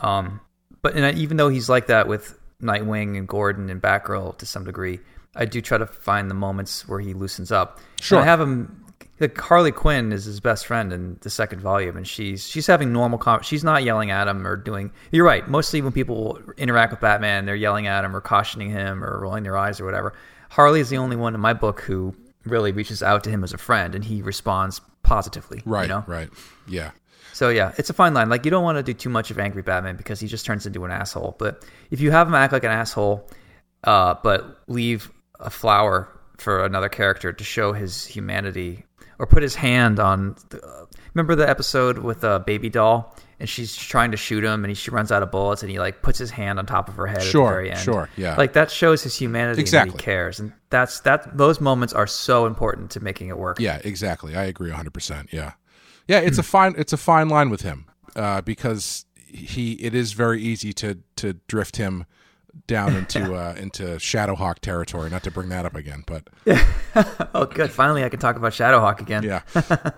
Um, 0.02 0.40
but 0.82 0.96
and 0.96 1.06
I, 1.06 1.12
even 1.14 1.38
though 1.38 1.50
he's 1.50 1.70
like 1.70 1.88
that 1.88 2.08
with 2.08 2.38
Nightwing 2.62 3.18
and 3.18 3.28
Gordon 3.28 3.70
and 3.70 3.82
Batgirl 3.82 4.38
to 4.38 4.46
some 4.46 4.64
degree, 4.64 5.00
I 5.36 5.46
do 5.46 5.62
try 5.62 5.78
to 5.78 5.86
find 5.86 6.30
the 6.30 6.36
moments 6.36 6.88
where 6.88 7.00
he 7.00 7.14
loosens 7.14 7.52
up. 7.52 7.80
Sure. 8.02 8.20
And 8.20 8.28
I 8.28 8.32
have 8.32 8.40
him. 8.42 8.84
Like 9.20 9.36
Harley 9.40 9.72
Quinn 9.72 10.12
is 10.14 10.26
his 10.26 10.40
best 10.40 10.68
friend 10.68 10.94
in 10.94 11.18
the 11.22 11.32
second 11.32 11.60
volume, 11.60 11.98
and 11.98 12.08
she's 12.08 12.48
she's 12.48 12.68
having 12.68 12.94
normal. 12.94 13.18
Com- 13.18 13.42
she's 13.42 13.64
not 13.64 13.84
yelling 13.84 14.12
at 14.12 14.28
him 14.28 14.46
or 14.46 14.56
doing. 14.56 14.92
You're 15.12 15.26
right. 15.26 15.48
Mostly 15.48 15.82
when 15.82 15.92
people 15.92 16.40
interact 16.56 16.92
with 16.92 17.00
Batman, 17.02 17.46
they're 17.46 17.56
yelling 17.56 17.88
at 17.88 18.06
him 18.06 18.16
or 18.16 18.22
cautioning 18.22 18.70
him 18.70 19.04
or 19.04 19.20
rolling 19.20 19.42
their 19.44 19.58
eyes 19.58 19.80
or 19.82 19.86
whatever. 19.86 20.14
Harley 20.50 20.82
is 20.82 20.90
the 20.90 20.98
only 20.98 21.16
one 21.16 21.34
in 21.34 21.42
my 21.42 21.54
book 21.54 21.82
who 21.82 22.14
really 22.48 22.72
reaches 22.72 23.02
out 23.04 23.24
to 23.26 23.30
him 23.30 23.44
as 23.44 23.54
a 23.54 23.58
friend, 23.58 23.96
and 23.96 24.04
he 24.04 24.22
responds 24.22 24.82
positively. 25.04 25.62
Right, 25.66 25.84
You 25.84 25.88
know? 25.90 26.04
right. 26.08 26.30
Yeah. 26.68 26.92
So 27.34 27.50
yeah, 27.50 27.72
it's 27.78 27.90
a 27.90 27.94
fine 27.94 28.14
line. 28.14 28.30
Like 28.30 28.46
you 28.46 28.52
don't 28.52 28.64
want 28.64 28.78
to 28.78 28.84
do 28.84 28.94
too 28.94 29.10
much 29.10 29.30
of 29.30 29.38
angry 29.40 29.62
Batman 29.62 29.96
because 29.96 30.20
he 30.20 30.28
just 30.28 30.46
turns 30.46 30.66
into 30.66 30.84
an 30.86 30.92
asshole. 30.92 31.36
But 31.38 31.64
if 31.92 32.02
you 32.02 32.10
have 32.12 32.28
him 32.28 32.34
act 32.34 32.52
like 32.52 32.64
an 32.64 32.72
asshole, 32.72 33.30
uh, 33.84 34.16
but 34.24 34.60
leave 34.68 35.12
a 35.40 35.50
flower 35.52 36.10
for 36.38 36.66
another 36.66 36.90
character 36.90 37.32
to 37.32 37.44
show 37.44 37.74
his 37.74 38.06
humanity, 38.06 38.86
or 39.20 39.28
put 39.28 39.44
his 39.44 39.56
hand 39.56 40.00
on. 40.00 40.36
The, 40.50 40.64
uh, 40.66 40.86
remember 41.18 41.36
the 41.36 41.50
episode 41.50 41.98
with 41.98 42.24
a 42.24 42.40
baby 42.40 42.70
doll, 42.70 43.16
and 43.40 43.50
she's 43.50 43.76
trying 43.76 44.12
to 44.12 44.18
shoot 44.18 44.44
him, 44.44 44.64
and 44.64 44.70
he, 44.70 44.76
she 44.76 44.92
runs 44.92 45.12
out 45.12 45.24
of 45.24 45.32
bullets, 45.32 45.64
and 45.64 45.72
he 45.72 45.80
like 45.80 46.02
puts 46.04 46.20
his 46.20 46.30
hand 46.30 46.60
on 46.60 46.66
top 46.66 46.88
of 46.90 46.96
her 46.96 47.08
head 47.08 47.24
Sure, 47.24 47.48
at 47.48 47.50
the 47.50 47.54
very 47.56 47.72
end. 47.72 47.80
sure, 47.80 48.10
yeah. 48.16 48.36
Like 48.36 48.54
that 48.54 48.70
shows 48.72 49.02
his 49.04 49.16
humanity 49.16 49.54
and 49.54 49.60
Exactly. 49.60 49.92
that 49.94 50.00
he 50.02 50.04
cares, 50.06 50.40
and 50.40 50.54
that's 50.70 51.00
that. 51.02 51.36
Those 51.38 51.60
moments 51.60 51.94
are 51.94 52.08
so 52.08 52.46
important 52.46 52.92
to 52.92 53.00
making 53.00 53.30
it 53.30 53.38
work. 53.38 53.60
Yeah, 53.60 53.82
exactly. 53.84 54.36
I 54.36 54.44
agree 54.46 54.70
100%. 54.72 55.34
Yeah. 55.34 55.54
Yeah, 56.08 56.20
it's 56.20 56.38
a 56.38 56.44
fine 56.44 56.76
it's 56.78 56.94
a 56.94 56.98
fine 56.98 57.28
line 57.28 57.50
with 57.50 57.62
him 57.64 57.86
uh, 58.16 58.40
because 58.42 59.06
he 59.16 59.74
it 59.74 59.94
is 59.94 60.14
very 60.14 60.42
easy 60.42 60.72
to 60.74 61.00
to 61.18 61.34
drift 61.50 61.76
him 61.76 62.06
down 62.66 62.96
into 62.96 63.36
uh, 63.36 63.54
into 63.58 63.84
Shadowhawk 63.98 64.60
territory. 64.60 65.10
Not 65.10 65.24
to 65.24 65.32
bring 65.32 65.50
that 65.50 65.66
up 65.66 65.76
again, 65.76 66.04
but 66.08 66.30
Oh, 67.36 67.46
good. 67.46 67.72
Finally, 67.72 68.04
I 68.04 68.10
can 68.10 68.20
talk 68.20 68.36
about 68.36 68.54
Shadowhawk 68.54 69.00
again. 69.00 69.24
yeah, 69.24 69.42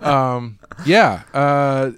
um, 0.00 0.58
yeah. 0.84 1.22
Uh, 1.32 1.92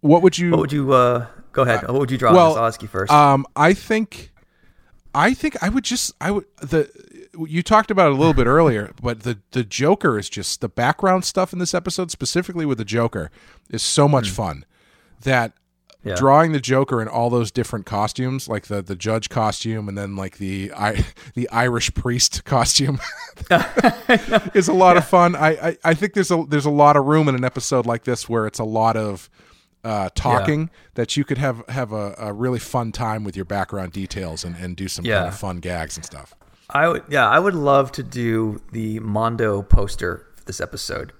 what 0.00 0.22
would 0.22 0.36
you? 0.38 0.50
What 0.50 0.60
would 0.60 0.72
you 0.72 0.92
uh, 0.92 1.26
go 1.52 1.62
ahead? 1.62 1.82
what 1.82 2.00
would 2.00 2.10
you 2.10 2.18
draw? 2.18 2.32
well, 2.32 2.56
I'll 2.56 2.66
ask 2.66 2.82
you 2.82 2.88
first. 2.88 3.12
Um, 3.12 3.46
I 3.56 3.74
think, 3.74 4.32
I 5.14 5.34
think 5.34 5.56
I 5.62 5.68
would 5.68 5.84
just 5.84 6.12
I 6.20 6.30
would 6.30 6.44
the 6.60 6.90
you 7.46 7.62
talked 7.62 7.90
about 7.90 8.08
it 8.08 8.14
a 8.14 8.16
little 8.16 8.34
bit 8.34 8.46
earlier, 8.46 8.92
but 9.00 9.22
the 9.22 9.38
the 9.52 9.64
Joker 9.64 10.18
is 10.18 10.28
just 10.28 10.60
the 10.60 10.68
background 10.68 11.24
stuff 11.24 11.52
in 11.52 11.58
this 11.58 11.74
episode, 11.74 12.10
specifically 12.10 12.66
with 12.66 12.78
the 12.78 12.84
Joker, 12.84 13.30
is 13.70 13.82
so 13.82 14.08
much 14.08 14.30
fun 14.30 14.64
that. 15.22 15.52
Yeah. 16.04 16.14
drawing 16.14 16.52
the 16.52 16.60
Joker 16.60 17.02
in 17.02 17.08
all 17.08 17.28
those 17.28 17.50
different 17.50 17.84
costumes, 17.84 18.48
like 18.48 18.68
the 18.68 18.82
the 18.82 18.94
judge 18.94 19.28
costume, 19.28 19.88
and 19.88 19.98
then 19.98 20.14
like 20.14 20.38
the 20.38 20.72
I 20.76 21.04
the 21.34 21.48
Irish 21.50 21.92
priest 21.94 22.44
costume, 22.44 23.00
is 24.54 24.68
a 24.68 24.72
lot 24.72 24.96
of 24.96 25.06
fun. 25.06 25.34
I, 25.34 25.68
I 25.70 25.76
I 25.84 25.94
think 25.94 26.14
there's 26.14 26.30
a 26.30 26.44
there's 26.48 26.66
a 26.66 26.70
lot 26.70 26.96
of 26.96 27.06
room 27.06 27.28
in 27.28 27.34
an 27.34 27.44
episode 27.44 27.84
like 27.84 28.04
this 28.04 28.28
where 28.28 28.46
it's 28.46 28.60
a 28.60 28.64
lot 28.64 28.96
of 28.96 29.28
uh, 29.84 30.08
talking 30.14 30.70
that 30.94 31.16
you 31.16 31.24
could 31.24 31.38
have 31.38 31.66
have 31.68 31.92
a, 31.92 32.14
a 32.18 32.32
really 32.32 32.58
fun 32.58 32.92
time 32.92 33.24
with 33.24 33.36
your 33.36 33.44
background 33.44 33.92
details 33.92 34.44
and, 34.44 34.56
and 34.56 34.76
do 34.76 34.88
some 34.88 35.04
kind 35.04 35.28
of 35.28 35.38
fun 35.38 35.58
gags 35.58 35.96
and 35.96 36.04
stuff. 36.04 36.34
I 36.70 36.88
would, 36.88 37.04
yeah, 37.08 37.26
I 37.28 37.38
would 37.38 37.54
love 37.54 37.92
to 37.92 38.02
do 38.02 38.60
the 38.72 39.00
Mondo 39.00 39.62
poster 39.62 40.26
for 40.36 40.44
this 40.44 40.60
episode. 40.60 41.12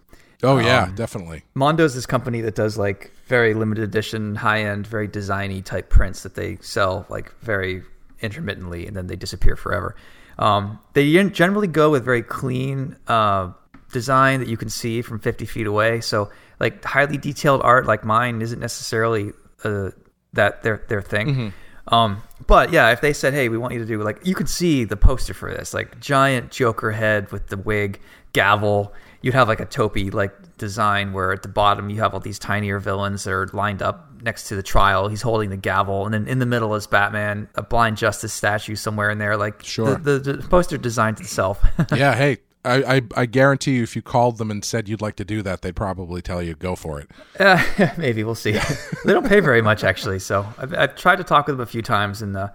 Oh 0.42 0.58
Um, 0.58 0.64
yeah, 0.64 0.90
definitely. 0.94 1.42
Mondo's 1.54 1.94
this 1.94 2.06
company 2.06 2.40
that 2.42 2.54
does 2.54 2.78
like 2.78 3.12
very 3.26 3.54
limited 3.54 3.82
edition, 3.84 4.36
high 4.36 4.62
end, 4.62 4.86
very 4.86 5.08
designy 5.08 5.64
type 5.64 5.90
prints 5.90 6.22
that 6.22 6.34
they 6.34 6.58
sell 6.60 7.06
like 7.08 7.34
very 7.40 7.82
intermittently 8.20 8.86
and 8.86 8.96
then 8.96 9.06
they 9.06 9.16
disappear 9.16 9.56
forever. 9.56 9.96
Um, 10.38 10.78
they 10.92 11.12
generally 11.30 11.66
go 11.66 11.90
with 11.90 12.04
very 12.04 12.22
clean 12.22 12.96
uh, 13.08 13.50
design 13.92 14.38
that 14.40 14.48
you 14.48 14.56
can 14.56 14.68
see 14.68 15.02
from 15.02 15.18
50 15.18 15.46
feet 15.46 15.66
away. 15.66 16.00
So 16.00 16.30
like 16.60 16.84
highly 16.84 17.18
detailed 17.18 17.62
art 17.62 17.86
like 17.86 18.04
mine 18.04 18.40
isn't 18.40 18.60
necessarily 18.60 19.32
uh, 19.64 19.90
that 20.34 20.62
their 20.62 20.84
their 20.88 21.02
thing. 21.02 21.52
Um, 21.88 22.22
but 22.48 22.72
yeah, 22.72 22.90
if 22.90 23.00
they 23.00 23.12
said, 23.12 23.32
"Hey, 23.34 23.48
we 23.48 23.56
want 23.58 23.74
you 23.74 23.78
to 23.78 23.86
do 23.86 24.02
like," 24.02 24.26
you 24.26 24.34
could 24.34 24.48
see 24.48 24.82
the 24.82 24.96
poster 24.96 25.34
for 25.34 25.52
this, 25.52 25.72
like 25.72 26.00
giant 26.00 26.50
Joker 26.50 26.90
head 26.90 27.30
with 27.30 27.46
the 27.46 27.56
wig, 27.56 28.00
gavel. 28.32 28.92
You'd 29.22 29.34
have 29.34 29.46
like 29.48 29.60
a 29.60 29.64
topi 29.64 30.10
like 30.10 30.56
design 30.58 31.12
where 31.12 31.32
at 31.32 31.42
the 31.42 31.48
bottom 31.48 31.90
you 31.90 32.00
have 32.00 32.14
all 32.14 32.20
these 32.20 32.38
tinier 32.38 32.78
villains 32.80 33.24
that 33.24 33.32
are 33.32 33.46
lined 33.52 33.82
up 33.82 34.10
next 34.22 34.48
to 34.48 34.56
the 34.56 34.62
trial. 34.62 35.08
He's 35.08 35.22
holding 35.22 35.50
the 35.50 35.56
gavel, 35.56 36.04
and 36.04 36.14
then 36.14 36.26
in 36.26 36.38
the 36.38 36.46
middle 36.46 36.74
is 36.74 36.86
Batman, 36.86 37.48
a 37.54 37.62
blind 37.62 37.96
justice 37.96 38.32
statue 38.32 38.74
somewhere 38.76 39.10
in 39.10 39.18
there. 39.18 39.36
Like 39.36 39.64
Sure. 39.64 39.96
the, 39.96 40.18
the, 40.18 40.32
the 40.34 40.48
poster 40.48 40.78
designs 40.78 41.20
itself. 41.20 41.64
yeah, 41.94 42.14
hey, 42.14 42.38
I, 42.64 42.96
I 42.96 43.02
I 43.16 43.26
guarantee 43.26 43.76
you, 43.76 43.82
if 43.82 43.94
you 43.96 44.02
called 44.02 44.38
them 44.38 44.50
and 44.50 44.64
said 44.64 44.88
you'd 44.88 45.00
like 45.00 45.16
to 45.16 45.24
do 45.24 45.42
that, 45.42 45.62
they'd 45.62 45.76
probably 45.76 46.20
tell 46.22 46.42
you 46.42 46.54
go 46.54 46.74
for 46.76 47.00
it. 47.00 47.10
Uh, 47.38 47.62
maybe 47.98 48.24
we'll 48.24 48.34
see. 48.34 48.52
they 49.04 49.12
don't 49.12 49.26
pay 49.26 49.40
very 49.40 49.62
much 49.62 49.84
actually, 49.84 50.18
so 50.18 50.46
I've, 50.58 50.74
I've 50.74 50.96
tried 50.96 51.16
to 51.16 51.24
talk 51.24 51.46
with 51.46 51.56
them 51.56 51.62
a 51.62 51.66
few 51.66 51.82
times, 51.82 52.20
and 52.22 52.36
uh, 52.36 52.48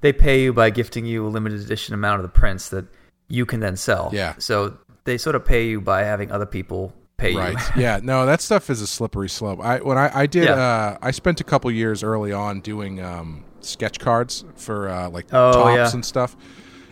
they 0.00 0.12
pay 0.12 0.42
you 0.42 0.52
by 0.52 0.70
gifting 0.70 1.04
you 1.06 1.26
a 1.26 1.28
limited 1.28 1.60
edition 1.60 1.94
amount 1.94 2.20
of 2.20 2.22
the 2.24 2.28
prints 2.40 2.70
that 2.70 2.86
you 3.28 3.46
can 3.46 3.60
then 3.60 3.76
sell. 3.76 4.10
Yeah. 4.12 4.34
So 4.38 4.76
they 5.04 5.18
sort 5.18 5.36
of 5.36 5.44
pay 5.44 5.66
you 5.66 5.80
by 5.80 6.02
having 6.02 6.30
other 6.32 6.46
people 6.46 6.92
pay 7.16 7.34
Right. 7.36 7.52
you. 7.76 7.82
yeah. 7.82 8.00
No, 8.02 8.26
that 8.26 8.40
stuff 8.40 8.70
is 8.70 8.80
a 8.80 8.86
slippery 8.86 9.28
slope. 9.28 9.60
I 9.60 9.78
when 9.78 9.96
I, 9.96 10.10
I 10.20 10.26
did 10.26 10.44
Yeah. 10.44 10.54
uh 10.54 10.98
I 11.00 11.10
spent 11.12 11.40
a 11.40 11.44
couple 11.44 11.70
years 11.70 12.02
early 12.02 12.32
on 12.32 12.60
doing 12.60 13.00
um 13.02 13.44
sketch 13.60 13.98
cards 14.00 14.44
for 14.56 14.88
uh 14.88 15.08
like 15.10 15.26
Oh, 15.32 15.52
Topps 15.52 15.76
yeah. 15.76 15.90
and 15.92 16.04
stuff. 16.04 16.36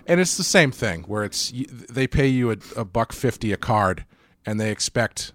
And 0.07 0.21
it's 0.21 0.37
the 0.37 0.45
same 0.45 0.71
thing 0.73 1.03
where 1.05 1.25
it's 1.25 1.53
they 1.91 2.07
pay 2.07 2.27
you 2.29 2.51
a, 2.51 2.57
a 2.77 2.85
buck 2.85 3.13
50 3.13 3.53
a 3.53 3.57
card 3.57 4.05
and 4.45 4.59
they 4.61 4.71
expect 4.71 5.33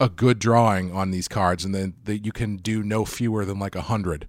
a 0.00 0.08
good 0.08 0.38
drawing 0.38 0.92
on 0.92 1.10
these 1.10 1.28
cards 1.28 1.64
and 1.64 1.74
then 1.74 1.94
that 2.04 2.24
you 2.24 2.32
can 2.32 2.56
do 2.56 2.82
no 2.82 3.04
fewer 3.04 3.44
than 3.44 3.58
like 3.58 3.74
a 3.74 3.78
100. 3.78 4.26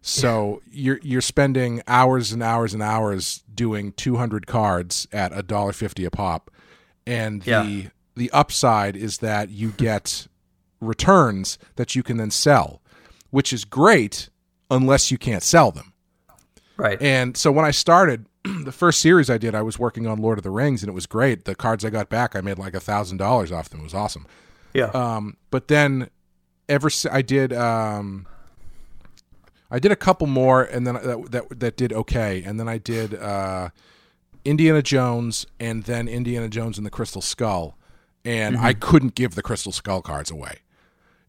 So 0.00 0.62
you're 0.70 1.00
you're 1.02 1.20
spending 1.20 1.82
hours 1.88 2.32
and 2.32 2.42
hours 2.42 2.72
and 2.72 2.82
hours 2.82 3.42
doing 3.52 3.92
200 3.92 4.46
cards 4.46 5.06
at 5.12 5.36
a 5.36 5.42
dollar 5.42 5.72
50 5.72 6.04
a 6.04 6.10
pop 6.10 6.50
and 7.06 7.42
the 7.42 7.50
Yeah. 7.50 7.88
the 8.14 8.30
upside 8.30 8.96
is 8.96 9.18
that 9.18 9.50
you 9.50 9.70
get 9.76 10.28
returns 10.80 11.58
that 11.76 11.94
you 11.96 12.02
can 12.02 12.16
then 12.18 12.30
sell, 12.30 12.80
which 13.30 13.52
is 13.52 13.64
great 13.64 14.28
unless 14.70 15.10
you 15.10 15.18
can't 15.18 15.42
sell 15.42 15.72
them. 15.72 15.92
Right. 16.76 17.00
And 17.02 17.36
so 17.36 17.50
when 17.50 17.64
I 17.64 17.72
started, 17.72 18.26
the 18.64 18.72
first 18.72 19.00
series 19.00 19.28
I 19.30 19.38
did, 19.38 19.54
I 19.54 19.62
was 19.62 19.78
working 19.78 20.06
on 20.06 20.18
Lord 20.18 20.38
of 20.38 20.44
the 20.44 20.50
Rings, 20.50 20.82
and 20.82 20.88
it 20.90 20.92
was 20.92 21.06
great. 21.06 21.44
The 21.44 21.54
cards 21.54 21.84
I 21.84 21.90
got 21.90 22.08
back, 22.08 22.36
I 22.36 22.40
made 22.40 22.58
like 22.58 22.74
a 22.74 22.80
thousand 22.80 23.18
dollars 23.18 23.52
off 23.52 23.68
them. 23.68 23.80
It 23.80 23.84
was 23.84 23.94
awesome. 23.94 24.26
yeah. 24.74 24.86
Um, 24.86 25.36
but 25.50 25.68
then, 25.68 26.10
ever 26.68 26.90
I 27.10 27.22
did, 27.22 27.52
um, 27.52 28.26
I 29.70 29.78
did 29.78 29.92
a 29.92 29.96
couple 29.96 30.26
more, 30.26 30.62
and 30.62 30.86
then 30.86 30.94
that 30.94 31.30
that, 31.30 31.60
that 31.60 31.76
did 31.76 31.92
okay. 31.92 32.42
And 32.42 32.58
then 32.58 32.68
I 32.68 32.78
did 32.78 33.14
uh, 33.14 33.70
Indiana 34.44 34.82
Jones, 34.82 35.46
and 35.58 35.84
then 35.84 36.08
Indiana 36.08 36.48
Jones 36.48 36.78
and 36.78 36.86
the 36.86 36.90
Crystal 36.90 37.22
Skull, 37.22 37.76
and 38.24 38.56
I 38.56 38.72
couldn't 38.72 39.14
give 39.14 39.34
the 39.34 39.42
Crystal 39.42 39.72
Skull 39.72 40.02
cards 40.02 40.30
away 40.30 40.60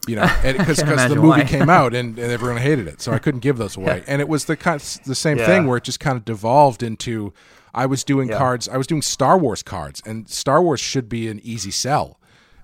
you 0.10 0.16
know, 0.16 0.28
because 0.44 0.78
the 0.78 1.10
movie 1.16 1.28
why. 1.28 1.44
came 1.44 1.70
out 1.70 1.94
and, 1.94 2.18
and 2.18 2.32
everyone 2.38 2.62
hated 2.62 2.88
it, 2.88 3.02
so 3.02 3.12
I 3.12 3.20
couldn't 3.20 3.42
give 3.42 3.58
those 3.58 3.78
away. 3.78 4.04
And 4.08 4.22
it 4.22 4.28
was 4.28 4.46
the 4.46 4.58
kind 4.58 4.82
of, 4.82 5.04
the 5.06 5.16
same 5.16 5.38
Yeah. 5.38 5.46
thing 5.46 5.68
where 5.68 5.78
it 5.78 5.84
just 5.84 6.00
kind 6.00 6.18
of 6.18 6.26
devolved 6.26 6.82
into 6.84 7.34
I 7.74 7.86
was 7.86 8.04
doing 8.04 8.30
Yeah. 8.30 8.38
cards, 8.38 8.68
I 8.68 8.78
was 8.78 8.88
doing 8.88 9.02
Star 9.04 9.38
Wars 9.38 9.62
cards, 9.64 10.02
and 10.06 10.28
Star 10.28 10.62
Wars 10.62 10.80
should 10.80 11.08
be 11.08 11.28
an 11.28 11.40
easy 11.44 11.72
sell. 11.72 12.20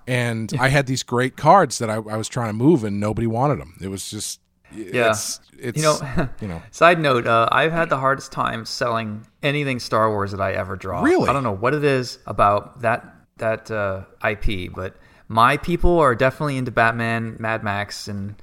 And 0.08 0.54
I 0.60 0.68
had 0.70 0.86
these 0.88 1.04
great 1.04 1.36
cards 1.38 1.78
that 1.80 1.90
I, 1.90 1.96
I 1.96 2.18
was 2.18 2.28
trying 2.28 2.50
to 2.50 2.54
move, 2.54 2.84
and 2.84 3.00
nobody 3.00 3.28
wanted 3.28 3.60
them. 3.60 3.76
It 3.82 3.88
was 3.88 4.10
just, 4.10 4.40
Yeah. 4.74 5.10
it's, 5.12 5.40
it's 5.58 5.78
You 5.78 5.84
know, 5.84 6.30
you 6.42 6.48
know, 6.48 6.62
Side 6.72 7.00
note: 7.00 7.26
uh, 7.28 7.48
I've 7.52 7.72
had 7.72 7.90
the 7.90 7.98
hardest 7.98 8.32
time 8.32 8.66
selling 8.66 9.26
anything 9.42 9.80
Star 9.80 10.10
Wars 10.10 10.32
that 10.32 10.42
I 10.42 10.54
ever 10.54 10.76
draw. 10.76 11.02
Really? 11.02 11.28
I 11.30 11.34
don't 11.34 11.44
know 11.44 11.56
what 11.56 11.74
it 11.74 11.84
is 11.84 12.20
about 12.28 12.82
that 12.82 13.06
that 13.38 13.70
uh, 13.72 14.04
IP, 14.28 14.72
but 14.74 14.96
my 15.28 15.58
people 15.58 16.00
are 16.00 16.16
definitely 16.16 16.58
into 16.58 16.72
Batman, 16.72 17.36
Mad 17.40 17.64
Max, 17.64 18.08
and 18.08 18.36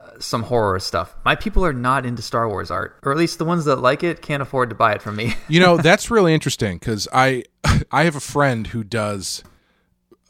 uh, 0.00 0.10
some 0.18 0.42
horror 0.44 0.78
stuff. 0.80 1.14
My 1.24 1.34
people 1.34 1.64
are 1.64 1.72
not 1.72 2.06
into 2.06 2.22
Star 2.22 2.48
Wars 2.48 2.70
art, 2.70 2.98
or 3.02 3.12
at 3.12 3.18
least 3.18 3.38
the 3.38 3.44
ones 3.44 3.64
that 3.66 3.76
like 3.76 4.02
it 4.02 4.22
can't 4.22 4.42
afford 4.42 4.70
to 4.70 4.74
buy 4.74 4.92
it 4.94 5.02
from 5.02 5.16
me. 5.16 5.34
You 5.48 5.60
know, 5.60 5.76
that's 5.76 6.10
really 6.10 6.32
interesting 6.34 6.78
because 6.78 7.06
I 7.12 7.44
I 7.92 8.04
have 8.04 8.16
a 8.16 8.20
friend 8.20 8.68
who 8.68 8.82
does 8.84 9.42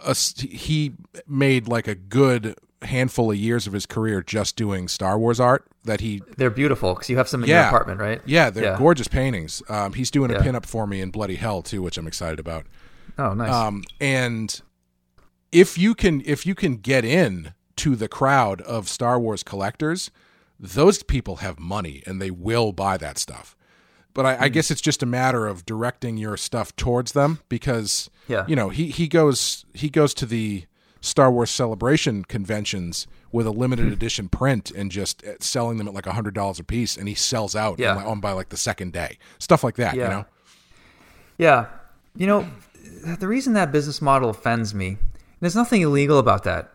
a, 0.04 0.14
he 0.14 0.94
made 1.26 1.68
like 1.68 1.86
a 1.86 1.94
good 1.94 2.56
handful 2.82 3.30
of 3.30 3.36
years 3.36 3.66
of 3.66 3.74
his 3.74 3.84
career 3.86 4.22
just 4.22 4.56
doing 4.56 4.88
Star 4.88 5.18
Wars 5.18 5.38
art 5.38 5.66
that 5.84 6.00
he 6.00 6.22
They're 6.38 6.48
beautiful 6.50 6.94
because 6.94 7.10
you 7.10 7.18
have 7.18 7.28
some 7.28 7.42
in 7.44 7.50
your 7.50 7.60
apartment, 7.60 8.00
right? 8.00 8.20
yeah 8.24 8.48
they're 8.50 8.64
Yeah. 8.64 8.78
gorgeous 8.78 9.06
paintings. 9.08 9.62
Um, 9.68 9.92
he's 9.92 10.10
doing 10.10 10.30
a 10.30 10.34
Yeah. 10.34 10.42
pinup 10.42 10.64
for 10.66 10.86
me 10.86 11.00
in 11.02 11.10
Bloody 11.10 11.34
Hell 11.36 11.60
too, 11.62 11.82
which 11.82 11.98
I'm 11.98 12.06
excited 12.06 12.40
about. 12.40 12.64
Oh, 13.18 13.34
nice. 13.34 13.50
Um, 13.52 13.84
and 14.00 14.60
if 15.52 15.76
you 15.78 15.94
can 15.94 16.22
if 16.24 16.46
you 16.46 16.54
can 16.54 16.76
get 16.76 17.04
in 17.04 17.54
to 17.76 17.96
the 17.96 18.08
crowd 18.08 18.60
of 18.62 18.88
Star 18.88 19.18
Wars 19.18 19.42
collectors, 19.42 20.10
those 20.58 21.02
people 21.02 21.36
have 21.36 21.58
money 21.58 22.02
and 22.06 22.20
they 22.20 22.30
will 22.30 22.72
buy 22.72 22.96
that 22.98 23.18
stuff. 23.18 23.56
But 24.12 24.26
I, 24.26 24.34
I 24.34 24.46
Hmm. 24.48 24.52
guess 24.54 24.70
it's 24.70 24.80
just 24.80 25.02
a 25.02 25.06
matter 25.06 25.46
of 25.46 25.64
directing 25.64 26.16
your 26.16 26.36
stuff 26.36 26.74
towards 26.76 27.12
them 27.12 27.40
because 27.48 28.10
Yeah. 28.28 28.44
you 28.48 28.56
know 28.56 28.68
he 28.68 28.88
he 28.90 29.08
goes 29.08 29.64
he 29.74 29.88
goes 29.88 30.14
to 30.14 30.26
the 30.26 30.64
Star 31.00 31.30
Wars 31.32 31.50
celebration 31.50 32.24
conventions 32.24 33.06
with 33.32 33.46
a 33.46 33.50
Hmm. 33.52 33.60
limited 33.60 33.92
edition 33.92 34.28
print 34.28 34.70
and 34.72 34.90
just 34.90 35.24
uh, 35.24 35.32
selling 35.40 35.78
them 35.78 35.88
at 35.88 35.94
like 35.94 36.06
a 36.06 36.12
hundred 36.12 36.34
dollars 36.34 36.58
a 36.58 36.64
piece, 36.64 36.96
and 36.96 37.08
he 37.08 37.14
sells 37.14 37.56
out 37.56 37.78
Yeah. 37.78 37.96
on, 37.96 38.04
on 38.04 38.20
by 38.20 38.32
like 38.32 38.50
the 38.50 38.56
second 38.58 38.92
day, 38.92 39.16
stuff 39.38 39.64
like 39.64 39.76
that. 39.76 39.94
You 39.94 40.00
know, 40.02 40.24
Yeah. 41.38 41.66
You 42.16 42.26
know, 42.26 42.46
the 43.18 43.28
reason 43.28 43.52
that 43.54 43.70
business 43.72 44.02
model 44.02 44.28
offends 44.30 44.74
me, 44.74 44.98
there's 45.40 45.56
nothing 45.56 45.82
illegal 45.82 46.18
about 46.18 46.44
that. 46.44 46.72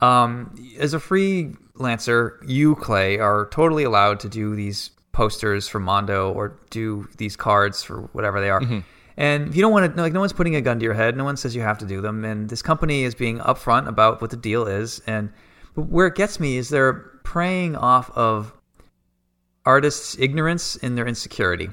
Um, 0.00 0.54
as 0.78 0.94
a 0.94 0.98
freelancer, 0.98 2.38
you, 2.46 2.74
Clay, 2.76 3.18
are 3.18 3.48
totally 3.50 3.84
allowed 3.84 4.20
to 4.20 4.28
do 4.28 4.56
these 4.56 4.90
posters 5.12 5.68
for 5.68 5.78
Mondo 5.80 6.32
or 6.32 6.58
do 6.70 7.08
these 7.18 7.36
cards 7.36 7.82
for 7.82 8.02
whatever 8.12 8.40
they 8.40 8.50
are. 8.50 8.62
And 9.16 9.48
if 9.48 9.56
you 9.56 9.60
don't 9.60 9.72
want 9.72 9.94
to, 9.94 10.00
like, 10.00 10.14
no 10.14 10.20
one's 10.20 10.32
putting 10.32 10.56
a 10.56 10.62
gun 10.62 10.78
to 10.78 10.84
your 10.84 10.94
head. 10.94 11.16
No 11.16 11.24
one 11.24 11.36
says 11.36 11.54
you 11.54 11.60
have 11.60 11.78
to 11.78 11.84
do 11.86 12.00
them. 12.00 12.24
And 12.24 12.48
this 12.48 12.62
company 12.62 13.02
is 13.02 13.14
being 13.14 13.38
upfront 13.40 13.86
about 13.88 14.22
what 14.22 14.30
the 14.30 14.36
deal 14.36 14.66
is. 14.66 15.02
And 15.06 15.30
but 15.74 15.82
where 15.82 16.06
it 16.06 16.14
gets 16.14 16.40
me 16.40 16.56
is 16.56 16.70
they're 16.70 16.94
preying 17.22 17.76
off 17.76 18.10
of 18.16 18.54
artists' 19.66 20.16
ignorance 20.18 20.76
and 20.76 20.96
their 20.96 21.06
insecurity 21.06 21.68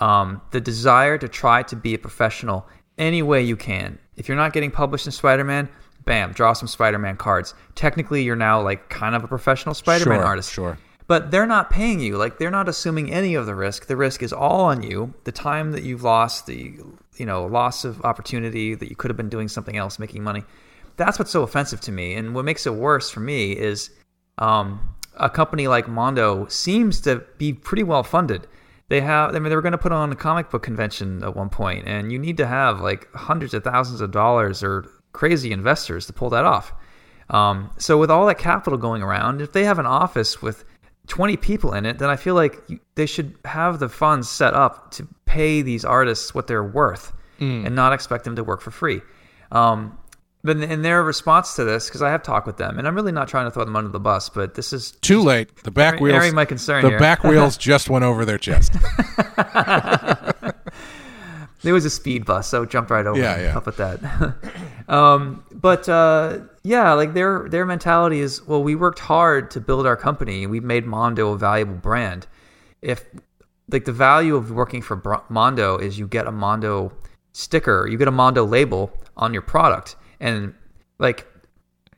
um, 0.00 0.40
the 0.52 0.60
desire 0.60 1.18
to 1.18 1.28
try 1.28 1.62
to 1.64 1.76
be 1.76 1.94
a 1.94 1.98
professional 1.98 2.66
any 2.98 3.22
way 3.22 3.42
you 3.42 3.56
can. 3.56 3.98
If 4.20 4.28
you're 4.28 4.36
not 4.36 4.52
getting 4.52 4.70
published 4.70 5.06
in 5.06 5.12
Spider 5.12 5.44
Man, 5.44 5.66
bam, 6.04 6.32
draw 6.32 6.52
some 6.52 6.68
Spider 6.68 6.98
Man 6.98 7.16
cards. 7.16 7.54
Technically, 7.74 8.22
you're 8.22 8.36
now 8.36 8.60
like 8.60 8.90
kind 8.90 9.14
of 9.14 9.24
a 9.24 9.26
professional 9.28 9.74
Spider 9.74 10.10
Man 10.10 10.18
Sure, 10.18 10.26
artist. 10.26 10.52
sure. 10.52 10.78
But 11.06 11.30
they're 11.30 11.46
not 11.46 11.70
paying 11.70 12.00
you. 12.00 12.18
Like 12.18 12.36
they're 12.38 12.50
not 12.50 12.68
assuming 12.68 13.10
any 13.10 13.34
of 13.34 13.46
the 13.46 13.54
risk. 13.54 13.86
The 13.86 13.96
risk 13.96 14.22
is 14.22 14.30
all 14.30 14.66
on 14.66 14.82
you. 14.82 15.14
The 15.24 15.32
time 15.32 15.72
that 15.72 15.84
you've 15.84 16.02
lost, 16.02 16.44
the 16.44 16.76
you 17.16 17.24
know 17.24 17.46
loss 17.46 17.86
of 17.86 18.04
opportunity 18.04 18.74
that 18.74 18.90
you 18.90 18.94
could 18.94 19.08
have 19.08 19.16
been 19.16 19.30
doing 19.30 19.48
something 19.48 19.78
else, 19.78 19.98
making 19.98 20.22
money. 20.22 20.44
That's 20.98 21.18
what's 21.18 21.30
so 21.30 21.42
offensive 21.42 21.80
to 21.80 21.92
me. 21.92 22.12
And 22.12 22.34
what 22.34 22.44
makes 22.44 22.66
it 22.66 22.74
worse 22.74 23.08
for 23.08 23.20
me 23.20 23.52
is 23.52 23.88
um, 24.36 24.80
a 25.14 25.30
company 25.30 25.66
like 25.66 25.88
Mondo 25.88 26.46
seems 26.48 27.00
to 27.00 27.24
be 27.38 27.54
pretty 27.54 27.84
well 27.84 28.02
funded. 28.02 28.46
They 28.90 29.00
have, 29.02 29.36
I 29.36 29.38
mean, 29.38 29.50
they 29.50 29.54
were 29.54 29.62
going 29.62 29.72
to 29.72 29.78
put 29.78 29.92
on 29.92 30.10
a 30.10 30.16
comic 30.16 30.50
book 30.50 30.64
convention 30.64 31.22
at 31.22 31.36
one 31.36 31.48
point, 31.48 31.86
and 31.86 32.10
you 32.10 32.18
need 32.18 32.36
to 32.38 32.46
have 32.46 32.80
like 32.80 33.10
hundreds 33.14 33.54
of 33.54 33.62
thousands 33.62 34.00
of 34.00 34.10
dollars 34.10 34.64
or 34.64 34.84
crazy 35.12 35.52
investors 35.52 36.06
to 36.06 36.12
pull 36.12 36.28
that 36.30 36.44
off. 36.44 36.72
Um, 37.30 37.70
so 37.78 37.96
with 37.98 38.10
all 38.10 38.26
that 38.26 38.38
capital 38.38 38.76
going 38.76 39.00
around, 39.00 39.40
if 39.40 39.52
they 39.52 39.62
have 39.64 39.78
an 39.78 39.86
office 39.86 40.42
with 40.42 40.64
20 41.06 41.36
people 41.36 41.72
in 41.72 41.86
it, 41.86 42.00
then 42.00 42.10
I 42.10 42.16
feel 42.16 42.34
like 42.34 42.60
you, 42.66 42.80
they 42.96 43.06
should 43.06 43.36
have 43.44 43.78
the 43.78 43.88
funds 43.88 44.28
set 44.28 44.54
up 44.54 44.90
to 44.92 45.06
pay 45.24 45.62
these 45.62 45.84
artists 45.84 46.34
what 46.34 46.48
they're 46.48 46.64
worth 46.64 47.12
and 47.64 47.76
not 47.76 47.92
expect 47.92 48.24
them 48.24 48.34
to 48.34 48.42
work 48.42 48.60
for 48.60 48.72
free. 48.72 49.02
Um, 49.52 49.96
but 50.42 50.56
in- 50.56 50.82
their 50.82 51.02
response 51.02 51.54
to 51.56 51.64
this, 51.64 51.86
because 51.88 52.02
I 52.02 52.10
have 52.10 52.22
talked 52.22 52.46
with 52.46 52.56
them, 52.56 52.78
and 52.78 52.88
I'm 52.88 52.94
really 52.94 53.12
not 53.12 53.28
trying 53.28 53.46
to 53.46 53.50
throw 53.50 53.64
them 53.64 53.76
under 53.76 53.90
the 53.90 54.00
bus, 54.00 54.28
but 54.28 54.54
this 54.54 54.72
is 54.72 54.92
Too 55.02 55.20
late. 55.20 55.54
The 55.64 55.70
back 55.70 55.94
Airing- 55.94 56.02
wheels. 56.04 56.16
airing 56.16 56.34
my 56.34 56.44
concern 56.44 56.82
the 56.82 56.90
here. 56.90 56.98
back 56.98 57.24
wheels 57.24 57.56
just 57.56 57.90
went 57.90 58.04
over 58.04 58.24
their 58.24 58.38
chest. 58.38 58.72
there 61.62 61.74
was 61.74 61.84
a 61.84 61.90
speed 61.90 62.24
bus, 62.24 62.48
so 62.48 62.62
it 62.62 62.70
jumped 62.70 62.90
right 62.90 63.06
over. 63.06 63.20
Yeah, 63.20 63.40
yeah. 63.40 63.56
Up 63.56 63.66
with 63.66 63.76
that. 63.76 64.00
um, 64.88 65.44
but 65.52 65.88
uh, 65.88 66.38
yeah, 66.62 66.92
like 66.94 67.14
their 67.14 67.48
their 67.48 67.66
mentality 67.66 68.20
is, 68.20 68.42
well, 68.46 68.62
we 68.62 68.74
worked 68.74 68.98
hard 68.98 69.50
to 69.52 69.60
build 69.60 69.86
our 69.86 69.96
company. 69.96 70.46
We 70.46 70.60
made 70.60 70.86
Mondo 70.86 71.32
a 71.32 71.38
valuable 71.38 71.74
brand. 71.74 72.26
If 72.80 73.04
like 73.70 73.84
the 73.84 73.92
value 73.92 74.36
of 74.36 74.50
working 74.50 74.80
for 74.82 75.22
Mondo 75.28 75.76
is 75.76 75.98
you 75.98 76.08
get 76.08 76.26
a 76.26 76.32
Mondo 76.32 76.92
sticker, 77.32 77.86
you 77.86 77.98
get 77.98 78.08
a 78.08 78.12
Mondo 78.12 78.44
label 78.44 78.90
on 79.16 79.32
your 79.34 79.42
product, 79.42 79.96
and 80.20 80.54
like 80.98 81.26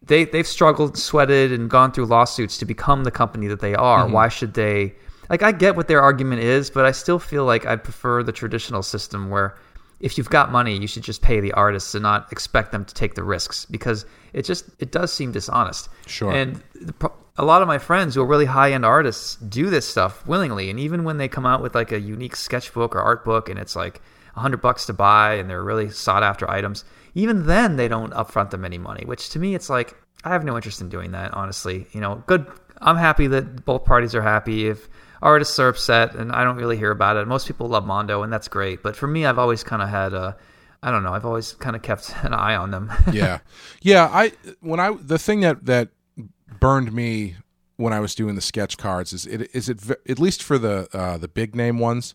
they 0.03 0.25
they've 0.25 0.47
struggled, 0.47 0.97
sweated, 0.97 1.53
and 1.53 1.69
gone 1.69 1.93
through 1.93 2.07
lawsuits 2.07 2.59
to 2.59 2.65
become 2.65 3.05
the 3.05 3.11
company 3.11 3.47
that 3.49 3.61
they 3.61 3.75
are. 3.75 4.05
Mm-hmm. 4.05 4.13
Why 4.13 4.29
should 4.29 4.55
they? 4.55 4.95
Like 5.29 5.43
I 5.43 5.53
get 5.53 5.77
what 5.77 5.89
their 5.89 6.01
argument 6.01 6.43
is, 6.43 6.71
but 6.71 6.85
I 6.85 6.93
still 6.93 7.19
feel 7.19 7.45
like 7.45 7.67
I 7.67 7.77
prefer 7.77 8.23
the 8.23 8.33
traditional 8.33 8.83
system 8.83 9.31
where 9.31 9.57
if 10.01 10.19
you've 10.19 10.31
got 10.31 10.51
money, 10.51 10.77
you 10.77 10.89
should 10.89 11.05
just 11.05 11.23
pay 11.23 11.41
the 11.41 11.53
artists 11.53 11.95
and 11.95 12.03
not 12.03 12.31
expect 12.33 12.73
them 12.73 12.85
to 12.85 12.93
take 12.95 13.15
the 13.15 13.23
risks 13.23 13.65
because 13.67 14.05
it 14.33 14.45
just 14.45 14.65
it 14.79 14.91
does 14.91 15.13
seem 15.13 15.33
dishonest. 15.33 15.89
Sure. 16.07 16.33
And 16.33 16.63
the, 16.75 17.11
a 17.37 17.45
lot 17.45 17.63
of 17.63 17.69
my 17.69 17.79
friends 17.79 18.15
who 18.15 18.23
are 18.23 18.27
really 18.27 18.45
high 18.45 18.73
end 18.73 18.85
artists 18.85 19.37
do 19.37 19.71
this 19.71 19.89
stuff 19.89 20.27
willingly, 20.27 20.69
and 20.69 20.79
even 20.79 21.05
when 21.05 21.19
they 21.19 21.29
come 21.29 21.47
out 21.47 21.63
with 21.63 21.75
like 21.75 21.93
a 21.93 22.01
unique 22.01 22.37
sketchbook 22.37 22.95
or 22.95 23.01
art 23.01 23.25
book, 23.25 23.49
and 23.49 23.59
it's 23.59 23.77
like 23.77 24.03
a 24.37 24.41
hundred 24.41 24.61
bucks 24.61 24.87
to 24.87 24.93
buy, 24.93 25.35
and 25.35 25.49
they're 25.49 25.65
really 25.65 25.91
sought 25.91 26.23
after 26.23 26.51
items, 26.51 26.85
even 27.15 27.47
then 27.47 27.77
they 27.77 27.89
don't 27.89 28.13
upfront 28.13 28.51
them 28.51 28.65
any 28.65 28.79
money. 28.79 29.05
Which 29.05 29.31
to 29.31 29.39
me, 29.39 29.55
it's 29.55 29.71
like 29.71 29.97
I 30.25 30.31
have 30.31 30.45
no 30.45 30.57
interest 30.57 30.81
in 30.81 30.89
doing 30.89 31.13
that. 31.13 31.35
Honestly, 31.35 31.87
you 31.93 32.01
know, 32.01 32.23
good. 32.27 32.47
I'm 32.81 32.97
happy 32.97 33.29
that 33.29 33.65
both 33.65 33.85
parties 33.85 34.15
are 34.15 34.23
happy. 34.23 34.69
If 34.69 34.89
artists 35.23 35.59
are 35.59 35.69
upset, 35.69 36.15
and 36.15 36.33
I 36.33 36.45
don't 36.45 36.57
really 36.57 36.77
hear 36.77 36.91
about 36.91 37.17
it. 37.17 37.27
Most 37.27 37.47
people 37.47 37.69
love 37.69 37.87
Mondo, 37.87 38.23
and 38.23 38.33
that's 38.33 38.49
great. 38.49 38.83
But 38.83 38.97
for 38.97 39.07
me, 39.07 39.25
I've 39.25 39.39
always 39.39 39.63
kind 39.63 39.81
of 39.81 39.89
had 39.89 40.13
a, 40.13 40.37
I 40.83 40.91
don't 40.91 41.05
know, 41.05 41.15
I've 41.15 41.25
always 41.25 41.53
kind 41.55 41.77
of 41.77 41.83
kept 41.83 42.13
an 42.23 42.35
eye 42.35 42.57
on 42.57 42.73
them. 42.73 42.93
yeah, 43.13 43.39
yeah. 43.81 44.09
I 44.13 44.33
when 44.61 44.81
I 44.81 44.93
the 44.93 45.19
thing 45.19 45.41
that 45.41 45.65
that 45.67 45.89
burned 46.61 46.93
me 46.93 47.37
when 47.77 47.93
I 47.93 48.01
was 48.01 48.15
doing 48.15 48.35
the 48.35 48.41
sketch 48.41 48.77
cards 48.77 49.13
is 49.13 49.27
it 49.27 49.55
is 49.55 49.69
it 49.69 49.81
at 50.09 50.19
least 50.19 50.43
for 50.43 50.59
the 50.59 50.89
uh, 50.93 51.17
the 51.19 51.29
big 51.29 51.55
name 51.55 51.79
ones. 51.79 52.15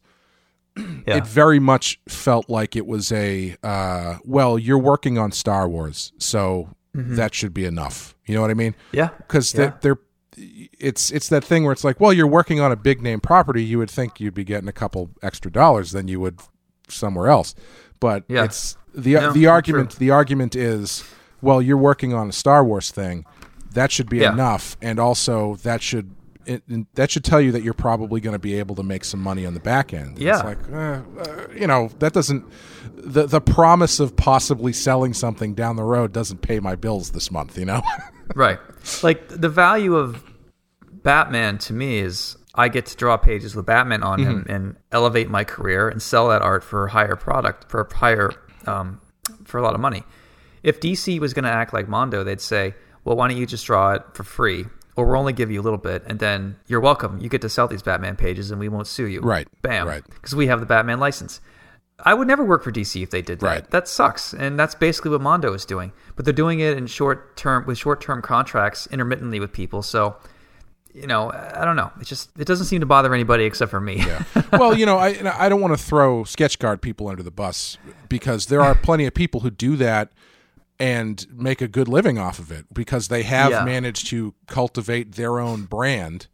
Yeah. 1.08 1.18
It 1.18 1.28
very 1.28 1.60
much 1.60 2.00
felt 2.08 2.50
like 2.50 2.76
it 2.76 2.86
was 2.86 3.12
a 3.12 3.56
uh, 3.64 4.18
well, 4.26 4.58
you're 4.60 4.78
working 4.78 5.18
on 5.18 5.32
Star 5.32 5.68
Wars, 5.68 6.12
so 6.18 6.70
that 6.94 7.34
should 7.36 7.54
be 7.54 7.66
enough. 7.66 8.16
You 8.26 8.36
know 8.36 8.42
what 8.42 8.52
I 8.52 8.56
mean? 8.56 8.76
yeah. 8.92 9.10
because 9.18 9.54
Yeah. 9.54 9.60
they're, 9.60 9.80
they're 9.82 10.00
it's 10.80 11.12
it's 11.12 11.30
that 11.30 11.44
thing 11.44 11.64
where 11.64 11.74
it's 11.74 11.84
like, 11.84 12.00
well, 12.00 12.14
you're 12.14 12.28
working 12.28 12.60
on 12.60 12.72
a 12.72 12.76
big 12.76 13.02
name 13.02 13.20
property, 13.20 13.64
you 13.64 13.78
would 13.80 13.90
think 13.90 14.20
you'd 14.20 14.34
be 14.36 14.44
getting 14.44 14.68
a 14.70 14.74
couple 14.74 15.10
extra 15.24 15.52
dollars 15.52 15.92
than 15.92 16.08
you 16.08 16.20
would 16.20 16.40
somewhere 16.90 17.28
else, 17.28 17.56
but 18.00 18.24
Yeah. 18.28 18.44
it's 18.44 18.78
the 18.94 19.14
No, 19.14 19.32
the 19.32 19.42
true. 19.44 19.50
argument 19.50 19.96
the 19.98 20.12
argument 20.12 20.56
is, 20.56 21.04
well, 21.42 21.62
you're 21.62 21.78
working 21.78 22.14
on 22.14 22.30
a 22.30 22.34
Star 22.34 22.64
Wars 22.64 22.92
thing, 22.92 23.26
that 23.74 23.92
should 23.92 24.10
be 24.10 24.18
Yeah. 24.20 24.34
enough, 24.34 24.78
and 24.82 25.00
also 25.00 25.56
that 25.64 25.82
should. 25.82 26.12
It, 26.48 26.64
it- 26.68 26.96
that 26.96 27.12
should 27.12 27.24
tell 27.24 27.42
you 27.42 27.52
that 27.52 27.62
you're 27.64 27.74
probably 27.74 28.22
going 28.22 28.34
to 28.34 28.40
be 28.40 28.58
able 28.60 28.76
to 28.76 28.84
make 28.84 29.04
some 29.04 29.20
money 29.22 29.46
on 29.46 29.54
the 29.54 29.60
back 29.60 29.94
end. 29.94 30.18
And 30.18 30.20
Yeah. 30.20 30.36
It's 30.36 30.44
like, 30.44 30.72
uh, 30.72 31.02
uh, 31.20 31.48
you 31.56 31.68
know, 31.68 31.90
that 32.00 32.14
doesn't. 32.14 32.46
The 32.96 33.26
the 33.28 33.42
promise 33.42 34.00
of 34.00 34.16
possibly 34.16 34.74
selling 34.74 35.14
something 35.14 35.54
down 35.54 35.76
the 35.76 35.84
road 35.84 36.12
doesn't 36.14 36.42
pay 36.42 36.60
my 36.60 36.76
bills 36.76 37.12
this 37.12 37.30
month. 37.32 37.58
You 37.58 37.66
know. 37.66 37.82
right. 38.36 38.60
Like 39.04 39.28
the 39.30 39.50
value 39.50 39.96
of 39.96 40.24
Batman 41.04 41.58
to 41.60 41.74
me 41.74 42.00
is 42.00 42.38
I 42.56 42.70
get 42.70 42.86
to 42.88 42.96
draw 42.96 43.18
pages 43.18 43.56
with 43.56 43.66
Batman 43.66 44.02
on 44.04 44.20
him 44.20 44.46
and 44.50 44.76
elevate 44.92 45.30
my 45.30 45.44
career 45.44 45.88
and 45.90 46.02
sell 46.02 46.30
that 46.30 46.42
art 46.42 46.64
for 46.64 46.86
a 46.86 46.92
higher 46.92 47.16
product 47.16 47.70
for 47.70 47.82
a 47.82 47.96
higher 47.96 48.32
um, 48.66 49.00
for 49.44 49.58
a 49.60 49.62
lot 49.62 49.76
of 49.76 49.80
money. 49.80 50.04
If 50.64 50.80
DC 50.80 51.20
was 51.20 51.34
going 51.34 51.46
to 51.46 51.52
act 51.52 51.72
like 51.72 51.88
Mondo, 51.88 52.24
they'd 52.24 52.42
say, 52.42 52.74
well, 53.06 53.16
why 53.16 53.28
don't 53.28 53.38
you 53.38 53.46
just 53.46 53.66
draw 53.66 53.94
it 53.94 54.04
for 54.14 54.24
free? 54.24 54.66
Or 54.98 55.06
we'll 55.06 55.20
only 55.20 55.32
give 55.32 55.52
you 55.52 55.62
a 55.62 55.64
little 55.64 55.78
bit, 55.78 56.04
and 56.08 56.18
then 56.18 56.58
you're 56.66 56.80
welcome. 56.80 57.22
You 57.22 57.30
get 57.30 57.42
to 57.42 57.50
sell 57.50 57.68
these 57.68 57.84
Batman 57.84 58.16
pages, 58.16 58.50
and 58.50 58.60
we 58.60 58.68
won't 58.68 58.88
sue 58.88 59.06
you. 59.06 59.22
Right, 59.22 59.48
Bam. 59.62 59.88
right. 59.88 60.04
Because 60.06 60.34
we 60.34 60.48
have 60.48 60.60
the 60.60 60.66
Batman 60.66 61.00
license. 61.00 61.40
I 62.04 62.14
would 62.14 62.28
never 62.28 62.44
work 62.44 62.64
for 62.64 62.72
DC 62.72 63.02
if 63.02 63.12
they 63.12 63.22
did 63.22 63.40
that. 63.40 63.46
Right. 63.46 63.72
That 63.72 63.88
sucks, 63.88 64.34
and 64.34 64.60
that's 64.60 64.76
basically 64.76 65.12
what 65.12 65.22
Mondo 65.22 65.54
is 65.54 65.66
doing. 65.66 65.92
But 66.16 66.26
they're 66.26 66.34
doing 66.34 66.60
it 66.60 66.78
in 66.78 66.88
short 66.88 67.38
term 67.38 67.66
with 67.66 67.78
short 67.78 68.02
term 68.02 68.22
contracts 68.22 68.88
intermittently 68.92 69.40
with 69.40 69.54
people. 69.54 69.82
So, 69.82 70.16
you 70.94 71.08
know, 71.08 71.32
I 71.32 71.64
don't 71.64 71.76
know. 71.76 71.92
It 72.02 72.06
just 72.06 72.30
it 72.40 72.46
doesn't 72.46 72.66
seem 72.66 72.80
to 72.80 72.86
bother 72.86 73.14
anybody 73.14 73.46
except 73.46 73.72
for 73.72 73.80
me. 73.80 73.98
Yeah. 73.98 74.24
well, 74.54 74.76
you 74.78 74.86
know, 74.86 74.98
I 74.98 75.16
I 75.38 75.50
don't 75.50 75.62
want 75.62 75.78
to 75.78 75.84
throw 75.84 76.24
sketch 76.24 76.60
card 76.60 76.82
people 76.82 77.08
under 77.08 77.24
the 77.24 77.32
bus 77.32 77.78
because 78.10 78.48
there 78.48 78.62
are 78.62 78.74
plenty 78.76 79.06
of 79.06 79.14
people 79.14 79.42
who 79.42 79.52
do 79.52 79.76
that 79.76 80.12
and 80.80 81.26
make 81.34 81.62
a 81.62 81.68
good 81.68 81.88
living 81.88 82.18
off 82.18 82.40
of 82.40 82.52
it 82.52 82.66
because 82.74 83.08
they 83.08 83.24
have 83.24 83.52
Yeah. 83.52 83.64
managed 83.66 84.08
to 84.08 84.34
cultivate 84.48 85.14
their 85.16 85.40
own 85.40 85.64
brand 85.66 86.28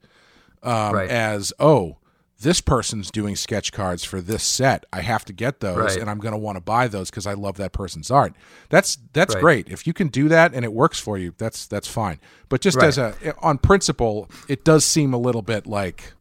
um, 0.62 0.94
Right. 0.94 1.10
as 1.10 1.54
oh 1.60 1.98
this 2.42 2.60
person's 2.60 3.10
doing 3.10 3.38
sketch 3.38 3.72
cards 3.72 4.04
for 4.04 4.20
this 4.20 4.44
set 4.44 4.86
i 4.92 5.00
have 5.02 5.24
to 5.26 5.32
get 5.34 5.60
those 5.62 5.78
Right. 5.78 5.98
and 5.98 6.10
i'm 6.10 6.20
going 6.20 6.34
to 6.34 6.38
want 6.38 6.58
to 6.58 6.62
buy 6.62 6.88
those 6.90 7.10
because 7.10 7.26
i 7.28 7.34
love 7.34 7.56
that 7.58 7.72
person's 7.72 8.12
art 8.12 8.34
that's 8.70 8.98
that's 9.14 9.34
Right. 9.36 9.42
great 9.42 9.70
if 9.70 9.86
you 9.88 9.94
can 9.94 10.08
do 10.10 10.28
that 10.30 10.54
and 10.54 10.66
it 10.66 10.74
works 10.74 11.00
for 11.00 11.18
you 11.18 11.34
that's 11.38 11.66
that's 11.68 11.88
fine 11.88 12.20
but 12.50 12.60
just 12.62 12.78
as 12.82 12.98
a 12.98 13.14
on 13.42 13.58
principle 13.60 14.30
it 14.50 14.64
does 14.66 14.84
seem 14.84 15.14
a 15.14 15.18
little 15.18 15.42
bit 15.42 15.66
like 15.68 16.14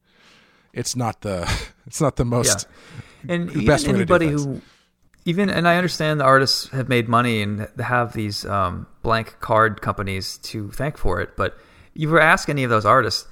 it's 0.73 0.95
not 0.97 1.23
the 1.23 1.49
it's 1.87 2.01
not 2.01 2.17
the 2.17 2.25
most 2.25 2.67
and 3.29 3.49
the 3.49 3.53
even 3.55 3.67
best 3.67 3.87
way 3.87 3.93
to 3.95 4.05
do 4.05 4.15
anybody 4.15 4.29
who 4.29 4.61
even 5.25 5.49
and 5.51 5.69
I 5.69 5.77
understand 5.77 6.21
the 6.21 6.25
artists 6.25 6.69
have 6.69 6.89
made 6.89 7.09
money 7.09 7.43
and 7.43 7.69
have 7.79 8.13
these 8.13 8.45
um, 8.45 8.87
blank 9.03 9.37
card 9.41 9.81
companies 9.81 10.39
to 10.39 10.71
thank 10.73 10.97
for 10.99 11.21
it. 11.21 11.37
But 11.37 11.57
you 11.95 12.09
were 12.09 12.21
ask 12.21 12.49
any 12.49 12.65
of 12.65 12.71
those 12.71 12.85
artists, 12.87 13.27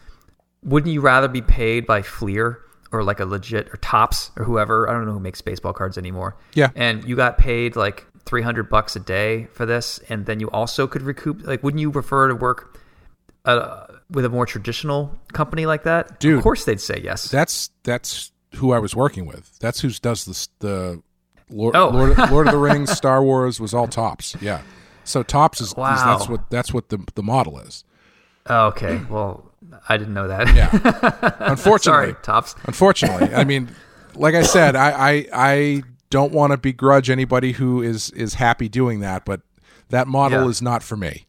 wouldn't 0.63 0.93
you 0.93 1.01
rather 1.01 1.29
be 1.29 1.43
paid 1.43 1.87
by 1.87 2.03
Fleer 2.03 2.61
or 2.93 3.03
like 3.03 3.21
a 3.21 3.25
legit 3.25 3.69
or 3.73 3.77
Topps 3.79 4.31
or 4.37 4.45
whoever? 4.45 4.89
I 4.89 4.93
don't 4.93 5.07
know 5.07 5.13
who 5.13 5.21
makes 5.21 5.41
baseball 5.41 5.73
cards 5.73 5.97
anymore. 5.99 6.37
Yeah. 6.55 6.71
and 6.77 7.05
you 7.05 7.17
got 7.17 7.39
paid 7.39 7.77
like 7.77 8.07
three 8.25 8.43
hundred 8.43 8.69
bucks 8.69 8.95
a 8.97 9.01
day 9.01 9.47
for 9.53 9.67
this, 9.67 9.99
and 10.09 10.27
then 10.27 10.41
you 10.41 10.51
also 10.51 10.87
could 10.87 11.03
recoup. 11.03 11.47
Like, 11.47 11.63
wouldn't 11.63 11.81
you 11.81 11.91
prefer 11.91 12.29
to 12.29 12.35
work? 12.35 12.79
Uh, 13.47 13.87
with 14.11 14.25
a 14.25 14.29
more 14.29 14.45
traditional 14.45 15.17
company 15.33 15.65
like 15.67 15.85
that, 15.85 16.21
Dude. 16.21 16.37
of 16.37 16.43
course 16.43 16.65
they'd 16.67 16.81
say 16.81 17.01
yes. 17.03 17.31
that's 17.31 17.71
that's 17.85 18.33
who 18.57 18.73
i 18.73 18.79
was 18.79 18.95
working 18.95 19.25
with 19.25 19.57
that's 19.61 19.81
who 19.81 19.89
does 19.91 20.25
this 20.27 20.49
the 20.59 21.01
lord, 21.51 21.77
Oh. 21.77 21.89
lord, 21.91 22.17
lord 22.31 22.47
of 22.47 22.53
the 22.53 22.59
rings 22.59 22.91
star 22.91 23.23
wars 23.23 23.61
was 23.61 23.75
all 23.75 23.87
Topps 23.87 24.37
yeah 24.41 24.63
so 25.05 25.23
Topps 25.23 25.61
is, 25.61 25.69
is 25.69 25.75
that's 25.75 26.29
what 26.29 26.49
that's 26.51 26.73
what 26.73 26.89
the 26.89 27.05
the 27.15 27.23
model 27.23 27.59
is 27.59 27.85
Oh, 28.47 28.69
okay. 28.69 29.01
Well, 29.11 29.51
I 29.89 29.97
didn't 29.99 30.15
know 30.15 30.27
that. 30.29 30.55
yeah 30.55 30.71
unfortunately 31.51 32.13
Sorry, 32.13 32.15
Topps. 32.23 32.55
unfortunately 32.65 33.35
i 33.35 33.45
mean 33.45 33.69
like 34.15 34.35
i 34.35 34.43
said 34.43 34.75
i 34.77 34.91
i, 35.11 35.27
I 35.33 35.83
don't 36.09 36.33
want 36.33 36.53
to 36.53 36.57
begrudge 36.57 37.11
anybody 37.11 37.53
who 37.53 37.83
is 37.83 38.11
is 38.11 38.35
happy 38.35 38.69
doing 38.69 39.01
that 39.01 39.25
but 39.25 39.43
that 39.91 40.09
model 40.09 40.45
Yeah. 40.45 40.49
is 40.49 40.63
not 40.63 40.83
for 40.83 40.97
me 40.97 41.27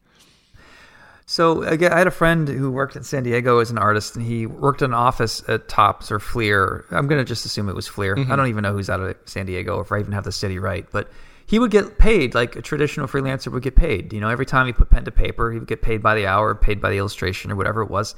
So 1.26 1.62
again, 1.62 1.92
I 1.92 1.98
had 1.98 2.06
a 2.06 2.12
friend 2.12 2.48
who 2.48 2.70
worked 2.70 2.96
in 2.96 3.04
San 3.04 3.22
Diego 3.22 3.58
as 3.58 3.70
an 3.70 3.78
artist, 3.78 4.16
and 4.16 4.24
he 4.24 4.46
worked 4.46 4.82
in 4.82 4.90
an 4.90 4.94
office 4.94 5.42
at 5.48 5.68
Topps 5.68 6.10
or 6.10 6.18
Fleer. 6.18 6.84
I'm 6.90 7.06
going 7.06 7.20
to 7.20 7.24
just 7.24 7.46
assume 7.46 7.68
it 7.68 7.74
was 7.74 7.86
Fleer. 7.86 8.16
I 8.18 8.36
don't 8.36 8.48
even 8.48 8.62
know 8.62 8.72
who's 8.72 8.90
out 8.90 9.00
of 9.00 9.16
San 9.24 9.46
Diego, 9.46 9.80
if 9.80 9.92
I 9.92 10.00
even 10.00 10.12
have 10.12 10.24
the 10.24 10.32
city 10.32 10.58
right. 10.58 10.86
But 10.90 11.10
he 11.46 11.58
would 11.58 11.70
get 11.70 11.98
paid 11.98 12.34
like 12.34 12.56
a 12.56 12.62
traditional 12.62 13.06
freelancer 13.06 13.52
would 13.52 13.62
get 13.62 13.76
paid. 13.76 14.12
You 14.12 14.20
know, 14.20 14.28
every 14.28 14.46
time 14.46 14.66
he 14.66 14.72
put 14.72 14.90
pen 14.90 15.04
to 15.04 15.10
paper, 15.10 15.52
he 15.52 15.58
would 15.58 15.68
get 15.68 15.82
paid 15.82 16.02
by 16.02 16.14
the 16.14 16.26
hour, 16.26 16.54
paid 16.54 16.80
by 16.80 16.90
the 16.90 16.98
illustration, 16.98 17.50
or 17.50 17.56
whatever 17.56 17.82
it 17.82 17.90
was. 17.90 18.14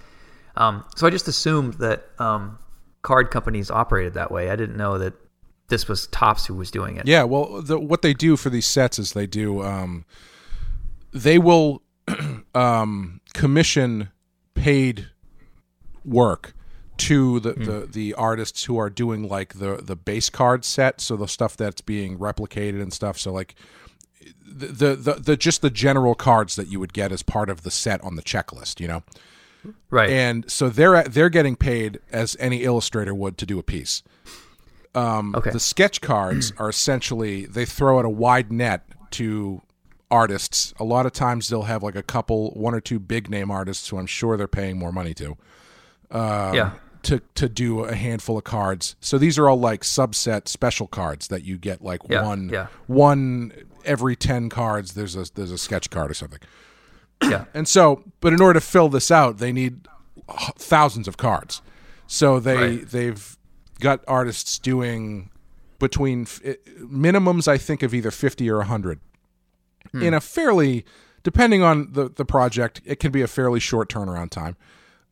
Um, 0.57 0.85
so 0.97 1.07
I 1.07 1.11
just 1.11 1.29
assumed 1.29 1.75
that 1.75 2.09
um, 2.19 2.59
card 3.03 3.31
companies 3.31 3.71
operated 3.71 4.15
that 4.15 4.31
way. 4.31 4.51
I 4.51 4.57
didn't 4.57 4.77
know 4.77 4.99
that 4.99 5.15
this 5.69 5.89
was 5.89 6.07
Topps 6.09 6.47
who 6.47 6.55
was 6.55 6.71
doing 6.71 6.97
it. 6.97 7.07
Yeah, 7.07 7.25
well, 7.25 7.63
the, 7.63 7.79
what 7.79 8.03
they 8.03 8.15
do 8.15 8.37
for 8.37 8.51
these 8.51 8.67
sets 8.67 8.99
is 8.99 9.13
they 9.13 9.27
do 9.27 9.63
um, 9.63 10.05
they 11.13 11.39
will 11.39 11.83
um, 12.55 13.21
commission 13.33 14.11
paid 14.55 15.09
work 16.05 16.55
to 16.97 17.41
the, 17.41 17.53
the 17.55 17.89
the 17.91 18.15
artists 18.15 18.65
who 18.65 18.79
are 18.79 18.89
doing 18.89 19.29
like 19.29 19.55
the 19.55 19.77
the 19.83 19.97
base 19.97 20.31
card 20.31 20.65
set, 20.65 21.01
so 21.01 21.17
the 21.17 21.27
stuff 21.27 21.57
that's 21.57 21.81
being 21.81 22.19
replicated 22.19 22.81
and 22.81 22.93
stuff. 22.93 23.19
So 23.19 23.33
like 23.33 23.55
the 24.47 24.67
the 24.67 24.97
the, 24.97 25.15
the 25.15 25.37
just 25.37 25.63
the 25.63 25.71
general 25.71 26.15
cards 26.15 26.57
that 26.57 26.69
you 26.69 26.79
would 26.79 26.93
get 26.93 27.11
as 27.11 27.23
part 27.23 27.51
of 27.51 27.63
the 27.63 27.71
set 27.71 28.03
on 28.05 28.17
the 28.17 28.23
checklist, 28.23 28.81
you 28.81 28.89
know. 28.89 29.03
Right. 29.91 30.11
And 30.11 30.51
so 30.51 30.69
they're 30.69 31.03
they're 31.05 31.31
getting 31.31 31.57
paid 31.57 31.99
as 32.13 32.37
any 32.39 32.63
illustrator 32.63 33.15
would 33.15 33.39
to 33.39 33.47
do 33.47 33.59
a 33.59 33.63
piece. 33.63 34.03
okay. 35.35 35.51
The 35.51 35.61
sketch 35.61 36.01
cards 36.01 36.53
are 36.59 36.69
essentially 36.69 37.47
they 37.47 37.65
throw 37.65 37.99
out 37.99 38.05
a 38.05 38.11
wide 38.11 38.53
net 38.53 38.87
to 39.13 39.63
artists. 40.15 40.73
A 40.79 40.85
lot 40.85 41.07
of 41.07 41.13
times 41.13 41.49
they'll 41.49 41.63
have 41.75 41.83
like 41.83 41.97
a 41.97 42.03
couple, 42.03 42.51
one 42.53 42.75
or 42.75 42.81
two 42.81 42.99
big 42.99 43.29
name 43.29 43.51
artists 43.51 43.89
who 43.89 43.99
I'm 43.99 44.07
sure 44.07 44.37
they're 44.37 44.47
paying 44.49 44.79
more 44.79 44.93
money 44.93 45.15
to 45.15 45.37
um, 46.11 46.55
yeah. 46.55 46.71
to 47.03 47.21
to 47.35 47.49
do 47.49 47.81
a 47.85 47.95
handful 47.95 48.39
of 48.39 48.45
cards. 48.45 48.97
So 49.01 49.19
these 49.19 49.39
are 49.39 49.49
all 49.49 49.59
like 49.59 49.83
subset 49.83 50.49
special 50.49 50.87
cards 50.87 51.29
that 51.29 51.43
you 51.45 51.59
get 51.59 51.83
like 51.83 52.01
Yeah, 52.09 52.25
one 52.25 52.49
yeah. 52.53 52.67
one 52.87 53.53
every 53.85 54.17
10 54.17 54.49
cards 54.49 54.95
there's 54.95 55.15
a 55.15 55.27
there's 55.35 55.51
a 55.51 55.59
sketch 55.59 55.91
card 55.91 56.11
or 56.11 56.15
something. 56.15 56.41
Yeah. 57.23 57.45
And 57.55 57.67
so, 57.69 58.03
but 58.21 58.33
in 58.33 58.41
order 58.41 58.59
to 58.61 58.65
fill 58.67 58.89
this 58.89 59.11
out, 59.11 59.39
they 59.39 59.53
need 59.53 59.89
thousands 60.59 61.07
of 61.09 61.17
cards. 61.17 61.63
So 62.07 62.41
they 62.41 62.57
Right. 62.57 62.89
they've 62.91 63.37
got 63.81 64.03
artists 64.07 64.59
doing 64.59 65.31
between 65.79 66.25
minimums, 66.27 67.49
I 67.49 67.59
think, 67.59 67.83
of 67.83 67.93
either 67.95 68.11
fifty 68.11 68.49
or 68.51 68.63
hundred 69.95 70.07
in 70.09 70.15
a 70.15 70.21
fairly, 70.21 70.85
depending 71.23 71.63
on 71.63 71.93
the 71.93 72.09
the 72.11 72.25
project, 72.25 72.81
it 72.85 72.97
can 73.01 73.11
be 73.13 73.23
a 73.23 73.27
fairly 73.29 73.61
short 73.61 73.89
turnaround 73.89 74.31
time. 74.31 74.57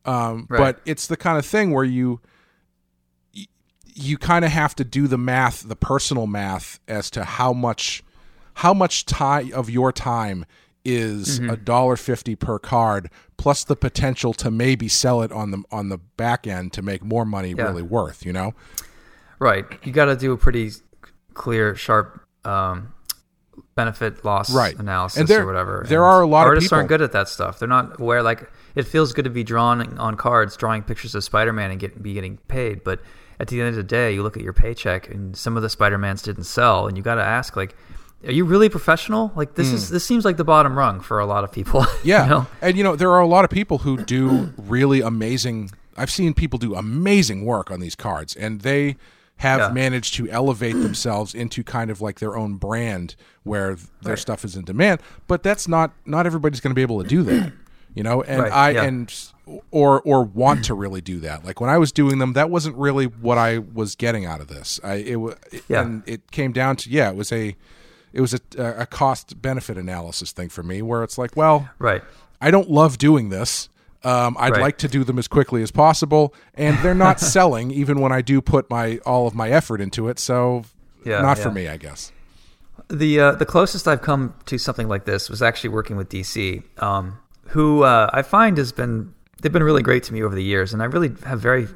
Um, 0.05 0.47
Right. 0.49 0.57
But 0.59 0.81
it's 0.85 1.07
the 1.07 1.17
kind 1.17 1.37
of 1.37 1.45
thing 1.45 1.71
where 1.71 1.83
you 1.85 2.19
you 3.95 4.17
kind 4.17 4.43
of 4.43 4.51
have 4.51 4.75
to 4.75 4.83
do 4.83 5.07
the 5.07 5.17
math, 5.17 5.67
the 5.67 5.75
personal 5.75 6.25
math, 6.27 6.79
as 6.87 7.09
to 7.11 7.23
how 7.23 7.53
much 7.53 8.03
how 8.55 8.73
much 8.73 9.05
time 9.05 9.51
of 9.53 9.69
your 9.69 9.91
time 9.91 10.45
is 10.85 11.39
Mm-hmm. 11.39 11.49
a 11.49 11.55
dollar 11.57 11.95
fifty 11.95 12.35
per 12.35 12.59
card, 12.59 13.09
plus 13.37 13.63
the 13.63 13.75
potential 13.75 14.33
to 14.33 14.51
maybe 14.51 14.87
sell 14.89 15.21
it 15.21 15.31
on 15.31 15.51
the 15.51 15.63
on 15.71 15.89
the 15.89 15.97
back 15.97 16.45
end 16.47 16.73
to 16.73 16.81
make 16.81 17.03
more 17.03 17.23
money 17.25 17.53
Yeah. 17.57 17.63
really 17.65 17.83
worth. 17.83 18.25
You 18.25 18.33
know, 18.33 18.53
Right. 19.39 19.65
You 19.83 19.91
got 19.93 20.05
to 20.05 20.15
do 20.15 20.31
a 20.33 20.37
pretty 20.37 20.71
clear, 21.33 21.75
sharp 21.75 22.21
um, 22.45 22.93
benefit 23.75 24.23
loss 24.23 24.53
Right. 24.53 24.77
analysis 24.77 25.19
And 25.19 25.27
there- 25.27 25.43
or 25.43 25.45
whatever. 25.45 25.85
there 25.87 26.05
are 26.05 26.21
a 26.21 26.27
lot 26.27 26.43
of 26.43 26.47
artists 26.49 26.67
people- 26.67 26.77
aren't 26.77 26.89
good 26.89 27.01
at 27.01 27.11
that 27.13 27.27
stuff. 27.29 27.59
They're 27.59 27.67
not 27.67 27.99
aware. 27.99 28.21
Like 28.23 28.49
it 28.75 28.83
feels 28.87 29.13
good 29.13 29.25
to 29.25 29.31
be 29.31 29.43
drawn 29.43 29.97
on 29.97 30.15
cards, 30.15 30.55
drawing 30.55 30.83
pictures 30.83 31.15
of 31.15 31.23
Spider-Man 31.23 31.71
and 31.71 31.79
get 31.79 32.01
be 32.01 32.13
getting 32.13 32.37
paid. 32.47 32.83
But 32.83 32.99
at 33.39 33.47
the 33.47 33.59
end 33.59 33.69
of 33.69 33.75
the 33.75 33.83
day, 33.83 34.13
you 34.13 34.23
look 34.23 34.37
at 34.37 34.43
your 34.43 34.53
paycheck, 34.53 35.09
and 35.09 35.35
some 35.35 35.57
of 35.57 35.63
the 35.63 35.69
Spider-Mans 35.69 36.21
didn't 36.21 36.43
sell, 36.45 36.87
and 36.87 36.95
you 36.97 37.03
got 37.03 37.15
to 37.15 37.23
ask 37.23 37.55
like. 37.55 37.75
Are 38.25 38.31
you 38.31 38.45
really 38.45 38.69
professional? 38.69 39.33
Like 39.35 39.55
this 39.55 39.73
is 39.73 39.87
mm. 39.87 39.89
this 39.89 40.05
seems 40.05 40.23
like 40.23 40.37
the 40.37 40.45
bottom 40.45 40.77
rung 40.77 41.01
for 41.01 41.19
a 41.19 41.25
lot 41.25 41.43
of 41.43 41.51
people. 41.51 41.85
Yeah, 42.05 42.23
you 42.23 42.29
know? 42.29 42.47
and 42.61 42.77
you 42.77 42.81
know 42.85 42.95
there 42.95 43.11
are 43.11 43.19
a 43.19 43.27
lot 43.27 43.43
of 43.43 43.51
people 43.51 43.79
who 43.79 43.97
do 43.97 44.53
really 44.57 45.01
amazing. 45.01 45.71
I've 45.97 46.09
seen 46.09 46.33
people 46.33 46.57
do 46.57 46.73
amazing 46.73 47.43
work 47.43 47.69
on 47.69 47.81
these 47.81 47.95
cards, 47.95 48.33
and 48.33 48.61
they 48.61 48.95
have 49.43 49.59
Yeah. 49.59 49.69
managed 49.69 50.13
to 50.15 50.29
elevate 50.29 50.73
themselves 50.81 51.33
into 51.35 51.63
kind 51.63 51.91
of 51.91 52.01
like 52.01 52.19
their 52.19 52.35
own 52.35 52.55
brand, 52.55 53.15
where 53.43 53.77
their 54.01 54.17
stuff 54.17 54.43
is 54.45 54.55
in 54.55 54.63
demand. 54.65 55.01
But 55.27 55.43
that's 55.43 55.67
not 55.67 55.91
not 56.05 56.25
everybody's 56.25 56.59
going 56.61 56.71
to 56.71 56.75
be 56.75 56.81
able 56.81 57.01
to 57.03 57.07
do 57.07 57.23
that, 57.23 57.51
you 57.93 58.03
know. 58.03 58.21
And 58.23 58.41
Right, 58.43 58.51
I 58.51 58.69
yeah. 58.71 58.83
and 58.83 59.13
or 59.71 60.01
or 60.01 60.23
want 60.23 60.63
to 60.65 60.73
really 60.73 61.01
do 61.01 61.19
that. 61.19 61.43
Like 61.45 61.59
when 61.61 61.69
I 61.69 61.77
was 61.77 61.91
doing 61.91 62.19
them, 62.19 62.33
that 62.33 62.49
wasn't 62.49 62.75
really 62.77 63.05
what 63.05 63.37
I 63.37 63.57
was 63.59 63.95
getting 63.95 64.25
out 64.25 64.39
of 64.41 64.47
this. 64.47 64.79
I 64.83 64.95
it 64.95 65.15
was 65.17 65.35
Yeah. 65.67 65.81
and 65.81 66.03
it 66.05 66.31
came 66.31 66.51
down 66.53 66.75
to 66.77 66.89
yeah, 66.89 67.09
it 67.09 67.15
was 67.15 67.31
a 67.31 67.55
it 68.13 68.21
was 68.21 68.33
a, 68.33 68.39
a 68.57 68.85
cost 68.85 69.41
benefit 69.41 69.77
analysis 69.77 70.31
thing 70.31 70.47
for 70.49 70.63
me, 70.63 70.81
where 70.81 71.03
it's 71.03 71.17
like, 71.17 71.35
well, 71.35 71.69
Right. 71.79 72.03
I 72.39 72.51
don't 72.51 72.69
love 72.69 72.97
doing 72.97 73.29
this. 73.29 73.69
Um, 74.03 74.35
I'd 74.39 74.51
Right. 74.53 74.61
like 74.61 74.77
to 74.79 74.87
do 74.87 75.03
them 75.03 75.17
as 75.17 75.27
quickly 75.27 75.63
as 75.63 75.71
possible, 75.71 76.33
and 76.55 76.77
they're 76.79 76.93
not 76.93 77.19
selling 77.35 77.71
even 77.71 77.99
when 78.01 78.11
I 78.11 78.21
do 78.21 78.41
put 78.41 78.69
my 78.69 78.97
all 79.05 79.27
of 79.27 79.33
my 79.35 79.49
effort 79.49 79.79
into 79.81 80.07
it. 80.09 80.19
So, 80.19 80.63
Yeah, 81.05 81.21
not 81.21 81.37
for 81.39 81.51
me, 81.51 81.67
I 81.69 81.77
guess. 81.77 82.11
The 82.89 83.19
uh, 83.19 83.31
the 83.33 83.45
closest 83.45 83.87
I've 83.87 84.01
come 84.01 84.33
to 84.45 84.57
something 84.57 84.87
like 84.87 85.05
this 85.05 85.29
was 85.29 85.41
actually 85.41 85.69
working 85.69 85.95
with 85.95 86.09
DC, 86.09 86.63
um, 86.81 87.17
who 87.49 87.83
uh, 87.83 88.09
I 88.13 88.21
find 88.23 88.57
has 88.57 88.71
been 88.71 89.13
they've 89.41 89.51
been 89.53 89.63
really 89.63 89.83
great 89.83 90.03
to 90.03 90.13
me 90.13 90.21
over 90.23 90.35
the 90.35 90.43
years, 90.43 90.73
and 90.73 90.81
I 90.81 90.85
really 90.85 91.11
have 91.25 91.39
very 91.39 91.67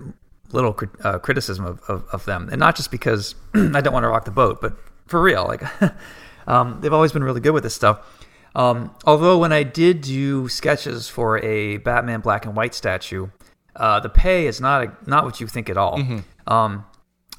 little 0.52 0.74
crit- 0.74 0.90
uh, 1.06 1.20
criticism 1.20 1.66
of, 1.66 1.82
of, 1.88 2.06
of 2.14 2.26
them, 2.26 2.50
and 2.52 2.60
not 2.60 2.76
just 2.76 2.92
because 2.92 3.36
I 3.54 3.82
don't 3.82 3.94
want 3.94 4.04
to 4.04 4.10
rock 4.10 4.26
the 4.26 4.32
boat, 4.32 4.60
but 4.62 4.74
for 5.08 5.22
real, 5.22 5.46
like 5.46 5.62
um, 6.48 6.80
they've 6.82 6.94
always 6.94 7.12
been 7.12 7.24
really 7.24 7.42
good 7.42 7.52
with 7.52 7.64
this 7.64 7.76
stuff. 7.76 8.17
Um, 8.58 8.96
although 9.06 9.38
when 9.38 9.54
I 9.54 9.62
did 9.62 10.02
do 10.02 10.50
sketches 10.50 11.08
for 11.08 11.38
a 11.46 11.78
Batman 11.78 12.22
black 12.22 12.46
and 12.46 12.56
white 12.56 12.74
statue, 12.74 13.28
uh, 13.76 14.00
the 14.00 14.10
pay 14.10 14.48
is 14.48 14.60
not 14.60 14.84
a, 14.84 14.98
not 15.06 15.24
what 15.24 15.40
you 15.40 15.46
think 15.46 15.70
at 15.70 15.78
all. 15.78 16.00
Um, 16.48 16.84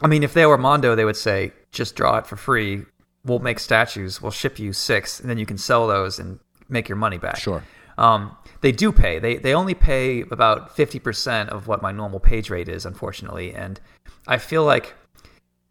I 0.01 0.07
mean, 0.07 0.23
if 0.23 0.33
they 0.33 0.47
were 0.47 0.57
Mondo, 0.57 0.95
they 0.95 1.05
would 1.05 1.17
say 1.17 1.53
just 1.73 1.97
draw 1.97 2.19
it 2.19 2.27
for 2.27 2.37
free. 2.37 2.85
We'll 3.25 3.41
make 3.41 3.59
statues. 3.59 4.23
We'll 4.23 4.31
ship 4.31 4.61
you 4.61 4.73
six, 4.73 5.19
and 5.19 5.29
then 5.29 5.39
you 5.39 5.45
can 5.45 5.59
sell 5.59 5.89
those 5.89 6.21
and 6.21 6.39
make 6.69 6.89
your 6.89 6.97
money 6.97 7.19
back. 7.19 7.39
Sure. 7.39 7.65
Um, 7.99 8.37
they 8.61 8.71
do 8.71 8.93
pay. 8.93 9.19
They 9.19 9.39
they 9.39 9.55
only 9.55 9.75
pay 9.75 10.21
about 10.31 10.77
fifty 10.77 11.01
percent 11.01 11.51
of 11.51 11.67
what 11.67 11.83
my 11.83 11.91
normal 11.91 12.21
page 12.21 12.49
rate 12.49 12.69
is, 12.69 12.87
unfortunately, 12.87 13.53
and 13.55 13.81
I 14.29 14.39
feel 14.39 14.65
like 14.65 14.95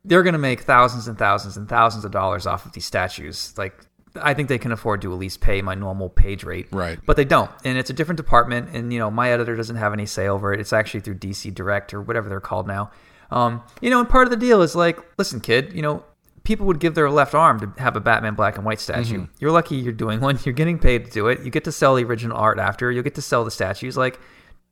they're 0.03 0.23
going 0.23 0.33
to 0.33 0.39
make 0.39 0.61
thousands 0.61 1.07
and 1.07 1.17
thousands 1.17 1.55
and 1.55 1.69
thousands 1.69 2.03
of 2.03 2.11
dollars 2.11 2.45
off 2.45 2.65
of 2.65 2.73
these 2.73 2.85
statues. 2.85 3.57
Like 3.57 3.86
I 4.22 4.34
think 4.34 4.49
they 4.49 4.57
can 4.57 4.72
afford 4.72 5.02
to 5.02 5.14
at 5.14 5.19
least 5.19 5.41
pay 5.41 5.61
my 5.61 5.76
normal 5.76 6.10
page 6.10 6.44
rate, 6.44 6.68
Right. 6.72 6.99
But 7.06 7.18
they 7.18 7.26
don't, 7.26 7.52
and 7.64 7.77
it's 7.77 7.89
a 7.89 7.94
different 7.94 8.18
department. 8.18 8.69
And 8.73 8.91
you 8.91 8.99
know, 8.99 9.11
my 9.11 9.31
editor 9.31 9.56
doesn't 9.56 9.76
have 9.76 9.94
any 9.94 10.06
say 10.06 10.27
over 10.27 10.53
it. 10.53 10.60
It's 10.60 10.73
actually 10.73 11.02
through 11.02 11.15
DC 11.15 11.53
Direct 11.53 11.94
or 11.94 12.02
whatever 12.02 12.30
they're 12.30 12.39
called 12.39 12.68
now. 12.68 12.91
Um, 13.31 13.61
you 13.81 13.89
know, 13.89 13.99
and 13.99 14.07
part 14.07 14.26
of 14.26 14.31
the 14.31 14.38
deal 14.38 14.61
is 14.61 14.76
like, 14.76 14.99
listen, 15.18 15.39
kid, 15.39 15.73
you 15.73 15.81
know, 15.81 16.03
people 16.44 16.65
would 16.65 16.80
give 16.80 16.95
their 16.95 17.10
left 17.10 17.35
arm 17.35 17.60
to 17.60 17.81
have 17.81 17.95
a 17.98 17.99
Batman 17.99 18.35
black 18.35 18.56
and 18.56 18.65
white 18.65 18.80
statue. 18.80 19.27
You're 19.39 19.52
lucky 19.52 19.76
you're 19.76 19.91
doing 19.91 20.22
one. 20.27 20.39
You're 20.44 20.53
getting 20.53 20.80
paid 20.80 21.06
to 21.06 21.11
do 21.11 21.27
it. 21.27 21.41
You 21.41 21.52
get 21.52 21.65
to 21.65 21.72
sell 21.72 21.95
the 21.95 22.03
original 22.06 22.38
art 22.38 22.57
after. 22.57 22.89
You'll 22.91 23.03
get 23.03 23.15
to 23.15 23.22
sell 23.22 23.44
the 23.44 23.52
statues. 23.52 23.98
Like, 23.98 24.19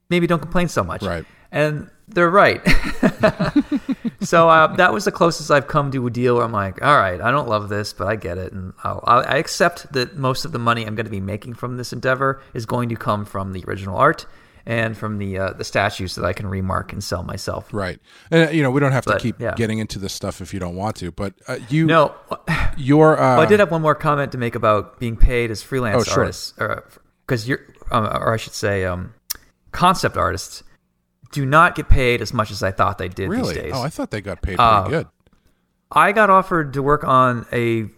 maybe 0.10 0.26
don't 0.28 0.42
complain 0.42 0.70
so 0.70 0.84
much. 0.84 1.04
Right. 1.04 1.26
And 1.52 1.90
they're 2.08 2.30
right. 2.30 2.62
so 4.22 4.50
uh, 4.50 4.76
that 4.76 4.94
was 4.94 5.06
the 5.06 5.12
closest 5.12 5.50
I've 5.52 5.68
come 5.68 5.92
to 5.92 6.08
a 6.08 6.10
deal 6.10 6.36
where 6.36 6.44
I'm 6.44 6.52
like, 6.52 6.82
all 6.84 6.98
right, 6.98 7.20
I 7.20 7.32
don't 7.32 7.48
love 7.48 7.70
this, 7.70 7.94
but 7.94 8.08
I 8.08 8.16
get 8.16 8.38
it, 8.38 8.54
and 8.54 8.74
I'll, 8.84 9.04
I 9.06 9.38
accept 9.38 9.92
that 9.94 10.16
most 10.16 10.46
of 10.46 10.52
the 10.52 10.60
money 10.60 10.86
I'm 10.86 10.96
going 10.96 11.06
to 11.06 11.12
be 11.12 11.22
making 11.22 11.56
from 11.56 11.78
this 11.78 11.94
endeavor 11.94 12.42
is 12.54 12.66
going 12.66 12.90
to 12.90 12.96
come 12.96 13.26
from 13.26 13.54
the 13.54 13.64
original 13.68 13.98
art 13.98 14.26
and 14.66 14.98
from 14.98 15.20
the 15.20 15.38
uh, 15.38 15.54
the 15.54 15.64
statues 15.64 16.16
that 16.16 16.26
I 16.26 16.34
can 16.34 16.48
remarque 16.48 16.92
and 16.92 17.04
sell 17.04 17.24
myself. 17.24 17.72
Right. 17.72 18.00
And 18.32 18.50
uh, 18.50 18.52
you 18.52 18.64
know, 18.64 18.72
we 18.72 18.80
don't 18.80 18.92
have 18.92 19.06
to 19.06 19.20
keep 19.20 19.40
yeah. 19.40 19.54
getting 19.56 19.80
into 19.80 20.00
this 20.00 20.14
stuff 20.14 20.42
if 20.42 20.54
you 20.54 20.60
don't 20.60 20.76
want 20.76 20.96
to, 20.98 21.12
but 21.12 21.34
uh, 21.48 21.60
you 21.70 21.86
No, 21.86 22.16
your 22.78 23.20
uh 23.20 23.36
Well, 23.36 23.42
I 23.42 23.46
did 23.46 23.60
have 23.60 23.72
one 23.72 23.82
more 23.82 23.96
comment 23.96 24.32
to 24.32 24.38
make 24.38 24.56
about 24.56 25.00
being 25.00 25.18
paid 25.18 25.52
as 25.52 25.62
freelance 25.62 26.02
Oh, 26.02 26.04
sure. 26.04 26.20
artists, 26.22 26.54
because 27.26 27.48
you're, 27.48 27.62
um, 27.92 28.06
or 28.06 28.34
I 28.34 28.38
should 28.38 28.54
say, 28.54 28.86
um, 28.86 29.14
concept 29.72 30.18
artists 30.18 30.64
do 31.32 31.46
not 31.46 31.76
get 31.76 31.90
paid 31.90 32.22
as 32.22 32.34
much 32.34 32.52
as 32.52 32.62
I 32.64 32.72
thought 32.72 32.98
they 32.98 33.10
did 33.10 33.30
really 33.30 33.54
these 33.54 33.64
days. 33.64 33.72
Oh, 33.76 33.82
I 33.82 33.90
thought 33.90 34.12
they 34.12 34.22
got 34.22 34.42
paid 34.42 34.58
pretty 34.58 34.62
Uh, 34.62 34.88
good. 34.88 35.08
I 35.92 36.12
got 36.12 36.30
offered 36.30 36.74
to 36.74 36.84
work 36.84 37.04
on 37.04 37.46
a 37.54 37.90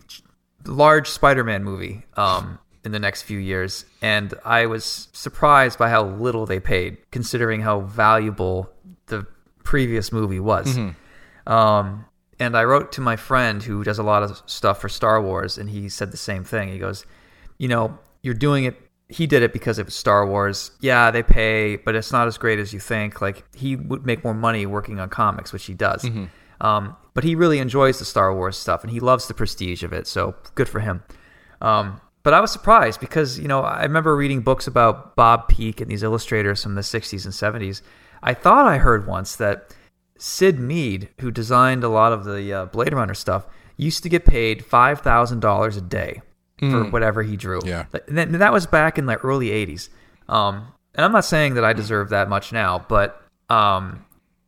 large 0.65 1.09
Spider-Man 1.09 1.63
movie 1.63 2.03
um, 2.15 2.59
in 2.83 2.91
the 2.91 2.99
next 2.99 3.23
few 3.23 3.39
years, 3.39 3.85
and 4.01 4.33
I 4.45 4.65
was 4.65 5.07
surprised 5.13 5.79
by 5.79 5.89
how 5.89 6.03
little 6.05 6.45
they 6.45 6.59
paid, 6.59 6.97
considering 7.11 7.61
how 7.61 7.81
valuable 7.81 8.69
the 9.07 9.25
previous 9.63 10.11
movie 10.11 10.39
was. 10.39 10.77
Um, 11.45 12.05
and 12.39 12.55
I 12.55 12.65
wrote 12.65 12.91
to 12.93 13.01
my 13.01 13.15
friend 13.15 13.63
who 13.63 13.83
does 13.83 13.97
a 13.99 14.03
lot 14.03 14.21
of 14.23 14.41
stuff 14.45 14.81
for 14.81 14.89
Star 14.89 15.21
Wars, 15.21 15.57
and 15.57 15.69
he 15.69 15.89
said 15.89 16.11
the 16.11 16.17
same 16.17 16.43
thing. 16.43 16.69
He 16.69 16.77
goes, 16.77 17.05
"You 17.57 17.67
know, 17.67 17.97
you're 18.21 18.33
doing 18.35 18.65
it." 18.65 18.75
He 19.09 19.25
did 19.25 19.41
it 19.41 19.53
because 19.53 19.79
it 19.79 19.85
was 19.85 19.95
Star 19.95 20.27
Wars. 20.27 20.71
Yeah, 20.81 21.11
they 21.11 21.23
pay, 21.23 21.77
but 21.77 21.95
it's 21.95 22.11
not 22.11 22.27
as 22.27 22.37
great 22.37 22.59
as 22.59 22.73
you 22.73 22.79
think. 22.79 23.21
Like 23.21 23.43
he 23.55 23.75
would 23.75 24.05
make 24.05 24.23
more 24.23 24.33
money 24.33 24.65
working 24.65 24.99
on 24.99 25.09
comics, 25.09 25.53
which 25.53 25.65
he 25.65 25.73
does. 25.73 26.05
Um, 26.59 26.95
but 27.13 27.23
he 27.23 27.35
really 27.35 27.59
enjoys 27.59 27.99
the 27.99 28.05
Star 28.05 28.33
Wars 28.35 28.57
stuff, 28.57 28.83
and 28.83 28.91
he 28.91 28.99
loves 28.99 29.27
the 29.27 29.33
prestige 29.33 29.83
of 29.83 29.93
it. 29.93 30.07
So 30.07 30.35
good 30.55 30.67
for 30.67 30.79
him. 30.79 31.03
Um, 31.61 32.01
but 32.23 32.33
I 32.33 32.41
was 32.41 32.51
surprised 32.51 32.99
because 32.99 33.39
you 33.39 33.47
know 33.47 33.61
I 33.61 33.83
remember 33.83 34.15
reading 34.15 34.41
books 34.41 34.67
about 34.67 35.15
Bob 35.15 35.47
Peak 35.47 35.79
and 35.79 35.89
these 35.89 36.03
illustrators 36.03 36.61
from 36.61 36.75
the 36.75 36.81
'60s 36.81 37.23
and 37.23 37.33
'70s. 37.33 37.81
I 38.21 38.33
thought 38.33 38.67
I 38.67 38.77
heard 38.77 39.07
once 39.07 39.35
that 39.37 39.73
Syd 40.17 40.59
Mead, 40.59 41.09
who 41.21 41.31
designed 41.31 41.83
a 41.83 41.89
lot 41.89 42.11
of 42.11 42.25
the 42.25 42.51
uh, 42.51 42.65
Blade 42.65 42.93
Runner 42.93 43.13
stuff, 43.13 43.45
used 43.77 44.03
to 44.03 44.09
get 44.09 44.25
paid 44.25 44.65
five 44.65 44.99
thousand 44.99 45.39
dollars 45.39 45.77
a 45.77 45.81
day 45.81 46.21
for 46.59 46.85
whatever 46.85 47.23
he 47.23 47.37
drew. 47.37 47.59
Yeah. 47.65 47.85
that, 47.91 48.31
that 48.31 48.53
was 48.53 48.65
back 48.65 48.97
in 48.97 49.05
the 49.05 49.17
early 49.17 49.49
'80s. 49.49 49.89
Um, 50.27 50.67
and 50.95 51.05
I'm 51.05 51.11
not 51.11 51.25
saying 51.25 51.53
that 51.53 51.63
I 51.63 51.73
deserve 51.73 52.09
that 52.09 52.27
much 52.27 52.51
now, 52.51 52.83
but 52.89 53.21
um, 53.49 54.03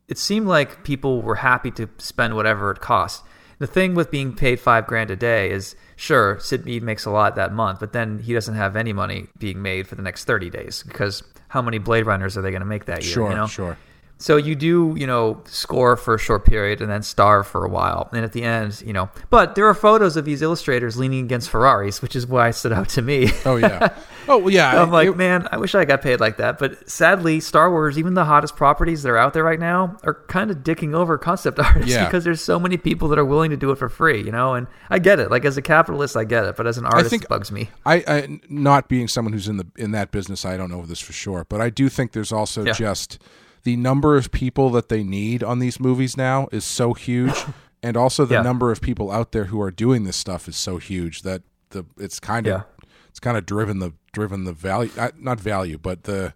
it 0.08 0.18
seemed 0.18 0.46
like 0.46 0.82
people 0.82 1.22
were 1.22 1.36
happy 1.36 1.70
to 1.72 1.88
spend 1.98 2.34
whatever 2.34 2.70
it 2.72 2.80
cost. 2.80 3.22
The 3.60 3.66
thing 3.66 3.94
with 3.94 4.10
being 4.10 4.34
paid 4.34 4.58
five 4.58 4.86
grand 4.86 5.10
a 5.10 5.16
day 5.16 5.50
is 5.50 5.76
sure, 5.94 6.38
Syd 6.40 6.64
Mead 6.64 6.82
makes 6.82 7.04
a 7.04 7.10
lot 7.10 7.36
that 7.36 7.52
month, 7.52 7.78
but 7.78 7.92
then 7.92 8.18
he 8.18 8.32
doesn't 8.32 8.54
have 8.54 8.74
any 8.74 8.92
money 8.92 9.28
being 9.38 9.62
made 9.62 9.86
for 9.86 9.94
the 9.94 10.02
next 10.02 10.24
30 10.24 10.50
days 10.50 10.82
because 10.82 11.22
how 11.48 11.60
many 11.62 11.78
Blade 11.78 12.06
Runners 12.06 12.36
are 12.36 12.42
they 12.42 12.50
going 12.50 12.62
to 12.62 12.66
make 12.66 12.86
that 12.86 13.04
year? 13.04 13.12
Sure, 13.12 13.30
you 13.30 13.36
know? 13.36 13.46
sure. 13.46 13.76
So 14.20 14.36
you 14.36 14.54
do, 14.54 14.94
you 14.98 15.06
know, 15.06 15.42
score 15.46 15.96
for 15.96 16.14
a 16.14 16.18
short 16.18 16.44
period 16.44 16.82
and 16.82 16.90
then 16.90 17.02
starve 17.02 17.46
for 17.46 17.64
a 17.64 17.70
while. 17.70 18.10
And 18.12 18.22
at 18.22 18.32
the 18.32 18.42
end, 18.42 18.82
you 18.84 18.92
know, 18.92 19.08
but 19.30 19.54
there 19.54 19.66
are 19.66 19.72
photos 19.72 20.14
of 20.18 20.26
these 20.26 20.42
illustrators 20.42 20.98
leaning 20.98 21.24
against 21.24 21.48
Ferraris, 21.48 22.02
which 22.02 22.14
is 22.14 22.26
why 22.26 22.48
it 22.48 22.52
stood 22.52 22.72
out 22.72 22.90
to 22.90 23.02
me. 23.02 23.30
Oh 23.46 23.56
yeah. 23.56 23.88
Oh 24.28 24.36
well, 24.38 24.50
yeah. 24.50 24.80
I'm 24.80 24.92
like, 24.92 25.08
it- 25.08 25.16
man, 25.16 25.48
I 25.50 25.56
wish 25.56 25.74
I 25.74 25.84
got 25.86 26.02
paid 26.02 26.20
like 26.20 26.36
that. 26.36 26.58
But 26.58 26.88
sadly, 26.88 27.40
Star 27.40 27.68
Wars, 27.70 27.98
even 27.98 28.14
the 28.14 28.26
hottest 28.26 28.54
properties 28.54 29.02
that 29.02 29.08
are 29.08 29.16
out 29.16 29.32
there 29.32 29.42
right 29.42 29.58
now, 29.58 29.96
are 30.04 30.14
kind 30.28 30.52
of 30.52 30.58
dicking 30.58 30.94
over 30.94 31.18
concept 31.18 31.58
artists 31.58 31.90
Yeah. 31.90 32.04
because 32.04 32.22
there's 32.22 32.40
so 32.42 32.60
many 32.60 32.76
people 32.76 33.08
that 33.08 33.18
are 33.18 33.24
willing 33.24 33.50
to 33.50 33.56
do 33.56 33.72
it 33.72 33.78
for 33.78 33.88
free, 33.88 34.22
you 34.22 34.30
know. 34.30 34.54
And 34.54 34.68
I 34.88 35.00
get 35.00 35.18
it. 35.18 35.30
Like 35.32 35.44
as 35.46 35.56
a 35.56 35.62
capitalist, 35.62 36.16
I 36.16 36.22
get 36.24 36.44
it. 36.44 36.54
But 36.54 36.66
as 36.68 36.78
an 36.78 36.84
artist, 36.84 37.10
think- 37.10 37.22
it 37.24 37.28
bugs 37.28 37.50
me. 37.50 37.70
I, 37.84 38.04
I 38.06 38.40
not 38.48 38.88
being 38.88 39.08
someone 39.08 39.32
who's 39.32 39.48
in 39.48 39.56
the 39.56 39.66
in 39.76 39.90
that 39.92 40.12
business, 40.12 40.44
I 40.44 40.56
don't 40.58 40.70
know 40.70 40.84
this 40.86 41.00
for 41.00 41.14
sure, 41.14 41.44
but 41.48 41.60
I 41.62 41.70
do 41.70 41.88
think 41.88 42.12
there's 42.12 42.30
also 42.30 42.64
Yeah. 42.64 42.72
just 42.74 43.18
the 43.64 43.76
number 43.76 44.16
of 44.16 44.30
people 44.32 44.70
that 44.70 44.88
they 44.88 45.02
need 45.02 45.42
on 45.42 45.58
these 45.58 45.78
movies 45.80 46.16
now 46.16 46.48
is 46.52 46.64
so 46.64 46.94
huge, 46.94 47.44
and 47.82 47.96
also 47.96 48.24
the 48.24 48.34
Yeah. 48.34 48.42
number 48.42 48.70
of 48.72 48.80
people 48.80 49.10
out 49.10 49.32
there 49.32 49.44
who 49.44 49.60
are 49.60 49.70
doing 49.70 50.04
this 50.04 50.16
stuff 50.16 50.48
is 50.48 50.56
so 50.56 50.78
huge 50.78 51.22
that 51.22 51.42
the 51.70 51.84
it's 51.98 52.18
kind 52.20 52.46
of 52.46 52.50
Yeah. 52.52 52.84
it's 53.08 53.20
kind 53.20 53.36
of 53.36 53.46
driven 53.46 53.78
the 53.78 53.92
driven 54.12 54.44
the 54.44 54.52
value 54.52 54.90
uh, 54.98 55.10
not 55.18 55.38
value 55.40 55.78
but 55.78 56.02
the 56.04 56.34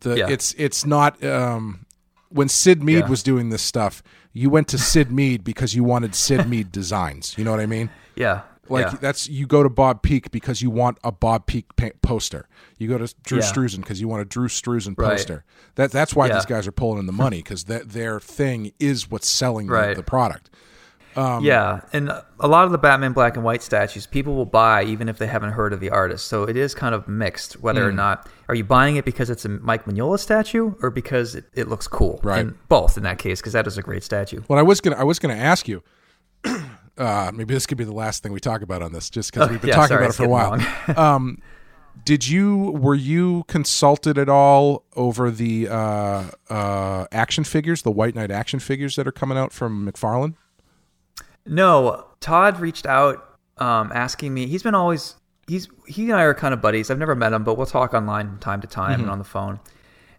the 0.00 0.16
Yeah. 0.16 0.28
it's 0.30 0.54
it's 0.58 0.86
not 0.86 1.22
um 1.24 1.84
when 2.30 2.48
Syd 2.48 2.82
Mead 2.82 3.08
was 3.08 3.22
doing 3.22 3.50
this 3.50 3.62
stuff, 3.62 4.02
you 4.32 4.50
went 4.50 4.66
to 4.68 4.78
Syd 4.78 5.12
Mead 5.12 5.44
because 5.44 5.74
you 5.76 5.84
wanted 5.84 6.16
Syd 6.16 6.48
Mead 6.48 6.72
designs. 6.72 7.34
You 7.38 7.44
know 7.44 7.52
what 7.52 7.60
I 7.60 7.66
mean? 7.66 7.90
Yeah. 8.16 8.40
Like 8.68 8.86
yeah. 8.92 8.98
that's 9.00 9.28
you 9.28 9.46
go 9.46 9.62
to 9.62 9.68
Bob 9.68 10.02
Peak 10.02 10.30
because 10.30 10.62
you 10.62 10.70
want 10.70 10.98
a 11.04 11.12
Bob 11.12 11.46
Peak 11.46 11.66
pa- 11.76 11.90
poster. 12.02 12.48
You 12.78 12.88
go 12.88 12.98
to 12.98 13.14
Drew 13.24 13.38
Yeah. 13.38 13.44
Struzan 13.44 13.76
because 13.78 14.00
you 14.00 14.08
want 14.08 14.22
a 14.22 14.24
Drew 14.24 14.48
Struzan 14.48 14.94
Right. 14.98 15.10
poster. 15.10 15.44
That 15.74 15.90
that's 15.90 16.14
why 16.14 16.28
Yeah. 16.28 16.34
these 16.34 16.46
guys 16.46 16.66
are 16.66 16.72
pulling 16.72 16.98
in 16.98 17.06
the 17.06 17.12
money 17.12 17.38
because 17.38 17.64
that 17.64 17.90
their 17.90 18.20
thing 18.20 18.72
is 18.80 19.10
what's 19.10 19.28
selling 19.28 19.66
the- 19.66 19.72
Right. 19.72 19.96
the, 19.96 20.02
product. 20.02 20.50
Um, 21.16 21.44
yeah, 21.44 21.82
and 21.92 22.10
a 22.40 22.48
lot 22.48 22.64
of 22.64 22.72
the 22.72 22.78
Batman 22.78 23.12
black 23.12 23.36
and 23.36 23.44
white 23.44 23.62
statues 23.62 24.04
people 24.04 24.34
will 24.34 24.46
buy 24.46 24.82
even 24.82 25.08
if 25.08 25.16
they 25.16 25.28
haven't 25.28 25.52
heard 25.52 25.72
of 25.72 25.78
the 25.78 25.90
artist. 25.90 26.26
So 26.26 26.42
it 26.42 26.56
is 26.56 26.74
kind 26.74 26.92
of 26.92 27.06
mixed 27.06 27.60
whether 27.62 27.86
or 27.86 27.90
Hmm. 27.90 27.96
not 27.96 28.28
are 28.48 28.54
you 28.56 28.64
buying 28.64 28.96
it 28.96 29.04
because 29.04 29.30
it's 29.30 29.44
a 29.44 29.48
Mike 29.48 29.84
Mignola 29.84 30.18
statue 30.18 30.72
or 30.82 30.90
because 30.90 31.36
it, 31.36 31.44
it 31.54 31.68
looks 31.68 31.86
cool. 31.86 32.18
Right. 32.24 32.40
And 32.40 32.54
both 32.68 32.96
in 32.96 33.04
that 33.04 33.18
case 33.18 33.40
because 33.40 33.52
that 33.52 33.66
is 33.68 33.78
a 33.78 33.82
great 33.82 34.02
statue. 34.02 34.42
Well, 34.48 34.58
I 34.58 34.62
was 34.62 34.80
gonna 34.80 34.96
I 34.96 35.04
was 35.04 35.20
gonna 35.20 35.34
ask 35.36 35.68
you. 35.68 35.82
Uh, 36.96 37.30
maybe 37.34 37.54
this 37.54 37.66
could 37.66 37.78
be 37.78 37.84
the 37.84 37.92
last 37.92 38.22
thing 38.22 38.32
we 38.32 38.40
talk 38.40 38.62
about 38.62 38.82
on 38.82 38.92
this, 38.92 39.10
just 39.10 39.32
because 39.32 39.48
Oh, 39.48 39.50
we've 39.52 39.60
been 39.60 39.68
yeah, 39.68 39.74
talking 39.76 39.88
sorry, 39.88 40.04
about 40.04 40.14
it 40.14 40.16
for 40.16 40.24
a 40.24 40.28
while. 40.28 40.60
um, 40.96 41.38
did 42.04 42.26
you 42.28 42.72
were 42.72 42.94
you 42.94 43.44
consulted 43.48 44.18
at 44.18 44.28
all 44.28 44.84
over 44.96 45.30
the 45.30 45.68
uh, 45.68 46.24
uh, 46.50 47.06
action 47.12 47.44
figures, 47.44 47.82
the 47.82 47.90
White 47.90 48.14
Knight 48.14 48.30
action 48.30 48.60
figures 48.60 48.96
that 48.96 49.06
are 49.06 49.12
coming 49.12 49.38
out 49.38 49.52
from 49.52 49.90
McFarlane? 49.90 50.34
No, 51.46 52.06
Todd 52.20 52.60
reached 52.60 52.86
out 52.86 53.38
um, 53.58 53.90
asking 53.94 54.32
me. 54.34 54.46
He's 54.46 54.62
been 54.62 54.74
always 54.74 55.16
he's 55.46 55.68
he 55.86 56.04
and 56.04 56.14
I 56.14 56.22
are 56.22 56.34
kind 56.34 56.54
of 56.54 56.60
buddies. 56.60 56.90
I've 56.90 56.98
never 56.98 57.14
met 57.14 57.32
him, 57.32 57.44
but 57.44 57.56
we'll 57.56 57.66
talk 57.66 57.94
online 57.94 58.28
from 58.28 58.38
time 58.38 58.60
to 58.62 58.66
time 58.66 59.00
and 59.00 59.10
on 59.10 59.18
the 59.18 59.24
phone. 59.24 59.60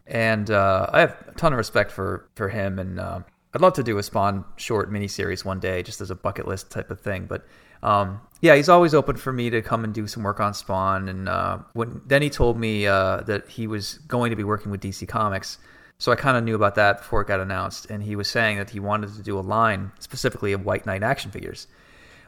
And 0.08 0.52
uh, 0.52 0.88
I 0.92 1.00
have 1.02 1.18
a 1.28 1.32
ton 1.34 1.52
of 1.52 1.58
respect 1.58 1.92
for 1.92 2.30
for 2.36 2.50
him, 2.50 2.78
and 2.80 3.00
uh, 3.00 3.20
I'd 3.56 3.61
love 3.61 3.73
to 3.76 3.84
do 3.84 3.98
a 3.98 4.03
Spawn 4.03 4.44
short 4.57 4.91
miniseries 4.91 5.45
one 5.45 5.61
day, 5.61 5.82
just 5.82 6.02
as 6.02 6.11
a 6.11 6.15
bucket 6.15 6.45
list 6.45 6.72
type 6.72 6.91
of 6.91 6.99
thing. 6.99 7.26
But 7.26 7.45
um, 7.82 8.19
yeah, 8.41 8.53
he's 8.56 8.68
always 8.68 8.94
open 8.94 9.15
for 9.15 9.32
me 9.32 9.49
to 9.49 9.61
come 9.61 9.86
and 9.86 9.94
do 9.94 10.07
some 10.07 10.23
work 10.23 10.41
on 10.41 10.53
Spawn. 10.53 11.07
And 11.07 11.30
uh, 11.30 11.60
when 11.72 12.02
then 12.06 12.22
he 12.22 12.30
told 12.30 12.60
me 12.60 12.86
uh, 12.86 13.22
that 13.22 13.48
he 13.48 13.65
was 13.65 13.99
going 14.10 14.32
to 14.32 14.36
be 14.36 14.44
working 14.44 14.72
with 14.72 14.82
DC 14.82 15.07
Comics. 15.07 15.57
So 15.99 16.11
I 16.11 16.15
kind 16.15 16.36
of 16.36 16.44
knew 16.44 16.56
about 16.56 16.76
that 16.76 16.98
before 16.98 17.22
it 17.22 17.27
got 17.30 17.40
announced, 17.40 17.90
and 17.90 18.03
he 18.03 18.18
was 18.18 18.27
saying 18.27 18.57
that 18.57 18.69
he 18.69 18.82
wanted 18.82 19.15
to 19.15 19.22
do 19.23 19.40
a 19.40 19.41
line 19.41 19.94
specifically 19.99 20.52
of 20.52 20.65
White 20.65 20.86
Knight 20.86 21.03
action 21.03 21.32
figures, 21.32 21.68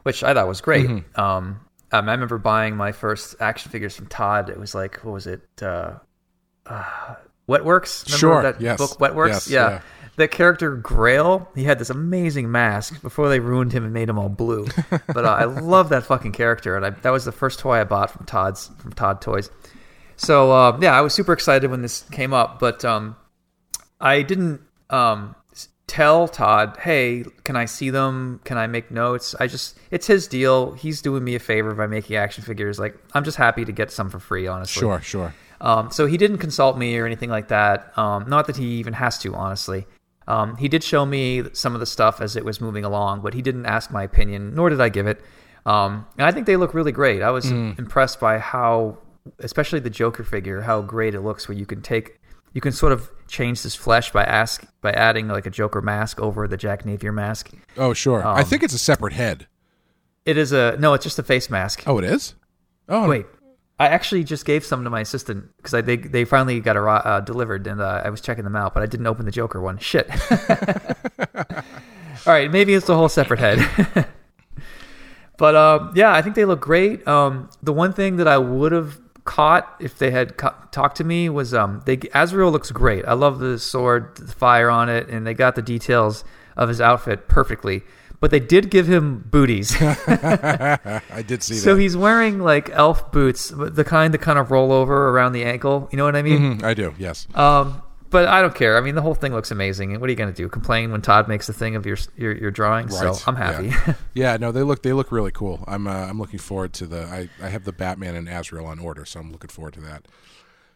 which 0.04 0.24
I 0.24 0.34
thought 0.34 0.48
was 0.48 0.62
great. 0.62 0.86
Um, 0.86 1.04
um, 1.16 1.60
I 1.92 1.98
remember 2.14 2.38
buying 2.38 2.78
my 2.78 2.94
first 2.94 3.36
action 3.42 3.70
figures 3.70 3.94
from 3.94 4.08
Todd. 4.08 4.50
It 4.50 4.58
was 4.58 4.74
like 4.74 5.04
what 5.04 5.12
was 5.12 5.28
it? 5.28 5.42
Uh, 5.62 5.96
uh, 6.66 7.16
Wetworks. 7.50 8.06
Remember 8.06 8.18
Sure, 8.18 8.42
that 8.44 8.62
yes, 8.62 8.78
book 8.78 8.98
Wetworks? 9.00 9.28
yes, 9.28 9.50
yeah. 9.50 9.70
yeah. 9.70 9.82
That 10.18 10.32
character 10.32 10.76
Grail, 10.76 11.48
he 11.56 11.64
had 11.64 11.78
this 11.78 11.92
amazing 11.92 12.52
mask 12.52 13.02
before 13.04 13.30
they 13.30 13.40
ruined 13.40 13.72
him 13.72 13.84
and 13.84 13.94
made 13.94 14.10
him 14.10 14.18
all 14.18 14.30
blue. 14.30 14.68
but 14.90 15.26
uh, 15.26 15.30
I 15.30 15.44
love 15.46 15.90
that 15.90 16.04
fucking 16.04 16.32
character, 16.32 16.76
and 16.76 16.86
I, 16.86 16.90
that 16.90 17.12
was 17.12 17.24
the 17.24 17.32
first 17.32 17.60
toy 17.60 17.80
I 17.80 17.84
bought 17.84 18.10
from 18.10 18.26
Todd's 18.26 18.72
from 18.80 18.94
Todd 18.94 19.22
Toys. 19.22 19.52
So 20.16 20.52
uh, 20.52 20.78
yeah, 20.82 20.98
I 20.98 21.02
was 21.02 21.14
super 21.14 21.34
excited 21.34 21.70
when 21.70 21.84
this 21.84 22.02
came 22.12 22.34
up, 22.34 22.60
but 22.60 22.84
um, 22.84 23.16
I 24.02 24.24
didn't 24.24 24.62
um, 24.90 25.36
tell 25.86 26.28
Todd, 26.28 26.78
"Hey, 26.82 27.24
can 27.44 27.56
I 27.56 27.66
see 27.66 27.92
them? 27.92 28.42
Can 28.44 28.58
I 28.58 28.66
make 28.66 28.90
notes?" 28.90 29.36
I 29.40 29.46
just 29.46 29.78
it's 29.92 30.08
his 30.08 30.28
deal. 30.28 30.74
He's 30.74 31.02
doing 31.02 31.24
me 31.24 31.36
a 31.36 31.40
favor 31.40 31.76
by 31.76 31.86
making 31.86 32.16
action 32.16 32.44
figures. 32.44 32.80
Like 32.80 32.98
I'm 33.14 33.24
just 33.24 33.38
happy 33.38 33.66
to 33.66 33.72
get 33.72 33.92
some 33.92 34.10
for 34.10 34.20
free, 34.20 34.48
honestly. 34.48 34.80
Sure, 34.80 35.00
sure. 35.02 35.34
Um, 35.62 35.92
so 35.92 36.06
he 36.06 36.18
didn't 36.18 36.38
consult 36.40 36.78
me 36.78 36.98
or 36.98 37.06
anything 37.06 37.30
like 37.30 37.48
that. 37.48 37.98
Um, 37.98 38.28
not 38.28 38.48
that 38.48 38.58
he 38.58 38.66
even 38.76 38.94
has 38.94 39.18
to, 39.20 39.34
honestly. 39.34 39.88
Um, 40.28 40.58
he 40.58 40.68
did 40.68 40.84
show 40.84 41.06
me 41.06 41.44
some 41.54 41.74
of 41.74 41.80
the 41.80 41.86
stuff 41.86 42.20
as 42.22 42.36
it 42.36 42.44
was 42.44 42.60
moving 42.60 42.84
along, 42.84 43.22
but 43.22 43.34
he 43.34 43.42
didn't 43.42 43.66
ask 43.66 43.92
my 43.92 44.04
opinion, 44.04 44.54
nor 44.54 44.70
did 44.70 44.82
I 44.82 44.90
give 44.90 45.08
it. 45.08 45.22
Um, 45.66 46.06
and 46.18 46.28
I 46.28 46.32
think 46.32 46.46
they 46.48 46.58
look 46.58 46.74
really 46.74 46.92
great. 46.92 47.22
I 47.22 47.32
was 47.32 47.50
impressed 47.52 48.20
by 48.20 48.38
how, 48.40 48.98
especially 49.40 49.80
the 49.80 49.90
Joker 49.90 50.24
figure, 50.24 50.62
how 50.62 50.82
great 50.82 51.14
it 51.16 51.22
looks. 51.22 51.48
Where 51.48 51.58
you 51.58 51.66
can 51.66 51.82
take, 51.82 52.20
you 52.54 52.62
can 52.62 52.72
sort 52.72 52.92
of 52.92 53.10
change 53.28 53.64
this 53.64 53.76
flesh 53.76 54.12
by 54.12 54.24
ask 54.24 54.66
by 54.82 54.92
adding 54.92 55.28
like 55.28 55.46
a 55.46 55.50
Joker 55.50 55.82
mask 55.82 56.20
over 56.22 56.48
the 56.48 56.58
Jack 56.58 56.86
Napier 56.86 57.12
mask. 57.12 57.52
Oh, 57.78 57.94
sure. 57.94 58.26
Um, 58.26 58.36
I 58.38 58.44
think 58.44 58.64
it's 58.64 58.74
a 58.74 58.80
separate 58.80 59.14
head. 59.14 59.48
It 60.26 60.38
is 60.38 60.52
a 60.52 60.76
no, 60.78 60.94
it's 60.94 61.04
just 61.04 61.20
a 61.20 61.24
face 61.24 61.50
mask. 61.50 61.84
Oh, 61.88 61.98
it 61.98 62.04
is. 62.06 62.36
Oh, 62.90 63.08
Wait, 63.08 63.26
I 63.80 63.88
actually 63.88 64.24
just 64.24 64.46
gave 64.46 64.66
some 64.66 64.84
to 64.84 64.90
my 64.90 65.02
assistant 65.02 65.56
because 65.58 65.74
I 65.74 65.82
they 65.82 65.98
they 65.98 66.26
finally 66.26 66.60
got 66.60 66.76
a, 66.76 66.82
uh, 66.82 67.20
delivered 67.20 67.68
and 67.68 67.80
uh, 67.80 68.02
I 68.04 68.10
was 68.10 68.22
checking 68.22 68.44
them 68.44 68.56
out, 68.56 68.74
but 68.74 68.82
I 68.82 68.88
didn't 68.88 69.06
open 69.06 69.26
the 69.26 69.32
Joker 69.32 69.62
one. 69.62 69.78
Shit. 69.78 70.10
All 72.26 72.34
right, 72.34 72.52
maybe 72.52 72.74
it's 72.74 72.90
a 72.90 72.96
whole 72.96 73.10
separate 73.10 73.40
head. 73.40 74.08
but 75.38 75.56
um, 75.56 75.94
yeah, 75.96 76.12
I 76.14 76.22
think 76.24 76.36
they 76.36 76.46
look 76.46 76.60
great. 76.60 77.08
Um, 77.08 77.50
the 77.62 77.72
one 77.72 77.94
thing 77.94 78.18
that 78.18 78.28
I 78.28 78.40
would 78.40 78.72
have 78.72 79.00
caught 79.26 79.76
if 79.80 80.00
they 80.00 80.10
had 80.10 80.36
talked 80.72 80.98
to 80.98 81.04
me 81.04 81.30
was 81.30 81.54
um, 81.54 81.84
they 81.86 82.00
Azrael 82.16 82.52
looks 82.52 82.72
great. 82.72 83.06
I 83.06 83.14
love 83.14 83.38
the 83.38 83.60
sword, 83.60 84.18
the 84.18 84.34
fire 84.34 84.72
on 84.72 84.90
it, 84.90 85.08
and 85.08 85.28
they 85.28 85.36
got 85.36 85.56
the 85.56 85.62
details 85.62 86.24
of 86.56 86.70
his 86.70 86.82
outfit 86.82 87.28
perfectly. 87.28 87.84
But 88.20 88.32
they 88.32 88.40
did 88.40 88.72
give 88.72 88.88
him 88.90 89.28
booties. 89.30 89.76
I 89.82 91.24
did 91.26 91.44
see 91.44 91.54
So 91.56 91.76
that. 91.76 91.82
he's 91.82 91.96
wearing 91.96 92.40
like 92.40 92.70
elf 92.72 93.12
boots, 93.12 93.50
the 93.56 93.84
kind 93.84 94.14
that 94.14 94.22
kind 94.22 94.40
of 94.40 94.50
roll 94.52 94.72
over 94.72 95.10
around 95.10 95.34
the 95.34 95.44
ankle. 95.44 95.88
You 95.92 95.98
know 95.98 96.06
what 96.06 96.16
I 96.16 96.22
mean? 96.24 96.58
Mhm, 96.60 96.64
I 96.64 96.74
do. 96.74 96.94
Yes. 96.98 97.28
Um, 97.36 97.82
but 98.10 98.28
I 98.28 98.42
don't 98.42 98.56
care. 98.56 98.78
I 98.78 98.82
mean, 98.82 98.96
the 98.96 99.02
whole 99.02 99.14
thing 99.14 99.34
looks 99.34 99.52
amazing. 99.52 99.92
And 99.92 100.00
what 100.02 100.08
are 100.08 100.12
you 100.12 100.16
going 100.18 100.34
to 100.34 100.36
do? 100.36 100.48
Complain 100.50 100.92
when 100.92 101.02
Todd 101.02 101.28
makes 101.28 101.48
a 101.50 101.54
thing 101.54 101.76
of 101.76 101.86
your 101.86 101.98
your, 102.16 102.36
your 102.36 102.52
drawing? 102.52 102.88
Right. 102.88 103.14
So 103.14 103.24
I'm 103.28 103.36
happy. 103.36 103.68
Yeah. 103.68 103.94
yeah. 104.14 104.38
No, 104.38 104.52
they 104.52 104.64
look 104.64 104.82
they 104.82 104.94
look 104.94 105.12
really 105.12 105.32
cool. 105.32 105.64
I'm 105.68 105.88
uh, 105.88 105.92
I'm 105.92 106.18
looking 106.18 106.40
forward 106.40 106.74
to 106.74 106.88
the. 106.88 107.04
I, 107.06 107.30
I 107.44 107.50
have 107.50 107.66
the 107.66 107.74
Batman 107.74 108.16
and 108.16 108.28
Azrael 108.30 108.66
on 108.66 108.80
order, 108.80 109.06
so 109.06 109.20
I'm 109.20 109.32
looking 109.32 109.50
forward 109.50 109.74
to 109.76 109.82
that. 109.82 110.06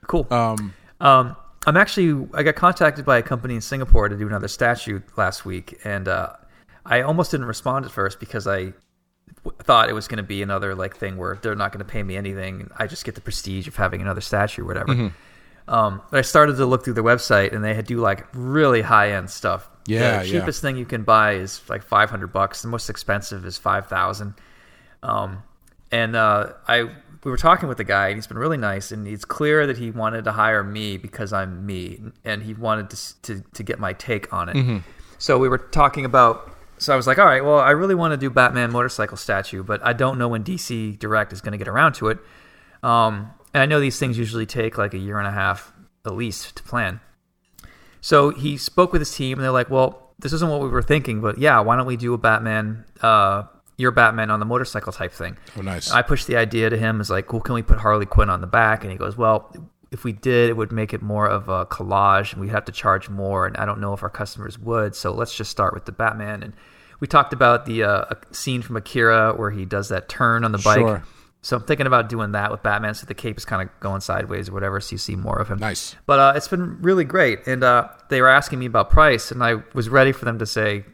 cool. 0.07 0.27
Um. 0.30 0.73
Um, 0.99 1.35
I'm 1.65 1.77
actually 1.77 2.27
I 2.34 2.43
got 2.43 2.55
contacted 2.55 3.05
by 3.05 3.18
a 3.18 3.23
company 3.23 3.55
in 3.55 3.61
Singapore 3.61 4.09
to 4.09 4.18
do 4.18 4.27
another 4.27 4.47
statue 4.47 4.99
last 5.15 5.45
week, 5.45 5.80
and 5.84 6.07
uh, 6.07 6.34
I 6.85 7.01
almost 7.01 7.31
didn't 7.31 7.47
respond 7.47 7.85
at 7.85 7.91
first 7.91 8.19
because 8.19 8.47
I 8.47 8.73
w- 9.43 9.57
thought 9.59 9.89
it 9.89 9.93
was 9.93 10.07
going 10.07 10.17
to 10.17 10.23
be 10.23 10.41
another 10.41 10.75
like 10.75 10.97
thing 10.97 11.17
where 11.17 11.37
they're 11.41 11.55
not 11.55 11.71
going 11.71 11.85
to 11.85 11.91
pay 11.91 12.03
me 12.03 12.17
anything. 12.17 12.69
I 12.77 12.87
just 12.87 13.05
get 13.05 13.15
the 13.15 13.21
prestige 13.21 13.67
of 13.67 13.75
having 13.75 14.01
another 14.01 14.21
statue 14.21 14.63
or 14.63 14.65
whatever. 14.65 14.93
Mm-hmm. 14.93 15.07
Um, 15.73 16.01
but 16.09 16.17
I 16.17 16.21
started 16.21 16.57
to 16.57 16.65
look 16.65 16.83
through 16.83 16.93
their 16.93 17.03
website, 17.03 17.53
and 17.53 17.63
they 17.63 17.73
had 17.73 17.85
do 17.85 17.99
like 17.99 18.27
really 18.33 18.81
high 18.81 19.11
end 19.11 19.29
stuff. 19.29 19.69
Yeah, 19.85 20.19
the 20.19 20.27
yeah. 20.27 20.39
cheapest 20.39 20.61
thing 20.61 20.77
you 20.77 20.85
can 20.85 21.03
buy 21.03 21.33
is 21.33 21.61
like 21.69 21.83
500 21.83 22.27
bucks. 22.27 22.61
The 22.61 22.67
most 22.67 22.89
expensive 22.89 23.45
is 23.45 23.57
5,000. 23.57 24.33
Um, 25.01 25.43
and 25.91 26.15
uh, 26.15 26.53
I 26.67 26.89
we 27.23 27.29
were 27.29 27.37
talking 27.37 27.69
with 27.69 27.77
the 27.77 27.83
guy, 27.83 28.07
and 28.07 28.17
he's 28.17 28.27
been 28.27 28.37
really 28.37 28.57
nice, 28.57 28.91
and 28.91 29.07
it's 29.07 29.25
clear 29.25 29.67
that 29.67 29.77
he 29.77 29.91
wanted 29.91 30.25
to 30.25 30.31
hire 30.31 30.63
me 30.63 30.97
because 30.97 31.31
I'm 31.31 31.65
me, 31.65 31.99
and 32.23 32.41
he 32.41 32.53
wanted 32.53 32.89
to 32.91 33.21
to, 33.21 33.43
to 33.53 33.63
get 33.63 33.79
my 33.79 33.93
take 33.93 34.33
on 34.33 34.49
it. 34.49 34.55
So 35.19 35.37
we 35.37 35.47
were 35.49 35.59
talking 35.59 36.05
about. 36.05 36.50
So 36.81 36.91
I 36.91 36.95
was 36.95 37.05
like, 37.05 37.19
all 37.19 37.27
right, 37.27 37.45
well, 37.45 37.59
I 37.59 37.71
really 37.71 37.93
want 37.93 38.11
to 38.13 38.17
do 38.17 38.31
Batman 38.31 38.71
motorcycle 38.71 39.15
statue, 39.15 39.61
but 39.61 39.85
I 39.85 39.93
don't 39.93 40.17
know 40.17 40.27
when 40.27 40.43
DC 40.43 40.97
Direct 40.97 41.31
is 41.31 41.39
going 41.39 41.51
to 41.51 41.59
get 41.59 41.67
around 41.67 41.93
to 41.93 42.07
it. 42.07 42.17
Um, 42.81 43.29
and 43.53 43.61
I 43.61 43.67
know 43.67 43.79
these 43.79 43.99
things 43.99 44.17
usually 44.17 44.47
take 44.47 44.79
like 44.79 44.95
a 44.95 44.97
year 44.97 45.19
and 45.19 45.27
a 45.27 45.31
half 45.31 45.71
at 46.07 46.13
least 46.15 46.55
to 46.55 46.63
plan. 46.63 46.99
So 48.01 48.31
he 48.31 48.57
spoke 48.57 48.91
with 48.93 49.01
his 49.01 49.13
team, 49.13 49.37
and 49.37 49.43
they're 49.43 49.51
like, 49.51 49.69
"Well, 49.69 50.11
this 50.17 50.33
isn't 50.33 50.49
what 50.49 50.61
we 50.61 50.69
were 50.69 50.81
thinking, 50.81 51.21
but 51.21 51.37
yeah, 51.37 51.59
why 51.59 51.75
don't 51.75 51.85
we 51.85 51.97
do 51.97 52.15
a 52.15 52.17
Batman, 52.17 52.83
uh, 53.01 53.43
your 53.77 53.91
Batman 53.91 54.31
on 54.31 54.39
the 54.39 54.45
motorcycle 54.47 54.91
type 54.91 55.11
thing?" 55.11 55.37
Oh, 55.55 55.61
nice. 55.61 55.91
I 55.91 56.01
pushed 56.01 56.25
the 56.25 56.37
idea 56.37 56.71
to 56.71 56.77
him, 56.77 56.99
is 56.99 57.11
like, 57.11 57.31
"Well, 57.31 57.43
can 57.43 57.53
we 57.53 57.61
put 57.61 57.77
Harley 57.77 58.07
Quinn 58.07 58.31
on 58.31 58.41
the 58.41 58.47
back?" 58.47 58.83
And 58.83 58.91
he 58.91 58.97
goes, 58.97 59.15
"Well, 59.15 59.53
if 59.91 60.03
we 60.03 60.13
did, 60.13 60.49
it 60.49 60.57
would 60.57 60.71
make 60.71 60.95
it 60.95 61.03
more 61.03 61.27
of 61.27 61.47
a 61.47 61.67
collage, 61.67 62.33
and 62.33 62.41
we'd 62.41 62.49
have 62.49 62.65
to 62.65 62.71
charge 62.71 63.07
more, 63.07 63.45
and 63.45 63.55
I 63.57 63.65
don't 63.65 63.79
know 63.79 63.93
if 63.93 64.01
our 64.01 64.09
customers 64.09 64.57
would. 64.57 64.95
So 64.95 65.11
let's 65.13 65.35
just 65.35 65.51
start 65.51 65.75
with 65.75 65.85
the 65.85 65.91
Batman." 65.91 66.41
And 66.41 66.53
we 67.01 67.07
talked 67.07 67.33
about 67.33 67.65
the 67.65 67.83
uh, 67.83 68.05
scene 68.31 68.61
from 68.61 68.77
Akira 68.77 69.33
where 69.33 69.51
he 69.51 69.65
does 69.65 69.89
that 69.89 70.07
turn 70.07 70.45
on 70.45 70.53
the 70.53 70.59
bike. 70.59 70.77
Sure. 70.77 71.03
So 71.41 71.57
I'm 71.57 71.63
thinking 71.63 71.87
about 71.87 72.07
doing 72.07 72.33
that 72.33 72.51
with 72.51 72.61
Batman, 72.61 72.93
so 72.93 73.07
the 73.07 73.15
cape 73.15 73.35
is 73.35 73.45
kind 73.45 73.63
of 73.67 73.79
going 73.79 73.99
sideways 74.01 74.47
or 74.47 74.53
whatever, 74.53 74.79
so 74.79 74.93
you 74.93 74.99
see 74.99 75.15
more 75.15 75.39
of 75.39 75.47
him. 75.49 75.57
Nice. 75.57 75.95
But 76.05 76.19
uh, 76.19 76.33
it's 76.35 76.47
been 76.47 76.79
really 76.83 77.03
great, 77.03 77.47
and 77.47 77.63
uh, 77.63 77.89
they 78.09 78.21
were 78.21 78.27
asking 78.29 78.59
me 78.59 78.67
about 78.67 78.91
price, 78.91 79.31
and 79.31 79.43
I 79.43 79.55
was 79.73 79.89
ready 79.89 80.11
for 80.11 80.23
them 80.25 80.37
to 80.37 80.45
say, 80.45 80.85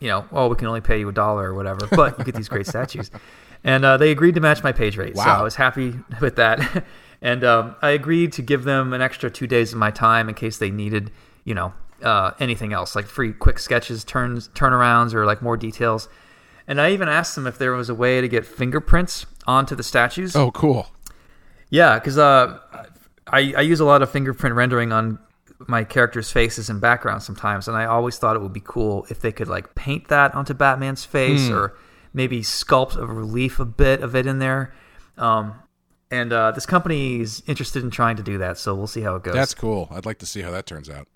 you 0.00 0.08
know, 0.08 0.26
oh, 0.32 0.48
we 0.48 0.56
can 0.56 0.66
only 0.66 0.80
pay 0.80 0.98
you 0.98 1.08
a 1.08 1.12
dollar 1.12 1.50
or 1.50 1.54
whatever, 1.54 1.86
but 1.92 2.18
you 2.18 2.24
get 2.24 2.34
these 2.34 2.48
great 2.48 2.66
statues. 2.66 3.10
And 3.66 3.82
uh, 3.82 3.96
they 3.96 4.10
agreed 4.10 4.34
to 4.34 4.42
match 4.42 4.62
my 4.62 4.72
page 4.72 4.98
rate, 4.98 5.16
so 5.16 5.22
I 5.22 5.40
was 5.40 5.54
happy 5.54 5.94
with 6.20 6.36
that. 6.36 6.84
and 7.22 7.42
um, 7.42 7.74
I 7.80 7.90
agreed 7.90 8.34
to 8.34 8.42
give 8.42 8.64
them 8.64 8.92
an 8.92 9.00
extra 9.00 9.30
two 9.30 9.46
days 9.46 9.72
of 9.72 9.78
my 9.78 9.90
time 9.90 10.28
in 10.28 10.34
case 10.34 10.58
they 10.58 10.70
needed, 10.70 11.10
you 11.44 11.54
know, 11.54 11.72
uh, 12.04 12.32
anything 12.38 12.72
else 12.72 12.94
like 12.94 13.06
free 13.06 13.32
quick 13.32 13.58
sketches, 13.58 14.04
turns, 14.04 14.48
turnarounds, 14.48 15.14
or 15.14 15.26
like 15.26 15.42
more 15.42 15.56
details. 15.56 16.08
And 16.68 16.80
I 16.80 16.92
even 16.92 17.08
asked 17.08 17.34
them 17.34 17.46
if 17.46 17.58
there 17.58 17.72
was 17.72 17.88
a 17.88 17.94
way 17.94 18.20
to 18.20 18.28
get 18.28 18.46
fingerprints 18.46 19.26
onto 19.46 19.74
the 19.74 19.82
statues. 19.82 20.36
Oh, 20.36 20.50
cool. 20.50 20.86
Yeah, 21.70 21.98
because 21.98 22.18
uh, 22.18 22.58
I, 23.26 23.54
I 23.56 23.60
use 23.62 23.80
a 23.80 23.84
lot 23.84 24.02
of 24.02 24.10
fingerprint 24.10 24.54
rendering 24.54 24.92
on 24.92 25.18
my 25.66 25.84
characters' 25.84 26.30
faces 26.30 26.70
and 26.70 26.80
backgrounds 26.80 27.24
sometimes, 27.24 27.68
and 27.68 27.76
I 27.76 27.86
always 27.86 28.18
thought 28.18 28.36
it 28.36 28.42
would 28.42 28.52
be 28.52 28.62
cool 28.64 29.06
if 29.10 29.20
they 29.20 29.32
could 29.32 29.48
like 29.48 29.74
paint 29.74 30.08
that 30.08 30.34
onto 30.34 30.54
Batman's 30.54 31.04
face 31.04 31.50
or 31.50 31.76
maybe 32.12 32.40
sculpt 32.40 32.96
a 32.96 33.06
relief 33.06 33.58
a 33.58 33.64
bit 33.64 34.02
of 34.02 34.14
it 34.14 34.26
in 34.26 34.38
there. 34.38 34.74
Um, 35.18 35.54
and 36.10 36.32
uh, 36.32 36.52
this 36.52 36.66
company 36.66 37.20
is 37.20 37.42
interested 37.46 37.82
in 37.82 37.90
trying 37.90 38.16
to 38.16 38.22
do 38.22 38.38
that, 38.38 38.58
so 38.58 38.74
we'll 38.74 38.86
see 38.86 39.00
how 39.00 39.16
it 39.16 39.22
goes. 39.22 39.34
That's 39.34 39.54
cool. 39.54 39.88
I'd 39.90 40.06
like 40.06 40.18
to 40.18 40.26
see 40.26 40.42
how 40.42 40.50
that 40.52 40.66
turns 40.66 40.88
out. 40.88 41.08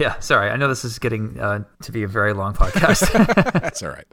Yeah, 0.00 0.18
sorry, 0.20 0.50
I 0.50 0.56
know 0.56 0.66
this 0.66 0.84
is 0.84 0.98
getting 0.98 1.38
uh, 1.38 1.64
to 1.82 1.92
be 1.92 2.02
a 2.02 2.08
very 2.08 2.32
long 2.32 2.54
podcast. 2.54 3.12
That's 3.60 3.82
all 3.82 3.90
right. 3.90 4.06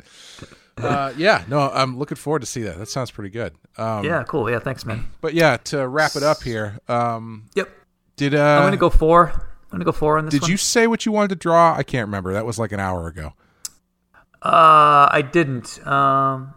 Uh, 0.77 1.14
yeah, 1.18 1.43
no, 1.47 1.72
I'm 1.72 1.97
looking 1.97 2.18
forward 2.18 2.41
to 2.41 2.45
see 2.45 2.61
that. 2.64 2.77
That 2.77 2.88
sounds 2.89 3.09
pretty 3.09 3.30
good. 3.30 3.55
Um, 3.77 4.03
yeah, 4.03 4.23
cool. 4.27 4.49
Yeah, 4.49 4.59
thanks, 4.59 4.85
man. 4.85 5.07
But 5.22 5.34
yeah, 5.34 5.57
to 5.65 5.88
wrap 5.88 6.15
it 6.15 6.23
up 6.23 6.43
here, 6.43 6.77
um, 6.88 7.45
Yep, 7.55 7.69
did 8.18 8.35
uh, 8.35 8.43
I'm 8.43 8.64
gonna 8.64 8.77
go 8.77 8.89
four. 8.89 9.31
I'm 9.31 9.72
gonna 9.72 9.85
go 9.85 9.91
four 9.91 10.18
on 10.18 10.26
this. 10.26 10.34
Did 10.34 10.43
one. 10.43 10.51
you 10.51 10.57
say 10.57 10.88
what 10.88 11.05
you 11.05 11.11
wanted 11.11 11.30
to 11.30 11.35
draw? 11.35 11.73
I 11.76 11.84
can't 11.84 12.07
remember. 12.07 12.34
That 12.34 12.45
was 12.45 12.59
like 12.59 12.72
an 12.72 12.80
hour 12.80 13.07
ago. 13.07 13.34
Uh, 14.41 15.09
I 15.11 15.27
didn't. 15.31 15.85
Um, 15.88 16.53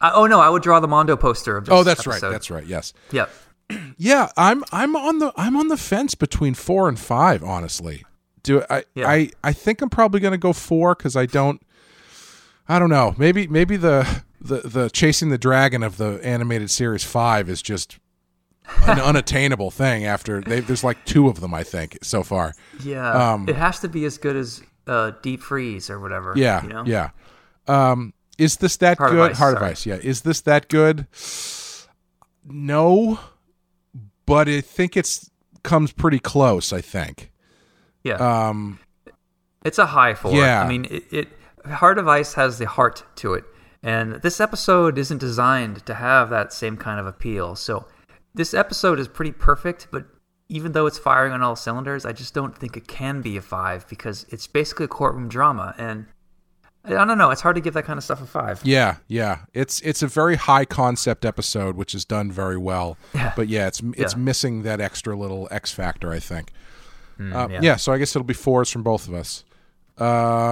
I, 0.00 0.12
oh 0.14 0.26
no, 0.26 0.40
I 0.40 0.48
would 0.48 0.62
draw 0.62 0.80
the 0.80 0.88
Mondo 0.88 1.16
poster. 1.16 1.56
Of 1.56 1.66
this 1.66 1.72
Oh, 1.72 1.84
that's 1.84 2.06
right. 2.06 2.20
That's 2.20 2.50
right. 2.50 2.66
Yes. 2.66 2.92
Yep. 3.12 3.30
Yeah, 3.96 4.30
I'm 4.36 4.62
I'm 4.72 4.94
on 4.94 5.20
the 5.20 5.32
I'm 5.36 5.56
on 5.56 5.68
the 5.68 5.78
fence 5.78 6.14
between 6.14 6.52
four 6.52 6.88
and 6.88 6.98
five. 6.98 7.42
Honestly, 7.42 8.04
do 8.44 8.62
I 8.70 8.84
Yeah. 8.94 9.08
I 9.10 9.30
I 9.42 9.52
think 9.52 9.82
I'm 9.82 9.90
probably 9.90 10.20
going 10.20 10.32
to 10.32 10.38
go 10.38 10.52
four 10.52 10.94
because 10.94 11.16
I 11.16 11.26
don't 11.26 11.60
I 12.68 12.78
don't 12.78 12.90
know 12.90 13.14
maybe 13.18 13.48
maybe 13.48 13.76
the 13.76 14.22
the 14.40 14.58
the 14.60 14.90
chasing 14.90 15.30
the 15.30 15.38
dragon 15.38 15.82
of 15.82 15.96
the 15.96 16.20
animated 16.22 16.70
series 16.70 17.02
five 17.02 17.48
is 17.48 17.60
just 17.60 17.98
an 18.86 19.00
unattainable 19.10 19.70
thing 19.70 20.04
after 20.06 20.40
they, 20.40 20.60
there's 20.60 20.84
like 20.84 21.04
two 21.04 21.28
of 21.28 21.40
them 21.40 21.52
I 21.52 21.64
think 21.64 21.98
so 22.02 22.22
far. 22.22 22.54
Yeah. 22.82 23.32
Um, 23.32 23.48
it 23.48 23.56
has 23.56 23.80
to 23.80 23.88
be 23.88 24.04
as 24.04 24.16
good 24.18 24.36
as 24.36 24.62
uh, 24.86 25.12
Deep 25.22 25.40
Freeze 25.42 25.90
or 25.90 25.98
whatever. 25.98 26.32
Yeah, 26.36 26.62
You 26.62 26.68
know? 26.68 26.84
yeah. 26.86 27.10
Um, 27.66 28.12
is 28.38 28.56
this 28.58 28.76
that 28.78 28.98
Heart 28.98 29.10
of 29.10 29.16
good? 29.16 29.30
Ice, 29.32 29.38
Heart 29.38 29.56
of. 29.56 29.62
Ice. 29.62 29.86
Yeah. 29.86 29.96
Is 29.96 30.22
this 30.22 30.40
that 30.42 30.68
good? 30.68 31.06
No, 32.46 33.18
but 34.26 34.48
I 34.48 34.60
think 34.60 34.96
it's 34.96 35.30
comes 35.62 35.92
pretty 35.92 36.18
close. 36.18 36.72
I 36.72 36.80
think. 36.80 37.30
Yeah. 38.04 38.16
Um, 38.48 38.78
it's 39.64 39.78
a 39.78 39.86
high 39.86 40.14
four. 40.14 40.32
Yeah. 40.32 40.62
I 40.62 40.68
mean, 40.68 40.84
it, 40.90 41.04
it. 41.10 41.28
Heart 41.66 41.98
of 41.98 42.06
Ice 42.06 42.34
has 42.34 42.58
the 42.58 42.66
heart 42.66 43.02
to 43.16 43.32
it, 43.34 43.44
and 43.82 44.14
this 44.22 44.38
episode 44.40 44.98
isn't 44.98 45.18
designed 45.18 45.84
to 45.86 45.94
have 45.94 46.28
that 46.30 46.52
same 46.52 46.76
kind 46.76 47.00
of 47.00 47.06
appeal. 47.06 47.56
So, 47.56 47.86
this 48.34 48.52
episode 48.52 48.98
is 49.00 49.08
pretty 49.08 49.32
perfect, 49.32 49.88
but 49.90 50.04
even 50.50 50.72
though 50.72 50.84
it's 50.86 50.98
firing 50.98 51.32
on 51.32 51.40
all 51.42 51.56
cylinders, 51.56 52.04
I 52.04 52.12
just 52.12 52.34
don't 52.34 52.54
think 52.56 52.76
it 52.76 52.86
can 52.86 53.22
be 53.22 53.38
a 53.38 53.40
five 53.40 53.88
because 53.88 54.26
it's 54.28 54.46
basically 54.46 54.84
a 54.84 54.88
courtroom 54.88 55.26
drama, 55.30 55.74
and 55.78 56.04
I 56.84 56.90
don't 57.06 57.16
know. 57.16 57.30
It's 57.30 57.40
hard 57.40 57.54
to 57.54 57.62
give 57.62 57.72
that 57.72 57.86
kind 57.86 57.96
of 57.96 58.04
stuff 58.04 58.20
a 58.20 58.26
five. 58.26 58.60
Yeah, 58.62 58.96
yeah. 59.08 59.38
It's 59.54 59.80
it's 59.80 60.02
a 60.02 60.06
very 60.06 60.36
high 60.36 60.66
concept 60.66 61.24
episode, 61.24 61.76
which 61.76 61.94
is 61.94 62.04
done 62.04 62.30
very 62.30 62.58
well. 62.58 62.98
Yeah. 63.14 63.32
But 63.34 63.48
yeah, 63.48 63.66
it's 63.68 63.80
it's 63.96 64.12
Yeah. 64.12 64.18
missing 64.18 64.62
that 64.64 64.82
extra 64.82 65.16
little 65.16 65.48
X 65.50 65.72
factor, 65.72 66.12
I 66.12 66.18
think. 66.18 66.52
Mm, 67.18 67.34
Uh, 67.34 67.48
yeah. 67.52 67.60
yeah. 67.62 67.76
so 67.76 67.92
I 67.92 67.98
guess 67.98 68.14
it'll 68.16 68.24
be 68.26 68.34
fours 68.34 68.70
from 68.70 68.82
both 68.82 69.08
of 69.08 69.14
us. 69.14 69.44
Uh, 70.00 70.04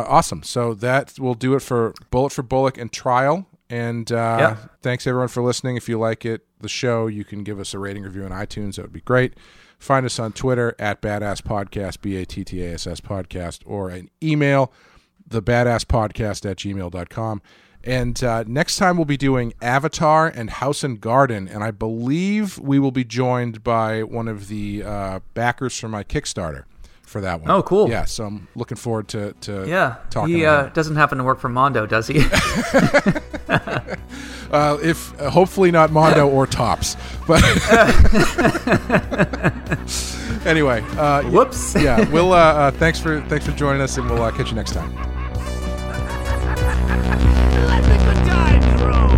awesome. 0.07 0.43
So 0.43 0.75
that 0.75 1.19
will 1.19 1.35
do 1.35 1.55
it 1.55 1.61
for 1.61 1.95
Bullet 2.11 2.31
for 2.33 2.43
Bullock 2.43 2.79
and 2.79 2.93
Trial. 2.93 3.47
And 3.69 4.11
uh, 4.13 4.37
Yeah. 4.39 4.57
thanks 4.83 5.07
everyone 5.07 5.29
for 5.29 5.43
listening. 5.43 5.77
If 5.77 5.89
you 5.89 5.99
like 5.99 6.25
it, 6.25 6.43
the 6.61 6.69
show, 6.69 7.07
you 7.09 7.25
can 7.25 7.43
give 7.43 7.59
us 7.59 7.75
a 7.75 7.79
rating 7.79 8.05
review 8.05 8.25
on 8.25 8.31
iTunes. 8.31 8.77
That 8.77 8.83
would 8.83 8.93
be 8.93 9.01
great. 9.01 9.35
Find 9.79 10.07
us 10.07 10.19
on 10.21 10.33
Twitter 10.33 10.77
at 10.79 11.03
Badass 11.03 11.41
Podcast, 11.43 12.03
B 12.03 12.17
A 12.17 12.25
T 12.25 12.45
T 12.45 12.63
A 12.65 12.75
S 12.75 12.87
S 12.87 13.01
Podcast, 13.01 13.61
or 13.67 13.89
an 13.91 14.11
email, 14.23 14.73
the 15.27 15.43
badass 15.43 15.85
podcast 15.85 16.49
at 16.49 16.59
gmail.com. 16.59 17.43
And 17.85 18.23
uh, 18.23 18.45
next 18.47 18.77
time 18.77 18.97
we'll 18.97 19.07
be 19.07 19.17
doing 19.17 19.55
Avatar 19.61 20.29
and 20.29 20.51
House 20.51 20.85
and 20.85 21.01
Garden. 21.01 21.49
And 21.49 21.65
I 21.65 21.71
believe 21.71 22.59
we 22.59 22.79
will 22.79 22.93
be 22.93 23.05
joined 23.05 23.65
by 23.65 24.03
one 24.03 24.29
of 24.29 24.49
the 24.49 24.83
uh, 24.85 25.21
backers 25.35 25.79
for 25.79 25.89
my 25.89 26.05
Kickstarter 26.05 26.65
for 27.03 27.21
that 27.21 27.41
one. 27.41 27.51
Oh, 27.51 27.63
cool. 27.63 27.91
Yeah, 27.91 28.05
so 28.05 28.25
I'm 28.25 28.49
looking 28.55 28.77
forward 28.77 29.09
to, 29.09 29.33
to 29.43 29.69
Yeah, 29.69 29.97
talking 30.11 30.35
he 30.35 30.47
uh, 30.47 30.69
doesn't 30.69 30.97
happen 30.97 31.19
to 31.19 31.25
work 31.25 31.41
for 31.41 31.49
Mondo, 31.49 31.87
does 31.87 32.07
he? 32.07 32.25
Uh, 34.53 34.77
if 34.83 35.19
uh, 35.19 35.31
hopefully 35.31 35.71
not 35.71 35.91
Mondo 35.91 36.29
or 36.29 36.47
Topps, 36.47 36.95
but 37.27 37.43
anyway, 40.47 40.85
uh, 40.99 41.23
Whoops. 41.31 41.75
yeah, 41.75 42.07
we'll. 42.11 42.35
Uh, 42.35 42.37
uh, 42.37 42.71
thanks 42.73 43.01
for 43.01 43.23
thanks 43.29 43.47
for 43.47 43.53
joining 43.53 43.81
us, 43.81 43.97
and 43.97 44.11
we'll 44.11 44.23
uh, 44.23 44.31
catch 44.31 44.51
you 44.51 44.55
next 44.55 44.75
time. 44.75 44.93
Let 47.67 47.83
the 47.85 47.99
good 48.05 48.25
times 48.27 48.83
roll! 48.83 49.12